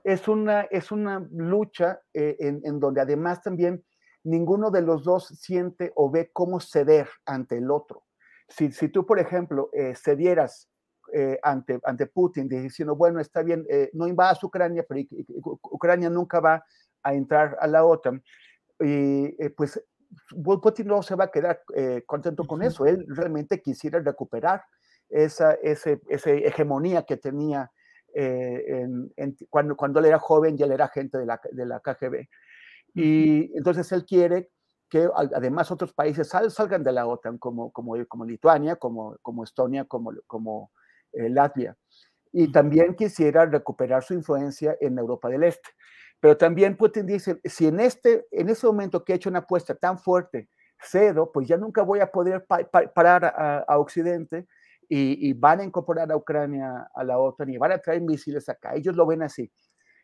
es, 0.03 0.27
una, 0.27 0.61
es 0.61 0.91
una 0.91 1.19
lucha 1.31 2.01
eh, 2.11 2.37
en, 2.39 2.61
en, 2.63 2.79
donde 2.79 3.01
además 3.01 3.41
también 3.43 3.85
ninguno 4.23 4.71
de 4.71 4.81
los 4.81 5.03
dos 5.03 5.27
siente 5.27 5.91
o 5.95 6.09
ve 6.09 6.31
cómo 6.33 6.59
ceder 6.59 7.07
ante 7.25 7.57
el 7.57 7.69
otro. 7.69 8.04
Si, 8.47 8.71
si 8.71 8.89
tú, 8.89 9.05
por 9.05 9.19
ejemplo, 9.19 9.69
cedieras 9.95 10.69
ante, 11.41 11.79
ante 11.83 12.05
Putin 12.07 12.47
diciendo, 12.47 12.95
bueno, 12.95 13.19
está 13.19 13.41
bien, 13.41 13.65
no 13.93 14.07
invadas 14.07 14.43
Ucrania, 14.43 14.85
pero 14.87 15.01
Ucrania 15.63 16.09
nunca 16.09 16.39
va 16.39 16.63
a 17.05 17.13
entrar 17.13 17.57
a 17.61 17.67
la 17.67 17.85
OTAN. 17.85 18.21
Y 18.79 19.35
eh, 19.41 19.53
pues 19.55 19.81
Putin 20.61 20.87
no 20.87 21.01
se 21.01 21.15
va 21.15 21.25
a 21.25 21.31
quedar 21.31 21.61
eh, 21.75 22.03
contento 22.05 22.45
con 22.45 22.61
eso. 22.61 22.85
Él 22.85 23.05
realmente 23.07 23.61
quisiera 23.61 23.99
recuperar 23.99 24.63
esa, 25.09 25.53
ese, 25.53 26.01
esa 26.09 26.31
hegemonía 26.31 27.03
que 27.03 27.17
tenía 27.17 27.71
eh, 28.13 28.87
cuando, 29.49 29.75
cuando 29.75 29.99
él 29.99 30.05
era 30.05 30.19
joven 30.19 30.55
y 30.57 30.63
él 30.63 30.71
era 30.71 30.85
agente 30.85 31.17
de 31.17 31.25
la, 31.25 31.39
de 31.51 31.65
la 31.65 31.79
KGB. 31.79 32.27
Y 32.93 33.55
entonces 33.57 33.91
él 33.91 34.05
quiere 34.05 34.49
que 34.95 35.09
además 35.13 35.69
otros 35.71 35.91
países 35.91 36.29
salgan 36.29 36.81
de 36.81 36.93
la 36.93 37.05
OTAN, 37.05 37.37
como, 37.37 37.69
como, 37.73 37.97
como 38.07 38.23
Lituania, 38.23 38.77
como, 38.77 39.17
como 39.21 39.43
Estonia, 39.43 39.83
como, 39.83 40.13
como 40.25 40.71
Latvia. 41.11 41.75
Y 42.31 42.49
también 42.49 42.95
quisiera 42.95 43.45
recuperar 43.45 44.05
su 44.05 44.13
influencia 44.13 44.77
en 44.79 44.97
Europa 44.97 45.27
del 45.27 45.43
Este. 45.43 45.69
Pero 46.21 46.37
también 46.37 46.77
Putin 46.77 47.05
dice, 47.05 47.41
si 47.43 47.67
en 47.67 47.81
este, 47.81 48.25
en 48.31 48.47
ese 48.47 48.65
momento 48.67 49.03
que 49.03 49.11
he 49.11 49.15
hecho 49.17 49.29
una 49.29 49.39
apuesta 49.39 49.75
tan 49.75 49.99
fuerte, 49.99 50.47
cedo, 50.81 51.29
pues 51.29 51.45
ya 51.45 51.57
nunca 51.57 51.81
voy 51.81 51.99
a 51.99 52.09
poder 52.09 52.45
parar 52.45 53.25
a, 53.25 53.77
Occidente 53.77 54.47
y, 54.87 55.33
van 55.33 55.59
a 55.59 55.65
incorporar 55.65 56.09
a 56.09 56.15
Ucrania 56.15 56.87
a 56.95 57.03
la 57.03 57.19
OTAN 57.19 57.49
y 57.49 57.57
van 57.57 57.73
a 57.73 57.79
traer 57.79 58.01
misiles 58.01 58.47
acá. 58.47 58.75
Ellos 58.75 58.95
lo 58.95 59.05
ven 59.05 59.23
así. 59.23 59.51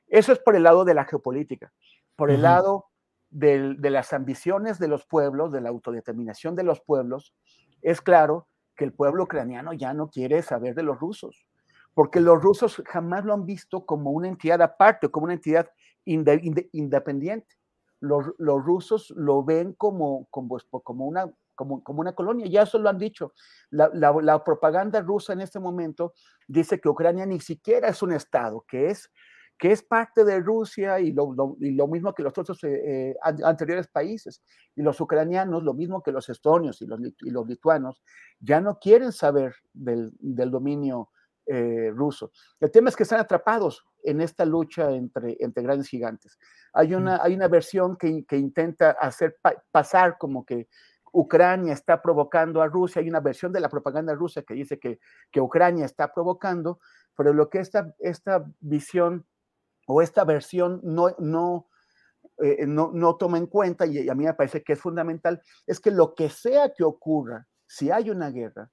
Eso 0.08 0.34
es 0.34 0.40
por 0.40 0.58
el 0.58 0.64
lado 0.64 0.84
de 0.84 0.94
la 0.94 1.06
geopolítica. 1.06 1.72
Por 2.18 2.30
el 2.30 2.42
lado 2.42 2.91
de 3.32 3.90
las 3.90 4.14
ambiciones 4.14 4.78
de 4.78 4.88
los 4.88 5.06
pueblos, 5.06 5.52
de 5.52 5.62
la 5.62 5.70
autodeterminación 5.70 6.56
de 6.56 6.64
los 6.64 6.82
pueblos, 6.82 7.34
es 7.82 8.02
claro 8.02 8.48
que 8.76 8.84
el 8.84 8.94
pueblo 8.94 9.24
ucraniano 9.24 9.74
ya 9.74 9.94
no 9.94 10.10
quiere 10.10 10.42
saber 10.42 10.76
de 10.76 10.84
los 10.84 11.00
rusos, 11.00 11.46
porque 11.94 12.20
los 12.20 12.42
rusos 12.42 12.82
jamás 12.88 13.26
lo 13.26 13.34
han 13.34 13.46
visto 13.46 13.86
como 13.86 14.12
una 14.12 14.28
entidad 14.28 14.62
aparte, 14.62 15.10
como 15.10 15.26
una 15.26 15.34
entidad 15.34 15.70
independiente. 16.06 17.56
Los, 18.00 18.32
los, 18.40 18.64
rusos 18.64 19.14
lo 19.16 19.44
ven 19.44 19.74
como, 19.74 20.26
como, 20.32 20.58
como, 20.84 21.06
una, 21.06 21.32
como, 21.54 21.84
como, 21.84 22.02
una 22.02 22.14
colonia, 22.14 22.48
ya 22.48 22.64
eso 22.64 22.80
lo 22.80 22.90
han 22.90 22.98
dicho. 22.98 23.34
La, 23.70 23.90
la, 23.94 24.44
propaganda 24.44 25.02
rusa 25.02 25.34
en 25.34 25.42
este 25.42 25.60
momento 25.60 26.14
dice 26.48 26.82
que 26.82 26.90
Ucrania 26.90 27.28
ni 27.28 27.40
siquiera 27.40 27.90
es 27.90 28.02
un 28.02 28.14
Estado, 28.14 28.66
que 28.68 28.88
es, 28.88 29.12
que 29.62 29.72
es 29.72 29.84
parte 29.84 30.26
de 30.26 30.40
Rusia 30.40 31.00
y 31.00 31.12
lo, 31.12 31.56
y 31.60 31.76
lo 31.76 31.88
mismo 31.88 32.16
que 32.16 32.24
los 32.24 32.36
otros 32.36 32.64
eh, 32.64 33.12
eh, 33.12 33.16
anteriores 33.44 33.88
países. 33.88 34.42
Y 34.76 34.82
los 34.82 35.00
ucranianos, 35.00 35.62
lo 35.62 35.76
mismo 35.76 36.02
que 36.02 36.12
los 36.12 36.28
estonios 36.30 36.82
y 36.82 36.88
los, 36.88 37.00
y 37.00 37.30
los 37.30 37.48
lituanos, 37.48 38.02
ya 38.40 38.60
no 38.60 38.80
quieren 38.80 39.12
saber 39.12 39.54
del, 39.72 40.14
del 40.18 40.50
dominio 40.50 41.12
eh, 41.46 41.92
ruso. 41.94 42.32
El 42.60 42.72
tema 42.72 42.90
es 42.90 42.96
que 42.96 43.04
están 43.04 43.20
atrapados 43.20 43.86
en 44.02 44.22
esta 44.22 44.46
lucha 44.46 44.90
entre, 44.90 45.38
entre 45.40 45.62
grandes 45.62 45.90
gigantes. 45.90 46.40
Hay 46.74 46.96
una, 46.96 47.22
hay 47.22 47.36
una 47.36 47.48
versión 47.48 47.98
que, 47.98 48.26
que 48.26 48.38
intenta 48.38 48.90
hacer 49.00 49.38
pasar 49.72 50.18
como 50.18 50.44
que 50.44 50.70
Ucrania 51.14 51.74
está 51.74 52.02
provocando 52.02 52.64
a 52.64 52.68
Rusia, 52.68 53.00
hay 53.00 53.10
una 53.10 53.20
versión 53.20 53.52
de 53.52 53.60
la 53.60 53.70
propaganda 53.70 54.16
rusa 54.16 54.42
que 54.42 54.56
dice 54.56 54.80
que, 54.80 55.00
que 55.30 55.40
Ucrania 55.40 55.86
está 55.86 56.12
provocando, 56.12 56.80
pero 57.16 57.32
lo 57.32 57.48
que 57.48 57.60
esta, 57.60 57.94
esta 58.00 58.44
visión 58.60 59.28
o 59.92 60.02
esta 60.02 60.24
versión 60.24 60.80
no, 60.84 61.16
no, 61.20 61.68
eh, 62.40 62.66
no, 62.66 62.92
no 62.94 63.18
toma 63.18 63.38
en 63.38 63.48
cuenta, 63.48 63.86
y 63.86 64.08
a 64.08 64.16
mí 64.16 64.26
me 64.26 64.34
parece 64.34 64.64
que 64.64 64.74
es 64.74 64.80
fundamental, 64.80 65.42
es 65.68 65.80
que 65.80 65.92
lo 65.92 66.16
que 66.16 66.30
sea 66.30 66.74
que 66.74 66.84
ocurra, 66.84 67.48
si 67.68 67.92
hay 67.92 68.10
una 68.10 68.30
guerra, 68.30 68.72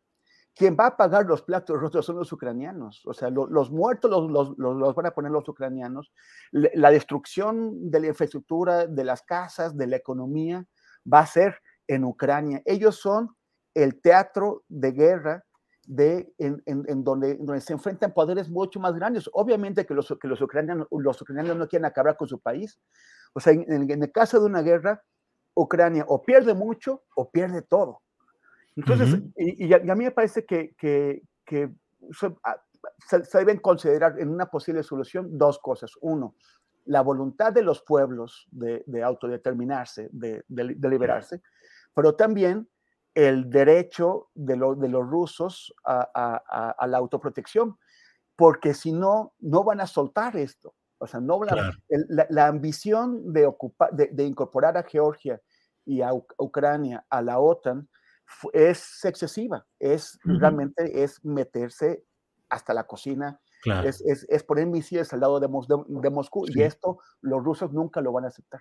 quien 0.55 0.77
va 0.79 0.87
a 0.87 0.97
pagar 0.97 1.25
los 1.27 1.43
platos 1.43 1.81
rotos 1.81 2.05
son 2.05 2.17
los 2.17 2.33
ucranianos. 2.33 3.03
O 3.07 3.15
sea, 3.15 3.31
los 3.31 3.71
muertos 3.71 4.11
los, 4.11 4.59
los, 4.59 4.95
van 4.97 5.07
a 5.07 5.13
poner 5.13 5.31
los 5.31 5.49
ucranianos. 5.49 6.11
La 6.51 6.91
destrucción 6.91 7.89
de 7.93 8.01
la 8.01 8.09
infraestructura, 8.09 8.89
de 8.89 9.05
las 9.05 9.23
casas, 9.23 9.77
de 9.77 9.87
la 9.87 9.95
economía, 9.95 10.67
va 11.11 11.21
a 11.21 11.27
ser 11.27 11.61
en 11.87 12.03
Ucrania. 12.03 12.61
Ellos 12.65 12.97
son 12.97 13.37
el 13.73 14.01
teatro 14.01 14.65
de 14.69 14.91
guerra 14.91 15.45
de, 15.89 16.33
en, 16.39 16.63
en, 16.67 17.03
donde, 17.03 17.37
donde, 17.37 17.61
se 17.61 17.73
enfrentan 17.73 18.13
poderes 18.13 18.49
mucho 18.49 18.79
más 18.79 18.95
grandes. 18.95 19.29
Obviamente 19.33 19.87
que 19.87 19.95
los, 19.95 20.15
que 20.21 20.29
los, 20.29 20.41
ucranianos, 20.41 20.87
los 20.91 21.21
ucranianos 21.23 21.57
no 21.57 21.67
quieren 21.67 21.87
acabar 21.87 22.17
con 22.17 22.29
su 22.29 22.39
país. 22.39 22.79
O 23.33 23.41
sea, 23.41 23.53
en, 23.53 23.91
en 23.91 24.03
el 24.03 24.13
caso 24.13 24.39
de 24.39 24.47
una 24.47 24.63
guerra, 24.63 25.03
Ucrania 25.55 26.05
o 26.07 26.23
pierde 26.23 26.55
mucho 26.55 27.03
o 27.17 27.31
pierde 27.31 27.63
todo. 27.63 28.03
Entonces, 28.77 29.21
y, 29.37 29.73
a, 29.73 29.79
mí 29.81 30.05
me 30.05 30.13
parece 30.13 30.45
que, 30.45 30.73
que, 30.77 31.23
que 31.45 31.69
ah, 32.45 32.63
se, 33.09 33.39
deben 33.39 33.59
considerar 33.59 34.21
en 34.21 34.29
una 34.29 34.47
posible 34.47 34.85
solución 34.85 35.37
dos 35.37 35.59
cosas. 35.59 35.91
Uno, 36.01 36.37
la 36.85 37.01
voluntad 37.01 37.53
de 37.53 37.63
los 37.63 37.83
pueblos 37.83 38.47
de, 38.53 38.85
de 38.87 39.03
autodeterminarse, 39.03 40.09
de, 40.13 40.45
de, 40.47 40.89
liberarse, 40.89 41.43
pero 41.93 42.15
también 42.15 42.69
el 43.19 43.51
derecho 43.51 44.29
de, 44.35 44.55
de 44.55 44.89
los 44.89 45.05
rusos 45.09 45.75
a, 45.85 46.09
a, 46.15 46.71
a, 46.71 46.87
la 46.87 46.99
autoprotección, 46.99 47.77
porque 48.37 48.75
si 48.75 48.93
no, 48.93 49.35
no 49.41 49.65
van 49.65 49.81
a 49.81 49.89
soltar 49.89 50.37
esto. 50.37 50.77
O 50.99 51.07
sea, 51.09 51.19
no 51.19 51.43
la, 51.43 51.73
la, 52.29 52.47
ambición 52.47 53.33
de, 53.33 53.47
ocupar, 53.47 53.91
de, 53.93 54.25
incorporar 54.25 54.77
a 54.77 54.85
Georgia 54.85 55.41
y 55.85 56.01
a 56.01 56.11
Ucrania 56.13 57.05
a 57.11 57.21
la 57.21 57.41
OTAN 57.41 57.89
es 58.53 59.05
excesiva, 59.05 59.67
es 59.81 60.19
realmente 60.23 61.03
es 61.03 61.25
meterse 61.25 62.05
hasta 62.49 62.73
la 62.73 62.85
cocina, 62.85 63.41
es, 63.85 64.01
es, 64.03 64.27
es, 64.29 64.45
poner 64.45 64.67
misiles 64.67 65.13
al 65.13 65.21
lado 65.21 65.41
de, 65.41 65.49
de, 65.49 66.11
Moscú 66.11 66.45
y 66.47 66.63
esto 66.63 66.99
los 67.21 67.43
rusos 67.43 67.73
nunca 67.73 68.01
lo 68.01 68.13
van 68.13 68.27
a 68.27 68.29
aceptar. 68.29 68.61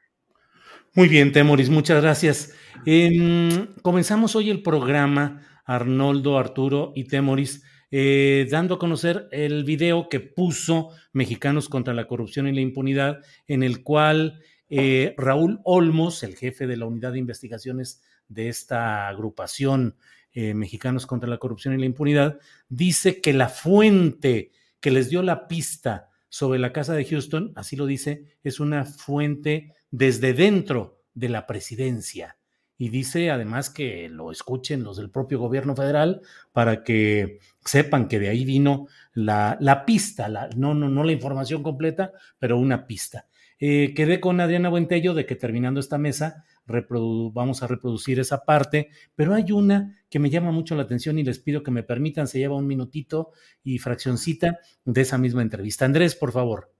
Muy 0.94 1.08
bien, 1.08 1.32
Temoris, 1.32 1.70
muchas 1.70 2.02
gracias. 2.02 2.54
Em, 2.86 3.68
comenzamos 3.82 4.36
hoy 4.36 4.50
el 4.50 4.64
programa, 4.64 5.42
Arnoldo, 5.66 6.38
Arturo 6.38 6.92
y 6.96 7.04
Temoris, 7.04 7.64
eh, 7.92 8.48
dando 8.50 8.76
a 8.76 8.80
conocer 8.80 9.28
el 9.32 9.64
video 9.64 10.10
que 10.10 10.20
puso 10.20 10.90
Mexicanos 11.14 11.70
contra 11.70 11.94
la 11.94 12.08
Corrupción 12.08 12.48
y 12.48 12.54
la 12.54 12.62
Impunidad, 12.62 13.20
en 13.48 13.64
el 13.64 13.84
cual 13.84 14.42
eh, 14.70 15.14
Raúl 15.18 15.60
Olmos, 15.64 16.24
el 16.24 16.36
jefe 16.36 16.68
de 16.68 16.78
la 16.78 16.86
Unidad 16.86 17.14
de 17.14 17.20
Investigaciones 17.20 18.02
de 18.28 18.50
esta 18.50 19.08
agrupación 19.08 19.96
eh, 20.34 20.54
Mexicanos 20.54 21.06
contra 21.06 21.30
la 21.30 21.38
Corrupción 21.38 21.74
y 21.76 21.78
la 21.78 21.86
Impunidad, 21.86 22.40
dice 22.70 23.22
que 23.22 23.34
la 23.34 23.50
fuente 23.50 24.52
que 24.80 24.92
les 24.92 25.10
dio 25.10 25.22
la 25.22 25.48
pista 25.48 26.10
sobre 26.30 26.60
la 26.60 26.74
casa 26.74 26.94
de 26.94 27.06
Houston, 27.06 27.54
así 27.56 27.76
lo 27.76 27.86
dice, 27.86 28.26
es 28.44 28.60
una 28.60 28.84
fuente 28.86 29.74
desde 29.92 30.34
dentro 30.34 31.02
de 31.14 31.30
la 31.30 31.48
presidencia. 31.48 32.38
Y 32.78 32.90
dice 32.90 33.32
además 33.32 33.72
que 33.72 34.08
lo 34.08 34.32
escuchen 34.32 34.84
los 34.84 34.98
del 34.98 35.10
propio 35.10 35.40
gobierno 35.40 35.76
federal 35.76 36.22
para 36.54 36.84
que 36.84 37.40
sepan 37.66 38.08
que 38.08 38.20
de 38.20 38.30
ahí 38.30 38.46
vino 38.46 38.88
la, 39.14 39.58
la 39.60 39.84
pista, 39.84 40.30
la, 40.30 40.48
no, 40.56 40.76
no, 40.76 40.88
no 40.88 41.04
la 41.04 41.12
información 41.12 41.64
completa, 41.64 42.12
pero 42.38 42.58
una 42.60 42.86
pista. 42.86 43.28
Eh, 43.60 43.94
quedé 43.96 44.20
con 44.20 44.40
Adriana 44.40 44.70
Buentello 44.70 45.16
de 45.16 45.26
que 45.26 45.36
terminando 45.36 45.80
esta 45.80 45.98
mesa 45.98 46.46
vamos 47.34 47.64
a 47.64 47.68
reproducir 47.68 48.20
esa 48.20 48.44
parte, 48.46 48.90
pero 49.16 49.34
hay 49.34 49.52
una 49.52 49.98
que 50.10 50.20
me 50.20 50.30
llama 50.30 50.52
mucho 50.52 50.76
la 50.76 50.84
atención 50.84 51.18
y 51.18 51.24
les 51.24 51.40
pido 51.40 51.64
que 51.64 51.72
me 51.72 51.84
permitan, 51.84 52.28
se 52.28 52.40
lleva 52.40 52.56
un 52.56 52.68
minutito 52.68 53.32
y 53.64 53.80
fraccioncita 53.80 54.60
de 54.86 55.02
esa 55.02 55.18
misma 55.18 55.42
entrevista. 55.42 55.86
Andrés, 55.86 56.16
por 56.16 56.32
favor. 56.32 56.77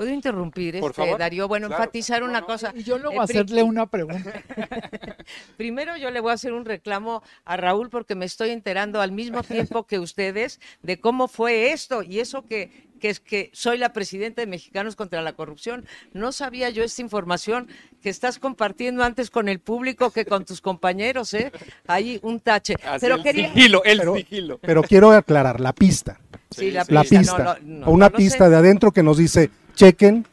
¿Puedo 0.00 0.14
interrumpir, 0.14 0.76
este, 0.76 1.16
Darío? 1.18 1.46
Bueno, 1.46 1.66
enfatizar 1.66 2.22
una 2.22 2.40
cosa. 2.40 2.72
Y 2.74 2.84
yo 2.84 2.98
voy 2.98 3.18
a 3.18 3.22
hacerle 3.24 3.62
una 3.62 3.84
pregunta. 3.84 4.32
Primero 5.58 5.94
yo 5.98 6.10
le 6.10 6.20
voy 6.20 6.30
a 6.30 6.34
hacer 6.36 6.54
un 6.54 6.64
reclamo 6.64 7.22
a 7.44 7.58
Raúl 7.58 7.90
porque 7.90 8.14
me 8.14 8.24
estoy 8.24 8.48
enterando 8.48 9.02
al 9.02 9.12
mismo 9.12 9.42
tiempo 9.42 9.86
que 9.86 9.98
ustedes 9.98 10.58
de 10.82 10.98
cómo 10.98 11.28
fue 11.28 11.72
esto 11.72 12.02
y 12.02 12.20
eso 12.20 12.46
que, 12.46 12.88
que 12.98 13.10
es 13.10 13.20
que 13.20 13.50
soy 13.52 13.76
la 13.76 13.92
presidenta 13.92 14.40
de 14.40 14.46
Mexicanos 14.46 14.96
contra 14.96 15.20
la 15.20 15.34
Corrupción. 15.34 15.84
No 16.14 16.32
sabía 16.32 16.70
yo 16.70 16.82
esta 16.82 17.02
información 17.02 17.68
que 18.00 18.08
estás 18.08 18.38
compartiendo 18.38 19.04
antes 19.04 19.28
con 19.28 19.50
el 19.50 19.60
público 19.60 20.12
que 20.12 20.24
con 20.24 20.46
tus 20.46 20.62
compañeros, 20.62 21.34
¿eh? 21.34 21.52
Ahí 21.86 22.18
un 22.22 22.40
tache. 22.40 22.76
pero 23.02 23.16
el 23.16 23.22
sigilo, 23.22 23.84
el 23.84 24.00
sigilo. 24.16 24.56
Pero 24.62 24.82
quiero 24.82 25.10
aclarar, 25.10 25.60
la 25.60 25.74
pista 25.74 26.18
Sí, 26.50 26.72
la 26.72 26.84
la 26.88 27.02
pista, 27.02 27.18
pista, 27.18 27.58
no, 27.62 27.78
no, 27.80 27.86
o 27.86 27.90
una 27.92 28.10
pista 28.10 28.46
sé. 28.46 28.50
de 28.50 28.56
adentro 28.56 28.90
que 28.90 29.04
nos 29.04 29.18
dice 29.18 29.50
chequen 29.74 30.26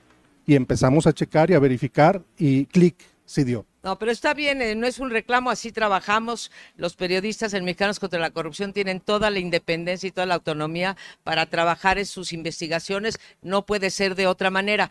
y 0.46 0.56
empezamos 0.56 1.08
a 1.08 1.14
checar 1.14 1.52
y 1.52 1.54
a 1.54 1.60
verificar 1.60 2.24
y 2.38 2.66
clic, 2.66 2.96
sí 3.26 3.44
dio. 3.44 3.66
No, 3.84 3.98
pero 3.98 4.12
está 4.12 4.34
bien, 4.34 4.62
eh, 4.62 4.76
no 4.76 4.86
es 4.86 5.00
un 5.00 5.10
reclamo, 5.10 5.50
así 5.50 5.72
trabajamos. 5.72 6.52
Los 6.76 6.96
periodistas 6.96 7.54
en 7.54 7.64
Mexicanos 7.64 8.00
contra 8.00 8.20
la 8.20 8.32
Corrupción 8.32 8.74
tienen 8.74 9.00
toda 9.00 9.30
la 9.30 9.40
independencia 9.40 10.08
y 10.08 10.12
toda 10.12 10.26
la 10.26 10.36
autonomía 10.36 10.98
para 11.24 11.46
trabajar 11.46 11.98
en 11.98 12.06
sus 12.06 12.34
investigaciones. 12.34 13.18
No 13.42 13.66
puede 13.66 13.90
ser 13.90 14.16
de 14.16 14.28
otra 14.28 14.50
manera. 14.50 14.90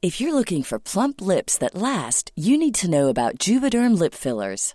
If 0.00 0.20
you're 0.20 0.32
looking 0.32 0.62
for 0.62 0.78
plump 0.78 1.20
lips 1.20 1.58
that 1.58 1.74
last, 1.74 2.30
you 2.36 2.56
need 2.56 2.74
to 2.76 2.88
know 2.88 3.08
about 3.08 3.38
Juvederm 3.38 3.98
lip 3.98 4.14
fillers. 4.14 4.74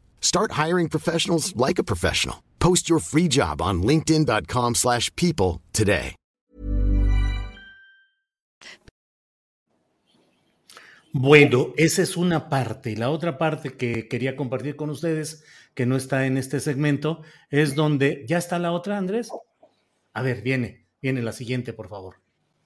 Start 0.21 0.53
hiring 0.53 0.87
professionals 0.87 1.53
like 1.57 1.77
a 1.77 1.83
professional. 1.83 2.37
Post 2.59 2.89
your 2.89 2.99
free 2.99 3.27
job 3.27 3.61
on 3.61 3.83
linkedin.com/people 3.83 4.75
slash 4.75 5.09
people 5.15 5.61
today. 5.73 6.15
Bueno, 11.13 11.73
esa 11.75 12.01
es 12.01 12.15
una 12.15 12.47
parte. 12.49 12.91
Y 12.91 12.95
la 12.95 13.09
otra 13.09 13.37
parte 13.37 13.73
que 13.73 14.07
quería 14.07 14.35
compartir 14.37 14.75
con 14.75 14.89
ustedes, 14.89 15.43
que 15.73 15.85
no 15.85 15.97
está 15.97 16.25
en 16.25 16.37
este 16.37 16.59
segmento, 16.59 17.21
es 17.49 17.75
donde. 17.75 18.25
¿Ya 18.27 18.37
está 18.37 18.59
la 18.59 18.71
otra, 18.71 18.97
Andrés? 18.97 19.29
A 20.13 20.21
ver, 20.21 20.41
viene, 20.41 20.87
viene 21.01 21.21
la 21.21 21.33
siguiente, 21.33 21.73
por 21.73 21.89
favor. 21.89 22.20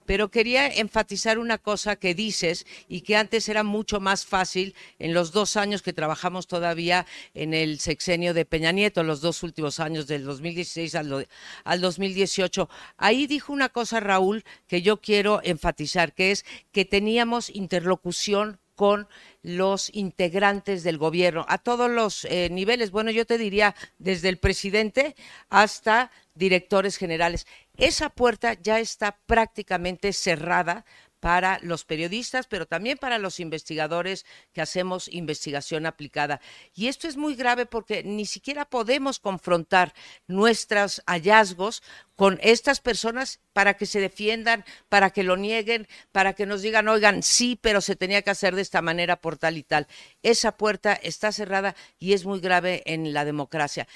Pero 0.06 0.30
quería 0.30 0.68
enfatizar 0.68 1.40
una 1.40 1.58
cosa 1.58 1.96
que 1.96 2.14
dices 2.14 2.66
y 2.88 3.02
que 3.02 3.16
antes 3.16 3.50
era 3.50 3.64
mucho 3.64 4.00
más 4.00 4.26
fácil 4.26 4.76
en 5.00 5.14
los 5.14 5.32
dos 5.32 5.58
años 5.58 5.82
que 5.82 5.94
trabajamos 5.94 6.48
todavía 6.48 7.06
en 7.34 7.54
el 7.54 7.80
sexenio 7.80 8.34
de 8.34 8.46
Peña 8.46 8.72
Nieto, 8.72 9.04
los 9.04 9.22
dos 9.22 9.44
últimos 9.44 9.80
años 9.80 10.08
del 10.08 10.24
2016 10.24 10.96
al, 10.96 11.28
al 11.64 11.82
2018. 11.82 12.70
Ahí 12.98 13.28
dijo 13.28 13.54
una 13.54 13.70
cosa 13.70 14.00
Raúl 14.00 14.44
que 14.68 14.82
yo 14.82 15.02
quiero 15.02 15.42
enfatizar, 15.44 16.14
que 16.14 16.32
es 16.32 16.46
que 16.72 16.86
teníamos 16.86 17.50
interlocución 17.50 18.60
con 18.76 19.08
los 19.42 19.90
integrantes 19.94 20.84
del 20.84 20.98
gobierno 20.98 21.46
a 21.48 21.58
todos 21.58 21.90
los 21.90 22.26
eh, 22.26 22.50
niveles. 22.52 22.92
Bueno, 22.92 23.10
yo 23.12 23.26
te 23.26 23.38
diría 23.38 23.76
desde 24.00 24.30
el 24.30 24.38
presidente 24.38 25.16
hasta 25.50 26.12
directores 26.34 26.98
generales. 26.98 27.48
Esa 27.78 28.10
puerta 28.10 28.54
ya 28.54 28.80
está 28.80 29.20
prácticamente 29.26 30.14
cerrada 30.14 30.86
para 31.26 31.58
los 31.64 31.86
periodistas, 31.86 32.46
pero 32.46 32.68
también 32.68 33.00
para 33.00 33.18
los 33.18 33.40
investigadores 33.40 34.28
que 34.54 34.62
hacemos 34.62 35.08
investigación 35.08 35.88
aplicada. 35.88 36.40
Y 36.76 36.88
esto 36.88 37.08
es 37.08 37.18
muy 37.18 37.34
grave 37.34 37.66
porque 37.66 38.04
ni 38.04 38.28
siquiera 38.28 38.66
podemos 38.66 39.20
confrontar 39.20 39.96
nuestros 40.28 41.02
hallazgos 41.08 41.82
con 42.16 42.38
estas 42.44 42.80
personas 42.80 43.40
para 43.54 43.74
que 43.74 43.88
se 43.88 44.00
defiendan, 44.00 44.66
para 44.88 45.10
que 45.10 45.24
lo 45.24 45.36
nieguen, 45.36 45.88
para 46.12 46.34
que 46.34 46.46
nos 46.46 46.62
digan, 46.62 46.88
oigan, 46.88 47.24
sí, 47.24 47.58
pero 47.60 47.82
se 47.82 47.96
tenía 47.96 48.22
que 48.22 48.30
hacer 48.30 48.56
de 48.56 48.62
esta 48.62 48.84
manera 48.84 49.16
por 49.20 49.38
tal 49.38 49.58
y 49.58 49.64
tal. 49.64 49.88
Esa 50.22 50.56
puerta 50.58 50.94
está 50.94 51.32
cerrada 51.32 51.76
y 51.98 52.14
es 52.14 52.26
muy 52.26 52.40
grave 52.40 52.84
en 52.86 53.14
la 53.14 53.26
democracia. 53.26 53.88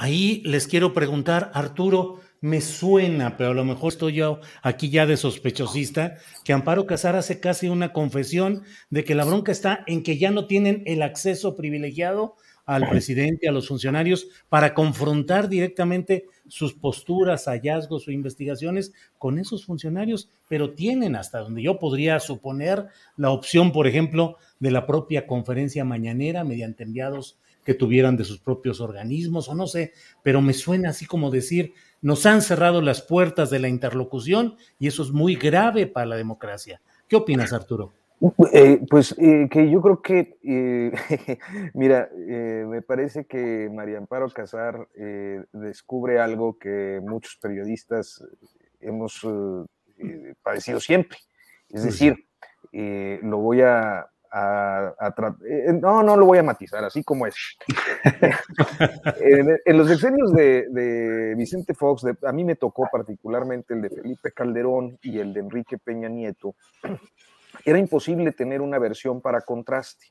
Ahí 0.00 0.42
les 0.44 0.68
quiero 0.68 0.92
preguntar, 0.94 1.50
Arturo, 1.54 2.20
me 2.40 2.60
suena, 2.60 3.36
pero 3.36 3.50
a 3.50 3.54
lo 3.54 3.64
mejor 3.64 3.92
estoy 3.92 4.12
yo 4.12 4.38
aquí 4.62 4.90
ya 4.90 5.06
de 5.06 5.16
sospechosista, 5.16 6.18
que 6.44 6.52
Amparo 6.52 6.86
Casar 6.86 7.16
hace 7.16 7.40
casi 7.40 7.68
una 7.68 7.92
confesión 7.92 8.62
de 8.90 9.02
que 9.02 9.16
la 9.16 9.24
bronca 9.24 9.50
está 9.50 9.82
en 9.88 10.04
que 10.04 10.16
ya 10.16 10.30
no 10.30 10.46
tienen 10.46 10.84
el 10.86 11.02
acceso 11.02 11.56
privilegiado 11.56 12.36
al 12.64 12.88
presidente, 12.88 13.48
a 13.48 13.52
los 13.52 13.66
funcionarios, 13.66 14.28
para 14.48 14.72
confrontar 14.72 15.48
directamente 15.48 16.26
sus 16.46 16.74
posturas, 16.74 17.46
hallazgos 17.46 18.06
o 18.06 18.12
investigaciones 18.12 18.92
con 19.18 19.40
esos 19.40 19.64
funcionarios, 19.64 20.30
pero 20.46 20.74
tienen 20.74 21.16
hasta 21.16 21.40
donde 21.40 21.62
yo 21.62 21.80
podría 21.80 22.20
suponer 22.20 22.86
la 23.16 23.30
opción, 23.30 23.72
por 23.72 23.88
ejemplo, 23.88 24.36
de 24.60 24.70
la 24.70 24.86
propia 24.86 25.26
conferencia 25.26 25.84
mañanera 25.84 26.44
mediante 26.44 26.84
enviados 26.84 27.36
que 27.68 27.74
tuvieran 27.74 28.16
de 28.16 28.24
sus 28.24 28.40
propios 28.40 28.80
organismos 28.80 29.46
o 29.50 29.54
no 29.54 29.66
sé, 29.66 29.92
pero 30.22 30.40
me 30.40 30.54
suena 30.54 30.88
así 30.88 31.04
como 31.04 31.30
decir, 31.30 31.74
nos 32.00 32.24
han 32.24 32.40
cerrado 32.40 32.80
las 32.80 33.02
puertas 33.02 33.50
de 33.50 33.58
la 33.58 33.68
interlocución 33.68 34.56
y 34.78 34.86
eso 34.86 35.02
es 35.02 35.10
muy 35.10 35.34
grave 35.34 35.86
para 35.86 36.06
la 36.06 36.16
democracia. 36.16 36.80
¿Qué 37.06 37.16
opinas, 37.16 37.52
Arturo? 37.52 37.92
Eh, 38.54 38.80
pues 38.88 39.14
eh, 39.18 39.48
que 39.50 39.70
yo 39.70 39.82
creo 39.82 40.00
que, 40.00 40.38
eh, 40.42 41.38
mira, 41.74 42.08
me 42.16 42.80
parece 42.80 43.26
que 43.26 43.68
María 43.70 43.98
Amparo 43.98 44.30
Casar 44.30 44.88
descubre 45.52 46.20
algo 46.20 46.58
que 46.58 47.02
muchos 47.02 47.36
periodistas 47.36 48.24
hemos 48.80 49.26
padecido 50.42 50.80
siempre. 50.80 51.18
Es 51.68 51.84
decir, 51.84 52.16
lo 52.72 53.36
voy 53.36 53.60
a, 53.60 54.08
a- 54.30 55.14
eh, 55.48 55.72
no, 55.80 56.02
no 56.02 56.16
lo 56.16 56.26
voy 56.26 56.38
a 56.38 56.42
matizar, 56.42 56.84
así 56.84 57.02
como 57.04 57.26
es. 57.26 57.34
en, 59.20 59.58
en 59.64 59.78
los 59.78 59.88
sexenios 59.88 60.32
de, 60.32 60.66
de 60.70 61.34
Vicente 61.36 61.74
Fox, 61.74 62.02
de- 62.02 62.16
a 62.26 62.32
mí 62.32 62.44
me 62.44 62.56
tocó 62.56 62.88
particularmente 62.90 63.74
el 63.74 63.82
de 63.82 63.90
Felipe 63.90 64.32
Calderón 64.32 64.98
y 65.02 65.18
el 65.18 65.32
de 65.32 65.40
Enrique 65.40 65.78
Peña 65.78 66.08
Nieto, 66.08 66.54
era 67.64 67.78
imposible 67.78 68.32
tener 68.32 68.60
una 68.60 68.78
versión 68.78 69.20
para 69.20 69.40
contraste. 69.40 70.06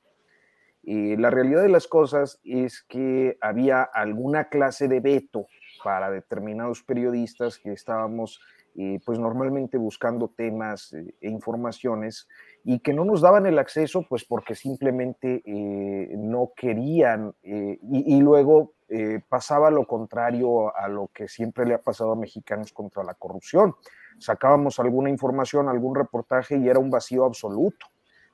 Eh, 0.84 1.16
la 1.20 1.30
realidad 1.30 1.64
de 1.64 1.70
las 1.70 1.88
cosas 1.88 2.40
es 2.44 2.82
que 2.88 3.38
había 3.42 3.84
alguna 3.84 4.48
clase 4.48 4.88
de 4.88 5.02
veto 5.02 5.48
para 5.84 6.10
determinados 6.10 6.82
periodistas 6.84 7.58
que 7.58 7.74
estábamos 7.74 8.40
eh, 8.80 9.00
pues 9.06 9.20
normalmente 9.20 9.78
buscando 9.78 10.30
temas 10.30 10.94
eh, 10.94 11.14
e 11.20 11.30
informaciones 11.30 12.28
y 12.70 12.80
que 12.80 12.92
no 12.92 13.06
nos 13.06 13.22
daban 13.22 13.46
el 13.46 13.60
acceso 13.60 14.06
pues 14.10 14.26
porque 14.26 14.54
simplemente 14.54 15.42
eh, 15.46 16.16
no 16.18 16.52
querían 16.54 17.34
eh, 17.42 17.80
y, 17.82 18.18
y 18.18 18.20
luego 18.20 18.74
eh, 18.90 19.22
pasaba 19.30 19.72
lo 19.72 19.88
contrario 19.88 20.76
a 20.76 20.90
lo 20.90 21.10
que 21.14 21.30
siempre 21.30 21.66
le 21.66 21.76
ha 21.76 21.78
pasado 21.78 22.12
a 22.12 22.18
mexicanos 22.18 22.74
contra 22.74 23.06
la 23.06 23.14
corrupción. 23.14 23.76
Sacábamos 24.20 24.80
alguna 24.80 25.10
información, 25.10 25.70
algún 25.70 25.96
reportaje 25.96 26.58
y 26.58 26.68
era 26.68 26.78
un 26.78 26.90
vacío 26.90 27.24
absoluto 27.24 27.86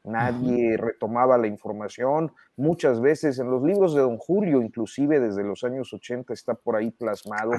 nadie 0.04 0.78
retomaba 0.78 1.38
la 1.38 1.48
información. 1.48 2.34
Muchas 2.58 3.02
veces 3.02 3.40
en 3.40 3.50
los 3.50 3.64
libros 3.64 3.96
de 3.96 4.02
Don 4.02 4.18
Julio, 4.18 4.62
inclusive 4.62 5.20
desde 5.20 5.44
los 5.44 5.64
años 5.64 5.94
80, 5.94 6.34
está 6.34 6.54
por 6.54 6.76
ahí 6.76 6.92
plasmado 6.92 7.52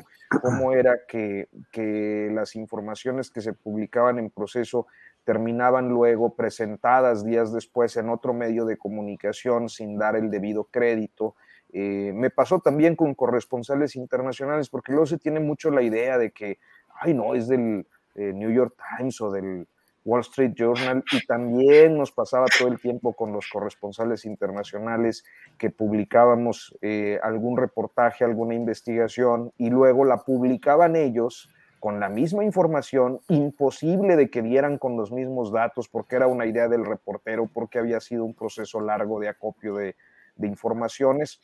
cómo 0.43 0.73
era 0.73 1.01
que, 1.09 1.49
que 1.73 2.31
las 2.33 2.55
informaciones 2.55 3.31
que 3.31 3.41
se 3.41 3.55
publicaban 3.55 4.19
en 4.19 4.31
proceso 4.31 4.87
terminaban 5.25 5.89
luego 5.89 6.35
presentadas 6.35 7.25
días 7.25 7.53
después 7.53 7.97
en 7.97 8.11
otro 8.11 8.35
medio 8.35 8.65
de 8.67 8.77
comunicación 8.77 9.69
sin 9.69 9.99
dar 9.99 10.17
el 10.17 10.31
debido 10.31 10.65
crédito. 10.65 11.35
Eh, 11.73 12.13
me 12.15 12.31
pasó 12.31 12.61
también 12.61 12.95
con 12.95 13.15
corresponsales 13.15 13.97
internacionales, 13.97 14.69
porque 14.69 14.93
luego 14.93 15.07
se 15.07 15.19
tiene 15.19 15.41
mucho 15.41 15.71
la 15.71 15.83
idea 15.83 16.19
de 16.19 16.31
que, 16.31 16.59
ay, 17.01 17.15
no, 17.15 17.35
es 17.35 17.49
del 17.49 17.87
eh, 18.15 18.33
New 18.33 18.51
York 18.51 18.77
Times 18.97 19.21
o 19.21 19.31
del 19.31 19.67
Wall 20.05 20.21
Street 20.21 20.53
Journal, 20.55 21.03
y 21.13 21.27
también 21.27 21.97
nos 21.97 22.13
pasaba 22.13 22.45
todo 22.59 22.69
el 22.69 22.79
tiempo 22.79 23.15
con 23.15 23.33
los 23.33 23.49
corresponsales 23.49 24.27
internacionales 24.27 25.25
que 25.59 25.71
publicábamos 25.71 26.77
eh, 26.83 27.19
algún 27.23 27.57
reportaje, 27.57 28.23
alguna 28.23 28.55
investigación, 28.55 29.51
y 29.57 29.71
luego 29.71 30.05
la 30.05 30.19
publicaban 30.19 30.95
ellos 30.95 31.49
con 31.85 32.01
la 32.01 32.09
misma 32.09 32.47
información, 32.47 33.21
imposible 33.29 34.17
de 34.17 34.31
que 34.31 34.41
dieran 34.41 34.79
con 34.79 34.97
los 34.97 35.13
mismos 35.13 35.53
datos, 35.53 35.87
porque 35.87 36.17
era 36.17 36.27
una 36.27 36.47
idea 36.47 36.67
del 36.67 36.83
reportero, 36.83 37.47
porque 37.47 37.79
había 37.79 38.01
sido 38.01 38.25
un 38.25 38.33
proceso 38.33 38.81
largo 38.81 39.21
de 39.21 39.29
acopio 39.29 39.75
de, 39.75 39.95
de 40.37 40.47
informaciones, 40.47 41.43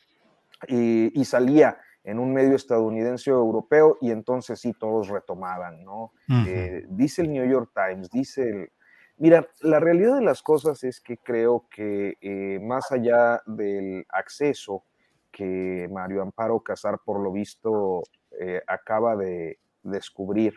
y, 0.67 1.11
y, 1.13 1.25
salía 1.25 1.77
en 2.03 2.17
un 2.17 2.33
medio 2.33 2.55
estadounidense 2.55 3.31
o 3.31 3.37
europeo, 3.37 3.99
y 4.01 4.09
entonces 4.09 4.59
sí 4.59 4.73
todos 4.73 5.09
retomaban, 5.09 5.83
¿no? 5.83 6.05
Uh 6.05 6.11
-huh. 6.27 6.47
eh, 6.47 6.85
dice 6.89 7.21
el 7.21 7.31
New 7.31 7.47
York 7.47 7.69
Times, 7.75 8.09
dice 8.09 8.41
el... 8.41 8.71
Mira, 9.17 9.45
la 9.61 9.79
realidad 9.79 10.15
de 10.15 10.25
las 10.25 10.41
cosas 10.41 10.83
es 10.83 11.01
que 11.01 11.17
creo 11.17 11.67
que 11.69 12.15
eh, 12.19 12.59
más 12.63 12.91
allá 12.91 13.43
del 13.45 14.07
acceso 14.09 14.85
que 15.31 15.87
Mario 15.91 16.23
Amparo 16.23 16.61
Casar, 16.61 16.97
por 17.05 17.19
lo 17.19 17.31
visto, 17.31 18.01
eh, 18.39 18.63
acaba 18.65 19.15
de 19.15 19.59
descubrir. 19.83 20.53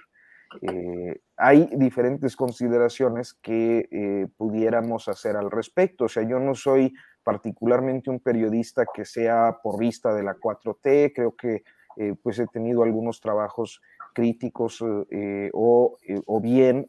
Eh, 0.62 1.20
hay 1.36 1.68
diferentes 1.76 2.36
consideraciones 2.36 3.34
que 3.34 3.88
eh, 3.90 4.28
pudiéramos 4.36 5.08
hacer 5.08 5.36
al 5.36 5.50
respecto. 5.50 6.04
O 6.04 6.08
sea, 6.08 6.22
yo 6.22 6.38
no 6.38 6.54
soy 6.54 6.94
particularmente 7.22 8.10
un 8.10 8.20
periodista 8.20 8.86
que 8.92 9.04
sea 9.04 9.58
porrista 9.62 10.14
de 10.14 10.22
la 10.22 10.36
4T, 10.36 11.12
creo 11.14 11.34
que 11.34 11.64
eh, 11.96 12.14
pues 12.22 12.38
he 12.38 12.46
tenido 12.46 12.82
algunos 12.82 13.20
trabajos 13.20 13.80
críticos 14.14 14.80
o, 14.80 15.96
o, 16.26 16.40
bien 16.40 16.88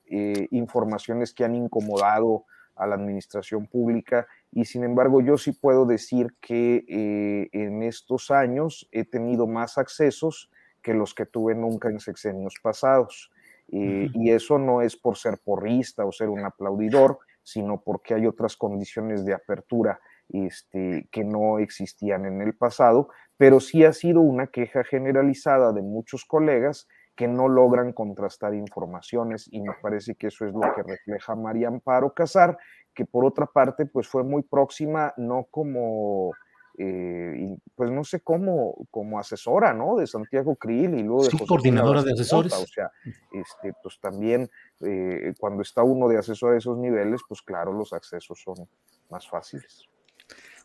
informaciones 0.52 1.34
que 1.34 1.44
han 1.44 1.56
incomodado 1.56 2.46
a 2.76 2.86
la 2.86 2.96
administración 2.96 3.66
pública 3.66 4.28
y 4.52 4.66
sin 4.66 4.84
embargo 4.84 5.22
yo 5.22 5.36
sí 5.36 5.52
puedo 5.52 5.88
decir 5.88 6.36
que 6.40 7.50
en 7.52 7.82
estos 7.82 8.30
años 8.30 8.88
he 8.92 9.06
tenido 9.06 9.48
más 9.48 9.80
accesos 9.80 10.52
que 10.86 10.94
los 10.94 11.16
que 11.16 11.26
tuve 11.26 11.56
nunca 11.56 11.90
en 11.90 12.00
sexenios 12.00 12.54
pasados. 12.62 13.32
Y 13.68 14.30
eso 14.30 14.60
no 14.60 14.84
es 14.84 14.96
por 14.96 15.18
ser 15.18 15.40
porrista 15.44 16.06
o 16.06 16.12
ser 16.12 16.30
un 16.30 16.46
aplaudidor, 16.46 17.18
sino 17.42 17.82
porque 17.82 18.14
hay 18.14 18.28
otras 18.28 18.56
condiciones 18.56 19.26
de 19.26 19.34
apertura 19.34 20.00
este, 20.30 21.10
que 21.12 21.24
no 21.24 21.58
existían 21.58 22.28
en 22.28 22.40
el 22.44 22.56
pasado, 22.56 23.10
pero 23.36 23.60
sí 23.60 23.84
ha 23.84 23.94
sido 23.94 24.22
una 24.22 24.46
queja 24.46 24.84
generalizada 24.84 25.74
de 25.74 25.82
muchos 25.82 26.24
colegas 26.24 26.88
que 27.16 27.28
no 27.28 27.48
logran 27.48 27.92
contrastar 27.92 28.54
informaciones 28.54 29.48
y 29.52 29.62
me 29.62 29.74
parece 29.82 30.14
que 30.14 30.28
eso 30.28 30.46
es 30.46 30.54
lo 30.54 30.72
que 30.76 30.84
refleja 30.84 31.36
María 31.36 31.70
Amparo 31.70 32.14
Casar, 32.14 32.60
que 32.94 33.06
por 33.06 33.26
otra 33.26 33.48
parte 33.48 33.88
pues 33.88 34.08
fue 34.08 34.24
muy 34.24 34.44
próxima, 34.44 35.14
no 35.18 35.48
como 35.50 36.34
eh, 36.78 37.36
y 37.38 37.58
pues 37.76 37.90
no 37.90 38.04
sé 38.04 38.20
cómo, 38.20 38.88
como 38.92 39.18
asesora, 39.18 39.74
¿no? 39.74 39.96
De 39.96 40.08
Santiago 40.08 40.56
Krill 40.56 41.00
y 41.00 41.04
luego 41.04 41.24
de 41.24 41.30
sí, 41.30 41.38
José 41.38 41.48
coordinadora 41.48 42.04
de 42.04 42.12
asesores. 42.14 42.54
O 42.54 42.68
sea, 42.68 42.92
este, 43.32 43.74
pues 43.82 44.00
también 44.00 44.50
eh, 44.82 45.34
cuando 45.40 45.62
está 45.62 45.84
uno 45.84 46.08
de 46.10 46.18
asesor 46.18 46.54
a 46.54 46.58
esos 46.58 46.78
niveles, 46.78 47.22
pues 47.28 47.42
claro, 47.42 47.72
los 47.72 47.94
accesos 47.94 48.42
son 48.42 48.68
más 49.10 49.28
fáciles. 49.28 49.88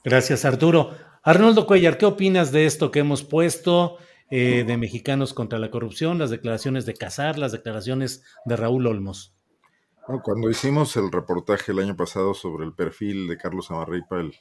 Gracias, 0.03 0.45
Arturo. 0.45 0.91
Arnoldo 1.23 1.67
Cuellar, 1.67 1.99
¿qué 1.99 2.07
opinas 2.07 2.51
de 2.51 2.67
esto 2.67 2.91
que 2.91 3.01
hemos 3.01 3.23
puesto 3.23 3.99
eh, 4.31 4.65
de 4.67 4.77
Mexicanos 4.79 5.35
contra 5.35 5.59
la 5.59 5.71
Corrupción, 5.71 6.19
las 6.19 6.31
declaraciones 6.31 6.87
de 6.87 6.95
Casar, 6.95 7.39
las 7.39 7.53
declaraciones 7.53 8.25
de 8.47 8.57
Raúl 8.57 8.87
Olmos? 8.87 9.37
Bueno, 10.09 10.23
cuando 10.25 10.51
hicimos 10.51 10.97
el 10.97 11.13
reportaje 11.13 11.73
el 11.73 11.79
año 11.81 11.95
pasado 11.95 12.35
sobre 12.35 12.65
el 12.65 12.73
perfil 12.73 13.29
de 13.29 13.37
Carlos 13.37 13.71
Amarripa, 13.71 14.19
el 14.19 14.35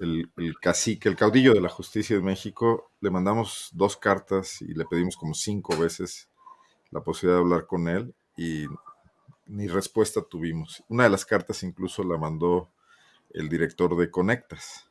el, 0.00 0.30
el, 0.36 0.58
cacique, 0.58 1.08
el 1.08 1.16
caudillo 1.16 1.52
de 1.52 1.60
la 1.60 1.68
justicia 1.68 2.16
de 2.16 2.22
México, 2.22 2.90
le 3.00 3.10
mandamos 3.10 3.70
dos 3.72 3.96
cartas 3.96 4.62
y 4.62 4.74
le 4.74 4.84
pedimos 4.84 5.16
como 5.16 5.34
cinco 5.34 5.76
veces 5.76 6.28
la 6.90 7.02
posibilidad 7.02 7.38
de 7.38 7.44
hablar 7.44 7.66
con 7.66 7.88
él 7.88 8.14
y 8.36 8.66
ni 9.46 9.68
respuesta 9.68 10.22
tuvimos. 10.22 10.82
Una 10.88 11.04
de 11.04 11.10
las 11.10 11.24
cartas 11.24 11.62
incluso 11.62 12.02
la 12.02 12.18
mandó 12.18 12.70
el 13.30 13.48
director 13.48 13.96
de 13.96 14.10
Conectas 14.10 14.90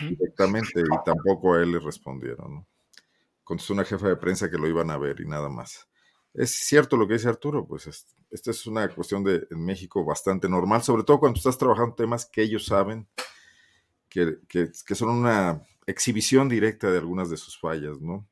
directamente 0.00 0.80
y 0.80 1.04
tampoco 1.04 1.54
a 1.54 1.62
él 1.62 1.72
le 1.72 1.78
respondieron. 1.78 2.54
¿no? 2.54 2.66
Contestó 3.42 3.74
una 3.74 3.84
jefa 3.84 4.08
de 4.08 4.16
prensa 4.16 4.50
que 4.50 4.58
lo 4.58 4.68
iban 4.68 4.90
a 4.90 4.98
ver 4.98 5.20
y 5.20 5.26
nada 5.26 5.48
más. 5.48 5.88
Es 6.32 6.50
cierto 6.50 6.96
lo 6.96 7.06
que 7.06 7.14
dice 7.14 7.28
Arturo, 7.28 7.64
pues 7.66 7.86
es, 7.86 8.06
esta 8.30 8.50
es 8.50 8.66
una 8.66 8.88
cuestión 8.88 9.22
de 9.22 9.46
en 9.50 9.64
México 9.64 10.04
bastante 10.04 10.48
normal, 10.48 10.82
sobre 10.82 11.04
todo 11.04 11.20
cuando 11.20 11.36
estás 11.36 11.56
trabajando 11.56 11.94
temas 11.94 12.26
que 12.26 12.42
ellos 12.42 12.66
saben, 12.66 13.06
que, 14.48 14.94
son 14.94 15.10
una 15.10 15.62
exhibición 15.86 16.48
directa 16.48 16.90
de 16.90 16.98
algunas 16.98 17.30
de 17.30 17.36
sus 17.36 17.58
fallas, 17.58 18.00
¿no? 18.00 18.28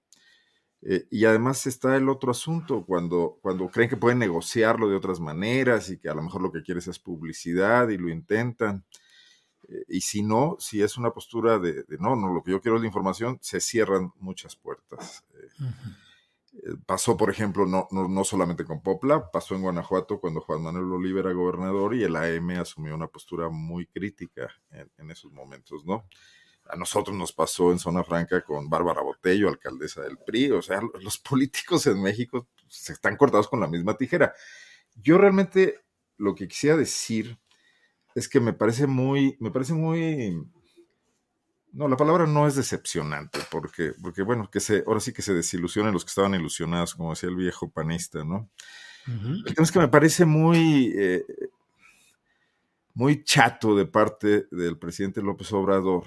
Eh, 0.84 1.06
y 1.10 1.24
además 1.26 1.66
está 1.66 1.96
el 1.96 2.09
otro 2.09 2.30
asunto, 2.32 2.84
cuando, 2.84 3.38
cuando 3.40 3.68
creen 3.68 3.88
que 3.88 3.96
pueden 3.96 4.18
negociarlo 4.18 4.88
de 4.88 4.96
otras 4.96 5.20
maneras 5.20 5.90
y 5.90 5.98
que 5.98 6.09
a 6.09 6.14
lo 6.14 6.22
mejor 6.22 6.42
lo 6.42 6.50
que 6.50 6.62
quieres 6.62 6.88
es 6.88 6.98
publicidad 6.98 7.88
y 7.88 7.98
lo 7.98 8.09
intentan. 8.09 8.84
Eh, 9.68 9.84
y 9.88 10.00
si 10.00 10.22
no, 10.22 10.56
si 10.59 10.82
es 10.82 10.96
una 10.96 11.12
postura 11.12 11.59
de, 11.59 11.84
no, 12.00 12.16
no, 12.16 12.32
lo 12.32 12.42
que 12.42 12.50
yo 12.50 12.60
quiero 12.60 12.76
es 12.76 12.82
la 12.82 12.88
información, 12.88 13.38
se 13.42 13.60
cierran 13.60 14.12
muchas 14.18 14.56
puertas. 14.56 15.24
Eh. 15.34 15.64
Pasó, 16.84 17.16
por 17.16 17.30
ejemplo, 17.30 17.64
no, 17.64 17.88
no, 17.90 18.08
no, 18.08 18.24
solamente 18.24 18.64
con 18.64 18.82
Popla, 18.82 19.30
pasó 19.30 19.54
en 19.54 19.62
Guanajuato 19.62 20.20
cuando 20.20 20.42
Juan 20.42 20.62
Manuel 20.62 20.92
Oliva 20.92 21.20
era 21.20 21.32
gobernador 21.32 21.94
y 21.94 22.04
el 22.04 22.14
AM 22.14 22.50
asumió 22.50 22.94
una 22.94 23.06
postura 23.06 23.48
muy 23.48 23.86
crítica 23.86 24.50
en, 24.70 24.90
en, 24.98 25.10
esos 25.10 25.32
momentos, 25.32 25.86
¿no? 25.86 26.06
A 26.66 26.76
nosotros 26.76 27.16
nos 27.16 27.32
pasó 27.32 27.72
en 27.72 27.78
Zona 27.78 28.04
Franca 28.04 28.42
con 28.42 28.68
Bárbara 28.68 29.00
Botello, 29.00 29.48
alcaldesa 29.48 30.02
del 30.02 30.18
PRI, 30.18 30.50
o 30.50 30.60
sea, 30.60 30.80
los 31.02 31.18
políticos 31.18 31.86
en 31.86 32.02
México 32.02 32.48
se 32.68 32.92
están 32.92 33.16
cortados 33.16 33.48
con 33.48 33.60
la 33.60 33.66
misma 33.66 33.96
tijera. 33.96 34.34
Yo 34.94 35.16
realmente 35.16 35.80
lo 36.18 36.34
que 36.34 36.48
quisiera 36.48 36.76
decir 36.76 37.38
es 38.14 38.28
que 38.28 38.40
me 38.40 38.52
parece 38.52 38.86
muy, 38.86 39.36
me 39.40 39.50
parece 39.50 39.72
muy 39.72 40.38
no, 41.72 41.88
la 41.88 41.96
palabra 41.96 42.26
no 42.26 42.46
es 42.46 42.54
decepcionante, 42.54 43.38
porque, 43.50 43.92
porque 44.00 44.22
bueno, 44.22 44.50
que 44.50 44.60
se, 44.60 44.84
ahora 44.86 45.00
sí 45.00 45.12
que 45.12 45.22
se 45.22 45.34
desilusionen 45.34 45.92
los 45.92 46.04
que 46.04 46.10
estaban 46.10 46.34
ilusionados, 46.34 46.94
como 46.94 47.10
decía 47.10 47.28
el 47.28 47.36
viejo 47.36 47.70
panista, 47.70 48.24
¿no? 48.24 48.50
Uh 49.06 49.10
-huh. 49.10 49.48
El 49.48 49.54
tema 49.54 49.64
es 49.64 49.72
que 49.72 49.78
me 49.78 49.88
parece 49.88 50.24
muy, 50.24 50.92
eh, 50.96 51.24
muy 52.94 53.24
chato 53.24 53.74
de 53.74 53.86
parte 53.86 54.46
del 54.50 54.78
presidente 54.78 55.22
López 55.22 55.52
Obrador 55.52 56.04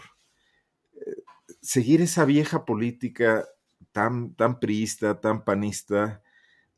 eh, 0.93 1.23
seguir 1.61 2.01
esa 2.01 2.25
vieja 2.25 2.63
política 2.63 3.45
tan, 3.91 4.35
tan 4.35 4.59
priista, 4.59 5.19
tan 5.19 5.43
panista, 5.43 6.21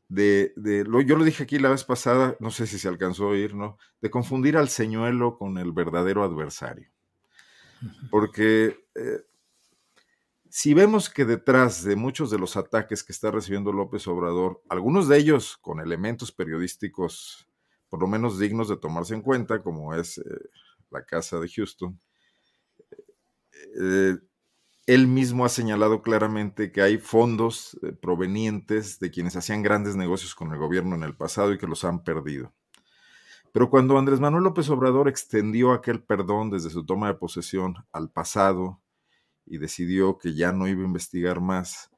de, 0.08 0.54
de 0.56 0.84
lo, 0.84 1.02
yo 1.02 1.16
lo 1.16 1.24
dije 1.24 1.42
aquí 1.42 1.58
la 1.58 1.68
vez 1.68 1.84
pasada, 1.84 2.36
no 2.40 2.50
sé 2.50 2.66
si 2.66 2.78
se 2.78 2.88
alcanzó 2.88 3.24
a 3.24 3.28
oír, 3.28 3.54
¿no? 3.54 3.76
De 4.00 4.10
confundir 4.10 4.56
al 4.56 4.70
señuelo 4.70 5.36
con 5.36 5.58
el 5.58 5.72
verdadero 5.72 6.24
adversario. 6.24 6.90
Porque 8.10 8.84
eh, 8.94 9.22
si 10.48 10.74
vemos 10.74 11.10
que 11.10 11.24
detrás 11.24 11.84
de 11.84 11.96
muchos 11.96 12.30
de 12.30 12.38
los 12.38 12.56
ataques 12.56 13.04
que 13.04 13.12
está 13.12 13.30
recibiendo 13.30 13.72
López 13.72 14.06
Obrador, 14.08 14.62
algunos 14.68 15.08
de 15.08 15.18
ellos 15.18 15.56
con 15.58 15.80
elementos 15.80 16.32
periodísticos 16.32 17.48
por 17.88 18.00
lo 18.00 18.06
menos 18.06 18.38
dignos 18.38 18.68
de 18.68 18.76
tomarse 18.76 19.14
en 19.14 19.22
cuenta, 19.22 19.62
como 19.62 19.94
es 19.94 20.18
eh, 20.18 20.22
la 20.90 21.04
casa 21.04 21.40
de 21.40 21.48
Houston, 21.48 21.98
eh, 23.80 24.16
él 24.86 25.06
mismo 25.06 25.44
ha 25.44 25.48
señalado 25.48 26.02
claramente 26.02 26.72
que 26.72 26.82
hay 26.82 26.98
fondos 26.98 27.78
provenientes 28.00 28.98
de 28.98 29.10
quienes 29.10 29.36
hacían 29.36 29.62
grandes 29.62 29.96
negocios 29.96 30.34
con 30.34 30.52
el 30.52 30.58
gobierno 30.58 30.96
en 30.96 31.02
el 31.02 31.14
pasado 31.14 31.52
y 31.52 31.58
que 31.58 31.66
los 31.66 31.84
han 31.84 32.04
perdido. 32.04 32.54
Pero 33.52 33.70
cuando 33.70 33.98
Andrés 33.98 34.20
Manuel 34.20 34.44
López 34.44 34.68
Obrador 34.70 35.08
extendió 35.08 35.72
aquel 35.72 36.02
perdón 36.02 36.50
desde 36.50 36.70
su 36.70 36.84
toma 36.84 37.08
de 37.08 37.14
posesión 37.14 37.76
al 37.92 38.10
pasado 38.10 38.80
y 39.46 39.58
decidió 39.58 40.18
que 40.18 40.34
ya 40.34 40.52
no 40.52 40.68
iba 40.68 40.82
a 40.82 40.86
investigar 40.86 41.40
más, 41.40 41.90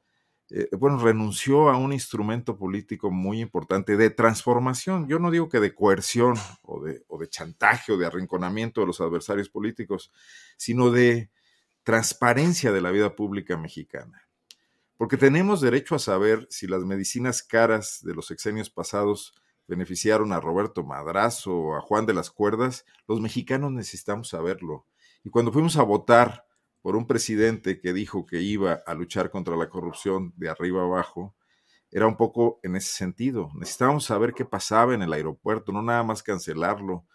eh, 0.53 0.67
bueno, 0.77 0.97
renunció 0.97 1.69
a 1.69 1.77
un 1.77 1.93
instrumento 1.93 2.57
político 2.57 3.09
muy 3.09 3.39
importante 3.39 3.95
de 3.95 4.09
transformación. 4.09 5.07
Yo 5.07 5.17
no 5.17 5.31
digo 5.31 5.47
que 5.47 5.61
de 5.61 5.73
coerción 5.73 6.35
o 6.63 6.83
de, 6.83 7.29
chantaje 7.29 7.93
o 7.93 7.97
de 7.97 8.05
arrinconamiento 8.05 8.81
de 8.81 8.87
los 8.87 8.99
adversarios 8.99 9.49
políticos, 9.49 10.11
sino 10.57 10.91
de 10.91 11.29
transparencia 11.83 12.73
de 12.73 12.81
la 12.81 12.91
vida 12.91 13.15
pública 13.15 13.55
mexicana. 13.55 14.27
Porque 14.97 15.15
tenemos 15.15 15.61
derecho 15.61 15.95
a 15.95 15.99
saber 15.99 16.47
si 16.49 16.67
las 16.67 16.83
medicinas 16.83 17.43
caras 17.43 17.99
de 18.03 18.13
los 18.13 18.27
sexenios 18.27 18.69
pasados 18.69 19.33
beneficiaron 19.71 20.33
a 20.33 20.41
Roberto 20.41 20.83
Madrazo 20.83 21.77
a 21.77 21.81
Juan 21.81 22.05
de 22.05 22.13
las 22.13 22.29
Cuerdas, 22.29 22.85
los 23.07 23.21
mexicanos 23.21 23.71
necesitamos 23.71 24.27
saberlo. 24.27 24.85
Y 25.23 25.29
cuando 25.29 25.53
fuimos 25.53 25.77
a 25.77 25.83
votar 25.83 26.45
por 26.81 26.97
un 26.97 27.07
presidente 27.07 27.79
que 27.79 27.93
dijo 27.93 28.25
que 28.25 28.41
iba 28.41 28.83
a 28.85 28.93
luchar 28.93 29.31
contra 29.31 29.55
la 29.55 29.69
corrupción 29.69 30.33
de 30.35 30.49
arriba 30.49 30.81
abajo, 30.81 31.37
era 31.89 32.05
un 32.05 32.17
poco 32.17 32.59
en 32.63 32.75
ese 32.75 32.93
sentido. 32.93 33.49
Necesitábamos 33.55 34.03
saber 34.03 34.33
qué 34.33 34.43
pasaba 34.43 34.93
en 34.93 35.03
el 35.03 35.13
aeropuerto, 35.13 35.71
no 35.71 35.81
nada 35.81 36.03
más 36.03 36.21
cancelarlo, 36.21 37.05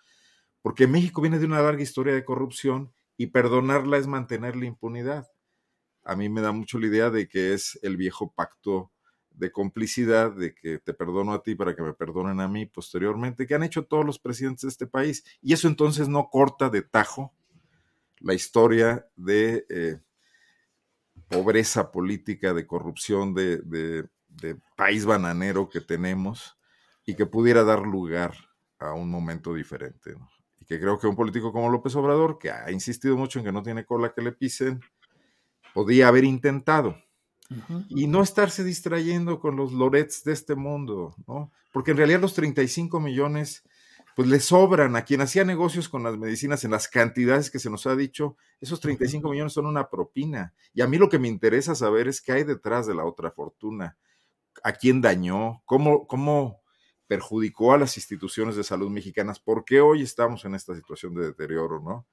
porque 0.63 0.87
México 0.87 1.21
viene 1.21 1.39
de 1.39 1.45
una 1.45 1.61
larga 1.61 1.83
historia 1.83 2.15
de 2.15 2.25
corrupción 2.25 2.95
y 3.19 3.27
perdonarla 3.27 3.99
es 3.99 4.07
mantener 4.07 4.57
la 4.57 4.65
impunidad. 4.65 5.27
A 6.05 6.17
mí 6.17 6.31
me 6.31 6.41
da 6.41 6.53
mucho 6.53 6.79
la 6.79 6.87
idea 6.87 7.11
de 7.11 7.29
que 7.29 7.53
es 7.53 7.79
el 7.83 7.99
viejo 7.99 8.33
pacto 8.33 8.93
de 9.37 9.53
complicidad, 9.53 10.33
de 10.33 10.55
que 10.55 10.79
te 10.79 10.95
perdono 10.95 11.33
a 11.33 11.43
ti 11.43 11.55
para 11.55 11.77
que 11.77 11.83
me 11.83 11.93
perdonen 11.93 12.41
a 12.41 12.49
mí 12.49 12.67
posteriormente, 12.67 13.47
que 13.47 13.55
han 13.55 13.63
hecho 13.63 13.85
todos 13.85 14.05
los 14.05 14.19
presidentes 14.19 14.63
de 14.63 14.69
este 14.69 14.87
país. 14.87 15.25
Y 15.43 15.53
eso 15.53 15.69
entonces 15.69 16.09
no 16.09 16.29
corta 16.31 16.71
de 16.71 16.83
tajo 16.83 17.35
la 18.21 18.35
historia 18.35 19.07
de 19.15 19.67
eh, 19.69 20.01
pobreza 21.29 21.91
política, 21.93 22.55
de 22.55 22.67
corrupción, 22.67 23.35
de, 23.35 24.09
país 24.77 25.07
bananero 25.07 25.71
que 25.71 25.81
tenemos 25.81 26.59
y 27.07 27.15
que 27.15 27.25
pudiera 27.25 27.65
dar 27.65 27.81
lugar 27.81 28.35
a 28.79 28.93
un 28.93 29.11
momento 29.11 29.55
diferente. 29.55 30.15
Y 30.61 30.67
que 30.67 30.79
creo 30.79 30.99
que 30.99 31.07
un 31.07 31.17
político 31.17 31.53
como 31.53 31.71
López 31.71 31.95
Obrador, 31.97 32.39
que 32.39 32.51
ha 32.51 32.71
insistido 32.71 33.17
mucho 33.17 33.39
en 33.39 33.47
que 33.47 33.53
no 33.53 33.63
tiene 33.63 33.87
cola 33.87 34.13
que 34.13 34.21
le 34.21 34.33
pisen, 34.33 34.81
podía 35.73 36.09
haber 36.09 36.25
intentado. 36.25 36.97
Y 37.89 38.07
no 38.07 38.23
estarse 38.23 38.65
distrayendo 38.65 39.41
con 39.41 39.57
los 39.57 39.73
lorets 39.73 40.25
de 40.25 40.33
este 40.33 40.55
mundo, 40.55 41.15
¿no? 41.27 41.53
Porque 41.73 41.93
en 41.93 41.97
realidad 41.97 42.21
los 42.21 42.35
35 42.35 43.01
millones 43.01 43.63
pues 44.17 44.29
le 44.29 44.41
sobran 44.41 44.97
a 44.97 45.05
quien 45.05 45.21
hacía 45.21 45.45
negocios 45.45 45.91
con 45.91 46.03
las 46.03 46.17
medicinas 46.17 46.65
en 46.65 46.71
las 46.71 46.89
cantidades 46.89 47.51
que 47.51 47.59
se 47.59 47.69
nos 47.69 47.87
ha 47.87 47.95
dicho, 47.95 48.39
esos 48.63 48.81
35 48.81 49.29
millones 49.29 49.53
son 49.53 49.67
una 49.67 49.91
propina. 49.91 50.55
Y 50.73 50.81
a 50.81 50.87
mí 50.87 50.97
lo 50.97 51.11
que 51.11 51.19
me 51.19 51.29
interesa 51.29 51.75
saber 51.75 52.09
es 52.09 52.23
qué 52.23 52.33
hay 52.33 52.45
detrás 52.45 52.87
de 52.87 52.95
la 52.95 53.05
otra 53.05 53.31
fortuna, 53.31 53.99
a 54.65 54.73
quién 54.73 55.03
dañó, 55.03 55.63
cómo, 55.67 56.07
cómo 56.07 56.63
perjudicó 57.07 57.75
a 57.75 57.79
las 57.79 57.99
instituciones 57.99 58.57
de 58.57 58.65
salud 58.65 58.89
mexicanas, 58.89 59.39
por 59.39 59.67
qué 59.67 59.83
hoy 59.83 60.01
estamos 60.01 60.47
en 60.47 60.55
esta 60.55 60.75
situación 60.75 61.15
de 61.15 61.27
deterioro, 61.27 61.83
¿no? 61.83 62.07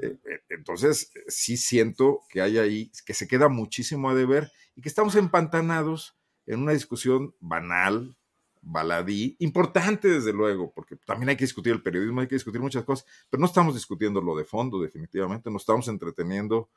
Eh, 0.00 0.16
eh, 0.24 0.40
entonces, 0.50 1.10
sí 1.26 1.56
siento 1.56 2.20
que 2.30 2.40
hay 2.40 2.58
ahí, 2.58 2.92
que 3.04 3.14
se 3.14 3.26
queda 3.26 3.48
muchísimo 3.48 4.10
a 4.10 4.14
deber 4.14 4.52
y 4.76 4.82
que 4.82 4.88
estamos 4.88 5.16
empantanados 5.16 6.16
en 6.46 6.60
una 6.60 6.72
discusión 6.72 7.34
banal, 7.40 8.16
baladí, 8.62 9.36
importante 9.38 10.08
desde 10.08 10.32
luego, 10.32 10.72
porque 10.72 10.96
también 10.96 11.30
hay 11.30 11.36
que 11.36 11.44
discutir 11.44 11.72
el 11.72 11.82
periodismo, 11.82 12.20
hay 12.20 12.28
que 12.28 12.36
discutir 12.36 12.60
muchas 12.60 12.84
cosas, 12.84 13.06
pero 13.30 13.40
no 13.40 13.46
estamos 13.46 13.74
discutiendo 13.74 14.20
lo 14.20 14.36
de 14.36 14.44
fondo 14.44 14.80
definitivamente, 14.80 15.50
nos 15.50 15.62
estamos 15.62 15.88
entreteniendo 15.88 16.68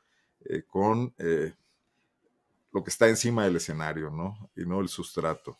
eh, 0.44 0.62
con 0.66 1.14
eh, 1.18 1.52
lo 2.72 2.82
que 2.82 2.90
está 2.90 3.08
encima 3.08 3.44
del 3.44 3.56
escenario, 3.56 4.10
¿no? 4.10 4.50
Y 4.56 4.64
no 4.64 4.80
el 4.80 4.88
sustrato. 4.88 5.56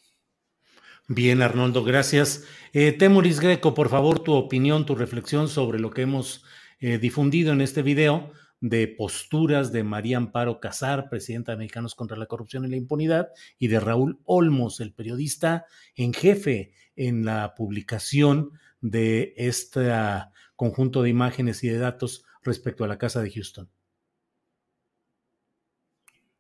Bien, 1.08 1.42
Arnoldo, 1.42 1.84
gracias. 1.84 2.44
Eh, 2.72 2.92
Temuris 2.92 3.40
Greco, 3.40 3.74
por 3.74 3.88
favor, 3.88 4.20
tu 4.20 4.32
opinión, 4.32 4.86
tu 4.86 4.94
reflexión 4.94 5.48
sobre 5.48 5.78
lo 5.78 5.90
que 5.90 6.02
hemos 6.02 6.44
difundido 6.82 7.52
en 7.52 7.60
este 7.60 7.82
video 7.82 8.32
de 8.60 8.88
posturas 8.88 9.70
de 9.70 9.84
María 9.84 10.16
Amparo 10.16 10.58
Casar, 10.58 11.08
presidenta 11.08 11.52
de 11.52 11.58
Mexicanos 11.58 11.94
contra 11.94 12.16
la 12.16 12.26
Corrupción 12.26 12.64
y 12.64 12.68
la 12.68 12.76
Impunidad, 12.76 13.30
y 13.58 13.68
de 13.68 13.78
Raúl 13.78 14.20
Olmos, 14.24 14.80
el 14.80 14.92
periodista 14.92 15.64
en 15.94 16.12
jefe 16.12 16.72
en 16.96 17.24
la 17.24 17.54
publicación 17.54 18.50
de 18.80 19.32
este 19.36 19.92
conjunto 20.56 21.02
de 21.02 21.10
imágenes 21.10 21.62
y 21.62 21.68
de 21.68 21.78
datos 21.78 22.24
respecto 22.42 22.82
a 22.82 22.88
la 22.88 22.98
Casa 22.98 23.22
de 23.22 23.30
Houston. 23.30 23.70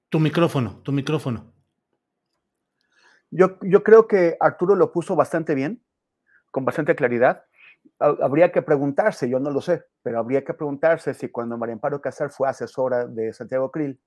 Tu 0.08 0.18
micrófono, 0.18 0.80
tu 0.82 0.90
micrófono. 0.90 1.52
Yo, 3.30 3.58
yo 3.62 3.84
creo 3.84 4.08
que 4.08 4.36
Arturo 4.40 4.74
lo 4.74 4.90
puso 4.90 5.14
bastante 5.14 5.54
bien, 5.54 5.82
con 6.50 6.64
bastante 6.64 6.96
claridad 6.96 7.44
habría 8.02 8.50
que 8.50 8.62
preguntarse, 8.62 9.28
yo 9.28 9.38
no 9.38 9.50
lo 9.50 9.60
sé, 9.60 9.84
pero 10.02 10.18
habría 10.18 10.44
que 10.44 10.54
preguntarse 10.54 11.14
si 11.14 11.28
cuando 11.28 11.56
María 11.56 11.74
Amparo 11.74 12.00
Casar 12.00 12.30
fue 12.30 12.48
asesora 12.48 13.06
de 13.06 13.32
Santiago 13.32 13.70
Krill 13.70 14.00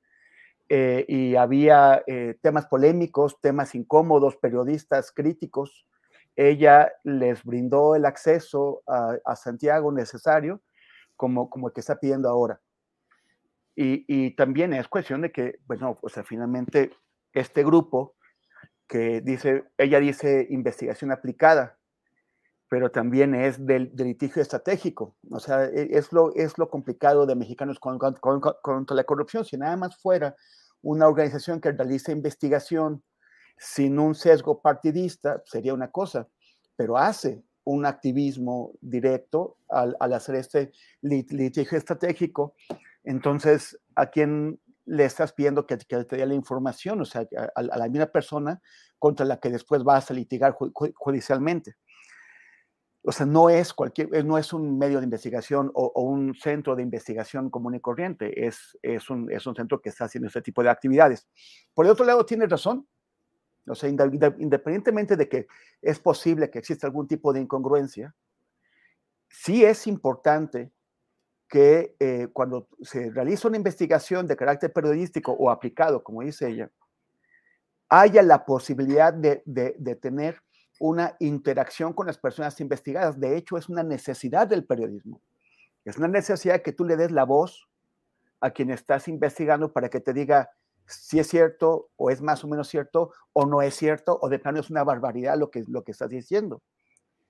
eh, 0.67 1.05
y 1.07 1.35
había 1.35 2.03
eh, 2.07 2.37
temas 2.41 2.65
polémicos, 2.67 3.39
temas 3.41 3.75
incómodos, 3.75 4.35
periodistas 4.37 5.11
críticos, 5.11 5.87
ella 6.35 6.91
les 7.03 7.43
brindó 7.43 7.95
el 7.95 8.05
acceso 8.05 8.83
a, 8.87 9.35
Santiago 9.35 9.91
necesario 9.91 10.61
como, 11.15 11.49
como 11.49 11.67
el 11.67 11.73
que 11.73 11.79
está 11.79 11.97
pidiendo 11.97 12.27
ahora. 12.27 12.59
Y, 13.75 14.05
y, 14.07 14.35
también 14.35 14.73
es 14.73 14.87
cuestión 14.87 15.21
de 15.21 15.31
que, 15.31 15.59
bueno, 15.65 15.97
pues 16.01 16.15
finalmente 16.25 16.91
este 17.33 17.63
grupo 17.63 18.15
que 18.87 19.21
dice, 19.21 19.65
ella 19.77 19.99
dice 19.99 20.47
investigación 20.49 21.11
aplicada, 21.11 21.77
pero 22.69 22.91
también 22.91 23.35
es 23.35 23.65
del, 23.65 23.91
litigio 23.95 24.41
estratégico. 24.41 25.15
O 25.29 25.39
sea, 25.39 25.65
e, 25.65 25.89
es 25.91 26.11
lo, 26.11 26.33
es 26.35 26.57
lo 26.57 26.69
complicado 26.69 27.25
de 27.25 27.35
Mexicanos 27.35 27.79
contra 27.79 28.95
la 28.95 29.03
corrupción. 29.03 29.45
Si 29.45 29.57
nada 29.57 29.77
más 29.77 29.97
fuera 29.97 30.35
una 30.81 31.07
organización 31.07 31.61
que 31.61 31.71
realiza 31.71 32.11
investigación 32.11 33.03
sin 33.57 33.99
un 33.99 34.15
sesgo 34.15 34.61
partidista, 34.61 35.41
sería 35.45 35.73
una 35.73 35.91
cosa, 35.91 36.27
pero 36.75 36.97
hace 36.97 37.43
un 37.63 37.85
activismo 37.85 38.73
directo 38.81 39.57
al, 39.69 39.95
hacer 40.13 40.35
este 40.35 40.71
litigio 41.01 41.77
estratégico. 41.77 42.55
Entonces, 43.03 43.79
¿a 43.95 44.07
quién 44.07 44.59
le 44.85 45.05
estás 45.05 45.33
pidiendo 45.33 45.65
que, 45.65 45.77
te 45.77 46.03
dé 46.03 46.25
la 46.25 46.35
información? 46.35 47.01
O 47.01 47.05
sea, 47.05 47.27
a, 47.55 47.61
la 47.61 47.89
misma 47.89 48.07
persona 48.07 48.61
contra 48.99 49.25
la 49.25 49.39
que 49.39 49.49
después 49.49 49.83
vas 49.83 50.11
a 50.11 50.13
litigar 50.13 50.55
judicialmente 50.95 51.75
o 53.07 53.11
sea, 53.11 53.25
no 53.25 53.49
es 53.49 53.73
cualquier, 53.73 54.13
eh, 54.15 54.23
no 54.23 54.37
es 54.37 54.51
un 54.51 54.79
medio 54.79 54.97
de 54.97 55.03
investigación 55.03 55.71
o, 55.75 56.01
un 56.01 56.33
centro 56.33 56.75
de 56.75 56.81
investigación 56.81 57.51
común 57.51 57.75
y 57.75 57.79
corriente, 57.79 58.47
es, 58.47 58.77
es, 58.81 59.09
un, 59.09 59.31
es 59.31 59.45
un 59.45 59.55
centro 59.55 59.79
que 59.79 59.89
está 59.89 60.05
haciendo 60.05 60.27
este 60.27 60.41
tipo 60.41 60.63
de 60.63 60.69
actividades. 60.69 61.27
Por 61.73 61.85
el 61.85 61.91
otro 61.91 62.05
lado, 62.05 62.25
tiene 62.25 62.47
razón, 62.47 62.87
o 63.67 63.75
sea, 63.75 63.89
independientemente 63.89 65.15
de 65.15 65.29
que 65.29 65.47
es 65.81 65.99
posible 65.99 66.49
que 66.49 66.59
exista 66.59 66.87
algún 66.87 67.07
tipo 67.07 67.31
de 67.31 67.41
incongruencia, 67.41 68.15
sí 69.29 69.63
es 69.63 69.85
importante 69.85 70.71
que 71.47 71.95
eh, 71.99 72.27
cuando 72.33 72.67
se 72.81 73.11
realiza 73.11 73.47
una 73.47 73.57
investigación 73.57 74.25
de 74.25 74.35
carácter 74.35 74.73
periodístico 74.73 75.31
o 75.31 75.51
aplicado, 75.51 76.03
como 76.03 76.23
dice 76.23 76.49
ella, 76.49 76.71
haya 77.87 78.23
la 78.23 78.45
posibilidad 78.45 79.13
de, 79.13 79.43
de, 79.45 79.75
de 79.77 79.95
tener 79.95 80.41
una 80.79 81.15
interacción 81.19 81.93
con 81.93 82.07
las 82.07 82.17
personas 82.17 82.59
investigadas. 82.59 83.19
De 83.19 83.37
hecho, 83.37 83.57
es 83.57 83.69
una 83.69 83.83
necesidad 83.83 84.47
del 84.47 84.65
periodismo. 84.65 85.21
Es 85.85 85.97
una 85.97 86.07
necesidad 86.07 86.61
que 86.61 86.73
tú 86.73 86.85
le 86.85 86.97
des 86.97 87.11
la 87.11 87.23
voz 87.23 87.69
a 88.41 88.51
quien 88.51 88.71
estás 88.71 89.07
investigando 89.07 89.71
para 89.71 89.89
que 89.89 89.99
te 89.99 90.13
diga 90.13 90.49
si 90.87 91.19
es 91.19 91.27
cierto 91.27 91.89
o 91.95 92.11
es 92.11 92.21
más 92.21 92.43
o 92.43 92.47
menos 92.47 92.67
cierto 92.67 93.11
o 93.33 93.45
no 93.45 93.61
es 93.61 93.75
cierto 93.75 94.19
o 94.21 94.29
de 94.29 94.39
plano 94.39 94.59
es 94.59 94.69
una 94.69 94.83
barbaridad 94.83 95.37
lo 95.37 95.49
que, 95.49 95.63
lo 95.67 95.83
que 95.83 95.91
estás 95.91 96.09
diciendo. 96.09 96.61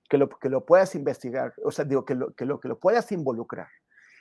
Que 0.08 0.18
lo, 0.18 0.28
que 0.28 0.48
lo 0.48 0.64
puedas 0.64 0.94
investigar, 0.94 1.52
o 1.64 1.72
sea, 1.72 1.84
digo, 1.84 2.04
que 2.04 2.14
lo, 2.14 2.32
que 2.32 2.44
lo, 2.44 2.60
que 2.60 2.68
lo 2.68 2.78
puedas 2.78 3.10
involucrar. 3.10 3.66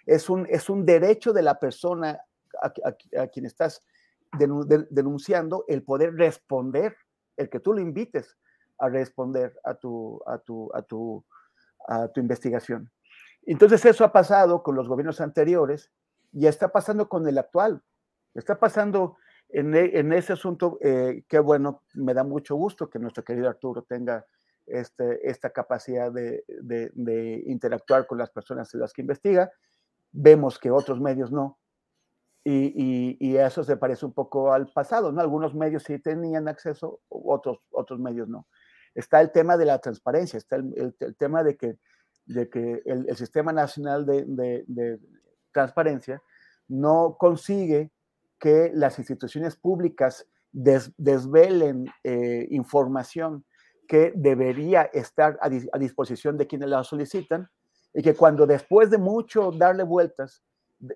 Es 0.08 0.30
un, 0.30 0.48
es 0.50 0.70
un 0.70 0.86
derecho 0.86 1.32
de 1.32 1.44
la 1.44 1.60
persona 1.60 2.20
a, 2.62 3.28
quien 3.28 3.46
estás 3.46 3.84
denunciando 4.90 5.64
el 5.68 5.84
poder 5.84 6.16
responder, 6.16 6.96
el 7.38 7.50
que 7.50 7.60
tú 7.60 7.74
lo 7.74 7.82
invites 7.82 8.36
a 8.78 8.90
responder 8.90 9.58
a 9.64 9.76
tu, 9.76 10.22
a 10.26 10.38
tu, 10.38 10.70
a 10.74 10.82
tu, 10.82 11.26
a 11.88 12.08
tu 12.08 12.20
investigación. 12.20 12.92
Entonces 13.46 13.86
eso 13.86 14.04
ha 14.04 14.12
pasado 14.12 14.64
con 14.64 14.76
los 14.76 14.88
gobiernos 14.88 15.22
anteriores 15.22 15.92
y 16.32 16.48
está 16.48 16.70
pasando 16.70 17.08
con 17.08 17.28
el 17.28 17.38
actual. 17.38 17.82
Está 18.34 18.60
pasando 18.60 19.18
en, 19.50 19.76
e, 19.76 20.00
en 20.00 20.12
ese 20.14 20.34
asunto, 20.34 20.78
eh, 20.82 21.24
qué 21.28 21.40
bueno, 21.40 21.84
me 21.94 22.14
da 22.14 22.24
mucho 22.24 22.56
gusto 22.56 22.90
que 22.90 23.00
nuestro 23.00 23.24
querido 23.24 23.48
Arturo 23.48 23.84
tenga 23.84 24.26
este, 24.66 25.30
esta 25.30 25.52
capacidad 25.52 26.12
de, 26.12 26.44
de, 26.48 27.44
interactuar 27.46 28.08
con 28.08 28.18
las 28.18 28.32
personas 28.32 28.74
en 28.74 28.80
las 28.80 28.94
que 28.94 29.02
investiga. 29.02 29.52
Vemos 30.12 30.58
que 30.60 30.72
otros 30.72 31.00
medios 31.00 31.32
no. 31.32 31.60
Y, 32.44 33.18
y, 33.20 33.38
eso 33.38 33.64
se 33.64 33.76
parece 33.76 34.06
un 34.06 34.14
poco 34.14 34.54
al 34.54 34.68
pasado, 34.68 35.12
¿no? 35.12 35.20
Algunos 35.20 35.56
medios 35.56 35.82
sí 35.84 35.98
tenían 35.98 36.48
acceso, 36.48 37.02
otros, 37.10 37.60
otros 37.72 38.00
medios 38.00 38.28
no. 38.28 38.48
Está 38.96 39.22
el 39.22 39.32
tema 39.32 39.58
de 39.58 39.66
la 39.66 39.80
transparencia, 39.80 40.38
está 40.38 40.56
el, 40.56 40.96
tema 41.18 41.44
de 41.44 41.56
que, 41.56 41.78
de 42.26 42.50
que 42.50 42.82
el, 42.86 43.16
Sistema 43.16 43.54
Nacional 43.54 44.06
de, 44.06 45.00
Transparencia 45.52 46.22
no 46.68 47.16
consigue 47.18 47.92
que 48.40 48.72
las 48.74 48.98
instituciones 49.00 49.56
públicas 49.56 50.28
desvelen 50.52 51.86
eh, 52.04 52.48
información 52.50 53.46
que 53.88 54.12
debería 54.16 54.84
estar 54.84 55.38
a, 55.42 55.46
a, 55.48 55.80
disposición 55.80 56.38
de 56.38 56.48
quienes 56.48 56.70
la 56.70 56.84
solicitan 56.84 57.50
y 57.94 58.02
que 58.02 58.16
cuando 58.16 58.48
después 58.48 58.90
de 58.90 58.98
mucho 58.98 59.52
darle 59.52 59.84
vueltas 59.84 60.44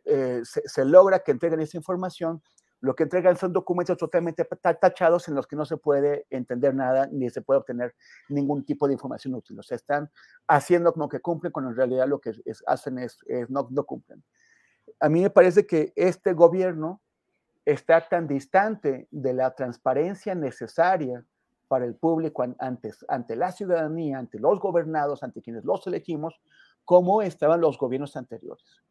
eh, 0.05 0.41
se, 0.43 0.85
logra 0.85 1.19
que 1.19 1.31
entreguen 1.31 1.61
esa 1.61 1.77
información, 1.77 2.41
lo 2.81 2.95
que 2.95 3.03
entregan 3.03 3.35
son 3.35 3.51
documentos 3.51 3.97
totalmente 3.97 4.45
tachados 4.45 5.27
en 5.27 5.35
los 5.35 5.47
que 5.47 5.55
no 5.55 5.65
se 5.65 5.77
puede 5.77 6.25
entender 6.29 6.73
nada 6.73 7.07
ni 7.11 7.29
se 7.29 7.41
puede 7.41 7.59
obtener 7.59 7.93
ningún 8.29 8.63
tipo 8.63 8.87
de 8.87 8.93
información 8.93 9.35
útil. 9.35 9.59
O 9.59 9.63
sea, 9.63 9.75
están 9.75 10.09
haciendo 10.47 10.93
como 10.93 11.09
que 11.09 11.19
cumplen 11.19 11.51
cuando 11.51 11.71
en 11.71 11.77
realidad 11.77 12.07
lo 12.07 12.19
que 12.19 12.31
hacen 12.67 12.99
es, 12.99 13.19
no, 13.49 13.67
cumplen. 13.85 14.23
A 14.99 15.09
mí 15.09 15.21
me 15.21 15.29
parece 15.29 15.67
que 15.67 15.91
este 15.95 16.33
gobierno 16.33 17.01
está 17.65 18.07
tan 18.07 18.27
distante 18.27 19.07
de 19.11 19.33
la 19.33 19.53
transparencia 19.55 20.33
necesaria 20.33 21.25
para 21.67 21.85
el 21.85 21.95
público 21.95 22.43
antes, 22.57 23.05
ante 23.09 23.35
la 23.35 23.51
ciudadanía, 23.51 24.17
ante 24.17 24.39
los 24.39 24.59
gobernados, 24.59 25.21
ante 25.21 25.41
quienes 25.41 25.65
los 25.65 25.85
elegimos, 25.85 26.39
como 26.85 27.21
estaban 27.21 27.61
los 27.61 27.77
gobiernos 27.77 28.15
anteriores. 28.15 28.81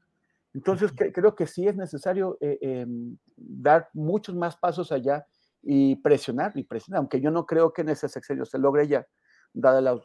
Entonces, 0.59 0.93
creo 1.15 1.37
que 1.37 1.47
sí 1.47 1.69
es 1.69 1.77
necesario 1.77 2.37
eh, 2.41 2.59
em, 2.61 3.17
dar 3.37 3.89
muchos 3.95 4.35
más 4.35 4.57
pasos 4.57 4.91
allá 4.91 5.25
y 5.63 5.95
presionar, 6.03 6.51
y 6.57 6.65
presionar, 6.65 6.99
aunque 6.99 7.21
yo 7.21 7.31
no 7.31 7.47
creo 7.47 7.73
que 7.73 7.83
en 7.83 7.91
ese 7.91 8.09
sexenio 8.09 8.45
se 8.45 8.59
logre 8.59 8.89
ya, 8.89 9.07
dado, 9.53 10.03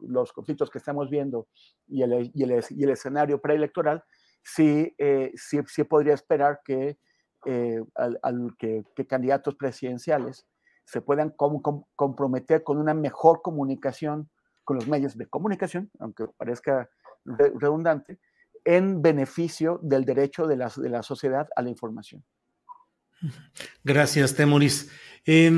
los 0.00 0.32
conflictos 0.32 0.70
que 0.70 0.78
estamos 0.78 1.10
viendo 1.10 1.48
y 1.86 2.00
el, 2.00 2.30
y 2.32 2.44
el, 2.44 2.64
y 2.70 2.84
el 2.84 2.90
escenario 2.90 3.38
preelectoral, 3.38 4.02
sí, 4.42 4.94
eh, 4.96 5.32
sí, 5.34 5.58
sí 5.66 5.84
podría 5.84 6.14
esperar 6.14 6.60
que 6.64 6.98
eh, 7.44 7.84
al, 7.94 8.56
que, 8.58 8.84
candidatos 9.06 9.54
presidenciales 9.56 10.46
se 10.86 11.02
puedan 11.02 11.34
comprometer 11.94 12.64
con 12.64 12.78
una 12.78 12.94
mejor 12.94 13.42
comunicación 13.42 14.30
con 14.64 14.76
los 14.76 14.88
medios 14.88 15.18
de 15.18 15.26
comunicación, 15.26 15.90
aunque 15.98 16.24
parezca 16.38 16.88
redundante, 17.26 18.18
en 18.66 19.00
beneficio 19.00 19.80
del 19.82 20.04
derecho 20.04 20.46
de 20.46 20.56
la, 20.56 20.70
de 20.76 20.90
la 20.90 21.02
sociedad 21.02 21.48
a 21.56 21.62
la 21.62 21.70
información. 21.70 22.22
Gracias, 23.82 24.34
Temoris. 24.34 24.90
Eh, 25.24 25.50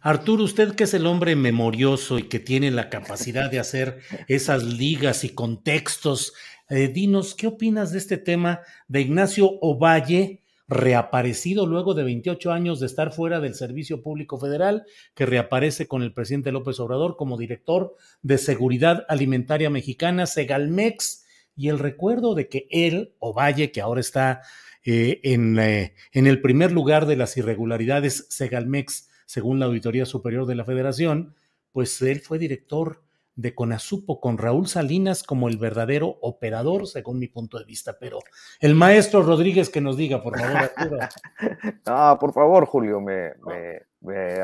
Arturo, 0.00 0.44
usted 0.44 0.74
que 0.74 0.84
es 0.84 0.94
el 0.94 1.06
hombre 1.06 1.36
memorioso 1.36 2.18
y 2.18 2.24
que 2.24 2.38
tiene 2.38 2.70
la 2.70 2.88
capacidad 2.88 3.50
de 3.50 3.58
hacer 3.58 4.00
esas 4.28 4.64
ligas 4.64 5.24
y 5.24 5.30
contextos, 5.30 6.32
eh, 6.70 6.88
dinos, 6.88 7.34
¿qué 7.34 7.48
opinas 7.48 7.92
de 7.92 7.98
este 7.98 8.16
tema 8.16 8.60
de 8.88 9.02
Ignacio 9.02 9.58
Ovalle, 9.60 10.42
reaparecido 10.66 11.66
luego 11.66 11.92
de 11.92 12.04
28 12.04 12.50
años 12.50 12.80
de 12.80 12.86
estar 12.86 13.12
fuera 13.12 13.40
del 13.40 13.54
Servicio 13.54 14.02
Público 14.02 14.38
Federal, 14.38 14.84
que 15.14 15.26
reaparece 15.26 15.86
con 15.86 16.02
el 16.02 16.14
presidente 16.14 16.52
López 16.52 16.80
Obrador 16.80 17.16
como 17.16 17.36
director 17.36 17.94
de 18.22 18.38
Seguridad 18.38 19.04
Alimentaria 19.08 19.68
Mexicana, 19.68 20.24
Segalmex, 20.24 21.23
y 21.56 21.68
el 21.68 21.78
recuerdo 21.78 22.34
de 22.34 22.48
que 22.48 22.66
él, 22.70 23.14
Ovalle, 23.18 23.72
que 23.72 23.80
ahora 23.80 24.00
está 24.00 24.42
eh, 24.84 25.20
en, 25.22 25.58
eh, 25.58 25.94
en 26.12 26.26
el 26.26 26.40
primer 26.40 26.72
lugar 26.72 27.06
de 27.06 27.16
las 27.16 27.36
irregularidades 27.36 28.26
Segalmex, 28.30 29.08
según 29.26 29.58
la 29.58 29.66
Auditoría 29.66 30.06
Superior 30.06 30.46
de 30.46 30.54
la 30.54 30.64
Federación, 30.64 31.34
pues 31.72 32.00
él 32.02 32.20
fue 32.20 32.38
director 32.38 33.02
de 33.36 33.54
Conasupo 33.54 34.20
con 34.20 34.38
Raúl 34.38 34.68
Salinas 34.68 35.22
como 35.22 35.48
el 35.48 35.58
verdadero 35.58 36.18
operador, 36.20 36.86
según 36.86 37.18
mi 37.18 37.28
punto 37.28 37.58
de 37.58 37.64
vista. 37.64 37.96
Pero 37.98 38.20
el 38.60 38.74
maestro 38.74 39.22
Rodríguez 39.22 39.70
que 39.70 39.80
nos 39.80 39.96
diga, 39.96 40.22
por 40.22 40.38
favor, 40.38 40.56
Arturo. 40.56 40.98
no, 41.86 42.18
por 42.20 42.32
favor, 42.32 42.66
Julio, 42.66 43.00
me, 43.00 43.32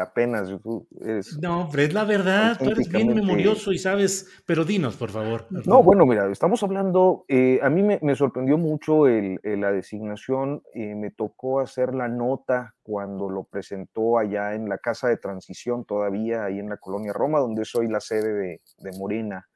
apenas. 0.00 0.50
no, 1.40 1.68
pero 1.70 1.82
es 1.82 1.92
la 1.92 2.04
verdad, 2.04 2.58
tú 2.58 2.70
eres 2.70 2.88
bien 2.88 3.14
memorioso 3.14 3.72
y 3.72 3.78
sabes, 3.78 4.26
pero 4.46 4.64
dinos, 4.64 4.96
por 4.96 5.10
favor. 5.10 5.46
No, 5.70 5.82
bueno, 5.82 6.06
mira, 6.06 6.30
estamos 6.32 6.62
hablando, 6.62 7.24
eh, 7.28 7.60
a 7.62 7.70
mí 7.70 7.82
me, 7.82 8.16
sorprendió 8.16 8.58
mucho 8.58 9.06
la 9.06 9.70
designación, 9.70 10.62
eh, 10.74 10.94
me 10.94 11.10
tocó 11.10 11.60
hacer 11.60 11.94
la 11.94 12.08
nota 12.08 12.74
cuando 12.82 13.28
lo 13.28 13.44
presentó 13.44 14.18
allá 14.18 14.54
en 14.54 14.68
la 14.68 14.78
Casa 14.78 15.08
de 15.08 15.16
Transición, 15.16 15.84
todavía 15.84 16.44
ahí 16.44 16.58
en 16.58 16.68
la 16.68 16.78
colonia 16.78 17.12
Roma, 17.12 17.38
donde 17.38 17.64
soy 17.64 17.88
la 17.88 18.00
sede 18.00 18.32
de, 18.32 18.60
de 18.78 18.98
Morena. 18.98 19.49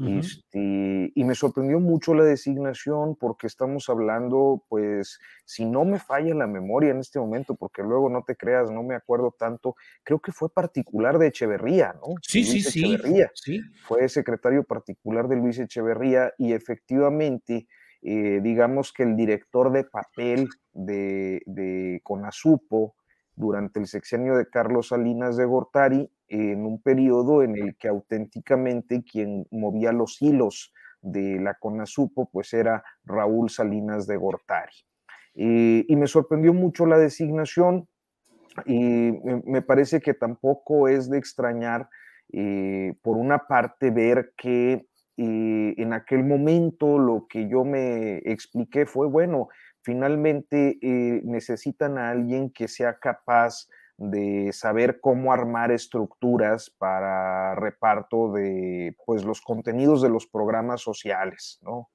Este, 0.00 1.10
y 1.12 1.24
me 1.24 1.34
sorprendió 1.34 1.80
mucho 1.80 2.14
la 2.14 2.22
designación 2.22 3.16
porque 3.16 3.48
estamos 3.48 3.88
hablando, 3.88 4.64
pues, 4.68 5.18
si 5.44 5.64
no 5.64 5.84
me 5.84 5.98
falla 5.98 6.34
la 6.36 6.46
memoria 6.46 6.90
en 6.90 6.98
este 6.98 7.18
momento, 7.18 7.56
porque 7.56 7.82
luego 7.82 8.08
no 8.08 8.22
te 8.22 8.36
creas, 8.36 8.70
no 8.70 8.84
me 8.84 8.94
acuerdo 8.94 9.34
tanto, 9.36 9.74
creo 10.04 10.20
que 10.20 10.30
fue 10.30 10.50
particular 10.50 11.18
de 11.18 11.26
Echeverría, 11.26 11.94
¿no? 11.94 12.14
Sí, 12.22 12.44
sí, 12.44 12.60
sí, 12.60 12.96
sí. 13.34 13.60
Fue 13.82 14.08
secretario 14.08 14.62
particular 14.62 15.26
de 15.26 15.34
Luis 15.34 15.58
Echeverría 15.58 16.32
y 16.38 16.52
efectivamente, 16.52 17.66
eh, 18.02 18.38
digamos 18.40 18.92
que 18.92 19.02
el 19.02 19.16
director 19.16 19.72
de 19.72 19.82
papel 19.82 20.48
de, 20.72 21.42
de 21.46 22.00
Conasupo, 22.04 22.94
durante 23.34 23.78
el 23.80 23.86
sexenio 23.86 24.36
de 24.36 24.48
Carlos 24.48 24.88
Salinas 24.88 25.36
de 25.36 25.44
Gortari, 25.44 26.10
en 26.28 26.64
un 26.64 26.80
periodo 26.82 27.42
en 27.42 27.56
el 27.56 27.76
que 27.76 27.88
auténticamente 27.88 29.02
quien 29.02 29.46
movía 29.50 29.92
los 29.92 30.20
hilos 30.20 30.72
de 31.00 31.40
la 31.40 31.54
CONASUPO 31.54 32.30
pues 32.30 32.52
era 32.52 32.82
Raúl 33.04 33.50
Salinas 33.50 34.06
de 34.06 34.16
Gortari. 34.16 34.72
Eh, 35.34 35.84
y 35.86 35.96
me 35.96 36.06
sorprendió 36.06 36.52
mucho 36.52 36.84
la 36.86 36.98
designación 36.98 37.88
y 38.66 39.12
me 39.44 39.62
parece 39.62 40.00
que 40.00 40.14
tampoco 40.14 40.88
es 40.88 41.08
de 41.08 41.18
extrañar, 41.18 41.88
eh, 42.32 42.94
por 43.02 43.16
una 43.16 43.46
parte, 43.46 43.90
ver 43.90 44.32
que 44.36 44.86
eh, 45.16 45.74
en 45.76 45.92
aquel 45.92 46.24
momento 46.24 46.98
lo 46.98 47.26
que 47.28 47.48
yo 47.48 47.64
me 47.64 48.16
expliqué 48.18 48.84
fue, 48.84 49.06
bueno, 49.06 49.48
finalmente 49.82 50.76
necesitan 51.22 51.98
a 51.98 52.10
alguien 52.10 52.50
que 52.50 52.66
sea 52.66 52.98
capaz 52.98 53.68
de 53.98 54.52
saber 54.52 55.00
cómo 55.00 55.32
armar 55.32 55.72
estructuras 55.72 56.70
para 56.70 57.56
reparto 57.56 58.32
de 58.32 58.94
pues 59.04 59.24
los 59.24 59.40
contenidos 59.40 60.00
de 60.00 60.08
los 60.08 60.26
programas 60.26 60.80
sociales, 60.80 61.58
¿no? 61.62 61.90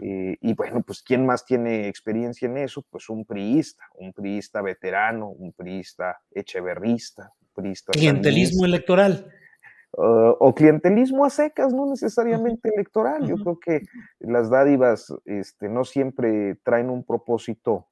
Eh, 0.00 0.36
y 0.40 0.54
bueno, 0.54 0.82
pues 0.82 1.02
¿quién 1.02 1.26
más 1.26 1.44
tiene 1.44 1.88
experiencia 1.88 2.46
en 2.46 2.58
eso? 2.58 2.84
Pues 2.88 3.10
un 3.10 3.24
priista, 3.24 3.84
un 3.96 4.12
priista 4.12 4.62
veterano, 4.62 5.28
un 5.28 5.52
priista 5.52 6.20
echeverrista, 6.30 7.32
un 7.42 7.62
priista... 7.62 7.92
Clientelismo 7.92 8.64
electoral. 8.64 9.26
Uh, 9.92 10.36
o 10.38 10.54
clientelismo 10.54 11.24
a 11.24 11.30
secas, 11.30 11.72
no 11.72 11.86
necesariamente 11.86 12.70
electoral. 12.72 13.26
Yo 13.26 13.36
creo 13.36 13.58
que 13.58 13.80
las 14.20 14.48
dádivas 14.48 15.12
este, 15.24 15.68
no 15.68 15.84
siempre 15.84 16.54
traen 16.62 16.88
un 16.88 17.04
propósito 17.04 17.87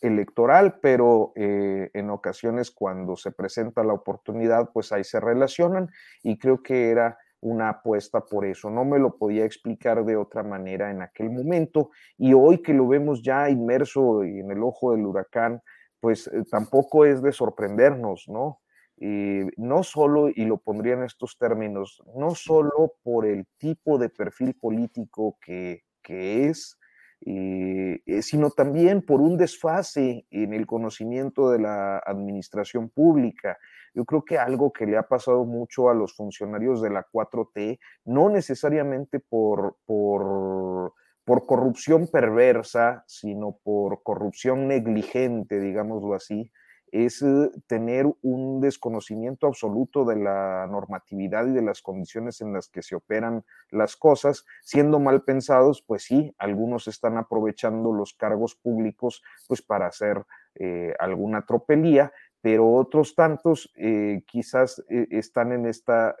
electoral, 0.00 0.78
pero 0.80 1.32
eh, 1.34 1.90
en 1.94 2.10
ocasiones 2.10 2.70
cuando 2.70 3.16
se 3.16 3.32
presenta 3.32 3.82
la 3.84 3.94
oportunidad, 3.94 4.70
pues 4.72 4.92
ahí 4.92 5.04
se 5.04 5.20
relacionan 5.20 5.88
y 6.22 6.38
creo 6.38 6.62
que 6.62 6.90
era 6.90 7.18
una 7.40 7.70
apuesta 7.70 8.20
por 8.20 8.44
eso. 8.44 8.70
No 8.70 8.84
me 8.84 8.98
lo 8.98 9.16
podía 9.16 9.44
explicar 9.44 10.04
de 10.04 10.16
otra 10.16 10.42
manera 10.42 10.90
en 10.90 11.02
aquel 11.02 11.30
momento 11.30 11.90
y 12.16 12.32
hoy 12.32 12.62
que 12.62 12.74
lo 12.74 12.88
vemos 12.88 13.22
ya 13.22 13.48
inmerso 13.48 14.22
en 14.24 14.50
el 14.50 14.62
ojo 14.62 14.92
del 14.92 15.06
huracán, 15.06 15.62
pues 16.00 16.28
eh, 16.28 16.44
tampoco 16.50 17.04
es 17.04 17.22
de 17.22 17.32
sorprendernos, 17.32 18.24
¿no? 18.28 18.60
Y 19.00 19.42
no 19.56 19.84
solo, 19.84 20.28
y 20.28 20.44
lo 20.44 20.58
pondría 20.58 20.94
en 20.94 21.04
estos 21.04 21.38
términos, 21.38 22.02
no 22.16 22.34
solo 22.34 22.94
por 23.04 23.26
el 23.26 23.46
tipo 23.58 23.96
de 23.96 24.08
perfil 24.08 24.54
político 24.54 25.38
que, 25.40 25.84
que 26.02 26.48
es, 26.48 26.78
eh, 27.26 28.00
eh, 28.06 28.22
sino 28.22 28.50
también 28.50 29.02
por 29.02 29.20
un 29.20 29.36
desfase 29.36 30.26
en 30.30 30.54
el 30.54 30.66
conocimiento 30.66 31.50
de 31.50 31.58
la 31.58 31.98
administración 31.98 32.88
pública. 32.90 33.58
Yo 33.94 34.04
creo 34.04 34.24
que 34.24 34.38
algo 34.38 34.72
que 34.72 34.86
le 34.86 34.96
ha 34.96 35.02
pasado 35.02 35.44
mucho 35.44 35.90
a 35.90 35.94
los 35.94 36.14
funcionarios 36.14 36.80
de 36.80 36.90
la 36.90 37.06
4T, 37.12 37.80
no 38.04 38.30
necesariamente 38.30 39.18
por, 39.18 39.76
por, 39.84 40.94
por 41.24 41.46
corrupción 41.46 42.06
perversa, 42.06 43.04
sino 43.06 43.58
por 43.64 44.02
corrupción 44.02 44.68
negligente, 44.68 45.58
digámoslo 45.60 46.14
así, 46.14 46.52
es 46.92 47.22
eh, 47.22 47.50
tener 47.66 48.06
un 48.22 48.60
desconocimiento 48.60 49.46
absoluto 49.46 50.04
de 50.04 50.16
la 50.16 50.66
normatividad 50.66 51.46
y 51.46 51.52
de 51.52 51.62
las 51.62 51.82
condiciones 51.82 52.40
en 52.40 52.52
las 52.52 52.68
que 52.68 52.82
se 52.82 52.96
operan 52.96 53.44
las 53.70 53.96
cosas, 53.96 54.44
siendo 54.62 54.98
mal 54.98 55.22
pensados, 55.22 55.82
pues 55.82 56.04
sí, 56.04 56.34
algunos 56.38 56.88
están 56.88 57.16
aprovechando 57.16 57.92
los 57.92 58.14
cargos 58.14 58.54
públicos 58.54 59.22
pues 59.46 59.62
para 59.62 59.86
hacer 59.86 60.24
eh, 60.54 60.94
alguna 60.98 61.44
tropelía, 61.46 62.12
pero 62.40 62.72
otros 62.72 63.14
tantos 63.14 63.72
eh, 63.76 64.22
quizás 64.26 64.82
están 64.88 65.52
en 65.52 65.66
esta 65.66 66.16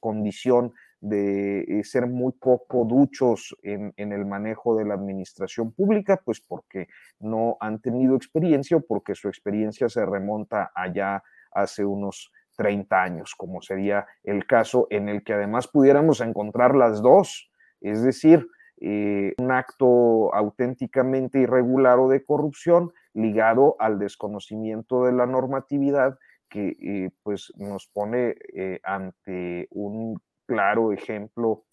condición 0.00 0.74
de 1.04 1.60
eh, 1.68 1.84
ser 1.84 2.06
muy 2.06 2.32
poco 2.32 2.86
duchos 2.86 3.54
en, 3.62 3.92
el 3.98 4.24
manejo 4.24 4.74
de 4.74 4.86
la 4.86 4.94
administración 4.94 5.70
pública, 5.70 6.18
pues 6.24 6.40
porque 6.40 6.88
no 7.20 7.58
han 7.60 7.78
tenido 7.80 8.16
experiencia 8.16 8.78
o 8.78 8.80
porque 8.80 9.14
su 9.14 9.28
experiencia 9.28 9.90
se 9.90 10.06
remonta 10.06 10.72
allá 10.74 11.22
hace 11.52 11.84
unos 11.84 12.32
30 12.56 13.02
años, 13.02 13.34
como 13.36 13.60
sería 13.60 14.06
el 14.22 14.46
caso 14.46 14.86
en 14.88 15.10
el 15.10 15.22
que 15.24 15.34
además 15.34 15.68
pudiéramos 15.68 16.22
encontrar 16.22 16.74
las 16.74 17.02
dos, 17.02 17.50
es 17.82 18.02
decir, 18.02 18.46
eh, 18.80 19.34
un 19.36 19.52
acto 19.52 20.34
auténticamente 20.34 21.38
irregular 21.38 21.98
o 21.98 22.08
de 22.08 22.24
corrupción 22.24 22.92
ligado 23.12 23.76
al 23.78 23.98
desconocimiento 23.98 25.04
de 25.04 25.12
la 25.12 25.26
normatividad 25.26 26.18
que 26.48 26.76
eh, 26.80 27.10
pues 27.22 27.52
nos 27.56 27.88
pone 27.88 28.36
ante 28.84 29.68
un 29.70 30.18
claro 30.46 30.92
ejemplo 30.92 31.64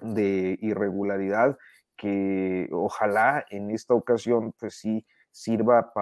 de 0.00 0.58
irregularidad 0.60 1.56
que 1.96 2.68
ojalá 2.72 3.44
en 3.50 3.70
esta 3.70 3.94
ocasión 3.94 4.52
pues 4.58 4.78
sí 4.78 5.04
sirva 5.30 5.92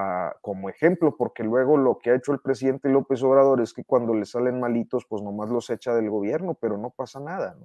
como 0.41 0.69
ejemplo, 0.69 1.17
porque 1.17 1.43
luego 1.43 1.77
lo 1.77 1.99
que 1.99 2.11
ha 2.11 2.15
hecho 2.15 2.33
el 2.33 2.41
presidente 2.41 2.89
López 2.89 3.23
Obrador 3.23 3.61
es 3.61 3.73
que 3.73 3.85
cuando 3.85 4.15
le 4.15 4.25
salen 4.25 4.61
malitos, 4.61 5.05
pues 5.09 5.23
nomás 5.23 5.51
los 5.51 5.69
echa 5.71 5.95
del 5.95 6.09
gobierno, 6.09 6.55
pero 6.55 6.79
no 6.79 6.91
pasa 6.91 7.21
nada. 7.21 7.57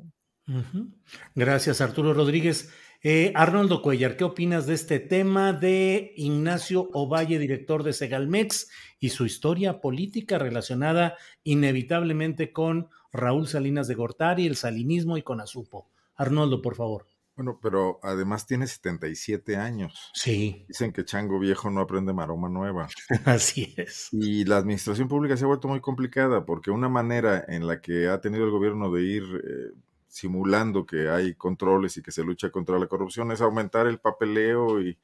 Gracias, 1.35 1.81
Arturo 1.81 2.13
Rodríguez. 2.13 2.71
Eh, 3.03 3.31
Arnoldo 3.33 3.81
Cuellar, 3.81 4.15
¿qué 4.15 4.23
opinas 4.23 4.67
de 4.67 4.75
este 4.75 4.99
tema 4.99 5.53
de 5.53 6.13
Ignacio 6.17 6.87
Ovalle, 6.93 7.39
director 7.39 7.81
de 7.81 7.93
Segalmex, 7.93 8.69
y 8.99 9.09
su 9.09 9.25
historia 9.25 9.81
política 9.81 10.37
relacionada 10.37 11.17
inevitablemente 11.43 12.51
con 12.51 12.89
Raúl 13.11 13.47
Salinas 13.47 13.87
de 13.87 13.95
Gortari, 13.95 14.45
el 14.45 14.55
salinismo 14.55 15.17
y 15.17 15.23
con 15.23 15.41
Azupo. 15.41 15.89
Arnoldo, 16.15 16.61
por 16.61 16.75
favor. 16.75 17.07
Bueno, 17.35 17.59
pero 17.59 17.99
además 18.03 18.45
tiene 18.45 18.67
77 18.67 19.55
años. 19.55 20.11
Sí. 20.13 20.65
Dicen 20.67 20.91
que 20.93 21.05
chango 21.05 21.39
viejo 21.39 21.71
no 21.71 21.81
aprende 21.81 22.13
maroma 22.13 22.49
nueva. 22.49 22.87
Así 23.25 23.73
es. 23.77 24.09
Y 24.11 24.45
la 24.45 24.57
administración 24.57 25.07
pública 25.07 25.35
se 25.35 25.45
ha 25.45 25.47
vuelto 25.47 25.67
muy 25.67 25.81
complicada 25.81 26.45
porque 26.45 26.69
una 26.69 26.89
manera 26.89 27.43
en 27.47 27.65
la 27.65 27.81
que 27.81 28.09
ha 28.09 28.21
tenido 28.21 28.43
el 28.43 28.51
gobierno 28.51 28.91
de 28.91 29.01
ir 29.01 29.23
eh, 29.23 29.79
simulando 30.11 30.85
que 30.85 31.09
hay 31.09 31.35
controles 31.35 31.95
y 31.95 32.03
que 32.03 32.11
se 32.11 32.23
lucha 32.23 32.51
contra 32.51 32.77
la 32.77 32.87
corrupción 32.87 33.31
es 33.31 33.39
aumentar 33.39 33.87
el 33.87 33.99
papeleo 33.99 34.81
y, 34.81 34.97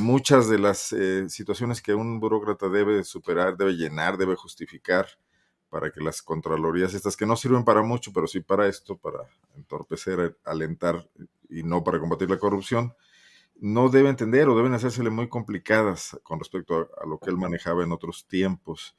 muchas 0.00 0.48
de 0.48 0.58
las 0.58 0.92
eh, 0.92 1.28
situaciones 1.28 1.80
que 1.80 1.94
un 1.94 2.18
burócrata 2.18 2.68
debe 2.68 3.04
superar, 3.04 3.56
debe 3.56 3.74
llenar, 3.76 4.18
debe 4.18 4.34
justificar 4.34 5.06
para 5.70 5.92
que 5.92 6.00
las 6.00 6.22
contralorías 6.22 6.92
estas 6.92 7.16
que 7.16 7.24
no 7.24 7.36
sirven 7.36 7.64
para 7.64 7.82
mucho, 7.82 8.12
pero 8.12 8.26
sí 8.26 8.40
para 8.40 8.66
esto, 8.66 8.96
para 8.96 9.20
entorpecer, 9.54 10.36
alentar 10.44 11.08
y 11.48 11.62
no 11.62 11.84
para 11.84 12.00
combatir 12.00 12.28
la 12.28 12.38
corrupción, 12.38 12.94
no 13.60 13.90
debe 13.90 14.08
entender 14.08 14.48
o 14.48 14.56
deben 14.56 14.74
hacérsele 14.74 15.10
muy 15.10 15.28
complicadas 15.28 16.18
con 16.24 16.40
respecto 16.40 16.88
a, 17.00 17.06
lo 17.06 17.20
que 17.20 17.30
él 17.30 17.36
manejaba 17.36 17.84
en 17.84 17.92
otros 17.92 18.26
tiempos. 18.26 18.96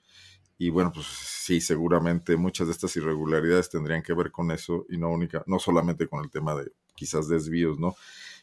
Y 0.58 0.70
bueno, 0.70 0.92
pues 0.94 1.06
sí, 1.08 1.60
seguramente 1.60 2.38
muchas 2.38 2.68
de 2.68 2.74
estas 2.74 2.96
irregularidades 2.96 3.70
tendrían 3.70 4.02
que 4.02 4.14
ver 4.14 4.32
con 4.32 4.52
eso 4.52 4.86
y 4.90 4.98
no 4.98 5.10
única, 5.10 5.44
no 5.48 5.60
solamente 5.60 6.08
con 6.08 6.24
el 6.24 6.32
tema 6.32 6.56
de 6.56 6.72
quizás 6.96 7.28
desvíos, 7.28 7.78
¿no? 7.78 7.96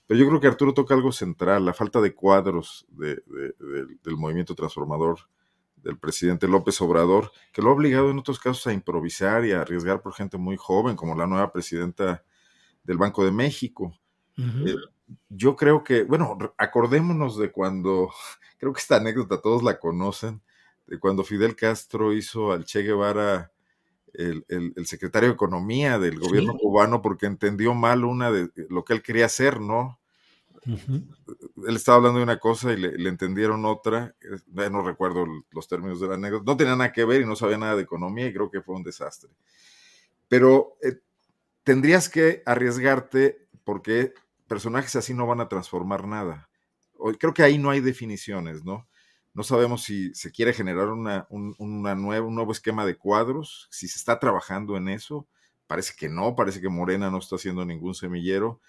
Pero 0.06 0.20
yo 0.20 0.28
creo 0.28 0.40
que 0.40 0.46
Arturo 0.46 0.74
toca 0.74 0.94
algo 0.94 1.12
central, 1.12 1.64
la 1.64 1.72
falta 1.72 2.00
de 2.00 2.14
cuadros 2.14 2.86
del 2.90 4.16
movimiento 4.16 4.54
transformador 4.54 5.20
del 5.76 5.98
presidente 5.98 6.48
López 6.48 6.80
Obrador, 6.80 7.32
que 7.52 7.62
lo 7.62 7.70
ha 7.70 7.72
obligado 7.72 8.10
en 8.10 8.18
otros 8.18 8.38
casos 8.38 8.66
a 8.66 8.72
improvisar 8.72 9.44
y 9.44 9.52
a 9.52 9.62
arriesgar 9.62 10.02
por 10.02 10.12
gente 10.12 10.38
muy 10.38 10.56
joven, 10.56 10.96
como 10.96 11.14
la 11.14 11.26
nueva 11.26 11.52
presidenta 11.52 12.24
del 12.84 12.98
Banco 12.98 13.24
de 13.24 13.32
México. 13.32 13.98
Eh, 14.36 14.76
yo 15.28 15.56
creo 15.56 15.82
que, 15.82 16.04
bueno, 16.04 16.38
acordémonos 16.56 17.36
de 17.38 17.50
cuando, 17.50 18.10
creo 18.58 18.72
que 18.72 18.80
esta 18.80 18.96
anécdota 18.96 19.40
todos 19.40 19.62
la 19.62 19.78
conocen, 19.78 20.36
de 20.36 20.51
cuando 21.00 21.24
Fidel 21.24 21.56
Castro 21.56 22.12
hizo 22.12 22.52
al 22.52 22.64
Che 22.64 22.82
Guevara 22.82 23.52
el, 24.14 24.86
secretario 24.86 25.30
de 25.30 25.34
Economía 25.34 25.98
del 25.98 26.18
gobierno 26.18 26.54
cubano 26.54 27.00
porque 27.00 27.26
entendió 27.26 27.74
mal 27.74 28.04
una 28.04 28.30
de 28.30 28.50
lo 28.68 28.84
que 28.84 28.92
él 28.92 29.02
quería 29.02 29.26
hacer, 29.26 29.60
¿no? 29.60 29.98
Él 30.64 31.76
estaba 31.76 31.96
hablando 31.96 32.18
de 32.18 32.24
una 32.24 32.38
cosa 32.38 32.72
y 32.72 32.76
le, 32.76 33.08
entendieron 33.08 33.64
otra. 33.64 34.14
no 34.52 34.82
recuerdo 34.82 35.26
los 35.50 35.66
términos 35.66 36.00
de 36.00 36.08
la 36.08 36.14
anécdota. 36.14 36.44
No 36.46 36.56
tenía 36.56 36.76
nada 36.76 36.92
que 36.92 37.04
ver 37.04 37.22
y 37.22 37.26
no 37.26 37.34
sabía 37.34 37.58
nada 37.58 37.76
de 37.76 37.82
economía 37.82 38.26
y 38.26 38.32
creo 38.32 38.50
que 38.50 38.62
fue 38.62 38.76
un 38.76 38.82
desastre. 38.82 39.30
Pero 40.28 40.76
eh, 40.82 41.00
tendrías 41.64 42.08
que 42.08 42.42
arriesgarte 42.46 43.48
porque 43.64 44.12
personajes 44.46 44.94
así 44.96 45.14
no 45.14 45.26
van 45.26 45.40
a 45.40 45.48
transformar 45.48 46.06
nada. 46.06 46.48
Creo 47.18 47.34
que 47.34 47.42
ahí 47.42 47.58
no 47.58 47.70
hay 47.70 47.80
definiciones, 47.80 48.64
¿no? 48.64 48.86
No 49.34 49.42
sabemos 49.42 49.82
si 49.82 50.14
se 50.14 50.30
quiere 50.30 50.52
generar 50.52 50.88
una, 50.88 51.26
una 51.30 51.94
nueva, 51.94 52.26
un 52.26 52.34
nuevo 52.34 52.52
esquema 52.52 52.84
de 52.84 52.96
cuadros, 52.96 53.68
si 53.70 53.88
se 53.88 53.98
está 53.98 54.18
trabajando 54.18 54.76
en 54.76 54.88
eso. 54.88 55.26
Parece 55.66 55.94
que 55.96 56.08
no, 56.08 56.36
parece 56.36 56.60
que 56.60 56.68
Morena 56.68 57.10
no 57.10 57.18
está 57.18 57.36
haciendo 57.36 57.64
ningún 57.64 57.94
semillero 57.94 58.60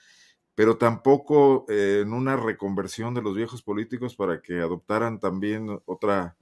pero 0.55 0.77
tampoco 0.77 1.65
eh, 1.69 2.01
en 2.03 2.13
una 2.13 2.35
reconversión 2.35 3.13
de 3.13 3.21
los 3.21 3.35
viejos 3.35 3.63
políticos 3.63 4.15
para 4.15 4.41
que 4.41 4.59
adoptaran 4.59 5.19
también 5.19 5.81
otra, 5.85 6.37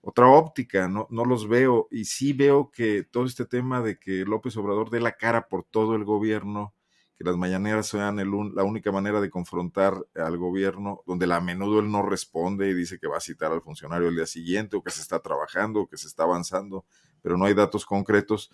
otra 0.00 0.28
óptica, 0.28 0.88
no, 0.88 1.06
no 1.10 1.24
los 1.24 1.48
veo. 1.48 1.88
Y 1.90 2.06
sí 2.06 2.32
veo 2.32 2.70
que 2.70 3.02
todo 3.04 3.26
este 3.26 3.44
tema 3.44 3.82
de 3.82 3.98
que 3.98 4.24
López 4.24 4.56
Obrador 4.56 4.90
dé 4.90 5.00
la 5.00 5.12
cara 5.12 5.48
por 5.48 5.64
todo 5.64 5.94
el 5.94 6.04
gobierno, 6.04 6.74
que 7.20 7.24
las 7.24 7.36
mañaneras 7.36 7.86
sean 7.86 8.16
la 8.16 8.64
única 8.64 8.90
manera 8.90 9.20
de 9.20 9.28
confrontar 9.28 10.06
al 10.14 10.38
gobierno, 10.38 11.02
donde 11.06 11.30
a 11.30 11.38
menudo 11.42 11.80
él 11.80 11.90
no 11.90 12.00
responde 12.00 12.70
y 12.70 12.72
dice 12.72 12.98
que 12.98 13.08
va 13.08 13.18
a 13.18 13.20
citar 13.20 13.52
al 13.52 13.60
funcionario 13.60 14.08
el 14.08 14.16
día 14.16 14.24
siguiente, 14.24 14.74
o 14.74 14.82
que 14.82 14.90
se 14.90 15.02
está 15.02 15.20
trabajando, 15.20 15.80
o 15.80 15.86
que 15.86 15.98
se 15.98 16.06
está 16.06 16.22
avanzando, 16.22 16.86
pero 17.20 17.36
no 17.36 17.44
hay 17.44 17.52
datos 17.52 17.84
concretos, 17.84 18.50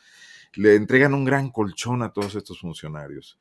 le 0.54 0.74
entregan 0.74 1.14
un 1.14 1.24
gran 1.24 1.50
colchón 1.50 2.02
a 2.02 2.12
todos 2.12 2.34
estos 2.34 2.58
funcionarios. 2.58 3.38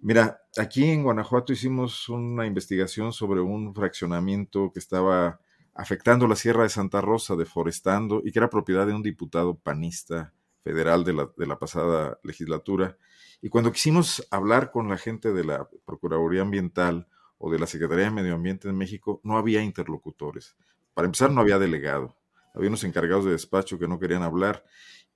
Mira, 0.00 0.42
aquí 0.58 0.84
en 0.84 1.02
Guanajuato 1.02 1.54
hicimos 1.54 2.06
una 2.10 2.44
investigación 2.44 3.14
sobre 3.14 3.40
un 3.40 3.74
fraccionamiento 3.74 4.70
que 4.70 4.80
estaba 4.80 5.40
afectando 5.74 6.28
la 6.28 6.36
Sierra 6.36 6.64
de 6.64 6.68
Santa 6.68 7.00
Rosa, 7.00 7.36
deforestando, 7.36 8.20
y 8.22 8.32
que 8.32 8.38
era 8.38 8.50
propiedad 8.50 8.86
de 8.86 8.92
un 8.92 9.02
diputado 9.02 9.54
panista 9.54 10.34
federal 10.62 11.04
de 11.04 11.14
la, 11.14 11.30
de 11.38 11.46
la 11.46 11.58
pasada 11.58 12.18
legislatura. 12.22 12.98
Y 13.40 13.48
cuando 13.48 13.72
quisimos 13.72 14.26
hablar 14.30 14.70
con 14.70 14.88
la 14.88 14.98
gente 14.98 15.32
de 15.32 15.44
la 15.44 15.68
Procuraduría 15.84 16.42
Ambiental 16.42 17.06
o 17.38 17.50
de 17.50 17.58
la 17.58 17.66
Secretaría 17.66 18.06
de 18.06 18.10
Medio 18.10 18.34
Ambiente 18.34 18.68
en 18.68 18.76
México, 18.76 19.20
no 19.22 19.38
había 19.38 19.62
interlocutores. 19.62 20.56
Para 20.94 21.06
empezar, 21.06 21.30
no 21.30 21.40
había 21.40 21.58
delegado. 21.58 22.16
Había 22.54 22.68
unos 22.68 22.84
encargados 22.84 23.24
de 23.24 23.32
despacho 23.32 23.78
que 23.78 23.86
no 23.86 24.00
querían 24.00 24.22
hablar. 24.22 24.64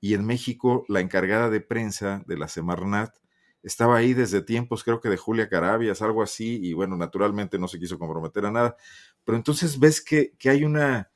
Y 0.00 0.14
en 0.14 0.24
México, 0.24 0.84
la 0.88 1.00
encargada 1.00 1.50
de 1.50 1.60
prensa 1.60 2.22
de 2.26 2.36
la 2.36 2.48
Semarnat 2.48 3.16
estaba 3.62 3.96
ahí 3.96 4.12
desde 4.12 4.42
tiempos, 4.42 4.82
creo 4.82 5.00
que 5.00 5.08
de 5.08 5.16
Julia 5.16 5.48
Carabias, 5.48 6.02
algo 6.02 6.22
así, 6.22 6.58
y 6.62 6.72
bueno, 6.72 6.96
naturalmente 6.96 7.58
no 7.58 7.68
se 7.68 7.78
quiso 7.78 7.98
comprometer 7.98 8.46
a 8.46 8.50
nada. 8.50 8.76
Pero 9.24 9.36
entonces 9.36 9.78
ves 9.78 10.00
que, 10.00 10.34
hay 10.44 10.64
una 10.64 11.11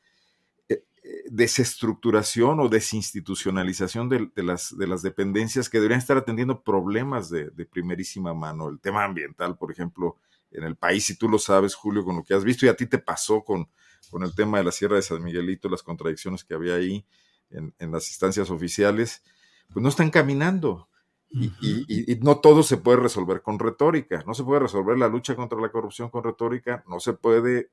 desestructuración 1.31 2.61
o 2.61 2.69
desinstitucionalización 2.69 4.09
de, 4.09 4.31
las, 4.43 4.77
de 4.77 4.87
las 4.87 5.03
dependencias 5.03 5.69
que 5.69 5.79
deberían 5.79 6.01
estar 6.01 6.17
atendiendo 6.17 6.63
problemas 6.63 7.31
de, 7.31 7.51
primerísima 7.71 8.35
mano. 8.35 8.69
El 8.69 8.81
tema 8.81 9.05
ambiental, 9.05 9.57
por 9.57 9.71
ejemplo, 9.71 10.17
en 10.51 10.65
el 10.65 10.77
país, 10.77 11.05
si 11.05 11.17
tú 11.17 11.29
lo 11.29 11.39
sabes, 11.39 11.75
Julio, 11.75 12.05
con 12.05 12.17
lo 12.17 12.25
que 12.25 12.35
has 12.35 12.45
visto, 12.45 12.67
y 12.67 12.69
a 12.69 12.77
ti 12.77 12.87
te 12.87 12.99
pasó 12.99 13.43
con, 13.43 13.69
con 14.11 14.23
el 14.23 14.35
tema 14.35 14.59
de 14.59 14.65
la 14.65 14.73
Sierra 14.73 14.97
de 14.97 15.03
San 15.03 15.23
Miguelito, 15.23 15.69
las 15.69 15.83
contradicciones 15.83 16.45
que 16.45 16.55
había 16.55 16.75
ahí 16.75 17.05
en, 17.51 17.75
en 17.79 17.93
las 17.93 18.09
instancias 18.09 18.51
oficiales, 18.51 19.23
pues 19.73 19.83
no 19.83 19.89
están 19.89 20.11
caminando. 20.11 20.89
Y, 21.29 22.19
no 22.23 22.39
todo 22.39 22.63
se 22.63 22.77
puede 22.77 22.99
resolver 22.99 23.43
con 23.43 23.59
retórica. 23.59 24.23
No 24.27 24.35
se 24.35 24.45
puede 24.45 24.61
resolver 24.61 24.97
la 24.97 25.09
lucha 25.09 25.37
contra 25.37 25.61
la 25.61 25.71
corrupción 25.71 26.09
con 26.09 26.25
retórica. 26.25 26.85
No 26.89 27.01
se 27.01 27.13
puede 27.13 27.71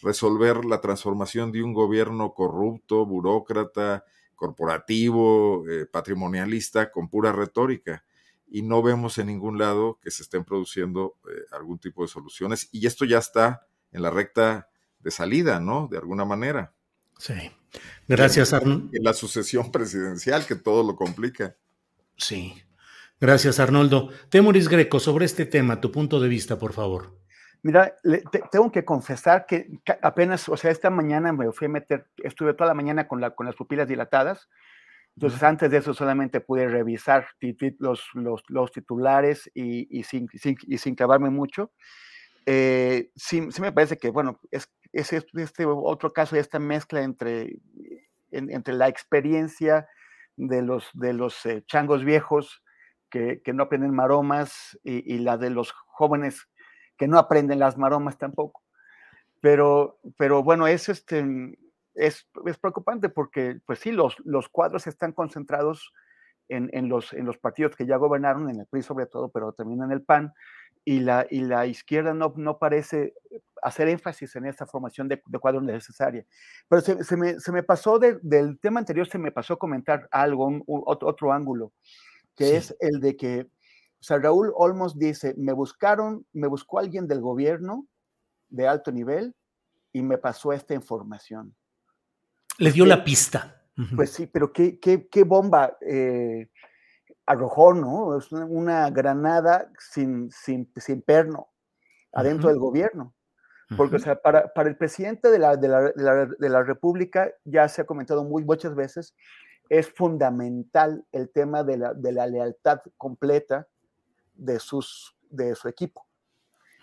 resolver 0.00 0.64
la 0.64 0.80
transformación 0.80 1.52
de 1.52 1.62
un 1.62 1.72
gobierno 1.72 2.32
corrupto, 2.34 3.04
burócrata, 3.06 4.04
corporativo, 4.34 5.64
eh, 5.68 5.86
patrimonialista 5.86 6.90
con 6.90 7.08
pura 7.08 7.32
retórica. 7.32 8.04
Y 8.48 8.62
no 8.62 8.82
vemos 8.82 9.18
en 9.18 9.28
ningún 9.28 9.58
lado 9.58 9.98
que 10.02 10.10
se 10.10 10.22
estén 10.22 10.44
produciendo 10.44 11.16
eh, 11.28 11.42
algún 11.52 11.78
tipo 11.78 12.02
de 12.02 12.08
soluciones. 12.08 12.68
Y 12.72 12.86
esto 12.86 13.04
ya 13.04 13.18
está 13.18 13.66
en 13.92 14.02
la 14.02 14.10
recta 14.10 14.68
de 15.00 15.10
salida, 15.10 15.60
¿no? 15.60 15.88
De 15.90 15.98
alguna 15.98 16.24
manera. 16.24 16.74
Sí. 17.18 17.34
Gracias, 18.08 18.52
Arnold. 18.52 18.90
La 19.00 19.14
sucesión 19.14 19.70
presidencial, 19.72 20.46
que 20.46 20.56
todo 20.56 20.82
lo 20.82 20.96
complica. 20.96 21.56
Sí. 22.16 22.62
Gracias, 23.20 23.60
Arnoldo. 23.60 24.10
Temoris 24.28 24.68
Greco, 24.68 24.98
sobre 24.98 25.24
este 25.26 25.46
tema, 25.46 25.80
tu 25.80 25.92
punto 25.92 26.18
de 26.18 26.28
vista, 26.28 26.58
por 26.58 26.72
favor. 26.72 27.16
Mira, 27.62 27.94
tengo 28.50 28.72
que 28.72 28.84
confesar 28.84 29.46
que 29.46 29.68
apenas, 30.02 30.48
o 30.48 30.56
sea, 30.56 30.72
esta 30.72 30.90
mañana 30.90 31.32
me 31.32 31.52
fui 31.52 31.66
a 31.66 31.70
meter, 31.70 32.06
estuve 32.16 32.54
toda 32.54 32.68
la 32.68 32.74
mañana 32.74 33.06
con, 33.06 33.20
la, 33.20 33.30
con 33.30 33.46
las 33.46 33.54
pupilas 33.54 33.86
dilatadas, 33.86 34.48
entonces 35.14 35.42
antes 35.42 35.70
de 35.70 35.76
eso 35.76 35.94
solamente 35.94 36.40
pude 36.40 36.66
revisar 36.66 37.28
los, 37.78 38.08
los, 38.14 38.42
los 38.48 38.72
titulares 38.72 39.48
y, 39.54 39.86
y, 39.96 40.02
sin, 40.02 40.28
y 40.66 40.78
sin 40.78 40.94
clavarme 40.94 41.30
mucho. 41.30 41.70
Eh, 42.46 43.10
sí, 43.14 43.46
sí, 43.52 43.60
me 43.60 43.72
parece 43.72 43.96
que, 43.98 44.10
bueno, 44.10 44.40
es, 44.50 44.68
es 44.92 45.12
este 45.12 45.64
otro 45.64 46.12
caso 46.12 46.36
esta 46.36 46.58
mezcla 46.58 47.02
entre, 47.02 47.58
entre 48.30 48.74
la 48.74 48.88
experiencia 48.88 49.86
de 50.36 50.62
los, 50.62 50.90
de 50.94 51.12
los 51.12 51.46
eh, 51.46 51.62
changos 51.66 52.04
viejos 52.04 52.62
que, 53.10 53.42
que, 53.44 53.52
no 53.52 53.64
aprenden 53.64 53.94
maromas 53.94 54.78
y, 54.82 55.14
y, 55.14 55.18
la 55.18 55.36
de 55.36 55.50
los 55.50 55.72
jóvenes 55.72 56.48
que 56.96 57.08
no 57.08 57.18
aprenden 57.18 57.58
las 57.58 57.76
maromas 57.76 58.18
tampoco. 58.18 58.62
Pero, 59.40 59.98
pero 60.16 60.42
bueno, 60.42 60.66
es, 60.66 60.88
este, 60.88 61.24
es, 61.94 62.28
es 62.46 62.58
preocupante 62.58 63.08
porque, 63.08 63.60
pues 63.66 63.80
sí, 63.80 63.92
los, 63.92 64.16
los 64.24 64.48
cuadros 64.48 64.86
están 64.86 65.12
concentrados 65.12 65.92
en, 66.48 66.70
en, 66.72 66.88
los, 66.88 67.12
en 67.12 67.26
los 67.26 67.38
partidos 67.38 67.76
que 67.76 67.86
ya 67.86 67.96
gobernaron, 67.96 68.48
en 68.50 68.60
el 68.60 68.66
PRI 68.66 68.82
sobre 68.82 69.06
todo, 69.06 69.30
pero 69.30 69.52
también 69.52 69.82
en 69.82 69.92
el 69.92 70.02
PAN, 70.02 70.32
y 70.84 71.00
la, 71.00 71.26
y 71.30 71.40
la 71.40 71.66
izquierda 71.66 72.12
no, 72.12 72.34
no 72.36 72.58
parece 72.58 73.14
hacer 73.62 73.88
énfasis 73.88 74.34
en 74.34 74.46
esta 74.46 74.66
formación 74.66 75.06
de, 75.08 75.22
de 75.24 75.38
cuadros 75.38 75.62
necesaria. 75.62 76.24
Pero 76.68 76.82
se, 76.82 77.04
se, 77.04 77.16
me, 77.16 77.38
se 77.38 77.52
me, 77.52 77.62
pasó 77.62 77.98
de, 77.98 78.18
del 78.22 78.58
tema 78.58 78.80
anterior, 78.80 79.06
se 79.06 79.18
me 79.18 79.30
pasó 79.30 79.58
comentar 79.58 80.08
algo, 80.10 80.46
un, 80.46 80.64
otro, 80.66 81.08
otro, 81.08 81.32
ángulo, 81.32 81.72
que 82.34 82.46
sí. 82.46 82.54
es 82.54 82.76
el 82.80 83.00
de 83.00 83.16
que, 83.16 83.46
o 84.02 84.04
sea, 84.04 84.18
Raúl 84.18 84.52
Olmos 84.56 84.98
dice, 84.98 85.32
me 85.38 85.52
buscaron, 85.52 86.26
me 86.32 86.48
buscó 86.48 86.80
alguien 86.80 87.06
del 87.06 87.20
gobierno 87.20 87.86
de 88.48 88.66
alto 88.66 88.90
nivel 88.90 89.36
y 89.92 90.02
me 90.02 90.18
pasó 90.18 90.52
esta 90.52 90.74
información. 90.74 91.54
Le 92.58 92.72
dio 92.72 92.84
la 92.84 93.04
pista. 93.04 93.62
Pues 93.94 94.10
sí, 94.10 94.26
pero 94.26 94.52
qué, 94.52 94.80
qué, 94.80 95.06
qué 95.08 95.22
bomba. 95.22 95.78
Eh, 95.80 96.50
arrojó, 97.26 97.74
¿no? 97.74 98.18
Es 98.18 98.32
una, 98.32 98.44
una 98.44 98.90
granada 98.90 99.70
sin, 99.78 100.32
sin, 100.32 100.68
sin, 100.74 101.00
perno 101.02 101.52
adentro 102.12 102.48
uh 102.48 102.50
-huh. 102.50 102.54
del 102.54 102.58
gobierno. 102.58 103.14
Porque, 103.76 103.94
uh 103.94 103.98
-huh. 103.98 104.02
o 104.02 104.04
sea, 104.04 104.16
para, 104.20 104.52
para 104.52 104.68
el 104.68 104.76
presidente 104.76 105.30
de 105.30 105.38
la, 105.38 105.56
de, 105.56 105.68
la, 105.68 105.80
de, 105.80 106.02
la, 106.02 106.26
de 106.26 106.48
la, 106.48 106.64
República, 106.64 107.32
ya 107.44 107.68
se 107.68 107.82
ha 107.82 107.86
comentado 107.86 108.24
muy, 108.24 108.44
muchas 108.44 108.74
veces, 108.74 109.14
es 109.68 109.88
fundamental 109.94 111.06
el 111.12 111.30
tema 111.30 111.62
de 111.62 111.76
la, 111.76 111.94
de 111.94 112.10
la 112.10 112.26
lealtad 112.26 112.80
completa 112.98 113.68
de, 114.44 114.58
sus, 114.58 115.16
de 115.30 115.54
su 115.54 115.68
equipo. 115.68 116.06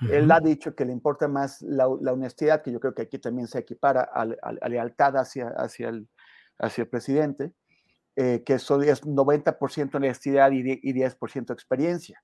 Uh 0.02 0.06
-huh. 0.06 0.14
Él 0.14 0.32
ha 0.32 0.40
dicho 0.40 0.76
que 0.76 0.86
le 0.86 0.94
importa 0.94 1.28
más 1.28 1.62
la, 1.62 1.88
la, 2.02 2.14
honestidad, 2.14 2.62
que 2.62 2.72
yo 2.72 2.80
creo 2.80 2.94
que 2.94 3.04
aquí 3.04 3.20
también 3.20 3.48
se 3.48 3.60
equipara 3.60 4.10
a, 4.14 4.22
a, 4.22 4.54
a 4.62 4.70
lealtad 4.70 5.18
hacia, 5.18 5.50
hacia, 5.50 5.90
el, 5.90 6.08
hacia 6.58 6.84
el 6.84 6.90
presidente, 6.90 7.54
eh, 8.16 8.44
que 8.46 8.56
eso 8.56 8.82
es 8.82 9.04
90% 9.04 9.96
honestidad 9.96 10.52
y 10.52 10.64
10% 10.64 11.54
experiencia. 11.54 12.22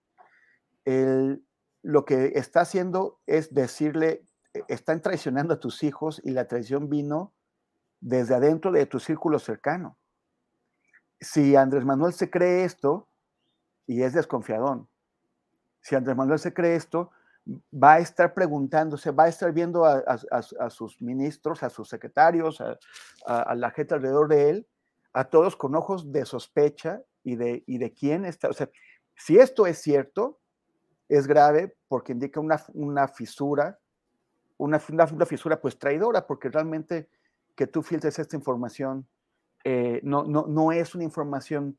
El, 0.84 1.44
lo 1.84 2.04
que 2.04 2.34
está 2.36 2.62
haciendo 2.62 3.22
es 3.28 3.54
decirle, 3.54 4.26
eh, 4.54 4.64
están 4.68 5.02
traicionando 5.02 5.54
a 5.54 5.60
tus 5.60 5.84
hijos 5.84 6.20
y 6.24 6.32
la 6.32 6.48
traición 6.48 6.90
vino 6.90 7.34
desde 8.02 8.36
adentro 8.36 8.72
de 8.72 8.86
tu 8.88 9.00
círculo 9.00 9.40
cercano. 9.40 9.98
Si 11.20 11.56
Andrés 11.56 11.86
Manuel 11.86 12.14
se 12.14 12.30
cree 12.30 12.66
esto, 12.66 13.08
y 13.88 14.02
es 14.02 14.14
desconfiadón, 14.14 14.90
si 15.86 15.94
Andrés 15.94 16.18
Manuel 16.18 16.40
se 16.40 16.52
cree 16.52 16.76
esto, 16.76 17.12
va 17.72 17.94
a 17.94 18.00
estar 18.00 18.34
preguntándose, 18.34 19.12
va 19.12 19.26
a 19.26 19.28
estar 19.28 19.54
viendo 19.54 19.86
a, 19.86 20.72
sus 20.72 21.00
ministros, 21.00 21.62
a 21.62 21.70
sus 21.70 21.88
secretarios, 21.88 22.60
a, 22.60 23.54
la 23.54 23.70
gente 23.70 23.94
alrededor 23.94 24.28
de 24.28 24.50
él, 24.50 24.68
a 25.14 25.26
todos 25.26 25.56
con 25.56 25.76
ojos 25.76 26.12
de 26.12 26.26
sospecha 26.26 27.04
y 27.24 27.36
de, 27.36 27.94
quién 28.00 28.26
está. 28.26 28.50
O 28.50 28.54
sea, 28.54 28.68
si 29.16 29.38
esto 29.38 29.68
es 29.68 29.78
cierto, 29.78 30.40
es 31.08 31.28
grave 31.28 31.78
porque 31.88 32.14
indica 32.14 32.40
una, 32.40 33.08
fisura, 33.08 33.78
una, 34.58 34.80
fisura 34.80 35.62
pues 35.62 35.78
traidora, 35.78 36.26
porque 36.26 36.50
realmente 36.50 37.10
que 37.56 37.68
tú 37.68 37.84
filtres 37.84 38.18
esta 38.18 38.36
información 38.36 39.06
eh, 39.64 40.02
no 40.04 40.72
es 40.72 40.96
una 40.96 41.04
información 41.04 41.78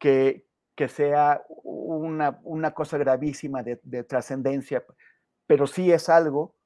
que, 0.00 0.49
que 0.80 0.88
sea 0.88 1.44
una, 1.62 2.40
una 2.42 2.70
cosa 2.70 2.96
gravísima 2.96 3.62
de, 3.62 3.78
de 3.82 4.02
trascendencia, 4.02 4.82
pero 5.46 5.66
sí 5.66 5.92
es 5.92 6.08
algo 6.08 6.56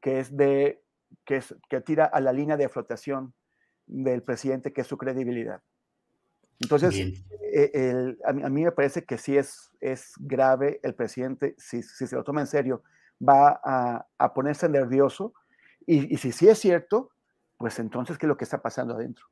que 0.00 0.20
es 0.20 0.36
de 0.36 0.80
que, 1.24 1.38
es, 1.38 1.56
que 1.68 1.80
tira 1.80 2.04
a 2.04 2.20
la 2.20 2.32
línea 2.32 2.56
de 2.56 2.68
flotación 2.68 3.34
del 3.84 4.22
presidente, 4.22 4.72
que 4.72 4.82
es 4.82 4.86
su 4.86 4.96
credibilidad. 4.96 5.60
Entonces, 6.60 6.94
eh, 7.52 7.70
el, 7.74 8.16
a, 8.24 8.32
mí, 8.32 8.44
a, 8.44 8.48
mí, 8.48 8.62
me 8.62 8.70
parece 8.70 9.04
que 9.04 9.18
sí 9.18 9.36
es, 9.36 9.72
es 9.80 10.12
grave 10.20 10.78
el 10.84 10.94
presidente, 10.94 11.56
si, 11.58 11.82
si 11.82 12.06
se 12.06 12.14
lo 12.14 12.22
toma 12.22 12.42
en 12.42 12.46
serio, 12.46 12.84
va 13.20 13.60
a, 13.64 14.06
a 14.18 14.34
ponerse 14.34 14.68
nervioso 14.68 15.34
y, 15.84 16.14
y, 16.14 16.16
si 16.18 16.30
sí 16.30 16.46
es 16.48 16.60
cierto, 16.60 17.10
pues 17.58 17.80
entonces, 17.80 18.18
¿qué 18.18 18.26
es 18.26 18.28
lo 18.28 18.36
que 18.36 18.44
está 18.44 18.62
pasando 18.62 18.94
adentro? 18.94 19.24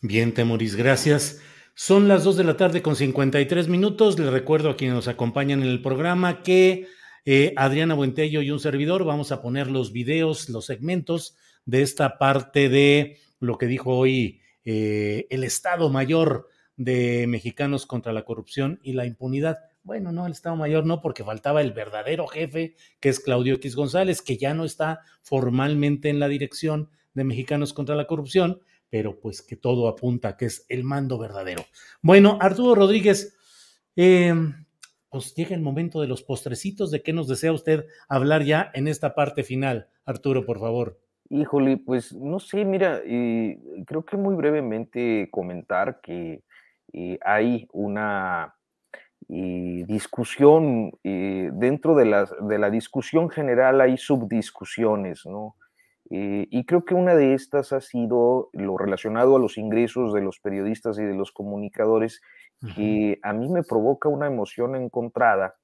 Bien, 0.00 0.32
Temoris, 0.32 0.76
gracias. 0.76 1.42
Son 1.82 2.08
las 2.08 2.24
2 2.24 2.36
de 2.36 2.44
la 2.44 2.58
tarde 2.58 2.82
con 2.82 2.94
53 2.94 3.68
minutos. 3.68 4.18
Les 4.18 4.30
recuerdo 4.30 4.68
a 4.68 4.76
quienes 4.76 4.94
nos 4.94 5.08
acompañan 5.08 5.62
en 5.62 5.68
el 5.70 5.80
programa 5.80 6.42
que 6.42 6.86
eh, 7.24 7.54
Adriana 7.56 7.94
Buentello 7.94 8.42
y 8.42 8.50
un 8.50 8.60
servidor 8.60 9.04
vamos 9.04 9.32
a 9.32 9.40
poner 9.40 9.70
los 9.70 9.90
videos, 9.90 10.50
los 10.50 10.66
segmentos 10.66 11.38
de 11.64 11.80
esta 11.80 12.18
parte 12.18 12.68
de 12.68 13.16
lo 13.38 13.56
que 13.56 13.64
dijo 13.64 13.96
hoy 13.96 14.42
eh, 14.62 15.26
el 15.30 15.42
Estado 15.42 15.88
Mayor 15.88 16.48
de 16.76 17.26
Mexicanos 17.26 17.86
contra 17.86 18.12
la 18.12 18.26
Corrupción 18.26 18.78
y 18.82 18.92
la 18.92 19.06
Impunidad. 19.06 19.60
Bueno, 19.82 20.12
no, 20.12 20.26
el 20.26 20.32
Estado 20.32 20.56
Mayor 20.56 20.84
no, 20.84 21.00
porque 21.00 21.24
faltaba 21.24 21.62
el 21.62 21.72
verdadero 21.72 22.26
jefe, 22.26 22.76
que 23.00 23.08
es 23.08 23.20
Claudio 23.20 23.54
X 23.54 23.74
González, 23.74 24.20
que 24.20 24.36
ya 24.36 24.52
no 24.52 24.66
está 24.66 25.00
formalmente 25.22 26.10
en 26.10 26.20
la 26.20 26.28
dirección 26.28 26.90
de 27.14 27.24
Mexicanos 27.24 27.72
contra 27.72 27.96
la 27.96 28.06
Corrupción, 28.06 28.60
pero 28.90 29.18
pues 29.20 29.40
que 29.42 29.56
todo 29.56 29.88
apunta 29.88 30.36
que 30.36 30.46
es 30.46 30.66
el 30.68 30.84
mando 30.84 31.16
verdadero. 31.18 31.64
Bueno, 32.02 32.38
Arturo 32.40 32.74
Rodríguez, 32.74 33.36
eh, 33.96 34.34
pues 35.08 35.34
llega 35.34 35.54
el 35.54 35.62
momento 35.62 36.00
de 36.00 36.06
los 36.06 36.22
postrecitos, 36.22 36.90
¿de 36.90 37.02
qué 37.02 37.12
nos 37.12 37.28
desea 37.28 37.52
usted 37.52 37.86
hablar 38.08 38.44
ya 38.44 38.70
en 38.74 38.88
esta 38.88 39.14
parte 39.14 39.42
final? 39.42 39.88
Arturo, 40.04 40.44
por 40.44 40.60
favor. 40.60 41.00
Híjole, 41.28 41.76
pues 41.76 42.12
no 42.12 42.40
sé, 42.40 42.64
mira, 42.64 43.00
eh, 43.04 43.58
creo 43.86 44.04
que 44.04 44.16
muy 44.16 44.34
brevemente 44.34 45.28
comentar 45.30 46.00
que 46.00 46.42
eh, 46.92 47.18
hay 47.24 47.68
una 47.72 48.56
eh, 49.28 49.84
discusión, 49.86 50.92
dentro 51.04 51.94
de 51.94 52.04
la, 52.04 52.28
de 52.40 52.58
la, 52.58 52.70
discusión 52.70 53.30
general 53.30 53.80
hay 53.80 53.96
subdiscusiones, 53.96 55.24
¿no? 55.26 55.54
Y 56.12 56.66
creo 56.66 56.84
que 56.84 56.94
una 56.94 57.14
de 57.14 57.34
estas 57.34 57.72
ha 57.72 57.80
sido 57.80 58.50
lo 58.52 58.76
relacionado 58.76 59.36
a 59.36 59.38
los 59.38 59.56
ingresos 59.56 60.12
de 60.12 60.20
los 60.20 60.40
periodistas 60.40 60.98
y 60.98 61.04
de 61.04 61.14
los 61.14 61.30
comunicadores, 61.30 62.20
uh 62.62 62.66
-huh. 62.66 62.74
que 62.74 63.18
a 63.22 63.32
mí 63.32 63.48
me 63.48 63.62
provoca 63.62 64.08
una 64.08 64.26
emoción 64.26 64.74
encontrada 64.74 65.54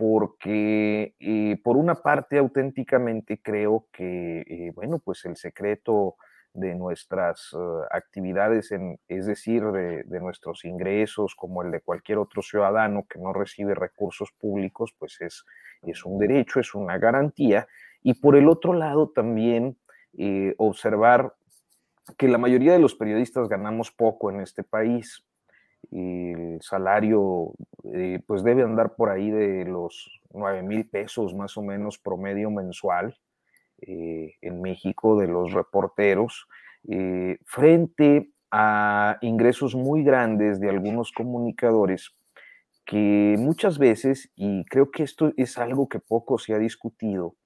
porque 0.00 1.14
eh, 1.20 1.60
por 1.62 1.76
una 1.76 1.94
parte 1.96 2.38
auténticamente 2.38 3.42
creo 3.42 3.86
que, 3.92 4.40
eh, 4.40 4.72
bueno, 4.74 4.98
pues 4.98 5.26
el 5.26 5.36
secreto 5.36 6.16
de 6.54 6.74
nuestras 6.74 7.52
uh, 7.52 7.82
actividades, 7.90 8.72
en, 8.72 8.98
es 9.08 9.26
decir, 9.26 9.62
de, 9.62 10.02
de, 10.04 10.20
nuestros 10.20 10.64
ingresos, 10.64 11.34
como 11.34 11.62
el 11.62 11.70
de 11.70 11.82
cualquier 11.82 12.16
otro 12.16 12.40
ciudadano 12.40 13.04
que 13.10 13.18
no 13.18 13.34
recibe 13.34 13.74
recursos 13.74 14.32
públicos, 14.32 14.94
pues 14.98 15.20
es, 15.20 15.44
es 15.82 16.02
un 16.06 16.18
derecho, 16.18 16.60
es 16.60 16.74
una 16.74 16.96
garantía. 16.96 17.66
Y 18.02 18.14
por 18.14 18.36
el 18.36 18.48
otro 18.48 18.72
lado 18.72 19.10
también 19.10 19.76
eh, 20.18 20.54
observar 20.58 21.34
que 22.16 22.28
la 22.28 22.38
mayoría 22.38 22.72
de 22.72 22.78
los 22.78 22.94
periodistas 22.94 23.48
ganamos 23.48 23.90
poco 23.90 24.30
en 24.30 24.40
este 24.40 24.62
país. 24.62 25.24
El 25.90 26.58
salario 26.60 27.52
eh, 27.94 28.20
pues 28.26 28.42
debe 28.42 28.62
andar 28.62 28.94
por 28.94 29.10
ahí 29.10 29.30
de 29.30 29.64
los 29.64 30.20
9 30.32 30.62
mil 30.62 30.88
pesos 30.88 31.34
más 31.34 31.56
o 31.56 31.62
menos 31.62 31.98
promedio 31.98 32.50
mensual 32.50 33.16
eh, 33.80 34.34
en 34.42 34.60
México 34.60 35.18
de 35.18 35.28
los 35.28 35.52
reporteros, 35.52 36.46
frente 37.44 38.30
a 38.50 39.18
ingresos 39.20 39.74
muy 39.74 40.02
grandes 40.02 40.60
de 40.60 40.70
algunos 40.70 41.12
comunicadores 41.12 42.14
que 42.90 43.36
muchas 43.38 43.78
veces, 43.78 44.32
y 44.34 44.64
creo 44.64 44.90
que 44.90 45.04
esto 45.04 45.32
es 45.36 45.58
algo 45.58 45.88
que 45.88 46.00
poco 46.00 46.38
se 46.38 46.54
ha 46.54 46.58
discutido, 46.58 47.36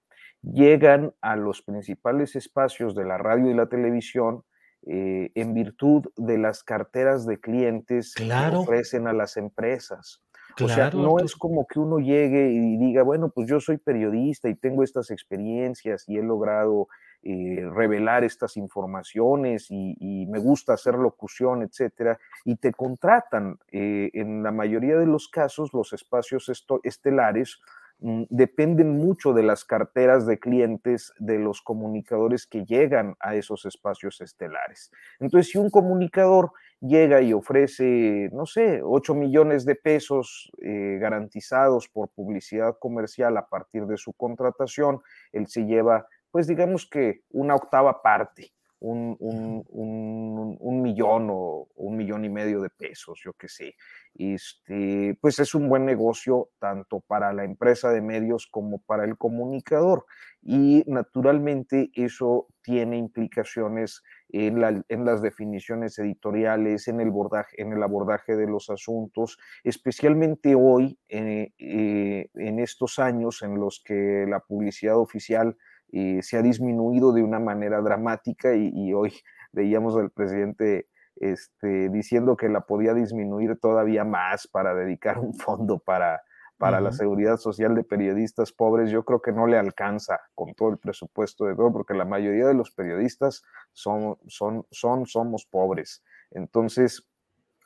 llegan 0.53 1.13
a 1.21 1.37
los 1.37 1.63
principales 1.63 2.37
espacios 2.37 2.95
de 2.95 3.05
la 3.05 3.19
radio 3.19 3.51
y 3.51 3.55
la 3.55 3.67
televisión 3.67 4.45
eh, 4.87 5.31
en 5.35 5.55
virtud 5.55 6.05
de 6.17 6.37
las 6.37 6.63
carteras 6.63 7.25
de 7.25 7.39
clientes 7.39 8.15
que 8.15 8.31
ofrecen 8.55 9.07
a 9.07 9.13
las 9.13 9.37
empresas. 9.37 10.23
o 10.61 10.69
sea, 10.69 10.91
no 10.91 11.19
es 11.19 11.35
como 11.35 11.67
que 11.67 11.79
uno 11.79 11.99
llegue 11.99 12.53
y 12.53 12.77
diga, 12.77 13.03
bueno, 13.03 13.31
pues 13.31 13.49
yo 13.49 13.61
soy 13.61 13.79
periodista 13.79 14.49
y 14.49 14.55
tengo 14.55 14.83
estas 14.83 15.11
experiencias 15.11 16.05
y 16.07 16.19
he 16.19 16.23
logrado 16.23 16.89
eh, 17.23 17.67
revelar 17.75 18.23
estas 18.25 18.59
informaciones 18.59 19.69
y, 19.71 20.27
me 20.29 20.39
gusta 20.39 20.75
hacer 20.75 20.97
locución, 20.97 21.63
etcétera, 21.63 22.19
y 22.45 22.57
te 22.57 22.73
contratan. 22.73 23.59
Eh, 23.73 24.11
en 24.13 24.43
la 24.43 24.53
mayoría 24.53 24.99
de 24.99 25.07
los 25.07 25.29
casos, 25.29 25.73
los 25.73 25.95
espacios 25.95 26.53
estelares 26.83 27.61
dependen 27.99 28.91
mucho 28.91 29.33
de 29.33 29.43
las 29.43 29.65
carteras 29.65 30.27
de 30.27 30.39
clientes 30.39 31.13
de 31.19 31.39
los 31.39 31.63
comunicadores 31.63 32.47
que 32.47 32.65
llegan 32.65 33.15
a 33.21 33.35
esos 33.35 33.65
espacios 33.65 34.21
estelares. 34.21 34.91
Entonces, 35.21 35.53
si 35.53 35.59
un 35.59 35.71
comunicador 35.71 36.53
llega 36.81 37.23
y 37.23 37.33
ofrece, 37.33 38.29
no 38.33 38.47
sé, 38.47 38.81
8 38.83 39.15
millones 39.15 39.65
de 39.65 39.75
pesos 39.75 40.51
eh, 40.63 40.99
garantizados 41.01 41.89
por 41.89 42.11
publicidad 42.11 42.77
comercial 42.79 43.37
a 43.37 43.49
partir 43.49 43.87
de 43.87 43.97
su 43.97 44.13
contratación, 44.13 45.01
él 45.33 45.47
se 45.47 45.65
lleva 45.65 46.07
pues 46.35 46.49
digamos 46.49 46.85
que 46.91 47.21
una 47.31 47.55
octava 47.55 48.03
parte, 48.03 48.54
un, 48.85 50.83
millón 50.83 51.29
o 51.31 51.69
un 51.75 51.97
millón 51.97 52.25
y 52.25 52.29
medio 52.29 52.61
de 52.61 52.71
pesos, 52.71 53.21
yo 53.25 53.33
qué 53.33 53.49
sé. 53.49 53.75
Este, 54.15 55.19
pues 55.21 55.39
es 55.39 55.55
un 55.55 55.69
buen 55.69 55.85
negocio 55.85 56.51
tanto 56.59 57.01
para 57.01 57.33
la 57.33 57.45
empresa 57.45 57.91
de 57.91 58.01
medios 58.01 58.47
como 58.47 58.79
para 58.81 59.05
el 59.05 59.17
comunicador. 59.17 60.05
Y 60.43 60.85
naturalmente 60.87 61.91
eso 61.95 62.49
tiene 62.63 62.99
implicaciones 62.99 64.03
en, 64.29 64.61
las 64.61 65.23
definiciones 65.23 65.99
editoriales, 65.99 66.87
en 66.89 67.01
el, 67.01 67.09
abordaje, 67.09 67.61
en 67.61 67.73
el 67.73 67.83
abordaje 67.83 68.37
de 68.37 68.47
los 68.47 68.69
asuntos, 68.69 69.39
especialmente 69.63 70.55
hoy, 70.55 70.99
eh, 71.09 71.53
eh, 71.59 72.29
en 72.35 72.59
estos 72.59 72.99
años 72.99 73.43
en 73.43 73.59
los 73.59 73.83
que 73.85 74.27
la 74.29 74.41
publicidad 74.41 74.99
oficial 74.99 75.57
eh, 75.97 76.23
se 76.23 76.37
ha 76.37 76.43
disminuido 76.43 77.13
de 77.13 77.23
una 77.23 77.39
manera 77.39 77.81
dramática 77.81 78.57
y, 78.57 78.93
hoy 78.93 79.13
veíamos 79.53 79.97
al 79.97 80.11
presidente 80.11 80.89
este, 81.15 81.89
diciendo 81.89 82.37
que 82.37 82.49
la 82.49 82.63
podía 82.63 82.95
disminuir 82.95 83.61
todavía 83.61 84.03
más 84.05 84.49
para 84.49 84.75
dedicar 84.75 85.21
un 85.21 85.35
fondo 85.35 85.79
para, 85.79 86.21
para 86.59 86.81
la 86.81 86.91
seguridad 86.91 87.37
social 87.37 87.77
de 87.77 87.85
periodistas 87.85 88.51
pobres, 88.51 88.91
yo 88.91 89.05
creo 89.05 89.23
que 89.23 89.31
no 89.31 89.47
le 89.47 89.57
alcanza 89.57 90.19
con 90.35 90.55
todo 90.55 90.71
el 90.71 90.79
presupuesto 90.79 91.45
de 91.45 91.55
todo, 91.55 91.73
porque 91.73 91.95
la 91.95 92.05
mayoría 92.05 92.49
de 92.49 92.55
los 92.55 92.73
periodistas 92.73 93.45
son, 93.73 94.17
son, 94.27 94.67
son 94.73 95.07
somos 95.07 95.47
pobres. 95.47 96.03
Entonces, 96.33 97.09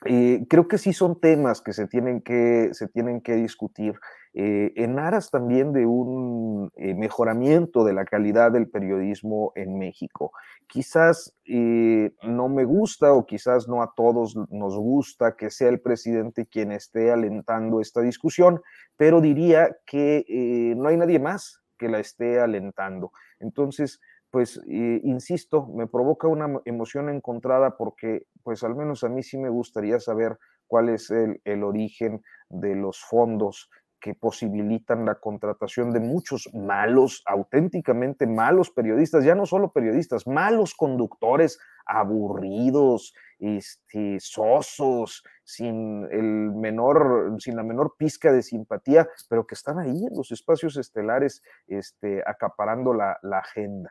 eh, 0.05 0.45
creo 0.49 0.69
que 0.69 0.79
sí 0.79 0.93
son 0.93 1.19
temas 1.19 1.61
que 1.61 1.73
se 1.73 1.87
tienen 1.87 2.21
que, 2.21 2.71
se 2.73 2.89
tienen 2.89 3.21
que 3.21 3.37
discutir. 3.37 3.99
Eh, 4.35 4.73
en 4.77 4.99
aras 4.99 5.31
también 5.31 5.73
de 5.73 5.87
un 5.87 6.71
eh, 6.77 6.95
mejoramiento 6.95 7.85
de 7.85 7.93
la 7.93 8.05
calidad 8.05 8.53
del 8.53 8.69
periodismo 8.69 9.53
en 9.55 9.79
México. 9.79 10.33
Quizás 10.67 11.35
eh, 11.47 12.13
no 12.23 12.49
me 12.49 12.65
gusta 12.65 13.13
o 13.13 13.25
quizás 13.27 13.69
no 13.69 13.83
a 13.83 13.93
todos 13.97 14.37
nos 14.51 14.77
gusta 14.77 15.35
que 15.37 15.51
sea 15.51 15.71
el 15.71 15.81
presidente 15.81 16.47
quien 16.47 16.73
esté 16.73 17.11
alentando 17.11 17.81
esta 17.81 18.01
discusión, 18.01 18.61
pero 18.97 19.21
diría 19.21 19.77
que 19.87 20.75
no 20.77 20.89
hay 20.89 20.97
nadie 20.97 21.19
más 21.19 21.63
que 21.79 21.89
la 21.89 22.01
esté 22.01 22.41
alentando. 22.41 23.13
Entonces, 23.41 24.01
pues, 24.31 24.61
insisto, 24.67 25.67
me 25.69 25.87
provoca 25.87 26.29
una 26.29 26.61
emoción 26.65 27.09
encontrada 27.09 27.77
porque, 27.77 28.27
pues, 28.43 28.63
al 28.63 28.75
menos 28.75 29.05
a 29.05 29.09
mí 29.09 29.23
sí 29.23 29.39
me 29.39 29.49
gustaría 29.49 30.01
saber 30.01 30.37
cuál 30.67 30.91
es 30.91 31.11
el, 31.11 31.41
el 31.45 31.65
origen 31.65 32.23
de 32.51 32.75
los 32.75 33.01
fondos 33.01 33.71
que 34.01 34.15
posibilitan 34.15 35.05
la 35.05 35.17
contratación 35.17 35.93
de 35.93 36.01
muchos 36.01 36.49
malos, 36.55 37.23
auténticamente 37.27 38.27
malos 38.27 38.71
periodistas, 38.71 39.25
ya 39.25 39.35
no 39.35 39.47
solo 39.47 39.73
periodistas, 39.73 40.27
malos 40.27 40.75
conductores, 40.75 41.59
aburridos, 41.87 43.15
este, 43.39 44.19
sosos, 44.21 45.25
sin 45.43 46.07
el 46.11 46.53
menor, 46.53 47.37
sin 47.39 47.57
la 47.57 47.63
menor 47.63 47.95
pizca 47.99 48.33
de 48.33 48.43
simpatía, 48.43 49.09
pero 49.29 49.47
que 49.47 49.55
están 49.55 49.79
ahí 49.79 50.05
en 50.05 50.17
los 50.17 50.31
espacios 50.31 50.77
estelares, 50.77 51.43
este, 51.67 52.23
acaparando 52.27 52.93
la, 52.93 53.19
la 53.23 53.39
agenda. 53.39 53.91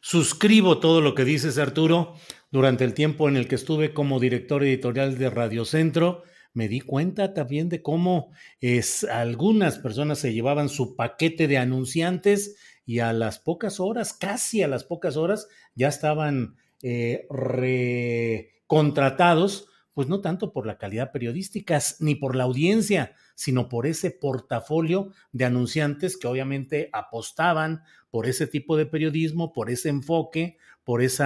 Suscribo 0.00 0.78
todo 0.78 1.00
lo 1.00 1.14
que 1.14 1.24
dices, 1.24 1.58
Arturo. 1.58 2.14
Durante 2.50 2.84
el 2.84 2.94
tiempo 2.94 3.28
en 3.28 3.36
el 3.36 3.48
que 3.48 3.56
estuve 3.56 3.92
como 3.92 4.20
director 4.20 4.62
editorial 4.62 5.18
de 5.18 5.30
Radio 5.30 5.64
Centro, 5.64 6.22
me 6.56 6.68
di 6.68 6.80
cuenta 6.80 7.34
también 7.34 7.68
de 7.68 7.82
cómo 7.82 8.30
es, 8.60 9.04
algunas 9.04 9.78
personas 9.78 10.18
se 10.18 10.32
llevaban 10.32 10.70
su 10.70 10.96
paquete 10.96 11.48
de 11.48 11.58
anunciantes 11.58 12.56
y 12.86 13.00
a 13.00 13.12
las 13.12 13.38
pocas 13.38 13.78
horas, 13.78 14.14
casi 14.14 14.62
a 14.62 14.68
las 14.68 14.82
pocas 14.82 15.18
horas, 15.18 15.48
ya 15.74 15.88
estaban 15.88 16.56
eh, 16.82 17.26
recontratados, 17.28 19.68
pues 19.92 20.08
no 20.08 20.22
tanto 20.22 20.54
por 20.54 20.66
la 20.66 20.78
calidad 20.78 21.12
periodística 21.12 21.78
ni 22.00 22.14
por 22.14 22.34
la 22.34 22.44
audiencia, 22.44 23.14
sino 23.34 23.68
por 23.68 23.86
ese 23.86 24.10
portafolio 24.10 25.12
de 25.32 25.44
anunciantes 25.44 26.16
que 26.16 26.26
obviamente 26.26 26.88
apostaban 26.94 27.82
por 28.08 28.26
ese 28.26 28.46
tipo 28.46 28.78
de 28.78 28.86
periodismo, 28.86 29.52
por 29.52 29.68
ese 29.68 29.90
enfoque, 29.90 30.56
por 30.86 31.02
ese 31.02 31.24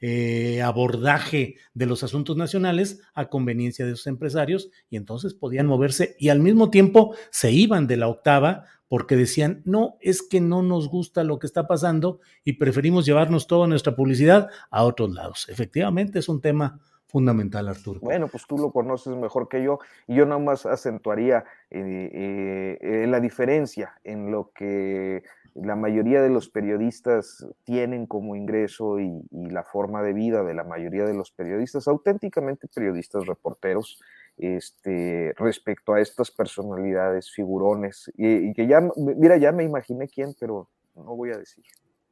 eh, 0.00 0.60
abordaje 0.60 1.54
de 1.72 1.86
los 1.86 2.02
asuntos 2.02 2.36
nacionales 2.36 3.00
a 3.14 3.28
conveniencia 3.28 3.86
de 3.86 3.92
sus 3.92 4.08
empresarios 4.08 4.70
y 4.90 4.96
entonces 4.96 5.34
podían 5.34 5.68
moverse 5.68 6.16
y 6.18 6.30
al 6.30 6.40
mismo 6.40 6.68
tiempo 6.68 7.14
se 7.30 7.52
iban 7.52 7.86
de 7.86 7.96
la 7.96 8.08
octava 8.08 8.64
porque 8.88 9.14
decían, 9.14 9.62
no, 9.64 9.98
es 10.00 10.20
que 10.20 10.40
no 10.40 10.62
nos 10.62 10.88
gusta 10.88 11.22
lo 11.22 11.38
que 11.38 11.46
está 11.46 11.68
pasando 11.68 12.18
y 12.42 12.54
preferimos 12.54 13.06
llevarnos 13.06 13.46
toda 13.46 13.68
nuestra 13.68 13.94
publicidad 13.94 14.48
a 14.72 14.82
otros 14.82 15.14
lados. 15.14 15.48
Efectivamente 15.48 16.18
es 16.18 16.28
un 16.28 16.40
tema 16.40 16.80
fundamental, 17.06 17.68
Arturo. 17.68 18.00
Bueno, 18.00 18.26
pues 18.26 18.44
tú 18.48 18.58
lo 18.58 18.72
conoces 18.72 19.14
mejor 19.14 19.48
que 19.48 19.62
yo 19.62 19.78
y 20.08 20.16
yo 20.16 20.26
nada 20.26 20.40
más 20.40 20.66
acentuaría 20.66 21.44
eh, 21.70 22.78
eh, 22.80 23.06
la 23.06 23.20
diferencia 23.20 23.94
en 24.02 24.32
lo 24.32 24.50
que 24.52 25.22
la 25.54 25.76
mayoría 25.76 26.22
de 26.22 26.30
los 26.30 26.48
periodistas 26.48 27.46
tienen 27.64 28.06
como 28.06 28.36
ingreso 28.36 29.00
y, 29.00 29.22
la 29.30 29.64
forma 29.64 30.02
de 30.02 30.12
vida 30.12 30.42
de 30.42 30.54
la 30.54 30.64
mayoría 30.64 31.04
de 31.04 31.14
los 31.14 31.30
periodistas, 31.30 31.88
auténticamente 31.88 32.68
periodistas 32.68 33.26
reporteros, 33.26 34.00
este, 34.38 35.34
respecto 35.36 35.92
a 35.92 36.00
estas 36.00 36.30
personalidades, 36.30 37.30
figurones, 37.30 38.10
y, 38.16 38.52
que 38.54 38.66
ya, 38.66 38.80
mira, 38.96 39.36
ya 39.36 39.52
me 39.52 39.64
imaginé 39.64 40.08
quién, 40.08 40.34
pero 40.38 40.70
no 40.94 41.16
voy 41.16 41.30
a 41.30 41.38
decir. 41.38 41.64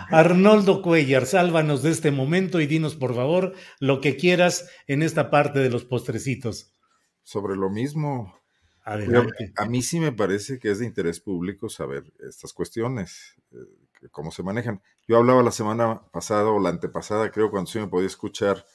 Arnoldo 0.10 0.82
Cuellar, 0.82 1.26
sálvanos 1.26 1.84
de 1.84 1.92
este 1.92 2.12
momento 2.12 2.62
y 2.62 2.68
dinos 2.68 2.96
por 2.96 3.16
favor 3.16 3.54
lo 3.80 4.02
que 4.02 4.18
quieras 4.18 4.70
en 4.88 5.02
esta 5.02 5.30
parte 5.30 5.60
de 5.60 5.70
los 5.70 5.86
postrecitos. 5.86 6.76
Sobre 7.24 7.56
lo 7.56 7.70
mismo, 7.70 8.39
a 8.84 9.66
mí 9.66 9.82
sí 9.82 10.00
me 10.00 10.12
parece 10.12 10.60
que 10.60 10.72
es 10.72 10.80
de 10.80 10.86
interés 10.86 11.20
público 11.20 11.70
saber 11.70 12.12
estas 12.20 12.54
cuestiones, 12.54 13.36
eh, 13.52 14.08
cómo 14.12 14.32
se 14.32 14.44
manejan. 14.44 14.82
Yo 15.08 15.18
hablaba 15.18 15.44
la 15.44 15.52
semana 15.52 16.02
pasada 16.12 16.50
o 16.50 16.60
la 16.60 16.70
antepasada, 16.70 17.32
creo, 17.32 17.52
cuando 17.52 17.70
sí 17.70 17.80
me 17.80 17.88
podía 17.88 18.08
escuchar, 18.08 18.66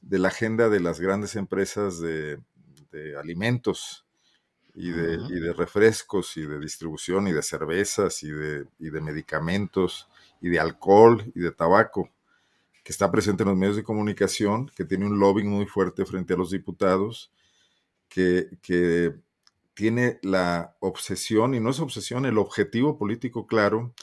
de 0.00 0.18
la 0.18 0.28
agenda 0.28 0.68
de 0.68 0.80
las 0.80 1.00
grandes 1.00 1.34
empresas 1.36 2.00
de, 2.00 2.38
alimentos 3.18 4.06
y 4.74 4.90
de, 4.90 5.18
de, 5.18 5.52
refrescos 5.52 6.36
y 6.36 6.46
de 6.46 6.58
distribución 6.58 7.28
y 7.28 7.32
de 7.32 7.42
cervezas 7.42 8.22
y 8.22 8.30
de, 8.30 8.66
y 8.78 8.90
de 8.90 9.00
medicamentos 9.00 10.08
y 10.40 10.48
de 10.48 10.58
alcohol 10.58 11.22
y 11.34 11.40
de 11.40 11.52
tabaco 11.52 12.10
que 12.88 12.92
está 12.92 13.10
presente 13.10 13.42
en 13.42 13.50
los 13.50 13.58
medios 13.58 13.76
de 13.76 13.84
comunicación, 13.84 14.70
que 14.74 14.82
tiene 14.82 15.04
un 15.04 15.18
lobbying 15.18 15.50
muy 15.50 15.66
fuerte 15.66 16.06
frente 16.06 16.32
a 16.32 16.38
los 16.38 16.50
diputados, 16.50 17.30
que, 18.08 18.48
que 18.62 19.14
tiene 19.78 20.18
la 20.24 20.76
obsesión, 20.80 21.54
y 21.54 21.60
no 21.60 21.70
es 21.70 21.78
obsesión, 21.78 22.26
el 22.26 22.38
objetivo 22.38 22.98
político 22.98 23.46
claro 23.46 23.94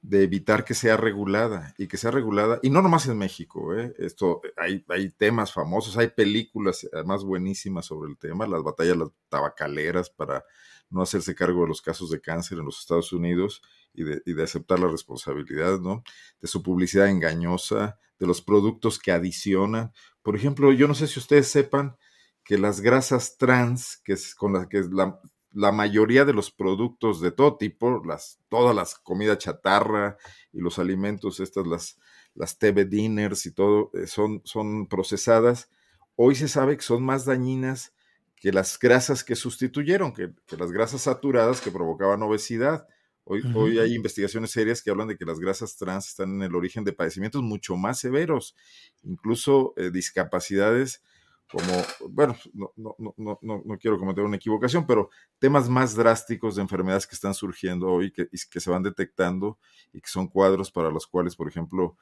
de 0.00 0.24
evitar 0.24 0.64
que 0.64 0.74
sea 0.74 0.96
regulada 0.96 1.74
y 1.78 1.86
que 1.86 1.96
sea 1.96 2.10
regulada, 2.10 2.58
y 2.60 2.70
no 2.70 2.82
nomás 2.82 3.06
en 3.06 3.18
México, 3.18 3.72
¿eh? 3.72 3.94
esto, 4.00 4.40
hay, 4.56 4.84
hay 4.88 5.10
temas 5.10 5.52
famosos, 5.52 5.96
hay 5.96 6.08
películas 6.08 6.88
además 6.92 7.22
buenísimas 7.22 7.86
sobre 7.86 8.10
el 8.10 8.18
tema, 8.18 8.48
las 8.48 8.64
batallas 8.64 8.96
las 8.96 9.10
tabacaleras 9.28 10.10
para 10.10 10.44
no 10.90 11.02
hacerse 11.02 11.36
cargo 11.36 11.62
de 11.62 11.68
los 11.68 11.82
casos 11.82 12.10
de 12.10 12.20
cáncer 12.20 12.58
en 12.58 12.64
los 12.64 12.80
Estados 12.80 13.12
Unidos 13.12 13.62
y 13.94 14.02
de, 14.02 14.22
y 14.26 14.32
de 14.32 14.42
aceptar 14.42 14.80
la 14.80 14.88
responsabilidad, 14.88 15.78
¿no? 15.78 16.02
De 16.40 16.48
su 16.48 16.64
publicidad 16.64 17.08
engañosa, 17.08 17.96
de 18.18 18.26
los 18.26 18.42
productos 18.42 18.98
que 18.98 19.12
adicionan. 19.12 19.92
Por 20.20 20.34
ejemplo, 20.34 20.72
yo 20.72 20.88
no 20.88 20.94
sé 20.94 21.06
si 21.06 21.20
ustedes 21.20 21.46
sepan, 21.46 21.96
que 22.44 22.58
las 22.58 22.80
grasas 22.80 23.36
trans, 23.36 23.98
que 24.04 24.14
es 24.14 24.34
con 24.34 24.52
las 24.52 24.66
que 24.66 24.82
la, 24.90 25.20
la 25.52 25.72
mayoría 25.72 26.24
de 26.24 26.32
los 26.32 26.50
productos 26.50 27.20
de 27.20 27.30
todo 27.30 27.56
tipo, 27.56 28.02
las, 28.04 28.38
todas 28.48 28.74
las 28.74 28.94
comidas 28.96 29.38
chatarra 29.38 30.16
y 30.52 30.60
los 30.60 30.78
alimentos, 30.78 31.40
estas, 31.40 31.66
las, 31.66 31.98
las 32.34 32.58
TV 32.58 32.84
dinners 32.84 33.46
y 33.46 33.52
todo, 33.52 33.90
eh, 33.94 34.06
son, 34.06 34.40
son 34.44 34.86
procesadas. 34.86 35.70
Hoy 36.16 36.34
se 36.34 36.48
sabe 36.48 36.76
que 36.76 36.82
son 36.82 37.02
más 37.04 37.24
dañinas 37.24 37.92
que 38.36 38.52
las 38.52 38.78
grasas 38.78 39.22
que 39.22 39.36
sustituyeron, 39.36 40.12
que, 40.12 40.32
las 40.58 40.72
grasas 40.72 41.02
saturadas 41.02 41.60
que 41.60 41.70
provocaban 41.70 42.22
obesidad. 42.22 42.88
Hoy, 43.24 43.40
hoy 43.54 43.78
hay 43.78 43.94
investigaciones 43.94 44.50
serias 44.50 44.82
que 44.82 44.90
hablan 44.90 45.06
de 45.06 45.16
que 45.16 45.24
las 45.24 45.38
grasas 45.38 45.76
trans 45.76 46.08
están 46.08 46.34
en 46.34 46.42
el 46.42 46.56
origen 46.56 46.82
de 46.82 46.92
padecimientos 46.92 47.40
mucho 47.40 47.76
más 47.76 48.00
severos, 48.00 48.56
incluso 49.04 49.74
eh, 49.76 49.92
discapacidades 49.92 51.02
como, 51.50 51.84
bueno, 52.10 52.36
no, 52.54 52.72
no, 52.76 52.94
no, 53.18 53.38
no, 53.64 53.78
quiero 53.78 53.98
cometer 53.98 54.24
una 54.24 54.36
equivocación, 54.36 54.86
pero 54.86 55.10
temas 55.38 55.68
más 55.68 55.94
drásticos 55.94 56.56
de 56.56 56.62
enfermedades 56.62 57.06
que 57.06 57.14
están 57.14 57.34
surgiendo 57.34 57.88
hoy 57.88 58.10
que, 58.10 58.28
y 58.32 58.38
que 58.50 58.60
se 58.60 58.70
van 58.70 58.82
detectando 58.82 59.58
y 59.92 60.00
que 60.00 60.08
son 60.08 60.28
cuadros 60.28 60.70
para 60.70 60.90
los 60.90 61.06
cuales, 61.06 61.36
por 61.36 61.48
ejemplo, 61.48 61.96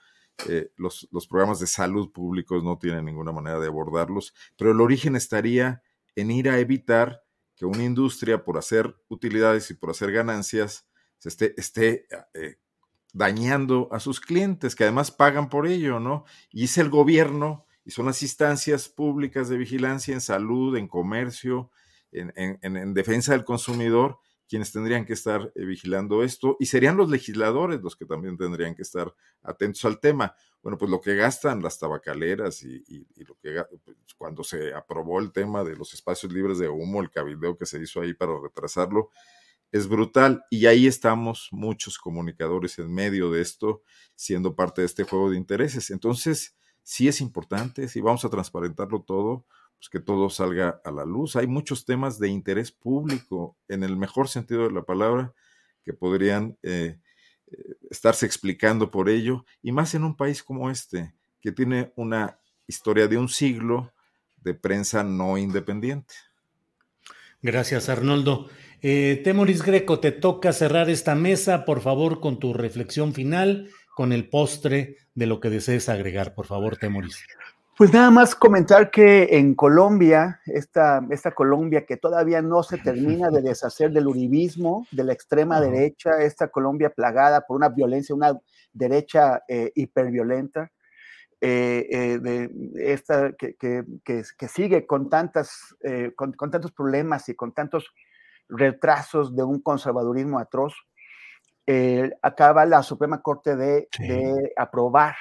eh, 0.48 0.70
los, 0.76 1.08
los, 1.10 1.26
programas 1.26 1.58
de 1.58 1.66
salud 1.66 2.12
públicos 2.12 2.62
no 2.62 2.78
tienen 2.78 3.04
ninguna 3.04 3.32
manera 3.32 3.58
de 3.58 3.66
abordarlos, 3.66 4.34
pero 4.56 4.70
el 4.70 4.80
origen 4.80 5.16
estaría 5.16 5.82
en 6.14 6.30
ir 6.30 6.48
a 6.48 6.58
evitar 6.60 7.24
que 7.56 7.66
una 7.66 7.84
industria, 7.84 8.42
por 8.42 8.56
hacer 8.56 8.96
utilidades 9.08 9.70
y 9.70 9.74
por 9.74 9.90
hacer 9.90 10.12
ganancias, 10.12 10.86
se 11.18 11.28
esté, 11.28 11.54
esté 11.58 12.06
eh, 12.32 12.56
dañando 13.12 13.88
a 13.92 14.00
sus 14.00 14.20
clientes, 14.20 14.74
que 14.74 14.84
además 14.84 15.10
pagan 15.10 15.50
por 15.50 15.66
ello, 15.66 16.00
¿no? 16.00 16.24
Y 16.50 16.64
es 16.64 16.78
el 16.78 16.88
gobierno 16.88 17.66
y 17.90 17.92
son 17.92 18.06
las 18.06 18.22
instancias 18.22 18.88
públicas 18.88 19.48
de 19.48 19.56
vigilancia 19.56 20.14
en 20.14 20.20
salud, 20.20 20.76
en 20.76 20.86
comercio, 20.86 21.72
en, 22.12 22.94
defensa 22.94 23.32
del 23.32 23.44
consumidor, 23.44 24.20
quienes 24.48 24.70
tendrían 24.70 25.04
que 25.04 25.14
estar 25.14 25.50
eh, 25.56 25.64
vigilando 25.64 26.22
esto, 26.22 26.56
y 26.60 26.66
serían 26.66 26.96
los 26.96 27.10
legisladores 27.10 27.80
los 27.82 27.96
que 27.96 28.04
también 28.04 28.36
tendrían 28.36 28.76
que 28.76 28.82
estar 28.82 29.12
atentos 29.42 29.84
al 29.86 29.98
tema. 29.98 30.36
Bueno, 30.62 30.78
pues 30.78 30.88
lo 30.88 31.00
que 31.00 31.16
gastan 31.16 31.62
las 31.62 31.80
tabacaleras 31.80 32.62
y, 32.62 33.08
lo 33.26 33.34
que 33.42 33.60
pues, 33.84 33.96
cuando 34.16 34.44
se 34.44 34.72
aprobó 34.72 35.18
el 35.18 35.32
tema 35.32 35.64
de 35.64 35.74
los 35.74 35.92
espacios 35.92 36.32
libres 36.32 36.58
de 36.58 36.68
humo, 36.68 37.00
el 37.02 37.10
cabildeo 37.10 37.58
que 37.58 37.66
se 37.66 37.82
hizo 37.82 38.02
ahí 38.02 38.14
para 38.14 38.38
retrasarlo, 38.40 39.10
es 39.72 39.88
brutal. 39.88 40.44
Y 40.48 40.66
ahí 40.66 40.86
estamos 40.86 41.48
muchos 41.50 41.98
comunicadores 41.98 42.78
en 42.78 42.94
medio 42.94 43.32
de 43.32 43.42
esto, 43.42 43.82
siendo 44.14 44.54
parte 44.54 44.82
de 44.82 44.86
este 44.86 45.02
juego 45.02 45.30
de 45.30 45.38
intereses. 45.38 45.90
Entonces, 45.90 46.54
sí 46.90 47.06
es 47.06 47.20
importante, 47.20 47.86
si 47.86 48.00
vamos 48.00 48.24
a 48.24 48.30
transparentarlo 48.30 49.02
todo, 49.02 49.46
pues 49.78 49.88
que 49.88 50.00
todo 50.00 50.28
salga 50.28 50.80
a 50.84 50.90
la 50.90 51.04
luz. 51.04 51.36
Hay 51.36 51.46
muchos 51.46 51.84
temas 51.84 52.18
de 52.18 52.28
interés 52.28 52.72
público, 52.72 53.56
en 53.68 53.84
el 53.84 53.96
mejor 53.96 54.26
sentido 54.26 54.64
de 54.64 54.72
la 54.72 54.82
palabra, 54.82 55.32
que 55.84 55.92
podrían 55.92 56.58
eh, 56.64 56.98
eh, 57.46 57.56
estarse 57.92 58.26
explicando 58.26 58.90
por 58.90 59.08
ello, 59.08 59.44
y 59.62 59.70
más 59.70 59.94
en 59.94 60.02
un 60.02 60.16
país 60.16 60.42
como 60.42 60.68
este, 60.68 61.14
que 61.40 61.52
tiene 61.52 61.92
una 61.94 62.40
historia 62.66 63.06
de 63.06 63.18
un 63.18 63.28
siglo 63.28 63.92
de 64.38 64.54
prensa 64.54 65.04
no 65.04 65.38
independiente. 65.38 66.12
Gracias, 67.40 67.88
Arnoldo. 67.88 68.48
Eh, 68.82 69.20
Temoris 69.22 69.62
Greco, 69.62 70.00
te 70.00 70.10
toca 70.10 70.52
cerrar 70.52 70.90
esta 70.90 71.14
mesa, 71.14 71.64
por 71.64 71.82
favor, 71.82 72.18
con 72.18 72.40
tu 72.40 72.52
reflexión 72.52 73.14
final 73.14 73.70
con 74.00 74.12
el 74.12 74.30
postre 74.30 74.96
de 75.14 75.26
lo 75.26 75.40
que 75.40 75.50
desees 75.50 75.90
agregar, 75.90 76.32
por 76.32 76.46
favor, 76.46 76.78
Temoris. 76.78 77.22
Pues 77.76 77.92
nada 77.92 78.10
más 78.10 78.34
comentar 78.34 78.90
que 78.90 79.36
en 79.36 79.54
Colombia, 79.54 80.40
esta, 80.46 81.06
esta 81.10 81.32
Colombia 81.32 81.84
que 81.84 81.98
todavía 81.98 82.40
no 82.40 82.62
se 82.62 82.78
termina 82.78 83.28
de 83.28 83.42
deshacer 83.42 83.90
del 83.90 84.08
uribismo, 84.08 84.86
de 84.90 85.04
la 85.04 85.12
extrema 85.12 85.60
derecha, 85.60 86.12
esta 86.22 86.48
Colombia 86.48 86.88
plagada 86.88 87.42
por 87.42 87.58
una 87.58 87.68
violencia, 87.68 88.14
una 88.14 88.40
derecha 88.72 89.42
eh, 89.46 89.70
hiperviolenta, 89.74 90.72
eh, 91.38 91.86
eh, 91.90 92.18
de 92.20 92.50
esta 92.94 93.32
que, 93.32 93.54
que, 93.56 93.84
que, 94.02 94.48
sigue 94.48 94.86
con, 94.86 95.10
tantas, 95.10 95.76
con, 96.16 96.32
con, 96.32 96.50
tantos 96.50 96.72
problemas 96.72 97.28
y 97.28 97.34
con 97.34 97.52
tantos 97.52 97.92
retrasos 98.48 99.36
de 99.36 99.42
un 99.42 99.60
conservadurismo 99.60 100.38
atroz, 100.38 100.72
eh, 101.72 102.10
acaba 102.20 102.66
la 102.66 102.82
Suprema 102.82 103.22
Corte 103.22 103.54
de, 103.54 103.88
aprobar, 104.56 105.14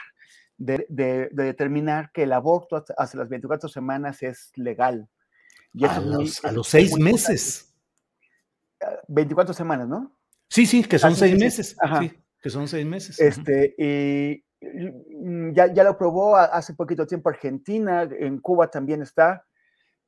de, 0.58 1.30
determinar 1.32 2.12
que 2.12 2.24
el 2.24 2.34
aborto 2.34 2.76
hasta, 2.76 3.18
las 3.20 3.30
24 3.30 3.70
semanas 3.70 4.24
es 4.24 4.52
legal. 4.56 5.08
a, 5.84 6.00
los, 6.52 6.68
seis 6.68 6.98
meses. 6.98 7.72
24 9.08 9.54
semanas, 9.54 9.88
¿no? 9.88 10.18
Sí, 10.50 10.66
sí, 10.66 10.84
que 10.84 10.98
son 10.98 11.16
seis 11.16 11.38
meses. 11.38 11.76
Sí, 12.00 12.20
que 12.42 12.50
son 12.50 12.68
seis 12.68 12.84
meses. 12.84 13.20
Este, 13.20 13.76
y 13.78 14.44
ya, 15.54 15.72
ya 15.72 15.84
lo 15.84 15.92
aprobó 15.92 16.36
hace 16.36 16.74
poquito 16.74 17.06
tiempo 17.06 17.30
Argentina, 17.30 18.10
en 18.12 18.40
Cuba 18.40 18.72
también 18.72 19.04
está, 19.04 19.46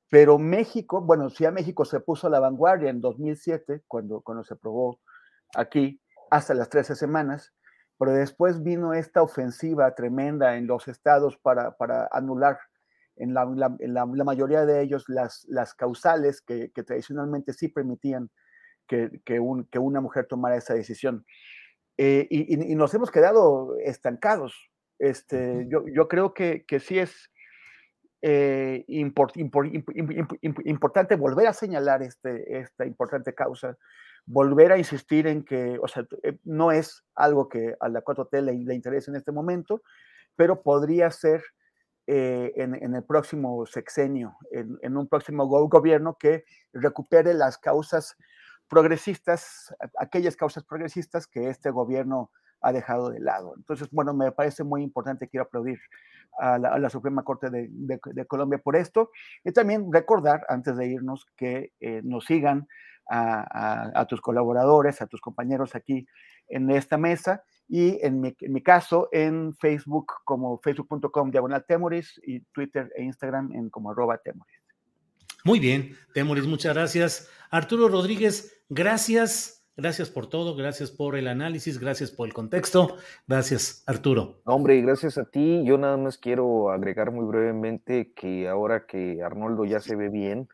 pero 0.09 0.39
México, 0.39 1.01
bueno, 1.01 1.29
sí 1.29 1.45
a 1.45 1.51
México 1.51 1.85
se 1.85 1.99
puso 1.99 2.25
a 2.25 2.31
la 2.31 2.39
vanguardia 2.39 2.89
en 2.89 2.99
2007, 2.99 3.83
cuando, 3.87 4.21
cuando 4.21 4.43
se 4.43 4.55
aprobó 4.55 4.99
aquí, 5.55 6.01
hasta 6.31 6.55
las 6.55 6.69
13 6.69 6.95
semanas, 6.95 7.53
pero 7.99 8.13
después 8.13 8.63
vino 8.63 8.95
esta 8.95 9.21
ofensiva 9.21 9.93
tremenda 9.93 10.57
en 10.57 10.65
los 10.65 10.87
estados 10.87 11.37
para, 11.37 11.77
para 11.77 12.09
anular 12.11 12.57
en 13.17 13.35
la, 13.35 13.43
en 13.79 13.93
la, 13.93 14.05
mayoría 14.23 14.65
de 14.65 14.81
ellos 14.81 15.03
las, 15.07 15.45
las 15.47 15.75
causales 15.75 16.41
que, 16.41 16.71
que 16.71 16.81
tradicionalmente 16.83 17.53
sí 17.53 17.67
permitían 17.67 18.31
que, 18.87 19.21
que, 19.25 19.39
un, 19.39 19.65
que, 19.65 19.77
una 19.77 20.01
mujer 20.01 20.25
tomara 20.25 20.55
esa 20.55 20.73
decisión. 20.73 21.25
Eh, 21.97 22.25
y, 22.31 22.71
y, 22.71 22.75
nos 22.75 22.93
hemos 22.95 23.11
quedado 23.11 23.77
estancados. 23.77 24.55
Este, 24.97 25.67
yo, 25.69 25.83
yo 25.93 26.07
creo 26.07 26.33
que, 26.33 26.63
que 26.65 26.79
sí 26.79 26.97
es 26.97 27.29
eh, 28.21 28.85
import, 28.87 29.35
importante 30.63 31.15
volver 31.15 31.47
a 31.47 31.53
señalar 31.53 32.01
este, 32.01 32.59
esta 32.59 32.85
importante 32.85 33.35
causa 33.35 33.77
volver 34.25 34.71
a 34.71 34.77
insistir 34.77 35.27
en 35.27 35.43
que, 35.43 35.77
o 35.81 35.87
sea, 35.87 36.05
eh, 36.23 36.37
no 36.43 36.71
es 36.71 37.03
algo 37.15 37.49
que 37.49 37.75
a 37.79 37.89
la 37.89 38.03
4T 38.03 38.41
le, 38.41 38.73
interese 38.73 39.11
en 39.11 39.17
este 39.17 39.31
momento, 39.31 39.81
pero 40.35 40.61
podría 40.61 41.11
ser 41.11 41.43
eh, 42.07 42.51
en, 42.55 42.95
el 42.95 43.03
próximo 43.03 43.65
sexenio, 43.65 44.35
en, 44.51 44.97
un 44.97 45.07
próximo 45.07 45.45
gobierno 45.45 46.17
que 46.17 46.43
recupere 46.73 47.33
las 47.33 47.57
causas 47.57 48.17
progresistas, 48.67 49.75
aquellas 49.99 50.35
causas 50.35 50.63
progresistas 50.63 51.27
que 51.27 51.49
este 51.49 51.69
gobierno 51.69 52.31
ha 52.61 52.71
dejado 52.71 53.09
de 53.09 53.19
lado. 53.19 53.53
Entonces, 53.57 53.89
bueno, 53.91 54.13
me 54.13 54.31
parece 54.31 54.63
muy 54.63 54.83
importante, 54.83 55.27
quiero 55.27 55.45
aplaudir 55.45 55.79
a 56.39 56.57
la, 56.57 56.89
Suprema 56.89 57.23
Corte 57.23 57.49
de, 57.51 58.25
Colombia 58.27 58.59
por 58.59 58.75
esto 58.75 59.11
y 59.43 59.51
también 59.51 59.91
recordar, 59.91 60.45
antes 60.47 60.77
de 60.77 60.87
irnos, 60.87 61.27
que 61.35 61.73
eh, 61.79 62.01
nos 62.03 62.25
sigan 62.25 62.67
a, 63.11 64.05
tus 64.07 64.21
colaboradores, 64.21 65.01
a 65.01 65.07
tus 65.07 65.19
compañeros 65.19 65.75
aquí 65.75 66.07
en 66.47 66.71
esta 66.71 66.97
mesa 66.97 67.43
y 67.67 67.99
en 68.05 68.21
mi, 68.21 68.61
caso 68.63 69.09
en 69.11 69.53
Facebook 69.53 70.13
como 70.23 70.59
facebook.com 70.59 71.31
diagonal 71.31 71.65
temoris 71.67 72.19
y 72.25 72.39
Twitter 72.51 72.91
e 72.95 73.03
Instagram 73.03 73.51
en 73.53 73.69
como 73.69 73.91
arroba 73.91 74.17
temoris. 74.17 74.55
Muy 75.43 75.59
bien, 75.59 75.95
Temoris, 76.13 76.45
muchas 76.45 76.75
gracias. 76.75 77.29
Arturo 77.49 77.87
Rodríguez, 77.87 78.63
gracias. 78.69 79.57
Gracias 79.77 80.09
por 80.09 80.27
todo, 80.27 80.55
gracias 80.55 80.91
por 80.91 81.15
el 81.15 81.27
análisis, 81.27 81.79
gracias 81.79 82.11
por 82.11 82.27
el 82.27 82.33
contexto. 82.33 82.97
Gracias, 83.25 83.83
Arturo. 83.87 84.41
Hombre, 84.43 84.79
gracias 84.81 85.17
a 85.17 85.25
ti. 85.25 85.63
Yo 85.65 85.77
nada 85.77 85.97
más 85.97 86.17
quiero 86.17 86.71
agregar 86.71 87.11
muy 87.11 87.25
brevemente 87.25 88.13
que 88.13 88.47
ahora 88.49 88.85
que 88.85 89.23
Arnoldo 89.23 89.65
ya 89.65 89.79
se 89.79 89.95
ve 89.95 90.09
bien, 90.09 90.49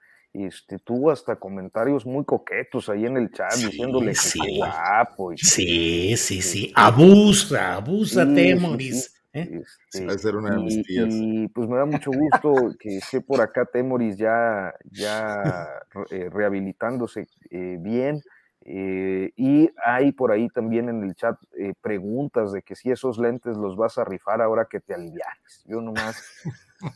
este, 0.46 0.80
tuvo 0.80 1.12
hasta 1.12 1.36
comentarios 1.36 2.06
muy 2.06 2.24
coquetos 2.26 2.90
ahí 2.90 3.06
en 3.06 3.18
el 3.18 3.32
chat 3.32 3.54
diciéndole 3.54 4.14
que 4.14 4.58
guapo. 4.58 5.34
sí, 5.36 6.16
sí, 6.18 6.42
sí, 6.42 6.72
abusa, 6.76 7.76
abusa 7.76 8.26
Temoris. 8.26 9.14
¿eh? 9.34 9.62
Este, 9.92 10.30
una 10.30 10.56
de 10.56 10.60
mis 10.60 10.84
tías. 10.84 11.08
Y, 11.10 11.48
pues 11.50 11.68
me 11.68 11.78
da 11.78 11.86
mucho 11.86 12.12
gusto 12.12 12.76
que 12.80 12.98
esté 12.98 13.22
por 13.22 13.42
acá 13.42 13.66
Temoris 13.66 14.18
ya, 14.18 14.74
ya 14.92 15.68
eh, 16.12 16.30
rehabilitándose 16.32 17.28
eh, 17.50 17.78
bien. 17.80 18.22
Y 18.70 19.70
hay 19.84 20.12
por 20.12 20.32
ahí 20.32 20.50
también 20.50 20.90
en 20.90 21.04
el 21.04 21.16
chat 21.16 21.38
preguntas 21.82 22.52
de 22.52 22.62
que 22.62 22.76
si 22.76 22.92
esos 22.92 23.18
lentes 23.18 23.56
los 23.56 23.78
vas 23.78 23.98
a 23.98 24.04
rifar 24.04 24.42
ahora 24.42 24.68
que 24.70 24.82
te 24.82 24.94
alivianes. 24.94 25.64
Yo 25.66 25.80
nomás 25.80 26.22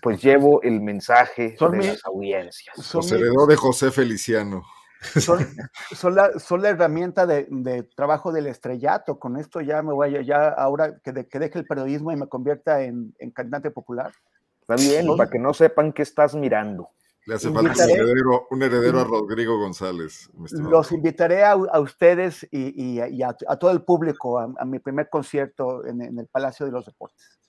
pues 0.02 0.22
llevo 0.22 0.62
el 0.62 0.82
mensaje 0.82 1.56
de 1.60 1.78
las 1.78 2.06
audiencias. 2.06 2.76
Son 2.78 3.04
heredó 3.06 3.46
de 3.48 3.56
José 3.56 3.92
Feliciano. 3.92 4.64
Son, 5.02 5.40
la, 6.16 6.40
son 6.40 6.62
la, 6.62 6.70
herramienta 6.70 7.26
de, 7.26 7.84
trabajo 7.96 8.32
del 8.32 8.46
estrellato. 8.46 9.18
Con 9.18 9.38
esto 9.38 9.60
ya 9.60 9.82
me 9.82 9.94
voy 9.94 10.16
a, 10.16 10.22
ya 10.22 10.50
ahora 10.50 11.00
que, 11.04 11.12
deje 11.12 11.58
el 11.58 11.66
periodismo 11.66 12.12
y 12.12 12.16
me 12.16 12.28
convierta 12.28 12.84
en, 12.84 13.14
cantante 13.34 13.72
popular. 13.72 14.12
Está 14.62 14.76
bien, 14.76 15.08
para 15.18 15.30
que 15.30 15.40
no 15.40 15.54
sepan 15.54 15.92
qué 15.92 16.04
estás 16.04 16.36
mirando. 16.36 16.90
Le 17.26 17.36
hace 17.36 17.52
falta 17.52 17.84
un 17.84 17.90
heredero, 17.90 18.48
un 18.50 18.64
heredero, 18.64 19.00
a 19.00 19.04
Rodrigo 19.04 19.60
González. 19.60 20.30
Los 20.52 20.92
invitaré 20.92 21.44
a, 21.44 21.52
a 21.52 21.80
ustedes 21.80 22.48
y, 22.52 22.96
y, 22.96 23.00
y 23.00 23.22
a, 23.22 23.36
a, 23.48 23.58
todo 23.58 23.72
el 23.72 23.84
público 23.84 24.40
a, 24.40 24.66
mi 24.66 24.80
primer 24.80 25.08
concierto 25.10 25.86
en, 25.86 26.02
en, 26.02 26.18
el 26.18 26.28
Palacio 26.28 26.66
de 26.66 26.72
los 26.72 26.86
Deportes. 26.86 27.40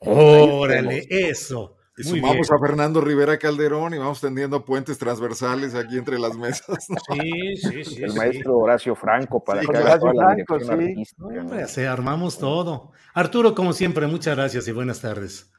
Órale, 0.00 1.06
eso. 1.08 1.76
Y 1.96 2.02
sumamos 2.02 2.50
a 2.50 2.58
Fernando 2.58 3.00
Rivera 3.00 3.38
Calderón 3.38 3.94
y 3.94 3.98
vamos 3.98 4.20
tendiendo 4.20 4.64
puentes 4.64 4.98
transversales 4.98 5.76
aquí 5.76 5.96
entre 5.96 6.18
las 6.18 6.36
mesas. 6.36 6.88
Sí, 7.12 7.56
sí, 7.56 7.84
sí. 7.84 8.02
El 8.02 8.10
sí. 8.10 8.18
maestro 8.18 8.58
Horacio 8.58 8.96
Franco 8.96 9.44
para 9.44 9.60
Sí, 9.60 9.68
que 9.68 9.78
Horacio 9.78 10.12
Franco, 10.12 10.58
sí. 10.58 11.04
Hombre, 11.20 11.68
se 11.68 11.86
armamos 11.86 12.38
todo. 12.38 12.90
Arturo, 13.14 13.54
como 13.54 13.72
siempre, 13.72 14.08
muchas 14.08 14.36
gracias 14.36 14.66
y 14.66 14.72
buenas 14.72 15.00
tardes. 15.00 15.53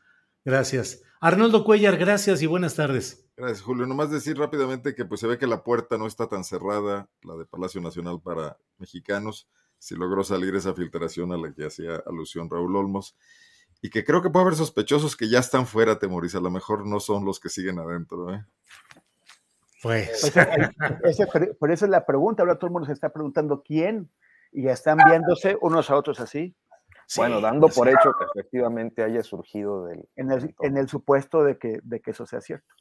Gracias. 0.46 1.02
Arnoldo 1.20 1.64
Cuellar, 1.64 1.98
gracias 1.98 2.42
y 2.44 2.46
buenas 2.46 2.76
tardes. 2.76 3.26
Gracias, 3.36 3.62
Julio. 3.62 3.86
Nomás 3.88 4.12
decir 4.12 4.38
rápidamente 4.38 4.94
que 4.94 5.04
pues 5.04 5.20
se 5.20 5.28
ve 5.28 5.38
que 5.40 5.48
la 5.48 5.64
puerta 5.64 5.98
no 5.98 6.06
está 6.08 6.28
tan 6.28 6.44
cerrada, 6.44 7.10
la 7.24 7.36
de 7.36 7.46
Palacio 7.46 7.82
Nacional 7.82 8.22
para 8.22 8.58
mexicanos. 8.78 9.50
Si 9.80 9.96
logró 9.96 10.24
salir 10.24 10.56
esa 10.56 10.74
filtración 10.74 11.34
a 11.34 11.38
la 11.38 11.52
que 11.52 11.66
hacía 11.66 12.02
alusión 12.06 12.50
Raúl 12.50 12.76
Olmos. 12.76 13.18
Y 13.82 13.90
que 13.90 14.04
creo 14.06 14.22
que 14.22 14.30
puede 14.30 14.44
haber 14.46 14.56
sospechosos 14.56 15.16
que 15.16 15.28
ya 15.30 15.40
están 15.40 15.68
fuera, 15.68 16.00
Temoris. 16.00 16.36
A 16.36 16.40
lo 16.40 16.50
mejor 16.50 16.88
no 16.88 17.00
son 17.00 17.26
los 17.26 17.40
que 17.40 17.50
siguen 17.50 17.80
adentro. 17.80 18.34
¿eh? 18.34 18.46
Pues. 19.82 20.24
Ese- 21.04 21.28
por 21.60 21.72
eso 21.72 21.86
es 21.86 21.92
la 21.92 22.06
pregunta. 22.06 22.44
Ahora 22.44 22.56
todo 22.56 22.68
el 22.68 22.74
mundo 22.74 22.86
se 22.86 22.94
está 22.94 23.12
preguntando 23.12 23.62
quién 23.64 24.10
y 24.52 24.64
ya 24.64 24.72
están 24.72 24.98
viéndose 25.06 25.58
unos 25.62 25.90
a 25.90 25.96
otros 25.98 26.20
así. 26.20 26.56
Bueno, 27.18 27.42
dando 27.42 27.68
por 27.70 27.88
hecho 27.88 28.12
que 28.18 28.26
efectivamente 28.34 29.04
haya 29.04 29.22
surgido 29.24 29.86
del... 29.86 30.08
En 30.16 30.32
el, 30.32 30.56
en 30.62 30.78
el 30.78 30.88
supuesto 30.90 31.44
de 31.44 31.58
que, 31.58 31.80
de 31.84 32.00
que 32.02 32.12
eso 32.12 32.26
sea 32.26 32.42
cierto. 32.42 32.74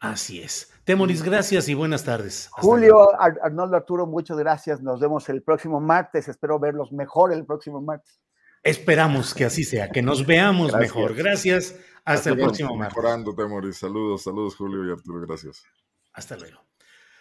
Así 0.00 0.40
es. 0.40 0.72
Temoris, 0.84 1.22
gracias 1.22 1.68
y 1.68 1.74
buenas 1.74 2.04
tardes. 2.04 2.46
Hasta 2.54 2.62
Julio, 2.62 3.20
Ar- 3.20 3.38
Arnoldo, 3.42 3.76
Arturo, 3.76 4.06
muchas 4.06 4.36
gracias. 4.38 4.80
Nos 4.80 5.00
vemos 5.00 5.28
el 5.28 5.42
próximo 5.42 5.80
martes. 5.80 6.28
Espero 6.28 6.58
verlos 6.60 6.92
mejor 6.92 7.32
el 7.32 7.44
próximo 7.44 7.80
martes. 7.80 8.20
Esperamos 8.62 9.34
que 9.34 9.44
así 9.44 9.64
sea, 9.64 9.88
que 9.90 10.02
nos 10.02 10.24
veamos 10.26 10.72
Gracias. 10.72 10.94
mejor. 10.94 11.14
Gracias. 11.14 11.76
Hasta 12.04 12.30
el 12.30 12.36
Sigamos 12.36 12.52
próximo 12.58 12.76
martes. 12.76 12.96
Mejorando, 12.96 13.34
Temoris. 13.34 13.76
Saludos, 13.76 14.22
saludos, 14.22 14.56
Julio 14.56 14.88
y 14.88 14.92
Arturo. 14.92 15.20
Gracias. 15.26 15.64
Hasta 16.12 16.36
luego. 16.36 16.60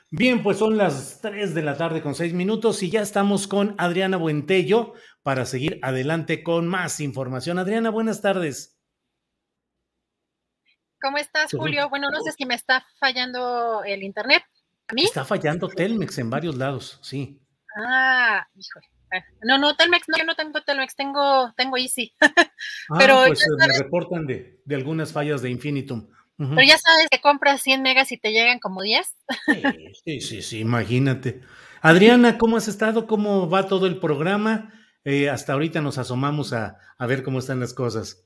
Bien, 0.09 0.41
pues 0.41 0.57
son 0.57 0.77
las 0.77 1.19
3 1.21 1.53
de 1.53 1.61
la 1.63 1.75
tarde 1.77 2.01
con 2.01 2.15
6 2.15 2.33
minutos 2.33 2.81
y 2.81 2.89
ya 2.89 3.01
estamos 3.01 3.45
con 3.47 3.75
Adriana 3.77 4.15
Buentello 4.17 4.93
para 5.27 5.43
seguir 5.43 5.77
adelante 5.81 6.41
con 6.41 6.69
más 6.69 7.01
información. 7.01 7.59
Adriana, 7.59 7.89
buenas 7.89 8.21
tardes. 8.21 8.79
¿Cómo 11.01 11.17
estás. 11.17 11.51
Julio? 11.51 11.89
Bueno, 11.89 12.07
no 12.09 12.21
sé 12.21 12.31
si 12.31 12.45
me 12.45 12.55
está 12.55 12.85
fallando 12.97 13.83
el 13.83 14.03
internet. 14.03 14.41
¿A 14.87 14.93
mí? 14.93 15.03
Está 15.03 15.25
fallando 15.25 15.67
Telmex 15.67 16.17
en 16.19 16.29
varios 16.29 16.55
lados, 16.55 16.97
sí. 17.01 17.41
Ah, 17.75 18.47
híjole. 18.55 18.87
Ah, 19.11 19.21
No, 19.43 19.57
no, 19.57 19.75
Telmex, 19.75 20.07
no, 20.07 20.17
yo 20.17 20.23
no 20.23 20.35
tengo 20.35 20.61
Telmex, 20.61 20.95
tengo, 20.95 21.53
tengo 21.57 21.75
Easy. 21.75 22.15
Ah, 22.89 23.25
pues 23.27 23.43
eh, 23.43 23.47
me 23.57 23.77
reportan 23.79 24.25
de, 24.27 24.61
de 24.63 24.75
algunas 24.75 25.11
fallas 25.11 25.41
de 25.41 25.49
Infinitum. 25.49 26.07
Pero 26.37 26.63
ya 26.63 26.77
sabes 26.77 27.07
que 27.11 27.19
compras 27.19 27.61
100 27.63 27.81
megas 27.81 28.13
y 28.13 28.17
te 28.17 28.31
llegan 28.31 28.59
como 28.59 28.81
10. 28.81 29.13
Sí, 30.05 30.21
sí, 30.21 30.41
sí, 30.41 30.59
imagínate. 30.59 31.41
Adriana, 31.81 32.37
¿cómo 32.37 32.55
has 32.55 32.69
estado? 32.69 33.07
¿Cómo 33.07 33.49
va 33.49 33.67
todo 33.67 33.87
el 33.87 33.99
programa? 33.99 34.71
Eh, 35.09 35.29
hasta 35.29 35.53
ahorita 35.53 35.79
nos 35.79 35.97
asomamos 35.97 36.51
a, 36.51 36.77
ver 36.99 37.23
cómo 37.23 37.39
están 37.39 37.61
las 37.61 37.73
cosas. 37.73 38.25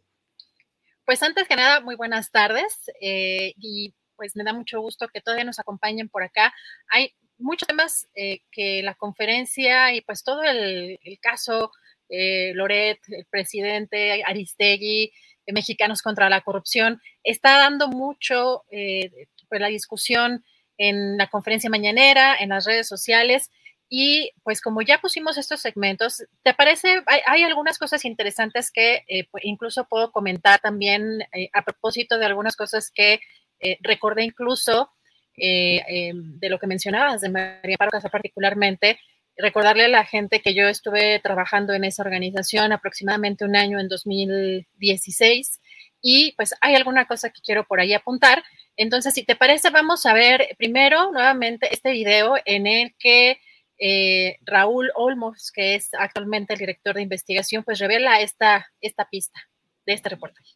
Pues 1.06 1.22
antes 1.22 1.48
que 1.48 1.56
nada, 1.56 1.80
muy 1.82 1.96
buenas 1.96 2.32
tardes 2.32 2.90
eh, 3.00 3.54
y 3.58 3.94
pues 4.16 4.36
me 4.36 4.44
da 4.44 4.52
mucho 4.52 4.82
gusto 4.82 5.08
que 5.08 5.22
todavía 5.22 5.46
nos 5.46 5.60
acompañen 5.60 6.10
por 6.10 6.24
acá. 6.24 6.52
Hay 6.90 7.14
muchos 7.38 7.68
temas 7.68 8.08
eh, 8.16 8.40
que 8.52 8.82
la 8.82 8.96
conferencia 8.96 9.94
y 9.94 10.02
pues 10.02 10.24
todo 10.24 10.42
el, 10.42 11.00
el 11.04 11.20
caso, 11.20 11.72
Loret, 12.10 12.98
el 13.10 13.26
presidente, 13.30 14.24
Aristegui, 14.26 15.12
Mexicanos 15.54 16.02
contra 16.02 16.30
la 16.30 16.42
Corrupción, 16.42 17.00
está 17.24 17.60
dando 17.60 17.90
mucho 17.90 18.64
pues, 18.72 19.62
la 19.62 19.68
discusión 19.68 20.44
en 20.80 21.16
la 21.18 21.28
conferencia 21.28 21.70
mañanera, 21.70 22.36
en 22.40 22.50
las 22.50 22.66
redes 22.66 22.88
sociales. 22.88 23.52
Y 23.94 24.32
pues 24.44 24.62
como 24.62 24.82
ya 24.82 25.00
pusimos 25.00 25.38
estos 25.38 25.60
segmentos, 25.60 26.24
¿te 26.44 26.54
parece? 26.54 27.04
Hay, 27.08 27.20
hay 27.28 27.44
algunas 27.44 27.78
cosas 27.78 28.06
interesantes 28.06 28.72
que 28.72 29.04
eh, 29.10 29.28
incluso 29.44 29.84
puedo 29.84 30.14
comentar 30.14 30.62
también 30.62 31.24
eh, 31.34 31.50
a 31.52 31.62
propósito 31.64 32.18
de 32.18 32.26
algunas 32.26 32.56
cosas 32.56 32.90
que 32.90 33.20
eh, 33.62 33.78
recordé 33.82 34.24
incluso 34.24 34.92
eh, 35.38 35.82
eh, 35.88 36.12
de 36.14 36.50
lo 36.50 36.60
que 36.60 36.68
mencionabas 36.68 37.22
de 37.22 37.30
María 37.30 37.78
Paro 37.78 37.92
Casa 37.92 38.10
particularmente. 38.10 39.00
Recordarle 39.38 39.86
a 39.86 39.90
la 39.90 40.06
gente 40.06 40.42
que 40.42 40.54
yo 40.54 40.68
estuve 40.68 41.20
trabajando 41.20 41.74
en 41.74 41.84
esa 41.84 42.04
organización 42.04 42.74
aproximadamente 42.74 43.46
un 43.46 43.56
año 43.56 43.80
en 43.80 43.88
2016 43.88 45.60
y 46.02 46.34
pues 46.36 46.54
hay 46.62 46.76
alguna 46.76 47.06
cosa 47.06 47.30
que 47.30 47.42
quiero 47.42 47.66
por 47.66 47.80
ahí 47.80 47.94
apuntar. 47.94 48.44
Entonces, 48.76 49.14
si 49.14 49.24
te 49.24 49.36
parece, 49.36 49.70
vamos 49.70 50.06
a 50.06 50.14
ver 50.14 50.56
primero 50.58 51.12
nuevamente 51.12 51.74
este 51.74 51.92
video 51.92 52.36
en 52.46 52.68
el 52.68 52.96
que 52.98 53.40
eh, 53.84 54.38
Raúl 54.46 54.92
Olmos, 54.96 55.52
que 55.52 55.74
es 55.76 55.90
actualmente 55.98 56.54
el 56.54 56.60
director 56.60 56.96
de 56.96 57.02
investigación, 57.02 57.64
pues 57.64 57.80
revela 57.80 58.22
esta, 58.22 58.68
esta 58.80 59.10
pista 59.10 59.40
de 59.88 59.94
este 59.94 60.10
reportaje. 60.10 60.52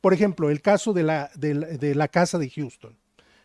Por 0.00 0.14
ejemplo, 0.14 0.48
el 0.48 0.62
caso 0.62 0.92
de 0.92 1.02
la, 1.02 1.30
de 1.34 1.54
la- 1.54 1.66
de 1.66 1.94
la 1.96 2.06
casa 2.08 2.38
de 2.38 2.48
Houston. 2.48 2.96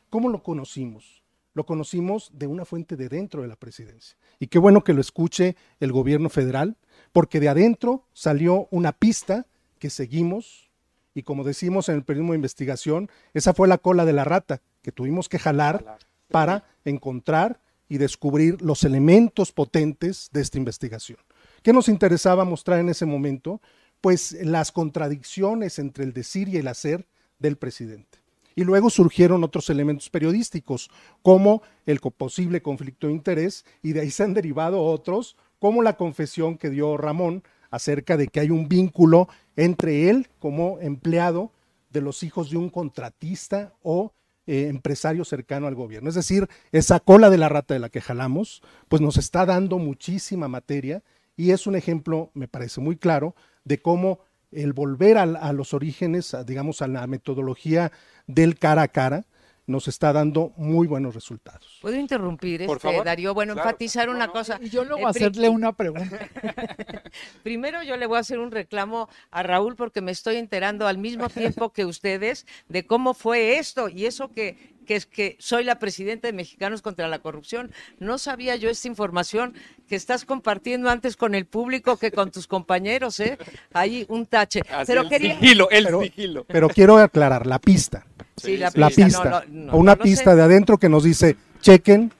¿Cómo 0.09 0.30
lo 0.30 0.43
conocimos? 0.43 1.23
Lo 1.55 1.65
conocimos 1.65 2.30
de 2.31 2.45
una 2.45 2.63
fuente 2.65 2.95
de 2.95 3.09
dentro 3.09 3.41
de 3.41 3.47
la 3.47 3.55
presidencia. 3.55 4.15
Y 4.39 4.47
qué 4.47 4.59
bueno 4.59 4.84
que 4.84 4.93
lo 4.93 5.01
escuche 5.01 5.55
el 5.80 5.91
gobierno 5.91 6.30
federal, 6.30 6.77
porque 7.11 7.39
de 7.39 7.49
adentro 7.49 8.05
salió 8.13 8.67
una 8.69 8.91
pista 8.91 9.47
que 9.80 9.89
seguimos. 9.89 10.69
Y 11.15 11.23
como 11.23 11.43
decimos 11.43 11.89
en 11.89 11.95
el 11.95 12.03
periodismo 12.03 12.34
de 12.34 12.38
investigación, 12.38 13.09
esa 13.34 13.53
fue 13.53 13.67
la 13.67 13.80
cola 13.80 14.05
de 14.05 14.13
la 14.13 14.23
rata 14.23 14.61
que 14.84 14.91
tuvimos 14.91 15.27
que 15.30 15.39
jalar 15.39 15.97
para 16.30 16.63
encontrar 16.85 17.59
y 17.94 17.99
descubrir 17.99 18.60
los 18.64 18.86
elementos 18.86 19.52
potentes 19.52 20.32
de 20.34 20.41
esta 20.41 20.57
investigación. 20.57 21.20
¿Qué 21.61 21.72
nos 21.74 21.88
interesaba 21.88 22.44
mostrar 22.44 22.80
en 22.80 22.90
ese 22.90 23.06
momento? 23.06 23.61
Pues 24.02 24.36
las 24.41 24.72
contradicciones 24.72 25.78
entre 25.78 26.03
el 26.03 26.11
decir 26.11 26.49
y 26.49 26.57
el 26.57 26.70
hacer 26.70 27.06
del 27.38 27.56
presidente. 27.56 28.18
Y 28.56 28.64
luego 28.64 28.90
surgieron 28.90 29.44
otros 29.44 29.70
elementos 29.70 30.10
periodísticos, 30.10 30.90
como 31.22 31.61
el 31.86 31.99
posible 31.99 32.64
conflicto 32.64 33.06
de 33.06 33.14
interés, 33.14 33.64
y 33.84 33.94
de 33.94 34.02
ahí 34.02 34.10
se 34.10 34.24
han 34.24 34.34
derivado 34.34 34.82
otros, 34.82 35.38
como 35.60 35.84
la 35.84 35.95
confesión 35.95 36.57
que 36.57 36.72
dio 36.72 36.98
Ramón 36.98 37.44
acerca 37.70 38.18
de 38.18 38.28
que 38.28 38.40
hay 38.40 38.49
un 38.49 38.68
vínculo 38.70 39.28
entre 39.56 40.10
él 40.10 40.30
como 40.40 40.80
empleado 40.80 41.52
de 41.91 42.02
los 42.02 42.24
hijos 42.24 42.49
de 42.49 42.57
un 42.57 42.72
contratista 42.72 43.76
o 43.84 44.14
eh, 44.45 44.68
empresario 44.68 45.26
cercano 45.26 45.68
al 45.68 45.76
gobierno. 45.76 46.10
Es 46.10 46.15
decir, 46.15 46.48
esa 46.72 46.99
cola 46.99 47.30
de 47.30 47.38
la 47.38 47.49
rata 47.49 47.74
de 47.74 47.80
la 47.80 47.90
que 47.90 48.02
jalamos, 48.02 48.61
pues 48.90 49.02
nos 49.02 49.18
está 49.18 49.45
dando 49.45 49.78
muchísima 49.78 50.48
materia 50.48 51.03
y 51.36 51.52
es 51.52 51.68
un 51.68 51.76
ejemplo, 51.76 52.30
me 52.34 52.48
parece 52.48 52.82
muy 52.82 52.95
claro, 52.95 53.36
de 53.64 53.82
cómo 53.82 54.20
el 54.52 54.74
volver 54.74 55.18
a, 55.18 55.53
los 55.53 55.74
orígenes, 55.74 56.36
digamos, 56.45 56.82
a 56.82 56.88
la 56.88 57.07
metodología 57.07 57.91
del 58.28 58.60
cara 58.60 58.84
a 58.84 58.88
cara, 58.88 59.26
nos 59.65 59.88
está 59.88 60.11
dando 60.11 60.52
muy 60.57 60.88
buenos 60.88 61.15
resultados. 61.15 61.80
¿Puedo 61.81 61.95
interrumpir, 61.98 62.65
Por 62.65 62.77
este, 62.77 62.90
favor. 62.90 63.06
Darío? 63.06 63.34
Bueno, 63.34 63.53
Claro. 63.53 63.69
enfatizar 63.69 64.10
una 64.10 64.27
cosa. 64.27 64.60
Y 64.61 64.69
yo 64.69 64.84
luego 64.84 65.07
Eh, 65.07 65.10
hacerle 65.10 65.48
una 65.49 65.72
pregunta. 65.73 66.19
Primero 67.44 67.84
yo 67.84 67.95
le 67.98 68.06
voy 68.06 68.18
a 68.18 68.22
hacer 68.22 68.40
un 68.40 68.52
reclamo 68.52 69.10
a 69.31 69.44
Raúl 69.44 69.76
porque 69.76 70.02
me 70.02 70.11
estoy 70.11 70.35
enterando 70.38 70.88
al 70.88 70.98
mismo 70.98 71.30
tiempo 71.30 71.72
que 71.72 71.85
ustedes 71.85 72.45
de 72.68 72.85
cómo 72.85 73.14
fue 73.14 73.57
esto 73.57 73.88
y 73.90 74.06
eso 74.06 74.30
que, 74.30 74.73
que 74.85 74.95
es 74.95 75.06
que 75.06 75.38
soy 75.40 75.64
la 75.64 75.80
presidenta 75.80 76.27
de 76.27 76.34
Mexicanos 76.34 76.81
contra 76.81 77.07
la 77.07 77.19
Corrupción. 77.19 77.72
No 77.99 78.18
sabía 78.18 78.56
yo 78.56 78.69
esta 78.69 78.88
información 78.88 79.53
que 79.88 79.95
estás 79.95 80.26
compartiendo 80.26 80.90
antes 80.90 81.15
con 81.15 81.35
el 81.35 81.45
público 81.45 81.98
que 81.98 82.11
con 82.11 82.31
tus 82.31 82.48
compañeros, 82.48 83.19
¿eh? 83.19 83.38
Ahí 83.73 84.06
un 84.10 84.26
tache. 84.26 84.61
Pero 84.85 85.07
quería... 85.07 85.38
pero, 85.40 86.45
pero 86.48 86.69
quiero 86.69 86.98
aclarar 86.98 87.45
la 87.48 87.60
pista. 87.60 88.06
Sí, 88.38 88.57
la 88.57 88.72
la 88.76 88.88
pista, 88.88 89.05
pista. 89.05 89.23
no, 89.23 89.41
no, 89.47 89.65
no, 89.65 89.73
o 89.73 89.77
una 89.77 89.95
pista 89.95 90.31
sé. 90.31 90.35
de 90.38 90.41
adentro 90.43 90.77
que 90.77 90.89
nos 90.89 91.03
dice 91.03 91.38
chequen 91.61 92.11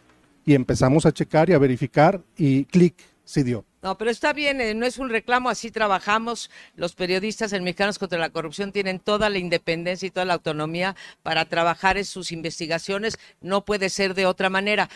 y 0.46 0.54
empezamos 0.54 1.06
a 1.06 1.12
checar 1.12 1.50
y 1.50 1.54
a 1.54 1.58
verificar 1.58 2.22
y 2.38 2.66
clic, 2.66 2.96
sí 3.24 3.44
dio. 3.44 3.66
No, 3.82 3.98
pero 3.98 4.12
está 4.12 4.32
bien, 4.32 4.62
eh, 4.62 4.74
no 4.74 4.86
es 4.86 4.98
un 4.98 5.10
reclamo, 5.10 5.50
así 5.50 5.70
trabajamos. 5.72 6.50
Los 6.76 6.96
periodistas 6.96 7.52
en 7.52 7.64
Mexicanos 7.66 8.00
contra 8.00 8.18
la 8.18 8.30
Corrupción 8.30 8.72
tienen 8.72 9.00
toda 9.00 9.30
la 9.30 9.40
independencia 9.40 10.08
y 10.08 10.12
toda 10.12 10.26
la 10.26 10.36
autonomía 10.36 10.96
para 11.22 11.46
trabajar 11.50 11.98
en 11.98 12.06
sus 12.06 12.32
investigaciones. 12.32 13.18
No 13.42 13.66
puede 13.66 13.90
ser 13.90 14.14
de 14.14 14.26
otra 14.26 14.50
manera. 14.50 14.90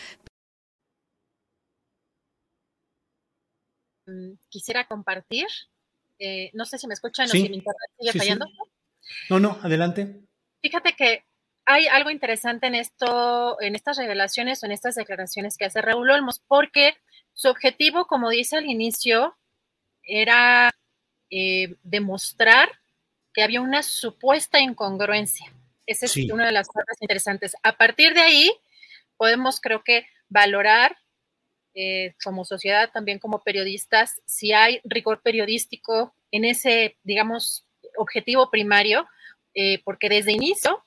Mm, 4.06 4.32
Quisiera 4.48 4.86
compartir. 4.86 5.46
eh, 6.20 6.50
no 6.54 6.64
sé 6.64 6.78
si 6.78 6.88
me 6.88 6.94
escuchan 6.94 7.28
Sí. 7.28 7.38
o 7.38 7.42
si 7.44 7.48
mi 7.48 7.56
internet 7.58 7.90
sigue 7.98 8.10
Sí, 8.12 8.18
sí. 8.18 8.18
fallando. 8.18 8.46
No, 9.30 9.38
no, 9.38 9.58
adelante. 9.62 10.20
Fíjate 10.60 10.94
que 10.94 11.24
hay 11.64 11.86
algo 11.86 12.10
interesante 12.10 12.66
en 12.66 12.74
esto, 12.74 13.60
en 13.60 13.74
estas 13.74 13.98
revelaciones 13.98 14.62
o 14.62 14.66
en 14.66 14.72
estas 14.72 14.94
declaraciones 14.94 15.56
que 15.56 15.66
hace 15.66 15.82
Raúl 15.82 16.10
Olmos, 16.10 16.40
porque 16.48 16.96
su 17.34 17.48
objetivo, 17.48 18.06
como 18.06 18.30
dice 18.30 18.56
al 18.56 18.66
inicio, 18.66 19.36
era 20.02 20.70
eh, 21.30 21.74
demostrar 21.82 22.70
que 23.34 23.42
había 23.42 23.60
una 23.60 23.82
supuesta 23.82 24.60
incongruencia. 24.60 25.52
Esa 25.86 26.06
es 26.06 26.16
una 26.16 26.46
de 26.46 26.52
las 26.52 26.68
cosas 26.68 26.96
interesantes. 27.00 27.54
A 27.62 27.76
partir 27.76 28.14
de 28.14 28.20
ahí, 28.20 28.50
podemos, 29.16 29.60
creo 29.60 29.84
que, 29.84 30.06
valorar 30.28 30.96
eh, 31.74 32.14
como 32.24 32.44
sociedad, 32.44 32.90
también 32.92 33.18
como 33.18 33.42
periodistas, 33.42 34.20
si 34.26 34.52
hay 34.52 34.80
rigor 34.84 35.22
periodístico 35.22 36.14
en 36.30 36.44
ese, 36.44 36.96
digamos, 37.04 37.64
objetivo 37.96 38.50
primario, 38.50 39.06
eh, 39.60 39.82
porque 39.82 40.08
desde 40.08 40.30
inicio 40.30 40.84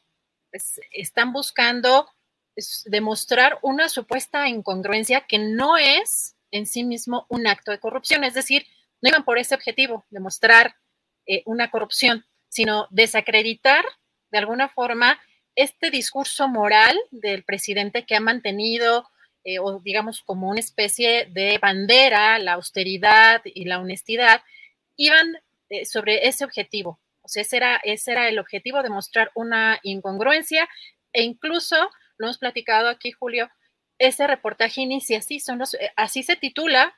pues, 0.50 0.80
están 0.92 1.34
buscando 1.34 2.08
demostrar 2.86 3.60
una 3.64 3.90
supuesta 3.90 4.48
incongruencia 4.48 5.26
que 5.28 5.40
no 5.40 5.76
es 5.76 6.38
en 6.52 6.66
sí 6.66 6.86
mismo 6.86 7.26
un 7.28 7.48
acto 7.48 7.72
de 7.72 7.82
corrupción, 7.82 8.24
es 8.24 8.34
decir, 8.34 8.66
no 9.02 9.10
iban 9.10 9.26
por 9.26 9.38
ese 9.38 9.56
objetivo, 9.56 10.06
demostrar 10.10 10.78
eh, 11.26 11.44
una 11.46 11.70
corrupción, 11.70 12.26
sino 12.48 12.88
desacreditar 12.92 13.84
de 14.32 14.38
alguna 14.38 14.70
forma 14.70 15.20
este 15.56 15.92
discurso 15.92 16.48
moral 16.48 16.98
del 17.12 17.44
presidente 17.44 18.06
que 18.06 18.16
ha 18.16 18.22
mantenido, 18.22 19.06
eh, 19.44 19.60
o 19.60 19.82
digamos 19.82 20.22
como 20.22 20.50
una 20.50 20.62
especie 20.62 21.26
de 21.26 21.58
bandera, 21.58 22.40
la 22.40 22.54
austeridad 22.54 23.42
y 23.44 23.66
la 23.66 23.82
honestidad, 23.82 24.42
iban 24.96 25.40
sobre 25.84 26.30
ese 26.30 26.46
objetivo. 26.46 27.02
O 27.22 27.28
sea, 27.28 27.42
ese 27.42 27.58
era, 27.58 27.76
ese 27.84 28.12
era 28.12 28.28
el 28.30 28.40
objetivo, 28.40 28.84
demostrar 28.84 29.32
una 29.36 29.80
incongruencia 29.84 30.68
e 31.14 31.24
incluso, 31.24 31.76
lo 32.18 32.28
hemos 32.28 32.38
platicado 32.38 32.90
aquí, 32.90 33.12
Julio, 33.12 33.50
ese 33.98 34.26
reportaje 34.28 34.82
inicia 34.82 35.20
así, 35.20 35.40
son 35.40 35.62
eh, 35.62 35.92
así 35.96 36.24
se 36.24 36.36
titula 36.36 36.96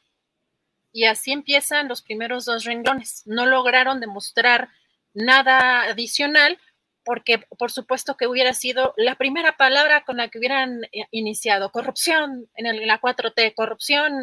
y 0.91 1.05
así 1.05 1.31
empiezan 1.31 1.87
los 1.87 2.01
primeros 2.01 2.45
dos 2.45 2.63
renglones. 2.63 3.23
No 3.25 3.45
lograron 3.45 3.99
demostrar 3.99 4.69
nada 5.13 5.83
adicional 5.83 6.59
porque 7.03 7.39
por 7.57 7.71
supuesto 7.71 8.15
que 8.15 8.27
hubiera 8.27 8.53
sido 8.53 8.93
la 8.95 9.15
primera 9.15 9.57
palabra 9.57 10.05
con 10.05 10.17
la 10.17 10.29
que 10.29 10.37
hubieran 10.37 10.83
eh, 10.85 11.05
iniciado, 11.11 11.71
corrupción 11.71 12.47
en, 12.55 12.87
la 12.87 13.01
4T, 13.01 13.53
corrupción 13.55 14.13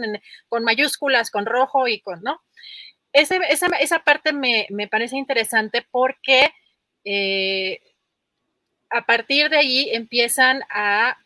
con 0.49 0.65
mayúsculas, 0.65 1.31
con 1.31 1.45
rojo 1.45 1.89
y 1.89 2.01
con, 2.01 2.23
¿no? 2.23 2.41
Esa, 3.13 3.37
esa, 3.79 3.99
parte 4.01 4.33
me, 4.33 4.67
parece 4.91 5.17
interesante 5.17 5.87
porque 5.91 6.53
eh, 7.05 7.81
a 8.91 9.05
partir 9.07 9.51
de 9.51 9.59
ahí 9.59 9.91
empiezan 9.93 10.63
a, 10.71 11.19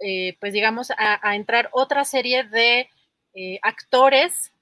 eh, 0.00 0.36
pues 0.40 0.52
digamos, 0.52 0.92
a, 0.96 1.34
entrar 1.34 1.68
otra 1.72 2.04
serie 2.04 2.44
de 2.44 2.88
actores 3.62 4.52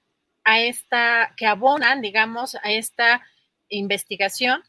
a 0.43 0.59
esta, 0.59 1.33
que 1.35 1.45
abonan, 1.45 2.01
digamos, 2.01 2.55
a 2.55 2.71
esta 2.71 3.21
investigación 3.69 4.63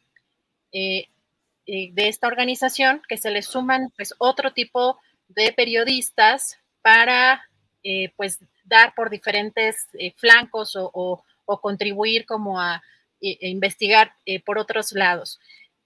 de 0.73 2.09
esta 2.09 2.27
organización, 2.27 3.03
que 3.09 3.17
se 3.17 3.31
le 3.31 3.43
suman 3.43 3.93
pues 3.97 4.15
otro 4.19 4.53
tipo 4.53 4.99
de 5.29 5.53
periodistas 5.53 6.59
para 6.83 7.43
eh, 7.83 8.13
pues 8.17 8.39
dar 8.65 8.95
por 8.95 9.11
diferentes 9.11 9.89
eh, 9.95 10.13
flancos 10.17 10.77
o, 10.77 11.25
contribuir 11.59 12.27
como 12.27 12.61
a, 12.61 12.83
e, 13.21 13.39
e 13.41 13.49
investigar 13.49 14.15
eh, 14.27 14.41
por 14.41 14.59
otros 14.59 14.93
lados. 14.93 15.41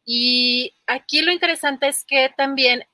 Y 0.05 0.75
aquí 0.87 1.23
lo 1.23 1.33
interesante 1.33 1.89
es 1.89 2.05
que 2.05 2.31
también 2.37 2.85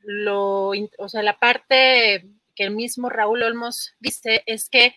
lo, 0.00 0.72
o 0.98 1.08
sea, 1.08 1.22
la 1.22 1.38
parte 1.38 2.26
que 2.54 2.64
el 2.64 2.72
mismo 2.72 3.08
Raúl 3.08 3.42
Olmos 3.42 3.94
dice 4.00 4.42
es 4.46 4.68
que 4.68 4.94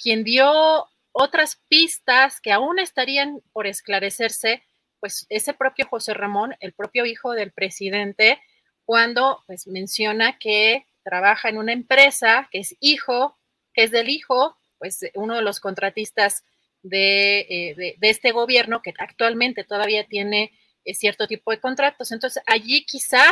quien 0.00 0.22
dio 0.22 0.88
otras 1.12 1.60
pistas 1.68 2.40
que 2.40 2.52
aún 2.52 2.78
estarían 2.78 3.40
por 3.52 3.66
esclarecerse 3.66 4.62
pues 5.00 5.26
ese 5.28 5.54
propio 5.54 5.86
José 5.88 6.14
Ramón, 6.14 6.56
el 6.60 6.72
propio 6.72 7.06
hijo 7.06 7.32
del 7.32 7.52
presidente, 7.52 8.40
cuando 8.84 9.42
pues 9.46 9.66
menciona 9.66 10.38
que 10.38 10.86
trabaja 11.04 11.48
en 11.48 11.58
una 11.58 11.72
empresa 11.72 12.48
que 12.50 12.58
es 12.58 12.76
hijo, 12.80 13.36
que 13.74 13.84
es 13.84 13.90
del 13.90 14.08
hijo, 14.08 14.56
pues 14.78 15.00
uno 15.14 15.36
de 15.36 15.42
los 15.42 15.60
contratistas 15.60 16.44
de, 16.82 17.40
eh, 17.40 17.96
este 18.00 18.32
gobierno 18.32 18.82
que 18.82 18.94
actualmente 18.98 19.64
todavía 19.64 20.04
tiene 20.04 20.52
eh, 20.84 20.94
cierto 20.94 21.26
tipo 21.26 21.50
de 21.50 21.60
contratos. 21.60 22.12
Entonces 22.12 22.42
allí 22.46 22.84
quizá 22.84 23.24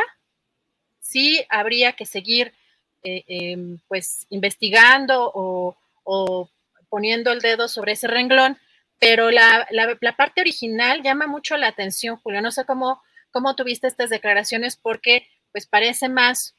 sí 1.00 1.44
habría 1.48 1.92
que 1.92 2.06
seguir 2.06 2.52
eh, 3.02 3.24
em, 3.28 3.78
pues 3.88 4.26
investigando 4.30 5.30
o, 5.34 5.76
o 6.02 6.50
poniendo 6.88 7.32
el 7.32 7.40
dedo 7.40 7.68
sobre 7.68 7.92
ese 7.92 8.08
renglón 8.08 8.58
pero 8.98 9.30
la, 9.30 9.66
parte 10.16 10.40
original 10.40 11.02
llama 11.02 11.26
mucho 11.26 11.56
la 11.56 11.68
atención, 11.68 12.16
Julio. 12.16 12.40
No 12.40 12.50
sé 12.50 12.64
cómo, 12.64 13.02
cómo 13.30 13.54
tuviste 13.54 13.86
estas 13.86 14.10
declaraciones 14.10 14.76
porque 14.76 15.28
pues 15.52 15.66
parece 15.66 16.08
más 16.08 16.54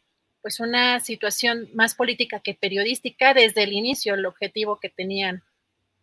pues 0.48 0.62
una 0.62 1.02
situación 1.02 1.68
más 1.74 1.94
política 1.94 2.40
que 2.40 2.54
periodística 2.54 3.34
desde 3.34 3.64
el 3.64 3.74
inicio, 3.74 4.14
el 4.14 4.26
objetivo 4.26 4.80
que 4.80 4.88
tenían. 4.88 5.44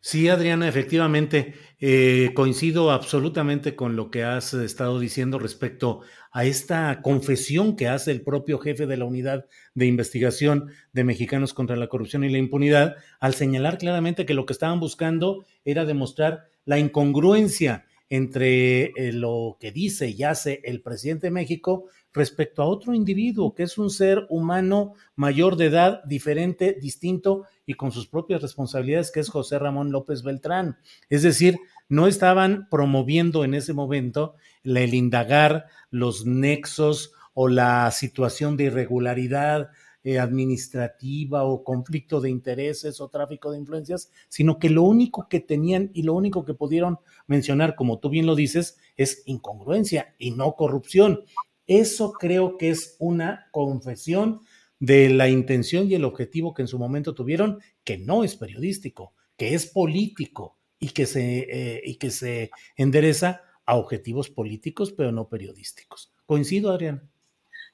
Sí, 0.01 0.29
Adriana, 0.29 0.69
efectivamente, 0.69 1.55
eh, 1.81 2.31
coincido 2.35 2.91
absolutamente 2.91 3.75
con 3.75 3.97
lo 3.97 4.11
que 4.11 4.23
has 4.23 4.53
estado 4.53 5.01
diciendo 5.01 5.39
respecto 5.39 6.03
a 6.31 6.45
esta 6.45 7.01
confesión 7.01 7.75
que 7.75 7.89
hace 7.89 8.11
el 8.11 8.21
propio 8.21 8.59
jefe 8.59 8.87
de 8.87 8.99
la 8.99 9.07
unidad 9.07 9.47
de 9.73 9.87
investigación 9.87 10.71
de 10.93 11.05
Mexicanos 11.05 11.55
contra 11.55 11.77
la 11.77 11.89
Corrupción 11.89 12.23
y 12.23 12.29
la 12.29 12.37
Impunidad, 12.37 12.97
al 13.21 13.33
señalar 13.33 13.79
claramente 13.79 14.27
que 14.27 14.35
lo 14.35 14.45
que 14.45 14.53
estaban 14.53 14.79
buscando 14.79 15.47
era 15.65 15.87
demostrar 15.87 16.51
la 16.66 16.79
incongruencia 16.79 17.87
entre 18.11 18.93
eh, 18.97 19.13
lo 19.14 19.56
que 19.59 19.73
dice 19.73 20.11
y 20.11 20.23
hace 20.23 20.61
el 20.64 20.82
presidente 20.82 21.29
de 21.29 21.31
México 21.31 21.87
respecto 22.14 22.62
a 22.62 22.66
otro 22.66 22.94
individuo 22.94 23.54
que 23.54 23.64
es 23.64 23.76
un 23.76 23.90
ser 23.90 24.26
humano 24.30 24.94
mayor 25.16 25.56
de 25.56 25.66
edad, 25.66 26.02
diferente, 26.04 26.78
distinto 26.80 27.44
y 27.66 27.74
con 27.74 27.93
sus 27.93 28.06
propias 28.06 28.40
responsabilidades, 28.40 29.10
que 29.10 29.20
es 29.20 29.28
José 29.28 29.59
Ramón 29.59 29.90
López 29.90 30.22
Beltrán. 30.22 30.78
Es 31.10 31.22
decir, 31.22 31.59
no 31.88 32.06
estaban 32.06 32.68
promoviendo 32.70 33.44
en 33.44 33.54
ese 33.54 33.74
momento 33.74 34.36
el 34.62 34.94
indagar 34.94 35.66
los 35.90 36.24
nexos 36.24 37.12
o 37.34 37.48
la 37.48 37.90
situación 37.90 38.56
de 38.56 38.64
irregularidad 38.64 39.70
eh, 40.04 40.18
administrativa 40.18 41.44
o 41.44 41.64
conflicto 41.64 42.20
de 42.20 42.30
intereses 42.30 43.01
o 43.01 43.09
tráfico 43.09 43.51
de 43.51 43.59
influencias, 43.59 44.10
sino 44.28 44.59
que 44.59 44.70
lo 44.70 44.82
único 44.82 45.28
que 45.28 45.40
tenían 45.40 45.90
y 45.94 46.02
lo 46.02 46.14
único 46.14 46.44
que 46.44 46.54
pudieron 46.54 46.98
mencionar, 47.26 47.74
como 47.74 47.98
tú 47.98 48.10
bien 48.10 48.26
lo 48.26 48.34
dices, 48.34 48.78
es 48.96 49.22
incongruencia 49.26 50.14
y 50.18 50.30
no 50.30 50.54
corrupción. 50.56 51.24
Eso 51.66 52.12
creo 52.12 52.59
que 52.59 52.70
es 52.70 52.96
una 52.98 53.48
confesión 53.51 54.43
de 54.78 55.09
la 55.09 55.28
intención 55.28 55.90
y 55.90 55.94
el 55.94 56.04
objetivo 56.04 56.52
que 56.52 56.62
en 56.62 56.68
su 56.68 56.78
momento 56.78 57.14
tuvieron, 57.14 57.60
que 57.84 57.96
no 57.96 58.24
es 58.24 58.36
periodístico, 58.36 59.14
que 59.36 59.54
es 59.54 59.66
político 59.66 60.59
y 60.78 60.90
que 60.90 61.06
se, 61.06 61.38
eh, 61.48 61.82
y 61.84 61.96
que 61.96 62.10
se 62.10 62.51
endereza 62.76 63.43
a 63.64 63.76
objetivos 63.76 64.28
políticos, 64.28 64.93
pero 64.93 65.10
no 65.10 65.28
periodísticos. 65.28 66.12
Coincido, 66.26 66.70
Adrián. 66.70 67.09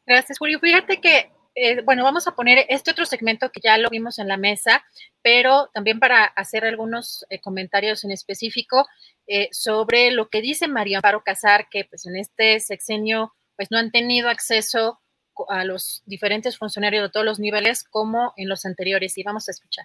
Gracias, 0.06 0.38
Julio. 0.38 0.60
Fíjate 0.60 1.00
que, 1.00 1.32
eh, 1.56 1.82
bueno, 1.82 2.04
vamos 2.04 2.28
a 2.28 2.36
poner 2.36 2.64
este 2.68 2.92
otro 2.92 3.04
segmento 3.04 3.50
que 3.50 3.60
ya 3.60 3.76
lo 3.76 3.90
vimos 3.90 4.20
en 4.20 4.28
la 4.28 4.36
mesa, 4.36 4.84
pero 5.20 5.68
también 5.74 5.98
para 5.98 6.24
hacer 6.24 6.64
algunos 6.64 7.26
eh, 7.28 7.40
comentarios 7.40 8.04
en 8.04 8.12
específico 8.12 8.86
sobre 9.52 10.10
lo 10.10 10.28
que 10.28 10.40
dice 10.40 10.66
María 10.66 10.98
Amparo 10.98 11.22
Casar, 11.22 11.68
que 11.70 11.84
pues 11.84 12.04
en 12.04 12.16
este 12.16 12.58
sexenio 12.58 13.32
pues 13.60 13.70
no 13.70 13.76
han 13.76 13.90
tenido 13.90 14.30
acceso 14.30 15.02
a 15.50 15.66
los 15.66 16.02
diferentes 16.06 16.56
funcionarios 16.56 17.02
de 17.02 17.10
todos 17.10 17.26
los 17.26 17.38
niveles 17.38 17.84
como 17.84 18.32
en 18.38 18.48
los 18.48 18.64
anteriores. 18.64 19.18
Y 19.18 19.22
vamos 19.22 19.48
a 19.48 19.50
escuchar. 19.50 19.84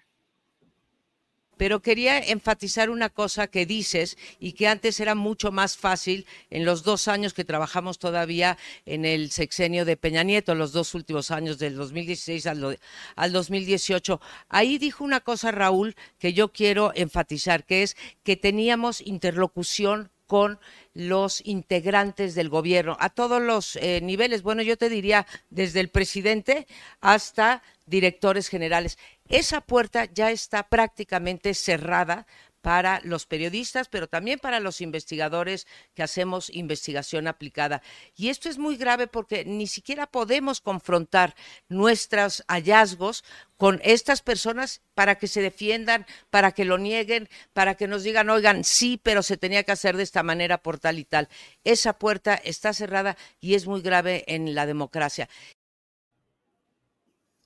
Pero 1.57 1.81
quería 1.81 2.19
enfatizar 2.19 2.89
una 2.89 3.09
cosa 3.09 3.47
que 3.47 3.65
dices 3.65 4.17
y 4.39 4.53
que 4.53 4.69
antes 4.69 5.01
era 5.01 5.13
mucho 5.13 5.51
más 5.51 5.75
fácil 5.75 6.25
en 6.49 6.63
los 6.63 6.83
dos 6.83 7.09
años 7.09 7.33
que 7.33 7.43
trabajamos 7.43 7.99
todavía 7.99 8.57
en 8.85 9.03
el 9.03 9.29
sexenio 9.29 9.83
de 9.83 9.97
Peña 9.97 10.23
Nieto, 10.23 10.55
los 10.55 10.71
dos 10.71 10.95
últimos 10.95 11.29
años 11.29 11.59
del 11.59 11.75
2016 11.75 12.47
al, 12.47 12.79
al 13.17 13.31
2018. 13.33 14.21
Ahí 14.47 14.77
dijo 14.77 15.03
una 15.03 15.19
cosa 15.19 15.51
Raúl 15.51 15.97
que 16.17 16.31
yo 16.31 16.53
quiero 16.53 16.93
enfatizar, 16.95 17.65
que 17.65 17.83
es 17.83 17.97
que 18.23 18.37
teníamos 18.37 19.01
interlocución 19.01 20.11
con 20.27 20.59
los 20.93 21.45
integrantes 21.45 22.35
del 22.35 22.49
gobierno 22.49 22.97
a 22.99 23.09
todos 23.09 23.41
los 23.41 23.75
eh, 23.77 24.01
niveles. 24.01 24.41
Bueno, 24.41 24.61
yo 24.61 24.77
te 24.77 24.89
diría 24.89 25.25
desde 25.49 25.79
el 25.79 25.89
presidente 25.89 26.67
hasta 27.01 27.61
directores 27.85 28.47
generales. 28.47 28.97
Esa 29.27 29.61
puerta 29.61 30.05
ya 30.05 30.31
está 30.31 30.63
prácticamente 30.63 31.53
cerrada 31.53 32.27
para 32.65 32.99
los 33.03 33.27
periodistas, 33.27 33.87
pero 33.89 34.07
también 34.07 34.39
para 34.39 34.59
los 34.59 34.81
investigadores 34.81 35.67
que 35.93 36.01
hacemos 36.01 36.49
investigación 36.49 37.27
aplicada. 37.27 37.83
Y 38.15 38.29
esto 38.29 38.49
es 38.49 38.57
muy 38.57 38.75
grave 38.75 39.05
porque 39.05 39.45
ni 39.45 39.67
siquiera 39.67 40.07
podemos 40.07 40.61
confrontar 40.61 41.35
nuestros 41.69 42.43
hallazgos 42.47 43.23
con 43.55 43.79
estas 43.83 44.23
personas 44.23 44.81
para 44.95 45.19
que 45.19 45.27
se 45.27 45.43
defiendan, 45.43 46.07
para 46.31 46.53
que 46.53 46.65
lo 46.65 46.79
nieguen, 46.79 47.29
para 47.53 47.75
que 47.75 47.87
nos 47.87 48.01
digan, 48.01 48.31
oigan, 48.31 48.63
sí, 48.63 48.99
pero 49.03 49.21
se 49.21 49.37
tenía 49.37 49.61
que 49.61 49.73
hacer 49.73 49.95
de 49.95 50.01
esta 50.01 50.23
manera 50.23 50.57
por 50.57 50.79
tal 50.79 50.97
y 50.97 51.05
tal. 51.05 51.29
Esa 51.63 51.99
puerta 51.99 52.33
está 52.33 52.73
cerrada 52.73 53.15
y 53.39 53.53
es 53.53 53.67
muy 53.67 53.83
grave 53.83 54.23
en 54.25 54.55
la 54.55 54.65
democracia. 54.65 55.29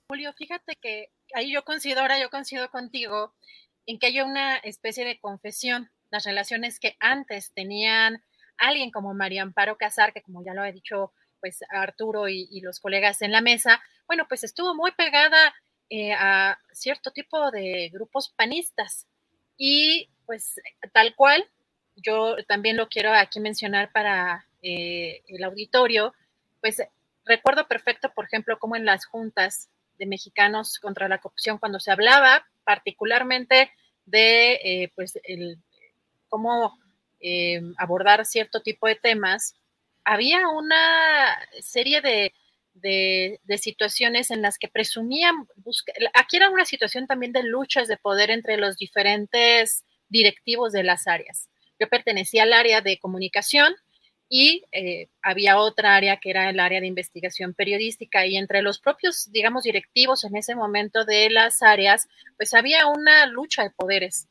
Julio, 0.08 0.32
fíjate 0.38 0.78
que 0.78 1.10
ahí 1.34 1.52
yo 1.52 1.66
coincido, 1.66 2.00
ahora 2.00 2.18
yo 2.22 2.30
coincido 2.30 2.72
contigo 2.72 3.34
en 3.86 4.00
que 4.00 4.08
hay 4.08 4.22
una 4.22 4.58
especie 4.58 5.06
de 5.06 5.20
confesión, 5.20 5.90
las 6.12 6.24
relaciones 6.24 6.80
que 6.80 6.96
antes 7.00 7.52
tenían 7.54 8.24
alguien 8.58 8.92
como 8.92 9.14
María 9.14 9.42
Amparo 9.42 9.78
Casar, 9.78 10.14
que 10.14 10.22
como 10.22 10.44
ya 10.44 10.54
lo 10.54 10.62
ha 10.62 10.72
dicho 10.72 11.14
pues 11.40 11.60
Arturo 11.70 12.28
y, 12.28 12.60
los 12.62 12.80
colegas 12.80 13.22
en 13.22 13.32
la 13.32 13.42
mesa, 13.42 13.82
bueno, 14.08 14.26
pues 14.28 14.44
estuvo 14.44 14.76
muy 14.76 14.92
pegada 14.92 15.54
eh, 15.90 16.14
a 16.14 16.60
cierto 16.72 17.12
tipo 17.12 17.50
de 17.52 17.90
grupos 17.94 18.34
panistas. 18.36 19.08
Y 19.58 20.10
pues 20.26 20.60
tal 20.94 21.16
cual, 21.16 21.50
yo 21.96 22.36
también 22.48 22.78
lo 22.78 22.90
quiero 22.90 23.14
aquí 23.14 23.40
mencionar 23.40 23.92
para 23.92 24.46
eh, 24.62 25.24
el 25.28 25.44
auditorio, 25.44 26.14
pues 26.62 26.82
recuerdo 27.26 27.68
perfecto, 27.68 28.12
por 28.14 28.26
ejemplo, 28.26 28.60
como 28.60 28.76
en 28.76 28.86
las 28.86 29.06
juntas 29.06 29.70
de 30.00 30.08
mexicanos 30.08 30.80
contra 30.80 31.08
la 31.08 31.20
corrupción, 31.20 31.60
cuando 31.60 31.80
se 31.80 31.92
hablaba 31.92 32.46
particularmente 32.64 33.72
de 34.06 34.54
eh, 34.64 34.92
pues 34.96 35.20
el, 35.24 35.60
cómo 36.28 36.78
abordar 37.78 38.26
cierto 38.26 38.62
tipo 38.62 38.88
de 38.88 38.96
temas, 38.96 39.54
había 40.06 40.48
una 40.48 41.38
serie 41.60 42.00
de 42.00 42.34
de, 42.82 43.58
situaciones 43.58 44.32
en 44.32 44.42
las 44.42 44.58
que 44.58 44.68
presumían, 44.68 45.48
aquí 46.14 46.38
era 46.38 46.50
una 46.50 46.66
situación 46.66 47.08
también 47.08 47.32
de 47.32 47.44
luchas 47.44 47.88
de 47.88 47.98
poder 47.98 48.30
entre 48.32 48.58
los 48.58 48.78
diferentes 48.78 49.84
directivos 50.08 50.72
de 50.72 50.84
las 50.84 51.08
áreas. 51.08 51.50
Yo 51.80 51.88
pertenecía 51.88 52.44
al 52.44 52.54
área 52.54 52.82
de 52.82 53.00
comunicación 53.00 53.74
y 54.30 54.64
eh, 54.72 55.10
había 55.24 55.58
otra 55.58 55.96
área 55.96 56.18
que 56.18 56.30
era 56.30 56.50
el 56.52 56.60
área 56.60 56.80
de 56.80 56.88
investigación 56.88 57.56
periodística 57.56 58.28
y 58.28 58.38
entre 58.38 58.62
los 58.62 58.80
propios, 58.80 59.32
digamos, 59.32 59.64
directivos 59.64 60.24
en 60.24 60.38
ese 60.38 60.56
momento 60.56 61.04
de 61.04 61.32
las 61.32 61.64
áreas, 61.64 62.08
pues 62.38 62.54
había 62.54 62.86
una 62.86 63.26
lucha 63.26 63.64
de 63.64 63.72
poderes. 63.72 64.28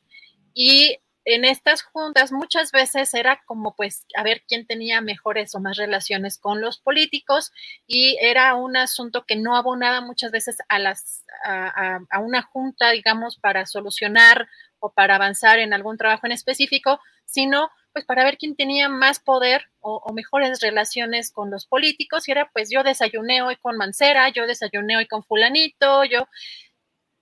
Y 0.53 0.97
en 1.25 1.45
estas 1.45 1.83
juntas 1.83 2.31
muchas 2.31 2.71
veces 2.71 3.13
era 3.13 3.41
como 3.45 3.75
pues 3.75 4.05
a 4.15 4.23
ver 4.23 4.43
quién 4.47 4.65
tenía 4.65 5.01
mejores 5.01 5.53
o 5.53 5.59
más 5.59 5.77
relaciones 5.77 6.37
con 6.37 6.61
los 6.61 6.79
políticos 6.79 7.51
y 7.85 8.17
era 8.21 8.55
un 8.55 8.77
asunto 8.77 9.25
que 9.25 9.35
no 9.35 9.55
abonaba 9.55 10.01
muchas 10.01 10.31
veces 10.31 10.57
a 10.69 10.79
las 10.79 11.25
a, 11.43 11.99
una 12.19 12.41
junta 12.41 12.91
digamos 12.91 13.37
para 13.37 13.65
solucionar 13.65 14.47
o 14.79 14.91
para 14.91 15.15
avanzar 15.15 15.59
en 15.59 15.73
algún 15.73 15.97
trabajo 15.97 16.25
en 16.25 16.31
específico 16.31 16.99
sino 17.29 17.69
pues 17.93 18.05
para 18.05 18.23
ver 18.23 18.37
quién 18.37 18.55
tenía 18.55 18.89
más 18.89 19.19
poder 19.19 19.65
o, 19.79 20.11
mejores 20.13 20.59
relaciones 20.61 21.31
con 21.31 21.49
los 21.49 21.65
políticos. 21.65 22.27
Y 22.27 22.31
era 22.31 22.49
pues 22.51 22.69
yo 22.71 22.83
desayuné 22.83 23.41
hoy 23.41 23.55
con 23.57 23.77
Mancera, 23.77 24.29
yo 24.29 24.47
desayuné 24.47 24.97
hoy 24.97 25.07
con 25.07 25.23
fulanito, 25.23 26.03
yo 26.05 26.27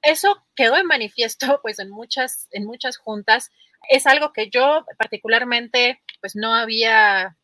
eso 0.02 0.46
quedó 0.56 0.78
en 0.78 0.86
manifiesto 0.88 1.60
pues 1.62 1.80
en 1.80 1.90
muchas 1.90 2.48
en 2.52 2.66
muchas 2.66 2.98
juntas. 2.98 3.52
Es 3.90 4.08
algo 4.08 4.34
que 4.34 4.50
yo 4.50 4.86
particularmente 4.98 6.02
pues 6.22 6.36
no 6.36 6.54
había 6.54 7.38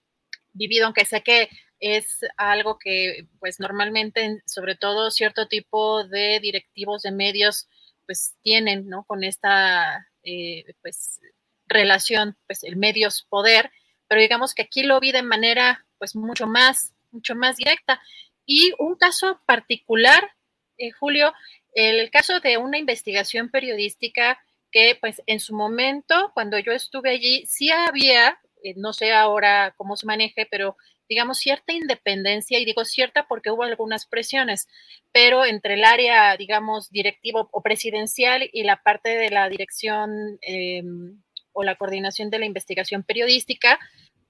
vivido, 0.53 0.85
aunque 0.85 1.05
sé 1.05 1.21
que 1.21 1.49
es 1.79 2.21
algo 2.37 2.77
que 2.79 3.27
pues 3.39 3.59
normalmente, 3.59 4.41
sobre 4.45 4.75
todo 4.75 5.11
cierto 5.11 5.47
tipo 5.47 6.05
de 6.05 6.39
directivos 6.41 7.01
de 7.01 7.11
medios 7.11 7.67
pues 8.05 8.35
tienen, 8.41 8.87
¿no? 8.87 9.03
Con 9.03 9.23
esta 9.23 10.07
eh, 10.23 10.65
pues 10.81 11.19
relación, 11.67 12.37
pues 12.47 12.63
el 12.63 12.75
medios 12.75 13.25
poder, 13.29 13.71
pero 14.07 14.21
digamos 14.21 14.53
que 14.53 14.63
aquí 14.63 14.83
lo 14.83 14.99
vi 14.99 15.11
de 15.11 15.23
manera 15.23 15.85
pues 15.97 16.15
mucho 16.15 16.47
más, 16.47 16.93
mucho 17.11 17.35
más 17.35 17.57
directa. 17.57 18.01
Y 18.45 18.73
un 18.77 18.95
caso 18.95 19.39
particular, 19.45 20.31
eh, 20.77 20.91
Julio, 20.91 21.33
el 21.73 22.11
caso 22.11 22.39
de 22.39 22.57
una 22.57 22.77
investigación 22.77 23.49
periodística 23.49 24.39
que 24.71 24.97
pues 24.99 25.21
en 25.27 25.39
su 25.39 25.55
momento, 25.55 26.31
cuando 26.33 26.59
yo 26.59 26.71
estuve 26.71 27.11
allí, 27.11 27.45
sí 27.45 27.71
había, 27.71 28.39
eh, 28.63 28.73
no 28.77 28.93
sé 28.93 29.11
ahora 29.13 29.73
cómo 29.77 29.95
se 29.97 30.05
maneje, 30.05 30.47
pero 30.49 30.77
digamos 31.09 31.37
cierta 31.37 31.73
independencia, 31.73 32.59
y 32.59 32.65
digo 32.65 32.85
cierta 32.85 33.27
porque 33.27 33.51
hubo 33.51 33.63
algunas 33.63 34.05
presiones, 34.05 34.67
pero 35.11 35.45
entre 35.45 35.75
el 35.75 35.83
área, 35.83 36.35
digamos, 36.37 36.89
directivo 36.89 37.49
o 37.51 37.61
presidencial 37.61 38.49
y 38.51 38.63
la 38.63 38.81
parte 38.81 39.09
de 39.09 39.29
la 39.29 39.49
dirección 39.49 40.39
em, 40.41 41.21
o 41.51 41.63
la 41.63 41.75
coordinación 41.75 42.29
de 42.29 42.39
la 42.39 42.45
investigación 42.45 43.03
periodística, 43.03 43.79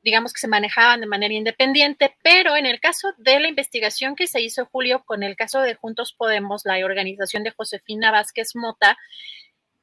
digamos 0.03 0.33
que 0.33 0.41
se 0.41 0.49
manejaban 0.49 0.99
de 0.99 1.07
manera 1.07 1.33
independiente, 1.33 2.13
pero 2.21 2.57
en 2.57 2.65
el 2.65 2.79
caso 2.81 3.13
de 3.17 3.39
la 3.39 3.47
investigación 3.47 4.15
que 4.15 4.27
se 4.27 4.41
hizo, 4.41 4.65
Julio, 4.65 5.03
con 5.05 5.23
el 5.23 5.35
caso 5.37 5.61
de 5.61 5.75
Juntos 5.75 6.13
Podemos, 6.17 6.63
la 6.65 6.83
organización 6.83 7.43
de 7.43 7.51
Josefina 7.51 8.11
Vázquez 8.11 8.55
Mota, 8.55 8.97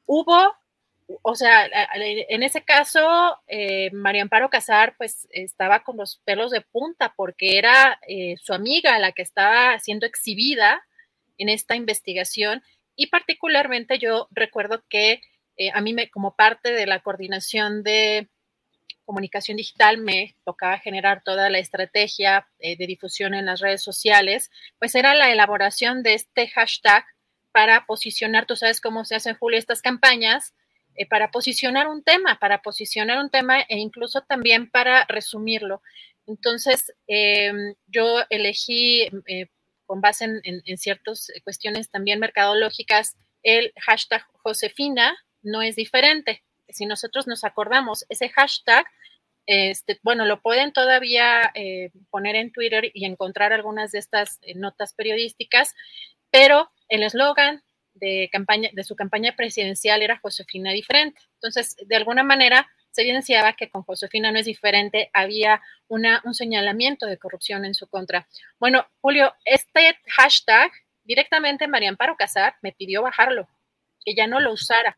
hubo, 0.05 0.55
o 1.21 1.35
sea, 1.35 1.67
en 1.93 2.43
ese 2.43 2.63
caso, 2.63 3.37
eh, 3.47 3.91
María 3.91 4.21
Amparo 4.21 4.49
Casar, 4.49 4.95
pues 4.97 5.27
estaba 5.31 5.83
con 5.83 5.97
los 5.97 6.17
pelos 6.25 6.51
de 6.51 6.61
punta 6.61 7.13
porque 7.15 7.57
era 7.57 7.99
eh, 8.07 8.35
su 8.41 8.53
amiga 8.53 8.97
la 8.99 9.11
que 9.11 9.21
estaba 9.21 9.79
siendo 9.79 10.05
exhibida 10.05 10.83
en 11.37 11.49
esta 11.49 11.75
investigación. 11.75 12.63
Y 12.95 13.07
particularmente 13.07 13.99
yo 13.99 14.27
recuerdo 14.31 14.83
que 14.89 15.21
eh, 15.57 15.71
a 15.73 15.81
mí 15.81 15.93
me, 15.93 16.09
como 16.09 16.35
parte 16.35 16.71
de 16.71 16.85
la 16.85 16.99
coordinación 16.99 17.83
de 17.83 18.29
comunicación 19.05 19.57
digital 19.57 19.97
me 19.97 20.35
tocaba 20.45 20.77
generar 20.77 21.21
toda 21.23 21.49
la 21.49 21.59
estrategia 21.59 22.47
de 22.59 22.75
difusión 22.87 23.33
en 23.33 23.45
las 23.47 23.59
redes 23.59 23.81
sociales, 23.81 24.51
pues 24.79 24.95
era 24.95 25.15
la 25.15 25.31
elaboración 25.31 26.01
de 26.03 26.13
este 26.13 26.47
hashtag 26.47 27.03
para 27.51 27.85
posicionar, 27.85 28.45
tú 28.45 28.55
sabes 28.55 28.79
cómo 28.79 29.03
se 29.05 29.15
hacen, 29.15 29.35
Julio, 29.35 29.59
estas 29.59 29.81
campañas, 29.81 30.53
eh, 30.95 31.05
para 31.07 31.31
posicionar 31.31 31.87
un 31.87 32.03
tema, 32.03 32.37
para 32.39 32.61
posicionar 32.61 33.19
un 33.19 33.29
tema 33.29 33.61
e 33.61 33.77
incluso 33.77 34.21
también 34.21 34.69
para 34.69 35.05
resumirlo. 35.05 35.81
Entonces, 36.27 36.93
em, 37.07 37.75
yo 37.87 38.23
elegí, 38.29 39.09
eh, 39.27 39.47
con 39.85 40.01
base 40.01 40.25
en, 40.25 40.41
en, 40.43 40.77
ciertas 40.77 41.31
cuestiones 41.43 41.89
también 41.89 42.19
mercadológicas, 42.19 43.17
el 43.43 43.73
hashtag 43.81 44.25
Josefina 44.43 45.17
no 45.41 45.61
es 45.61 45.75
diferente. 45.75 46.43
Si 46.69 46.85
nosotros 46.85 47.27
nos 47.27 47.43
acordamos, 47.43 48.05
ese 48.09 48.29
hashtag, 48.29 48.85
este, 49.45 49.99
bueno, 50.03 50.25
lo 50.25 50.41
pueden 50.41 50.71
todavía 50.71 51.51
eh, 51.55 51.91
poner 52.09 52.35
en 52.35 52.51
Twitter 52.51 52.91
y 52.93 53.05
encontrar 53.05 53.53
algunas 53.53 53.91
de 53.91 53.99
estas 53.99 54.39
notas 54.55 54.93
periodísticas, 54.93 55.73
pero 56.29 56.71
el 56.87 57.03
eslogan 57.03 57.63
de, 57.93 58.29
campaña, 58.31 58.69
de 58.73 58.83
su 58.83 58.95
campaña 58.95 59.35
presidencial 59.35 60.01
era 60.01 60.19
Josefina 60.19 60.71
diferente. 60.71 61.19
Entonces, 61.35 61.75
de 61.85 61.95
alguna 61.95 62.23
manera, 62.23 62.69
se 62.91 63.01
evidenciaba 63.01 63.53
que 63.53 63.69
con 63.69 63.83
Josefina 63.83 64.31
no 64.31 64.39
es 64.39 64.45
diferente, 64.45 65.09
había 65.13 65.61
una, 65.87 66.21
un 66.25 66.33
señalamiento 66.33 67.05
de 67.05 67.17
corrupción 67.17 67.65
en 67.65 67.73
su 67.73 67.87
contra. 67.87 68.27
Bueno, 68.59 68.85
Julio, 68.99 69.33
este 69.45 69.97
hashtag 70.07 70.71
directamente 71.03 71.67
María 71.67 71.89
Amparo 71.89 72.15
Casar 72.15 72.55
me 72.61 72.71
pidió 72.73 73.01
bajarlo, 73.01 73.47
que 74.05 74.13
ya 74.13 74.27
no 74.27 74.39
lo 74.39 74.53
usara. 74.53 74.97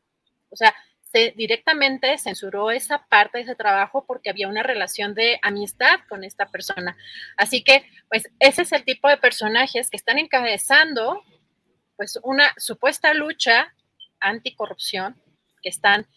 O 0.49 0.55
sea, 0.55 0.73
se 1.01 1.31
directamente 1.37 2.17
censuró 2.17 2.71
esa 2.71 3.05
parte 3.07 3.37
de 3.37 3.43
ese 3.43 3.55
trabajo 3.55 4.05
porque 4.05 4.31
había 4.31 4.47
una 4.47 4.63
relación 4.63 5.13
de 5.13 5.39
amistad 5.43 5.99
con 6.09 6.23
esta 6.23 6.47
persona. 6.47 6.97
Así 7.37 7.63
que, 7.63 7.85
pues, 8.09 8.29
ese 8.39 8.63
es 8.63 8.71
el 8.71 8.83
tipo 8.83 9.07
de 9.07 9.17
personajes 9.17 9.89
que 9.91 9.97
están 9.97 10.17
encabezando 10.17 11.23
pues 11.95 12.19
una 12.23 12.53
supuesta 12.57 13.13
lucha 13.13 13.73
anticorrupción 14.19 15.15
que 15.61 15.69
están, 15.69 16.07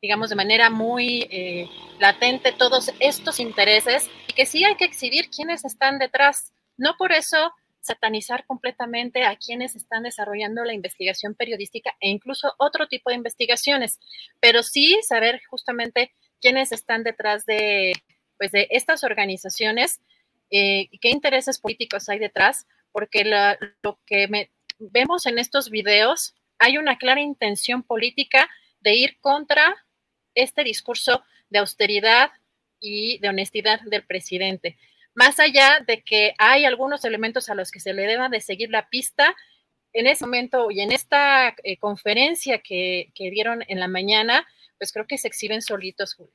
digamos, 0.00 0.30
de 0.30 0.36
manera 0.36 0.70
muy 0.70 1.26
eh, 1.30 1.68
latente 1.98 2.52
todos 2.52 2.92
estos 3.00 3.40
intereses 3.40 4.08
y 4.28 4.32
que 4.32 4.46
sí 4.46 4.64
hay 4.64 4.76
que 4.76 4.84
exhibir 4.84 5.30
quiénes 5.30 5.64
están 5.64 5.98
detrás. 5.98 6.52
No 6.76 6.96
por 6.96 7.12
eso 7.12 7.52
satanizar 7.80 8.44
completamente 8.46 9.24
a 9.24 9.36
quienes 9.36 9.76
están 9.76 10.02
desarrollando 10.02 10.64
la 10.64 10.74
investigación 10.74 11.34
periodística 11.34 11.94
e 12.00 12.08
incluso 12.08 12.52
otro 12.58 12.88
tipo 12.88 13.10
de 13.10 13.16
investigaciones, 13.16 14.00
pero 14.40 14.62
sí 14.62 14.98
saber 15.06 15.40
justamente 15.48 16.12
quiénes 16.40 16.72
están 16.72 17.04
detrás 17.04 17.46
de, 17.46 17.92
pues, 18.38 18.50
de 18.50 18.66
estas 18.70 19.04
organizaciones 19.04 20.00
eh, 20.50 20.88
qué 21.00 21.10
intereses 21.10 21.58
políticos 21.58 22.08
hay 22.08 22.18
detrás, 22.18 22.66
porque 22.92 23.24
lo 23.24 23.98
que 24.06 24.28
me 24.28 24.50
vemos 24.78 25.26
en 25.26 25.38
estos 25.38 25.70
videos, 25.70 26.34
hay 26.58 26.78
una 26.78 26.98
clara 26.98 27.20
intención 27.20 27.82
política 27.82 28.48
de 28.80 28.94
ir 28.94 29.18
contra 29.20 29.76
este 30.34 30.64
discurso 30.64 31.24
de 31.50 31.58
austeridad 31.58 32.30
y 32.80 33.18
de 33.18 33.28
honestidad 33.28 33.80
del 33.82 34.04
presidente. 34.04 34.76
Más 35.14 35.40
allá 35.40 35.82
de 35.86 36.02
que 36.02 36.34
hay 36.38 36.64
algunos 36.64 37.04
elementos 37.04 37.48
a 37.48 37.54
los 37.54 37.70
que 37.70 37.80
se 37.80 37.94
le 37.94 38.06
deba 38.06 38.28
de 38.28 38.40
seguir 38.40 38.70
la 38.70 38.88
pista, 38.88 39.34
en 39.92 40.06
ese 40.06 40.26
momento 40.26 40.70
y 40.70 40.80
en 40.80 40.92
esta 40.92 41.54
eh, 41.64 41.78
conferencia 41.78 42.58
que, 42.58 43.12
que 43.14 43.30
dieron 43.30 43.64
en 43.66 43.80
la 43.80 43.88
mañana, 43.88 44.46
pues 44.76 44.92
creo 44.92 45.06
que 45.06 45.16
se 45.16 45.26
exhiben 45.26 45.62
solitos, 45.62 46.14
Julio. 46.14 46.34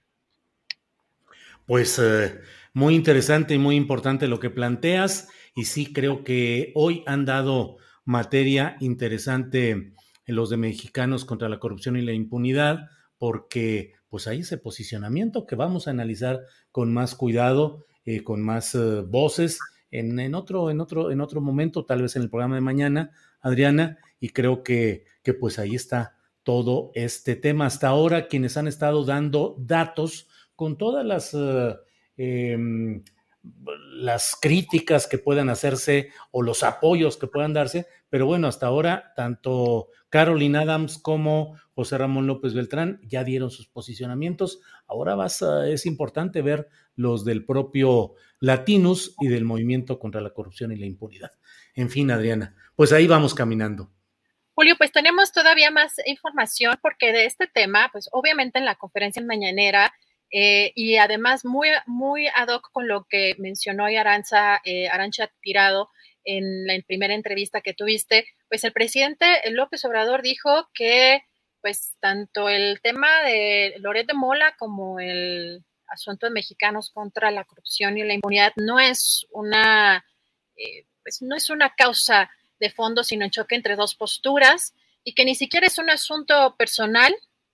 Pues 1.68 2.00
eh, 2.00 2.42
muy 2.74 2.96
interesante 2.96 3.54
y 3.54 3.60
muy 3.60 3.76
importante 3.76 4.28
lo 4.28 4.40
que 4.40 4.50
planteas 4.50 5.30
y 5.56 5.66
sí 5.66 5.94
creo 5.94 6.24
que 6.24 6.72
hoy 6.74 7.04
han 7.06 7.26
dado 7.26 7.78
materia 8.06 8.78
interesante 8.80 9.72
en 9.72 10.36
los 10.36 10.50
de 10.50 10.58
mexicanos 10.58 11.26
contra 11.26 11.50
la 11.50 11.60
corrupción 11.60 11.98
y 11.98 12.02
la 12.02 12.14
impunidad 12.14 12.90
porque 13.18 13.94
pues 14.10 14.28
hay 14.28 14.40
ese 14.40 14.58
posicionamiento 14.58 15.46
que 15.46 15.56
vamos 15.56 15.88
a 15.88 15.92
analizar 15.92 16.42
con 16.72 16.94
más 16.94 17.16
cuidado, 17.16 17.86
eh, 18.04 18.24
con 18.24 18.42
más 18.42 18.76
eh, 18.76 19.02
voces 19.08 19.60
en, 19.92 20.20
en, 20.20 20.36
otro, 20.36 20.72
en, 20.72 20.82
otro, 20.82 21.12
en 21.12 21.22
otro 21.22 21.40
momento, 21.40 21.86
tal 21.86 22.02
vez 22.02 22.16
en 22.16 22.24
el 22.24 22.30
programa 22.30 22.56
de 22.56 22.62
mañana, 22.62 23.12
Adriana, 23.40 24.00
y 24.20 24.30
creo 24.30 24.64
que, 24.64 25.06
que 25.24 25.34
pues 25.34 25.60
ahí 25.60 25.76
está 25.76 26.18
todo 26.44 26.92
este 26.96 27.36
tema. 27.36 27.68
Hasta 27.68 27.90
ahora, 27.90 28.28
quienes 28.28 28.58
han 28.58 28.68
estado 28.68 29.06
dando 29.06 29.56
datos 29.60 30.28
con 30.56 30.78
todas 30.78 31.06
las, 31.06 31.36
eh, 32.18 32.58
las 33.44 34.38
críticas 34.40 35.08
que 35.08 35.18
puedan 35.18 35.50
hacerse 35.50 36.10
o 36.32 36.42
los 36.42 36.64
apoyos 36.64 37.18
que 37.18 37.28
puedan 37.28 37.54
darse, 37.54 37.88
pero 38.10 38.26
bueno, 38.26 38.48
hasta 38.48 38.68
ahora 38.68 39.14
tanto 39.16 39.90
Caroline 40.10 40.60
Adams 40.60 40.98
como 40.98 41.58
José 41.74 41.98
Ramón 41.98 42.28
López 42.28 42.54
Beltrán 42.54 43.00
ya 43.04 43.24
dieron 43.24 43.50
sus 43.50 43.68
posicionamientos. 43.68 44.60
Ahora 44.86 45.16
vas 45.16 45.42
a, 45.42 45.68
es 45.68 45.86
importante 45.86 46.42
ver 46.42 46.68
los 46.96 47.26
del 47.26 47.46
propio 47.46 48.14
Latinus 48.40 49.16
y 49.20 49.28
del 49.28 49.46
movimiento 49.46 49.98
contra 50.00 50.22
la 50.22 50.32
corrupción 50.32 50.72
y 50.72 50.76
la 50.76 50.86
impunidad. 50.86 51.32
En 51.74 51.90
fin, 51.90 52.12
Adriana, 52.12 52.56
pues 52.76 52.92
ahí 52.92 53.08
vamos 53.08 53.34
caminando. 53.34 53.92
Julio, 54.54 54.76
pues 54.78 54.92
tenemos 54.92 55.32
todavía 55.32 55.72
más 55.72 55.96
información 56.06 56.78
porque 56.82 57.14
de 57.14 57.26
este 57.26 57.48
tema, 57.48 57.90
pues 57.92 58.10
obviamente 58.12 58.60
en 58.60 58.66
la 58.66 58.76
conferencia 58.76 59.24
mañanera 59.24 59.94
eh, 60.32 60.72
y 60.76 60.98
además 60.98 61.44
muy, 61.44 61.70
muy 61.86 62.28
ad 62.28 62.48
hoc 62.48 62.72
con 62.72 62.88
lo 62.88 63.06
que 63.10 63.36
mencionó 63.38 63.86
hoy 63.86 63.98
Aranza, 63.98 64.62
eh, 64.64 64.88
Arancha 64.88 65.32
Tirado 65.42 65.90
en 66.24 66.66
la 66.68 66.74
primera 66.88 67.14
entrevista 67.14 67.62
que 67.62 67.74
tuviste, 67.74 68.26
pues 68.48 68.64
el 68.64 68.72
presidente 68.72 69.26
López 69.52 69.84
Obrador 69.86 70.22
dijo 70.22 70.70
que 70.74 71.24
pues 71.62 71.96
tanto 72.00 72.50
el 72.50 72.82
tema 72.82 73.22
de 73.24 73.76
Loret 73.80 74.08
de 74.08 74.14
Mola 74.14 74.56
como 74.58 75.00
el 75.00 75.64
asunto 75.88 76.26
de 76.26 76.32
mexicanos 76.32 76.90
contra 76.92 77.32
la 77.32 77.44
corrupción 77.44 77.98
y 77.98 78.04
la 78.04 78.14
impunidad 78.14 78.54
no 78.56 78.80
es 78.80 79.28
una, 79.32 80.06
eh, 80.56 80.86
pues 81.04 81.22
no 81.22 81.36
es 81.36 81.50
una 81.50 81.74
causa 81.76 82.32
de 82.60 82.70
fondo, 82.70 83.04
sino 83.04 83.26
en 83.26 83.32
choque 83.32 83.56
entre 83.56 83.76
dos 83.76 83.96
posturas 83.96 84.74
y 85.04 85.14
que 85.14 85.26
ni 85.26 85.36
siquiera 85.36 85.68
es 85.68 85.78
un 85.78 85.90
asunto 85.90 86.56
personal 86.58 87.14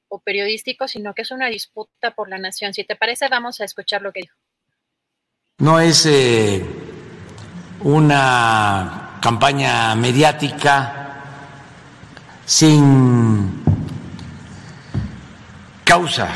o 0.10 0.20
periodístico, 0.20 0.88
sino 0.88 1.14
que 1.14 1.24
es 1.24 1.32
una 1.32 1.48
disputa 1.48 2.12
por 2.12 2.30
la 2.30 2.38
nación. 2.38 2.74
Si 2.74 2.84
te 2.84 2.96
parece, 2.96 3.28
vamos 3.30 3.62
a 3.62 3.66
escuchar 3.66 4.02
lo 4.02 4.12
que 4.12 4.22
dijo. 4.22 4.36
No 5.60 5.80
es 5.80 6.06
eh, 6.06 6.64
una 7.82 9.18
campaña 9.22 9.96
mediática 9.96 11.24
sin 12.46 13.64
causa 15.84 16.30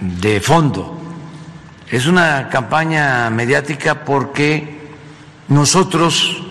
de 0.00 0.40
fondo. 0.40 0.96
Es 1.90 2.06
una 2.06 2.48
campaña 2.48 3.28
mediática 3.30 4.04
porque 4.04 4.78
nosotros 5.48 6.42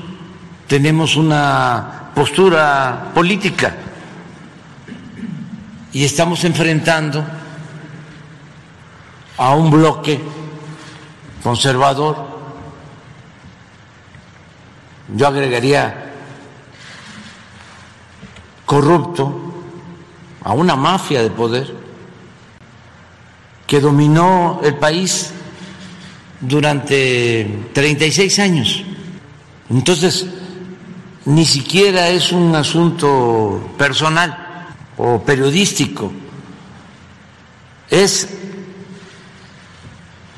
tenemos 0.67 1.15
una 1.15 2.11
postura 2.13 3.11
política 3.13 3.73
y 5.91 6.03
estamos 6.03 6.43
enfrentando 6.43 7.25
a 9.37 9.55
un 9.55 9.71
bloque 9.71 10.19
conservador. 11.41 12.27
Yo 15.15 15.27
agregaría 15.27 16.13
corrupto, 18.65 19.45
a 20.43 20.53
una 20.53 20.75
mafia 20.75 21.23
de 21.23 21.31
poder 21.31 21.73
que 23.65 23.79
dominó 23.79 24.61
el 24.63 24.75
país 24.75 25.31
durante 26.39 27.69
36 27.73 28.39
años. 28.39 28.83
Entonces, 29.69 30.27
ni 31.25 31.45
siquiera 31.45 32.09
es 32.09 32.31
un 32.31 32.55
asunto 32.55 33.73
personal 33.77 34.48
o 35.01 35.23
periodístico, 35.23 36.11
es 37.89 38.27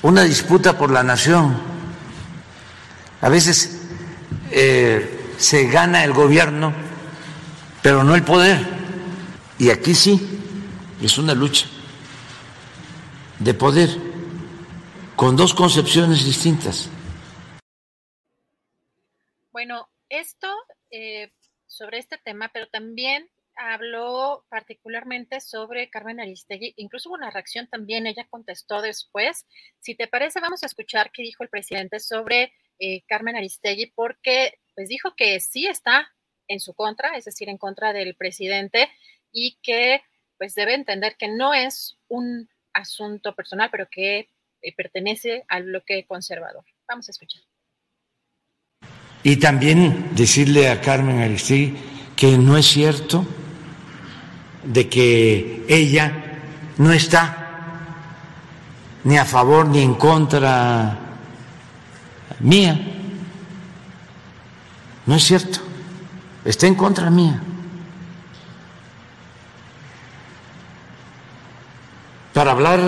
una 0.03 0.23
disputa 0.23 0.77
por 0.77 0.91
la 0.91 1.01
nación. 1.01 1.59
A 3.21 3.29
veces 3.29 3.81
eh, 4.51 5.33
se 5.37 5.65
gana 5.65 6.03
el 6.03 6.13
gobierno, 6.13 6.73
pero 7.81 8.03
no 8.03 8.13
el 8.13 8.23
poder. 8.23 8.59
Y 9.57 9.71
aquí 9.71 9.95
sí, 9.95 10.39
es 11.01 11.17
una 11.17 11.33
lucha 11.33 11.65
de 13.39 13.55
poder 13.55 13.89
con 15.15 15.35
dos 15.35 15.55
concepciones 15.55 16.23
distintas. 16.23 16.87
Bueno, 19.51 19.89
esto 20.09 20.47
eh, 20.91 21.31
sobre 21.65 21.97
este 21.97 22.19
tema, 22.19 22.51
pero 22.53 22.67
también 22.67 23.27
habló 23.61 24.45
particularmente 24.49 25.39
sobre 25.39 25.89
Carmen 25.89 26.19
Aristegui, 26.19 26.73
incluso 26.77 27.09
hubo 27.09 27.15
una 27.15 27.29
reacción 27.29 27.67
también, 27.67 28.07
ella 28.07 28.27
contestó 28.29 28.81
después. 28.81 29.45
Si 29.79 29.95
te 29.95 30.07
parece, 30.07 30.39
vamos 30.39 30.63
a 30.63 30.65
escuchar 30.65 31.11
qué 31.11 31.21
dijo 31.21 31.43
el 31.43 31.49
presidente 31.49 31.99
sobre 31.99 32.53
eh, 32.79 33.03
Carmen 33.07 33.35
Aristegui, 33.35 33.91
porque 33.95 34.59
pues 34.75 34.89
dijo 34.89 35.15
que 35.15 35.39
sí 35.39 35.67
está 35.67 36.11
en 36.47 36.59
su 36.59 36.73
contra, 36.73 37.15
es 37.15 37.25
decir, 37.25 37.49
en 37.49 37.57
contra 37.57 37.93
del 37.93 38.15
presidente, 38.15 38.89
y 39.31 39.57
que 39.61 40.01
pues 40.37 40.55
debe 40.55 40.73
entender 40.73 41.15
que 41.17 41.27
no 41.27 41.53
es 41.53 41.99
un 42.07 42.49
asunto 42.73 43.35
personal, 43.35 43.69
pero 43.69 43.87
que 43.89 44.29
eh, 44.61 44.75
pertenece 44.75 45.45
al 45.47 45.63
bloque 45.63 46.05
conservador. 46.07 46.65
Vamos 46.87 47.07
a 47.09 47.11
escuchar. 47.11 47.43
Y 49.23 49.37
también 49.37 50.15
decirle 50.15 50.69
a 50.69 50.81
Carmen 50.81 51.19
Aristegui 51.19 51.77
que 52.15 52.37
no 52.37 52.57
es 52.57 52.65
cierto 52.65 53.25
de 54.63 54.89
que 54.89 55.65
ella 55.67 56.39
no 56.77 56.91
está 56.91 57.37
ni 59.03 59.17
a 59.17 59.25
favor 59.25 59.67
ni 59.67 59.81
en 59.81 59.95
contra 59.95 60.97
mía. 62.39 62.79
No 65.05 65.15
es 65.15 65.23
cierto. 65.23 65.59
Está 66.45 66.67
en 66.67 66.75
contra 66.75 67.09
mía. 67.09 67.41
Para 72.33 72.51
hablar 72.51 72.79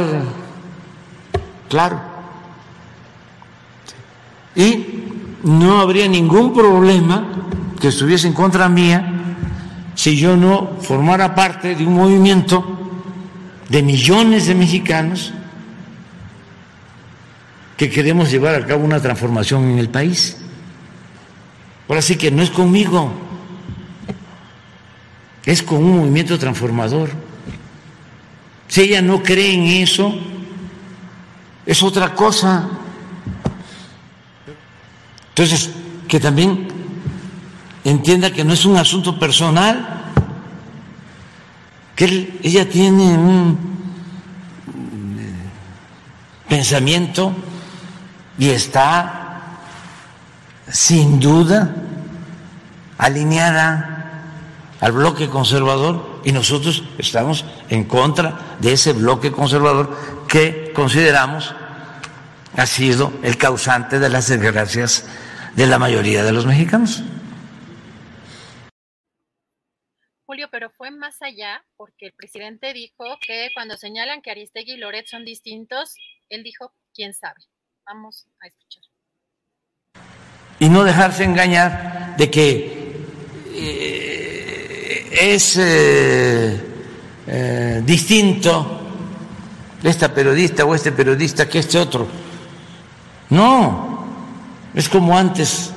claro. 1.69 1.99
Y 4.55 4.85
no 5.43 5.81
habría 5.81 6.07
ningún 6.07 6.53
problema 6.53 7.25
que 7.79 7.89
estuviese 7.89 8.27
en 8.27 8.33
contra 8.33 8.69
mía 8.69 9.12
si 9.95 10.17
yo 10.17 10.35
no 10.35 10.77
formara 10.81 11.35
parte 11.35 11.75
de 11.75 11.85
un 11.85 11.93
movimiento 11.93 12.79
de 13.69 13.81
millones 13.81 14.47
de 14.47 14.55
mexicanos 14.55 15.33
que 17.77 17.89
queremos 17.89 18.31
llevar 18.31 18.55
a 18.55 18.65
cabo 18.65 18.83
una 18.83 19.01
transformación 19.01 19.69
en 19.71 19.79
el 19.79 19.89
país. 19.89 20.37
Ahora 21.87 22.01
sí 22.01 22.15
que 22.15 22.31
no 22.31 22.41
es 22.41 22.49
conmigo, 22.49 23.11
es 25.45 25.61
con 25.61 25.83
un 25.83 25.97
movimiento 25.97 26.39
transformador. 26.39 27.09
Si 28.67 28.81
ella 28.81 29.01
no 29.01 29.21
cree 29.21 29.53
en 29.53 29.83
eso, 29.83 30.13
es 31.65 31.83
otra 31.83 32.13
cosa. 32.13 32.69
Entonces, 35.29 35.71
que 36.07 36.19
también 36.19 36.67
entienda 37.83 38.31
que 38.31 38.43
no 38.43 38.53
es 38.53 38.65
un 38.65 38.77
asunto 38.77 39.19
personal, 39.19 40.11
que 41.95 42.39
ella 42.41 42.67
tiene 42.67 43.17
un 43.17 43.57
eh, 45.19 45.33
pensamiento 46.47 47.33
y 48.37 48.49
está 48.49 49.23
sin 50.69 51.19
duda 51.19 51.75
alineada 52.97 53.93
al 54.79 54.91
bloque 54.91 55.29
conservador 55.29 56.21
Y 56.25 56.31
nosotros 56.31 56.83
estamos 56.97 57.45
en 57.69 57.83
contra 57.83 58.55
de 58.59 58.73
ese 58.73 58.93
bloque 58.93 59.31
conservador 59.31 59.97
que 60.27 60.71
consideramos 60.73 61.53
ha 62.55 62.65
sido 62.65 63.11
el 63.23 63.37
causante 63.37 63.99
de 63.99 64.09
las 64.09 64.27
desgracias 64.27 65.05
de 65.55 65.67
la 65.67 65.79
mayoría 65.79 66.23
de 66.23 66.31
los 66.31 66.45
mexicanos. 66.45 67.03
Pero 70.51 70.69
fue 70.71 70.91
más 70.91 71.21
allá 71.21 71.63
porque 71.77 72.07
el 72.07 72.13
presidente 72.13 72.73
dijo 72.73 73.17
que 73.25 73.49
cuando 73.53 73.77
señalan 73.77 74.21
que 74.21 74.31
Aristegui 74.31 74.73
y 74.73 74.77
Loret 74.77 75.07
son 75.07 75.25
distintos, 75.25 75.95
él 76.29 76.43
dijo, 76.43 76.73
quién 76.93 77.13
sabe. 77.13 77.41
Vamos 77.85 78.27
a 78.41 78.47
escuchar. 78.47 78.83
Y 80.59 80.69
no 80.69 80.83
dejarse 80.83 81.23
engañar 81.23 82.15
de 82.17 82.31
que 82.31 83.05
eh, 83.53 85.09
es 85.11 85.57
eh, 85.57 86.61
eh, 87.27 87.81
distinto 87.85 88.79
esta 89.83 90.13
periodista 90.13 90.65
o 90.65 90.73
este 90.73 90.91
periodista 90.91 91.47
que 91.47 91.59
este 91.59 91.77
otro. 91.77 92.07
No, 93.29 94.07
es 94.73 94.87
como 94.87 95.17
antes 95.17 95.73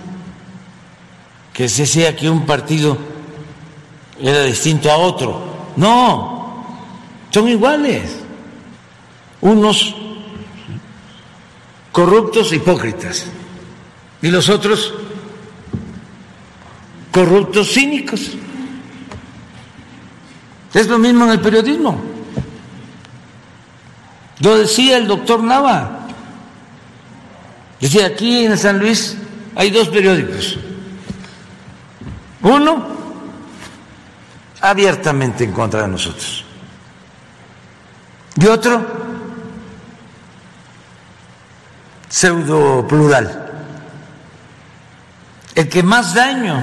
que 1.52 1.68
se 1.68 1.82
decía 1.82 2.14
que 2.14 2.30
un 2.30 2.46
partido 2.46 3.15
era 4.20 4.44
distinto 4.44 4.90
a 4.90 4.96
otro. 4.96 5.72
No, 5.76 6.64
son 7.30 7.48
iguales. 7.48 8.16
Unos 9.40 9.94
corruptos 11.92 12.52
hipócritas 12.52 13.26
y 14.22 14.28
los 14.28 14.48
otros 14.48 14.94
corruptos 17.12 17.72
cínicos. 17.72 18.32
Es 20.74 20.88
lo 20.88 20.98
mismo 20.98 21.24
en 21.24 21.30
el 21.30 21.40
periodismo. 21.40 21.98
Lo 24.40 24.58
decía 24.58 24.98
el 24.98 25.06
doctor 25.06 25.42
Nava. 25.42 26.06
Decía, 27.80 28.06
aquí 28.06 28.44
en 28.44 28.58
San 28.58 28.78
Luis 28.78 29.16
hay 29.54 29.70
dos 29.70 29.88
periódicos. 29.88 30.58
Uno 32.42 32.86
abiertamente 34.70 35.44
en 35.44 35.52
contra 35.52 35.82
de 35.82 35.88
nosotros. 35.88 36.44
Y 38.38 38.46
otro 38.46 38.84
pseudo 42.08 42.86
plural. 42.86 43.42
El 45.54 45.68
que 45.68 45.82
más 45.82 46.14
daño 46.14 46.62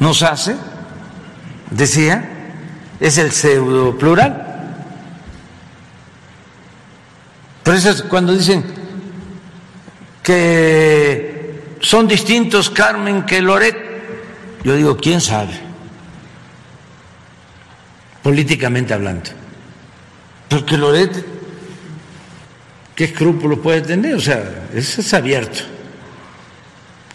nos 0.00 0.22
hace, 0.22 0.56
decía, 1.70 2.28
es 2.98 3.18
el 3.18 3.30
pseudo 3.32 3.96
plural. 3.98 4.48
Por 7.62 7.74
eso 7.74 7.90
es 7.90 8.02
cuando 8.02 8.32
dicen 8.32 8.64
que 10.22 11.76
son 11.80 12.08
distintos 12.08 12.70
Carmen 12.70 13.24
que 13.24 13.40
Loret, 13.40 13.76
yo 14.64 14.74
digo, 14.76 14.96
¿quién 14.96 15.20
sabe? 15.20 15.71
Políticamente 18.22 18.94
hablando. 18.94 19.30
Porque 20.48 20.76
Loret, 20.76 21.24
¿qué 22.94 23.04
escrúpulo 23.04 23.60
puede 23.60 23.80
tener? 23.80 24.14
O 24.14 24.20
sea, 24.20 24.68
eso 24.74 25.00
es 25.00 25.14
abierto 25.14 25.72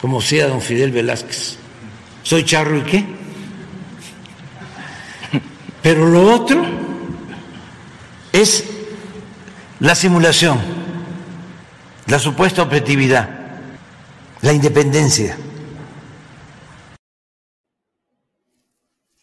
como 0.00 0.20
sea 0.20 0.48
don 0.48 0.60
Fidel 0.60 0.92
Velázquez. 0.92 1.56
¿Soy 2.22 2.44
charro 2.44 2.78
y 2.78 2.82
qué? 2.82 3.04
Pero 5.82 6.06
lo 6.06 6.34
otro 6.34 6.64
es 8.32 8.64
la 9.80 9.94
simulación, 9.94 10.58
la 12.06 12.18
supuesta 12.18 12.62
objetividad, 12.62 13.28
la 14.42 14.52
independencia. 14.52 15.36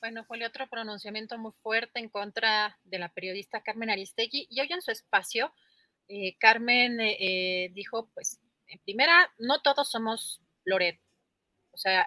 Bueno, 0.05 0.23
fue 0.23 0.45
otro 0.45 0.67
pronunciamiento 0.67 1.35
muy 1.39 1.51
fuerte 1.63 1.99
en 1.99 2.09
contra 2.09 2.77
de 2.83 2.99
la 2.99 3.09
periodista 3.09 3.63
Carmen 3.63 3.89
Aristegui 3.89 4.45
y 4.51 4.61
hoy 4.61 4.67
en 4.71 4.83
su 4.83 4.91
espacio, 4.91 5.51
eh, 6.07 6.37
Carmen 6.37 7.01
eh, 7.01 7.17
eh, 7.19 7.71
dijo, 7.73 8.11
pues, 8.13 8.39
en 8.67 8.77
primera, 8.81 9.33
no 9.39 9.63
todos 9.63 9.89
somos 9.89 10.43
Loret. 10.63 10.99
O 11.71 11.77
sea, 11.77 12.05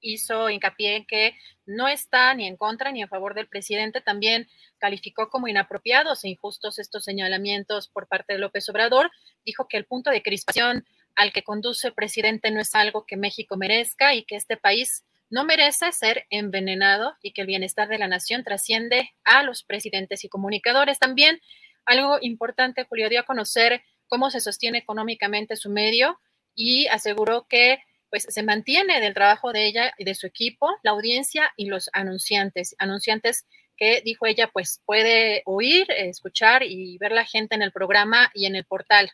hizo 0.00 0.48
hincapié 0.48 0.96
en 0.96 1.04
que 1.04 1.36
no 1.66 1.86
está 1.86 2.32
ni 2.32 2.46
en 2.46 2.56
contra 2.56 2.92
ni 2.92 3.02
en 3.02 3.10
favor 3.10 3.34
del 3.34 3.46
presidente. 3.46 4.00
También 4.00 4.48
calificó 4.78 5.28
como 5.28 5.46
inapropiados 5.46 6.24
e 6.24 6.30
injustos 6.30 6.78
estos 6.78 7.04
señalamientos 7.04 7.88
por 7.88 8.08
parte 8.08 8.32
de 8.32 8.38
López 8.38 8.66
Obrador. 8.70 9.10
Dijo 9.44 9.68
que 9.68 9.76
el 9.76 9.84
punto 9.84 10.08
de 10.08 10.22
crispación 10.22 10.86
al 11.14 11.30
que 11.30 11.44
conduce 11.44 11.88
el 11.88 11.94
presidente 11.94 12.50
no 12.50 12.60
es 12.62 12.74
algo 12.74 13.04
que 13.04 13.18
México 13.18 13.58
merezca 13.58 14.14
y 14.14 14.24
que 14.24 14.36
este 14.36 14.56
país 14.56 15.04
no 15.30 15.44
merece 15.44 15.90
ser 15.92 16.26
envenenado 16.30 17.14
y 17.22 17.32
que 17.32 17.42
el 17.42 17.46
bienestar 17.46 17.88
de 17.88 17.98
la 17.98 18.08
nación 18.08 18.44
trasciende 18.44 19.10
a 19.24 19.42
los 19.42 19.64
presidentes 19.64 20.24
y 20.24 20.28
comunicadores. 20.28 20.98
También 20.98 21.40
algo 21.84 22.18
importante, 22.20 22.84
Julio 22.84 23.08
dio 23.08 23.20
a 23.20 23.24
conocer 23.24 23.82
cómo 24.06 24.30
se 24.30 24.40
sostiene 24.40 24.78
económicamente 24.78 25.56
su 25.56 25.70
medio 25.70 26.20
y 26.54 26.86
aseguró 26.88 27.46
que 27.48 27.78
pues 28.10 28.26
se 28.28 28.42
mantiene 28.44 29.00
del 29.00 29.12
trabajo 29.12 29.52
de 29.52 29.66
ella 29.66 29.92
y 29.98 30.04
de 30.04 30.14
su 30.14 30.28
equipo, 30.28 30.68
la 30.84 30.92
audiencia 30.92 31.52
y 31.56 31.66
los 31.66 31.90
anunciantes, 31.92 32.76
anunciantes 32.78 33.44
que 33.76 34.02
dijo 34.04 34.26
ella, 34.26 34.50
pues 34.52 34.80
puede 34.86 35.42
oír, 35.46 35.86
escuchar 35.90 36.62
y 36.62 36.96
ver 36.98 37.10
la 37.10 37.24
gente 37.24 37.56
en 37.56 37.62
el 37.62 37.72
programa 37.72 38.30
y 38.32 38.46
en 38.46 38.54
el 38.54 38.64
portal. 38.64 39.10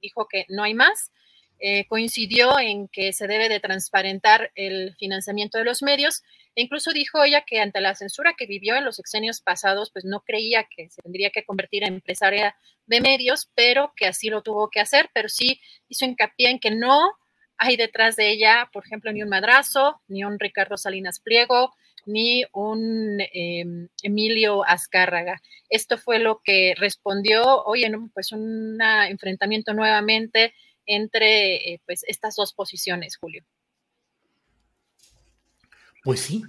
Dijo 0.00 0.26
que 0.28 0.46
no 0.48 0.62
hay 0.62 0.72
más. 0.72 1.12
Eh, 1.60 1.86
coincidió 1.88 2.58
en 2.60 2.86
que 2.88 3.12
se 3.12 3.26
debe 3.26 3.48
de 3.48 3.58
transparentar 3.58 4.52
el 4.54 4.94
financiamiento 4.96 5.58
de 5.58 5.64
los 5.64 5.82
medios. 5.82 6.22
E 6.54 6.62
incluso 6.62 6.92
dijo 6.92 7.22
ella 7.22 7.42
que 7.46 7.60
ante 7.60 7.80
la 7.80 7.94
censura 7.94 8.34
que 8.36 8.46
vivió 8.46 8.76
en 8.76 8.84
los 8.84 8.98
exenios 8.98 9.40
pasados, 9.40 9.90
pues 9.92 10.04
no 10.04 10.20
creía 10.20 10.64
que 10.64 10.88
se 10.90 11.02
tendría 11.02 11.30
que 11.30 11.44
convertir 11.44 11.84
en 11.84 11.94
empresaria 11.94 12.56
de 12.86 13.00
medios, 13.00 13.50
pero 13.54 13.92
que 13.96 14.06
así 14.06 14.28
lo 14.28 14.42
tuvo 14.42 14.70
que 14.70 14.80
hacer, 14.80 15.10
pero 15.12 15.28
sí 15.28 15.60
hizo 15.88 16.04
hincapié 16.04 16.50
en 16.50 16.58
que 16.58 16.70
no 16.70 17.00
hay 17.56 17.76
detrás 17.76 18.14
de 18.14 18.30
ella, 18.30 18.70
por 18.72 18.86
ejemplo, 18.86 19.12
ni 19.12 19.22
un 19.22 19.28
madrazo, 19.28 20.00
ni 20.06 20.24
un 20.24 20.38
Ricardo 20.38 20.76
Salinas 20.76 21.18
Pliego, 21.18 21.72
ni 22.06 22.44
un 22.52 23.18
em, 23.32 23.88
Emilio 24.02 24.64
Azcárraga. 24.64 25.42
Esto 25.68 25.98
fue 25.98 26.20
lo 26.20 26.40
que 26.42 26.74
respondió. 26.78 27.64
Hoy 27.64 27.84
en 27.84 28.08
pues, 28.10 28.32
un 28.32 28.80
enfrentamiento 28.80 29.74
nuevamente 29.74 30.54
entre 30.88 31.74
eh, 31.74 31.82
pues, 31.86 32.02
estas 32.08 32.34
dos 32.34 32.52
posiciones, 32.52 33.16
Julio. 33.16 33.44
Pues 36.02 36.20
sí. 36.20 36.42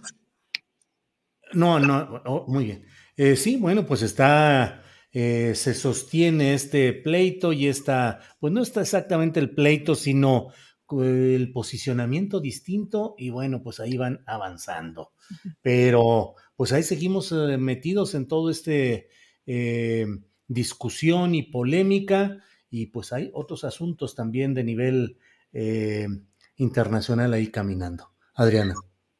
No, 1.53 1.79
no, 1.79 2.21
oh, 2.25 2.45
muy 2.47 2.65
bien. 2.65 2.85
Eh, 3.17 3.35
sí, 3.35 3.57
bueno, 3.57 3.85
pues 3.85 4.01
está, 4.01 4.83
eh, 5.11 5.53
se 5.55 5.73
sostiene 5.73 6.53
este 6.53 6.93
pleito 6.93 7.53
y 7.53 7.67
está, 7.67 8.21
pues 8.39 8.53
no 8.53 8.61
está 8.61 8.81
exactamente 8.81 9.39
el 9.39 9.53
pleito, 9.53 9.95
sino 9.95 10.47
el 10.91 11.51
posicionamiento 11.51 12.39
distinto 12.39 13.15
y 13.17 13.29
bueno, 13.29 13.61
pues 13.61 13.79
ahí 13.79 13.97
van 13.97 14.23
avanzando. 14.25 15.11
Pero 15.61 16.35
pues 16.55 16.71
ahí 16.71 16.83
seguimos 16.83 17.31
metidos 17.31 18.15
en 18.15 18.27
todo 18.27 18.49
este 18.49 19.09
eh, 19.45 20.05
discusión 20.47 21.35
y 21.35 21.43
polémica 21.43 22.43
y 22.69 22.87
pues 22.87 23.13
hay 23.13 23.31
otros 23.33 23.63
asuntos 23.63 24.15
también 24.15 24.53
de 24.53 24.63
nivel 24.63 25.17
eh, 25.53 26.07
internacional 26.55 27.33
ahí 27.33 27.47
caminando. 27.47 28.11
Adriana. 28.33 28.75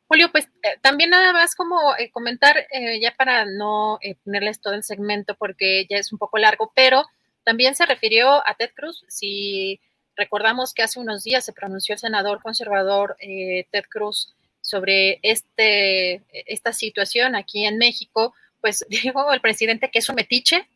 Julio, 0.08 0.32
pues 0.32 0.48
también 0.82 1.11
nada 1.11 1.34
más 1.34 1.53
como 1.56 1.78
comentar, 2.11 2.56
ya 3.00 3.14
para 3.16 3.45
no 3.45 4.00
ponerles 4.24 4.60
todo 4.60 4.74
el 4.74 4.84
segmento 4.84 5.36
porque 5.38 5.86
ya 5.88 5.98
es 5.98 6.11
un 6.11 6.18
poco 6.18 6.40
largo, 6.40 6.72
pero 6.76 7.06
también 7.44 7.76
se 7.76 7.86
refirió 7.86 8.45
a 8.48 8.56
Ted 8.58 8.72
Cruz, 8.76 9.06
si 9.08 9.80
Recordamos 10.19 10.74
que 10.74 10.84
hace 10.84 11.00
unos 11.00 11.24
días 11.24 11.45
se 11.45 11.53
pronunció 11.53 11.94
el 11.94 12.00
senador 12.00 12.42
conservador 12.44 13.16
eh, 13.22 13.68
Ted 13.72 13.86
Cruz 13.90 14.36
sobre 14.60 15.18
este, 15.24 16.22
esta 16.45 16.74
situación 16.74 17.38
aquí 17.38 17.66
en 17.66 17.78
México, 17.78 18.34
pues 18.60 18.86
dijo 18.90 19.32
el 19.32 19.40
presidente 19.40 19.90
que 19.90 20.00
es 20.00 20.10
un 20.10 20.16
metiche, 20.16 20.68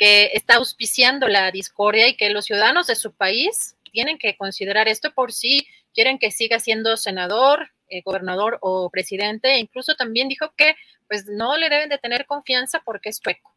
que 0.00 0.30
está 0.32 0.54
auspiciando 0.54 1.28
la 1.28 1.50
discordia 1.50 2.08
y 2.08 2.16
que 2.16 2.30
los 2.30 2.46
ciudadanos 2.46 2.86
de 2.86 2.96
su 2.96 3.12
país 3.12 3.76
tienen 3.92 4.16
que 4.16 4.34
considerar 4.34 4.88
esto 4.88 5.12
por 5.12 5.30
si 5.30 5.68
quieren 5.92 6.18
que 6.18 6.30
siga 6.30 6.58
siendo 6.58 6.96
senador, 6.96 7.70
eh, 7.88 8.00
gobernador 8.02 8.56
o 8.62 8.88
presidente. 8.88 9.52
E 9.52 9.58
incluso 9.58 9.96
también 9.96 10.28
dijo 10.28 10.54
que 10.56 10.74
pues 11.06 11.26
no 11.26 11.58
le 11.58 11.68
deben 11.68 11.90
de 11.90 11.98
tener 11.98 12.24
confianza 12.24 12.80
porque 12.82 13.10
es 13.10 13.20
sueco. 13.22 13.54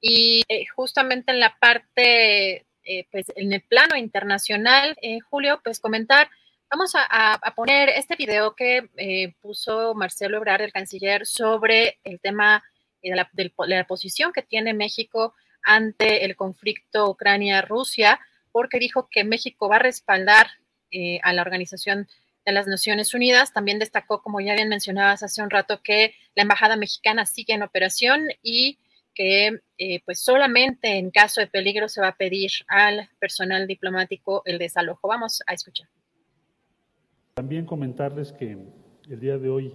Y 0.00 0.42
eh, 0.48 0.66
justamente 0.74 1.30
en 1.30 1.38
la 1.38 1.56
parte 1.60 2.66
eh, 2.82 3.06
pues 3.12 3.26
en 3.36 3.52
el 3.52 3.62
plano 3.62 3.94
internacional, 3.94 4.96
Julio, 5.28 5.60
pues 5.62 5.78
comentar, 5.78 6.30
vamos 6.68 6.94
a, 6.96 7.40
poner 7.54 7.90
este 7.90 8.16
video 8.16 8.56
que 8.56 8.88
puso 9.40 9.94
Marcelo 9.94 10.38
Ebrard, 10.38 10.62
el 10.62 10.72
canciller, 10.72 11.26
sobre 11.26 12.00
el 12.02 12.18
tema 12.18 12.64
de 13.02 13.14
la 13.68 13.86
posición 13.86 14.32
que 14.32 14.42
tiene 14.42 14.74
México 14.74 15.34
ante 15.62 16.24
el 16.24 16.36
conflicto 16.36 17.10
Ucrania-Rusia, 17.10 18.20
porque 18.52 18.78
dijo 18.78 19.08
que 19.10 19.24
México 19.24 19.68
va 19.68 19.76
a 19.76 19.80
respaldar 19.80 20.46
eh, 20.90 21.20
a 21.22 21.32
la 21.32 21.42
Organización 21.42 22.08
de 22.44 22.52
las 22.52 22.66
Naciones 22.66 23.14
Unidas. 23.14 23.52
También 23.52 23.78
destacó, 23.78 24.22
como 24.22 24.40
ya 24.40 24.54
bien 24.54 24.68
mencionabas 24.68 25.22
hace 25.22 25.42
un 25.42 25.50
rato, 25.50 25.80
que 25.82 26.14
la 26.34 26.42
Embajada 26.42 26.76
Mexicana 26.76 27.26
sigue 27.26 27.54
en 27.54 27.62
operación 27.62 28.28
y 28.42 28.78
que 29.14 29.60
eh, 29.78 30.00
pues 30.04 30.20
solamente 30.20 30.96
en 30.96 31.10
caso 31.10 31.40
de 31.40 31.46
peligro 31.46 31.88
se 31.88 32.00
va 32.00 32.08
a 32.08 32.16
pedir 32.16 32.50
al 32.68 33.08
personal 33.18 33.66
diplomático 33.66 34.42
el 34.44 34.58
desalojo. 34.58 35.08
Vamos 35.08 35.42
a 35.46 35.54
escuchar. 35.54 35.88
También 37.34 37.66
comentarles 37.66 38.32
que 38.32 38.56
el 39.08 39.20
día 39.20 39.38
de 39.38 39.48
hoy 39.48 39.74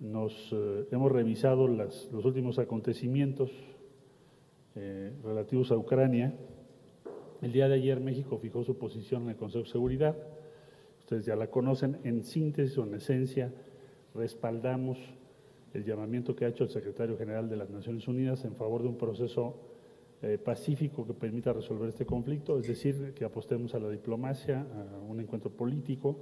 nos 0.00 0.32
eh, 0.52 0.86
hemos 0.90 1.12
revisado 1.12 1.66
los 1.68 2.24
últimos 2.24 2.58
acontecimientos 2.58 3.50
eh, 4.76 5.12
relativos 5.22 5.70
a 5.70 5.76
Ucrania. 5.76 6.34
El 7.42 7.52
día 7.52 7.68
de 7.68 7.74
ayer 7.74 8.00
México 8.00 8.38
fijó 8.38 8.64
su 8.64 8.78
posición 8.78 9.24
en 9.24 9.30
el 9.30 9.36
Consejo 9.36 9.64
de 9.64 9.70
Seguridad. 9.70 10.16
Ustedes 11.00 11.26
ya 11.26 11.36
la 11.36 11.48
conocen. 11.48 11.98
En 12.04 12.24
síntesis 12.24 12.78
o 12.78 12.84
en 12.84 12.94
esencia, 12.94 13.52
respaldamos 14.14 14.98
el 15.74 15.84
llamamiento 15.84 16.34
que 16.34 16.44
ha 16.44 16.48
hecho 16.48 16.64
el 16.64 16.70
secretario 16.70 17.18
general 17.18 17.48
de 17.48 17.56
las 17.56 17.68
Naciones 17.68 18.06
Unidas 18.08 18.44
en 18.44 18.54
favor 18.54 18.82
de 18.82 18.88
un 18.88 18.96
proceso 18.96 19.56
eh, 20.22 20.38
pacífico 20.38 21.06
que 21.06 21.12
permita 21.12 21.52
resolver 21.52 21.88
este 21.88 22.06
conflicto, 22.06 22.58
es 22.58 22.66
decir, 22.66 23.12
que 23.14 23.24
apostemos 23.24 23.74
a 23.74 23.78
la 23.78 23.90
diplomacia, 23.90 24.60
a 24.62 24.98
un 25.00 25.20
encuentro 25.20 25.50
político. 25.50 26.16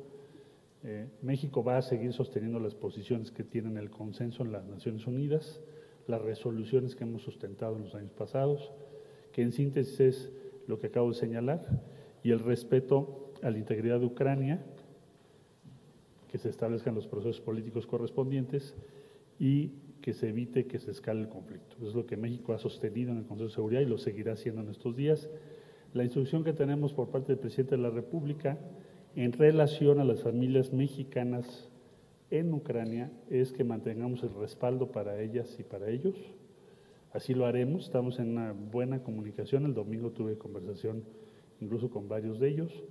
Eh, 0.82 1.06
México 1.20 1.62
va 1.62 1.76
a 1.76 1.82
seguir 1.82 2.12
sosteniendo 2.12 2.58
las 2.58 2.74
posiciones 2.74 3.31
que 3.31 3.44
tienen 3.44 3.76
el 3.76 3.90
consenso 3.90 4.42
en 4.42 4.50
las 4.50 4.64
Naciones 4.64 5.06
Unidas, 5.06 5.60
las 6.06 6.22
resoluciones 6.22 6.94
que 6.94 7.05
hemos 7.05 7.22
sustentado 7.22 7.76
en 7.76 7.84
los 7.84 7.94
años 7.94 8.12
pasados, 8.12 8.72
que 9.32 9.42
en 9.42 9.52
síntesis 9.52 10.00
es 10.00 10.32
lo 10.66 10.78
que 10.78 10.89
acabo 10.89 11.08
de 11.08 11.14
señalar, 11.14 11.82
y 12.22 12.31
el 12.31 12.40
respeto 12.40 13.32
a 13.42 13.50
la 13.50 13.58
integridad 13.58 14.00
de 14.00 14.06
Ucrania, 14.06 14.64
que 16.28 16.39
se 16.39 16.48
establezcan 16.48 16.94
los 16.94 17.06
procesos 17.06 17.40
políticos 17.40 17.86
correspondientes 17.86 18.74
y 19.39 19.72
que 20.00 20.14
se 20.14 20.31
evite 20.31 20.66
que 20.66 20.78
se 20.78 20.90
escale 20.90 21.20
el 21.20 21.28
conflicto. 21.28 21.76
Es 21.86 21.94
lo 21.94 22.06
que 22.06 22.16
México 22.16 22.52
ha 22.52 22.58
sostenido 22.58 23.12
en 23.12 23.18
el 23.18 23.24
Consejo 23.24 23.48
de 23.48 23.55
Seguridad 23.55 23.81
y 23.82 23.86
lo 23.86 23.98
seguirá 23.98 24.32
haciendo 24.32 24.62
en 24.62 24.70
estos 24.70 24.97
días. 24.97 25.28
La 25.92 26.05
instrucción 26.05 26.42
que 26.42 26.52
tenemos 26.52 26.94
por 26.94 27.10
parte 27.10 27.28
del 27.32 27.39
presidente 27.39 27.76
de 27.76 27.82
la 27.82 27.90
República 27.90 28.58
en 29.14 29.32
relación 29.32 30.00
a 30.00 30.05
las 30.05 30.22
familias 30.22 30.72
mexicanas 30.72 31.68
en 32.33 32.52
Ucrania 32.55 33.12
es 33.28 33.52
que 33.52 33.62
mantengamos 33.62 34.23
el 34.23 34.33
respaldo 34.35 34.91
para 34.91 35.20
ellas 35.20 35.55
y 35.59 35.62
para 35.62 35.91
ellos. 35.91 36.17
Así 37.12 37.35
lo 37.35 37.44
haremos, 37.44 37.85
estamos 37.85 38.19
en 38.19 38.31
una 38.31 38.52
buena 38.52 39.02
comunicación. 39.02 39.67
El 39.67 39.75
domingo 39.75 40.12
tuve 40.12 40.39
conversación 40.39 41.05
incluso 41.61 41.91
con 41.91 42.09
varios 42.09 42.41
de 42.41 42.49
ellos 42.49 42.85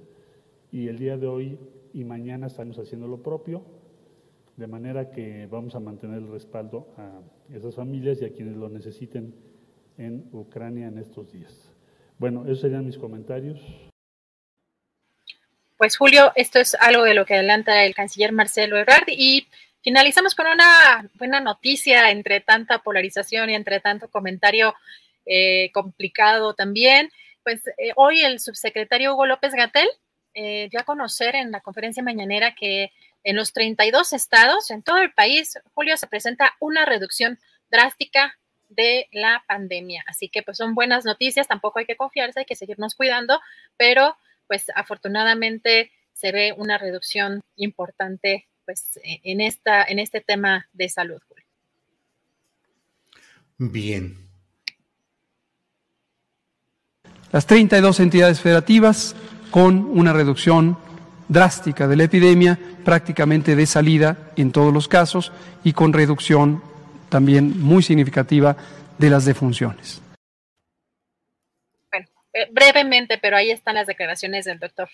y 0.72 0.88
el 0.88 1.00
día 1.00 1.18
de 1.18 1.26
hoy 1.26 1.58
y 1.92 2.04
mañana 2.04 2.48
estamos 2.48 2.78
haciendo 2.78 3.08
lo 3.08 3.24
propio 3.24 3.64
de 4.58 4.68
manera 4.68 5.10
que 5.10 5.48
vamos 5.48 5.74
a 5.74 5.80
mantener 5.80 6.20
el 6.20 6.28
respaldo 6.28 6.90
a 6.98 7.22
esas 7.52 7.74
familias 7.74 8.22
y 8.22 8.26
a 8.26 8.34
quienes 8.34 8.56
lo 8.56 8.70
necesiten 8.70 9.34
en 9.98 10.30
Ucrania 10.34 10.88
en 10.88 11.00
estos 11.00 11.32
días. 11.32 11.74
Bueno, 12.20 12.44
esos 12.44 12.60
serían 12.60 12.86
mis 12.86 13.00
comentarios. 13.00 13.91
Pues 15.82 15.98
Julio, 15.98 16.32
esto 16.36 16.60
es 16.60 16.76
algo 16.76 17.06
de 17.06 17.16
lo 17.16 17.26
que 17.26 17.34
adelanta 17.34 17.84
el 17.84 17.96
canciller 17.96 18.32
Marcelo 18.32 18.78
Ebrard 18.78 19.08
y 19.08 19.48
finalizamos 19.82 20.36
con 20.36 20.46
una 20.46 21.10
buena 21.16 21.40
noticia 21.40 22.12
entre 22.12 22.40
tanta 22.40 22.84
polarización 22.84 23.50
y 23.50 23.56
entre 23.56 23.80
tanto 23.80 24.08
comentario 24.08 24.76
eh, 25.26 25.72
complicado 25.74 26.54
también. 26.54 27.12
Pues 27.44 27.66
eh, 27.80 27.94
hoy 27.96 28.22
el 28.22 28.40
subsecretario 28.40 29.16
Hugo 29.16 29.26
López 29.26 29.56
Gatel 29.56 29.88
eh, 30.36 30.68
dio 30.70 30.82
a 30.82 30.84
conocer 30.84 31.34
en 31.34 31.50
la 31.50 31.62
conferencia 31.62 32.04
mañanera 32.04 32.54
que 32.54 32.92
en 33.24 33.36
los 33.36 33.52
32 33.52 34.14
estados, 34.14 34.70
en 34.70 34.84
todo 34.84 35.00
el 35.00 35.12
país, 35.12 35.58
Julio, 35.74 35.98
se 35.98 36.06
presenta 36.06 36.54
una 36.60 36.86
reducción 36.86 37.40
drástica 37.72 38.38
de 38.70 39.08
la 39.12 39.44
pandemia. 39.48 40.04
Así 40.06 40.30
que 40.30 40.44
pues 40.44 40.58
son 40.58 40.76
buenas 40.76 41.06
noticias, 41.06 41.48
tampoco 41.48 41.80
hay 41.80 41.88
que 41.88 41.98
confiarse, 41.98 42.42
hay 42.42 42.46
que 42.46 42.56
seguirnos 42.56 42.94
cuidando, 42.94 43.42
pero 43.78 44.16
pues 44.52 44.66
afortunadamente 44.76 45.92
se 46.12 46.34
ve 46.34 46.54
una 46.58 46.78
reducción 46.78 47.40
importante 47.56 48.50
pues 48.66 49.00
en, 49.02 49.40
esta, 49.40 49.82
en 49.82 49.98
este 49.98 50.20
tema 50.20 50.68
de 50.74 50.90
salud. 50.90 51.22
Julio. 51.26 51.46
Bien. 53.58 54.18
Las 57.32 57.48
32 57.48 58.02
entidades 58.02 58.42
federativas 58.42 59.16
con 59.52 59.86
una 59.86 60.12
reducción 60.12 60.78
drástica 61.30 61.88
de 61.88 61.96
la 61.96 62.04
epidemia, 62.04 62.60
prácticamente 62.84 63.56
de 63.56 63.66
salida 63.66 64.34
en 64.36 64.52
todos 64.52 64.74
los 64.74 64.90
casos 64.90 65.32
y 65.64 65.72
con 65.72 65.94
reducción 65.94 66.62
también 67.08 67.58
muy 67.62 67.84
significativa 67.84 68.58
de 68.98 69.10
las 69.10 69.24
defunciones. 69.24 70.02
Eh, 72.34 72.48
brevemente, 72.52 73.18
pero 73.22 73.38
ahí 73.38 73.52
están 73.52 73.76
las 73.76 73.88
declaraciones 73.88 74.46
del 74.46 74.60
doctor 74.60 74.90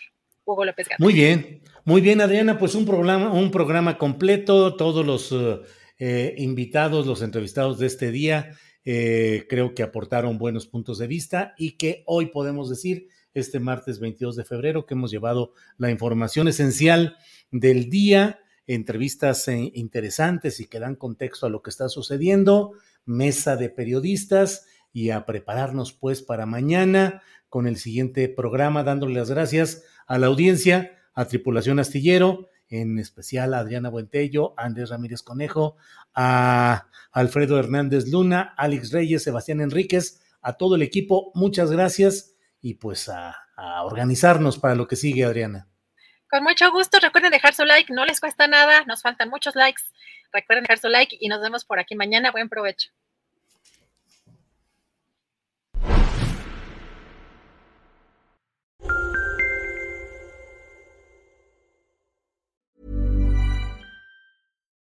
Hugo 0.46 0.66
López 0.66 0.88
Gato. 0.88 1.04
Muy 1.04 1.14
bien, 1.14 1.62
muy 1.86 2.02
bien, 2.02 2.22
Adriana, 2.22 2.58
pues 2.58 2.76
un 2.76 2.86
programa, 2.86 3.32
un 3.32 3.52
programa 3.52 3.98
completo, 3.98 4.76
todos 4.76 5.06
los 5.06 5.32
eh, 5.32 5.62
eh, 6.00 6.36
invitados, 6.38 7.06
los 7.06 7.22
entrevistados 7.22 7.80
de 7.80 7.88
este 7.88 8.12
día, 8.12 8.52
creo 8.84 9.76
que 9.76 9.84
aportaron 9.84 10.38
buenos 10.38 10.66
puntos 10.66 10.98
de 10.98 11.08
vista 11.08 11.54
y 11.58 11.72
que 11.76 12.04
hoy 12.06 12.28
podemos 12.28 12.70
decir 12.70 13.10
este 13.34 13.60
martes 13.60 14.00
22 14.00 14.36
de 14.36 14.46
febrero, 14.46 14.86
que 14.86 14.94
hemos 14.94 15.12
llevado 15.12 15.54
la 15.78 15.92
información 15.92 16.48
esencial 16.48 17.18
del 17.52 17.90
día, 17.90 18.40
entrevistas 18.66 19.48
eh, 19.48 19.72
interesantes 19.74 20.60
y 20.60 20.68
que 20.68 20.80
dan 20.80 20.96
contexto 20.96 21.46
a 21.46 21.50
lo 21.50 21.62
que 21.62 21.70
está 21.70 21.90
sucediendo, 21.90 22.74
mesa 23.06 23.56
de 23.56 23.70
periodistas 23.70 24.66
y 24.98 25.12
a 25.12 25.28
prepararnos 25.28 25.94
pues 25.94 26.24
para 26.24 26.48
mañana 26.48 27.22
con 27.50 27.68
el 27.68 27.78
siguiente 27.78 28.30
programa, 28.30 28.84
dándole 28.84 29.14
las 29.14 29.30
gracias 29.30 29.84
a 30.08 30.18
la 30.18 30.26
audiencia, 30.26 30.98
a 31.14 31.26
Tripulación 31.26 31.78
Astillero, 31.78 32.50
en 32.68 32.98
especial 32.98 33.54
a 33.54 33.60
Adriana 33.60 33.90
Buentello, 33.90 34.56
a 34.58 34.66
Andrés 34.66 34.90
Ramírez 34.90 35.22
Conejo, 35.22 35.78
a 36.16 36.88
Alfredo 37.12 37.60
Hernández 37.60 38.08
Luna, 38.08 38.56
Alex 38.58 38.92
Reyes, 38.92 39.22
Sebastián 39.22 39.62
Enríquez, 39.62 40.20
a 40.42 40.54
todo 40.54 40.74
el 40.74 40.82
equipo, 40.82 41.32
muchas 41.36 41.70
gracias 41.70 42.34
y 42.60 42.74
pues 42.74 43.08
a, 43.08 43.36
organizarnos 43.84 44.58
para 44.58 44.74
lo 44.74 44.88
que 44.88 44.96
sigue, 44.96 45.26
Adriana. 45.26 45.68
Con 46.28 46.42
mucho 46.42 46.72
gusto, 46.72 46.98
recuerden 47.00 47.30
dejar 47.30 47.54
su 47.54 47.66
like, 47.66 47.94
no 47.94 48.04
les 48.04 48.20
cuesta 48.20 48.48
nada, 48.48 48.84
nos 48.86 49.04
faltan 49.04 49.30
muchos 49.30 49.56
likes. 49.56 49.84
Recuerden 50.34 50.64
dejar 50.64 50.80
su 50.80 50.90
like 50.90 51.16
y 51.20 51.30
nos 51.30 51.40
vemos 51.40 51.66
por 51.66 51.78
aquí 51.78 51.96
mañana. 51.96 52.32
Buen 52.32 52.50
provecho. 52.50 52.90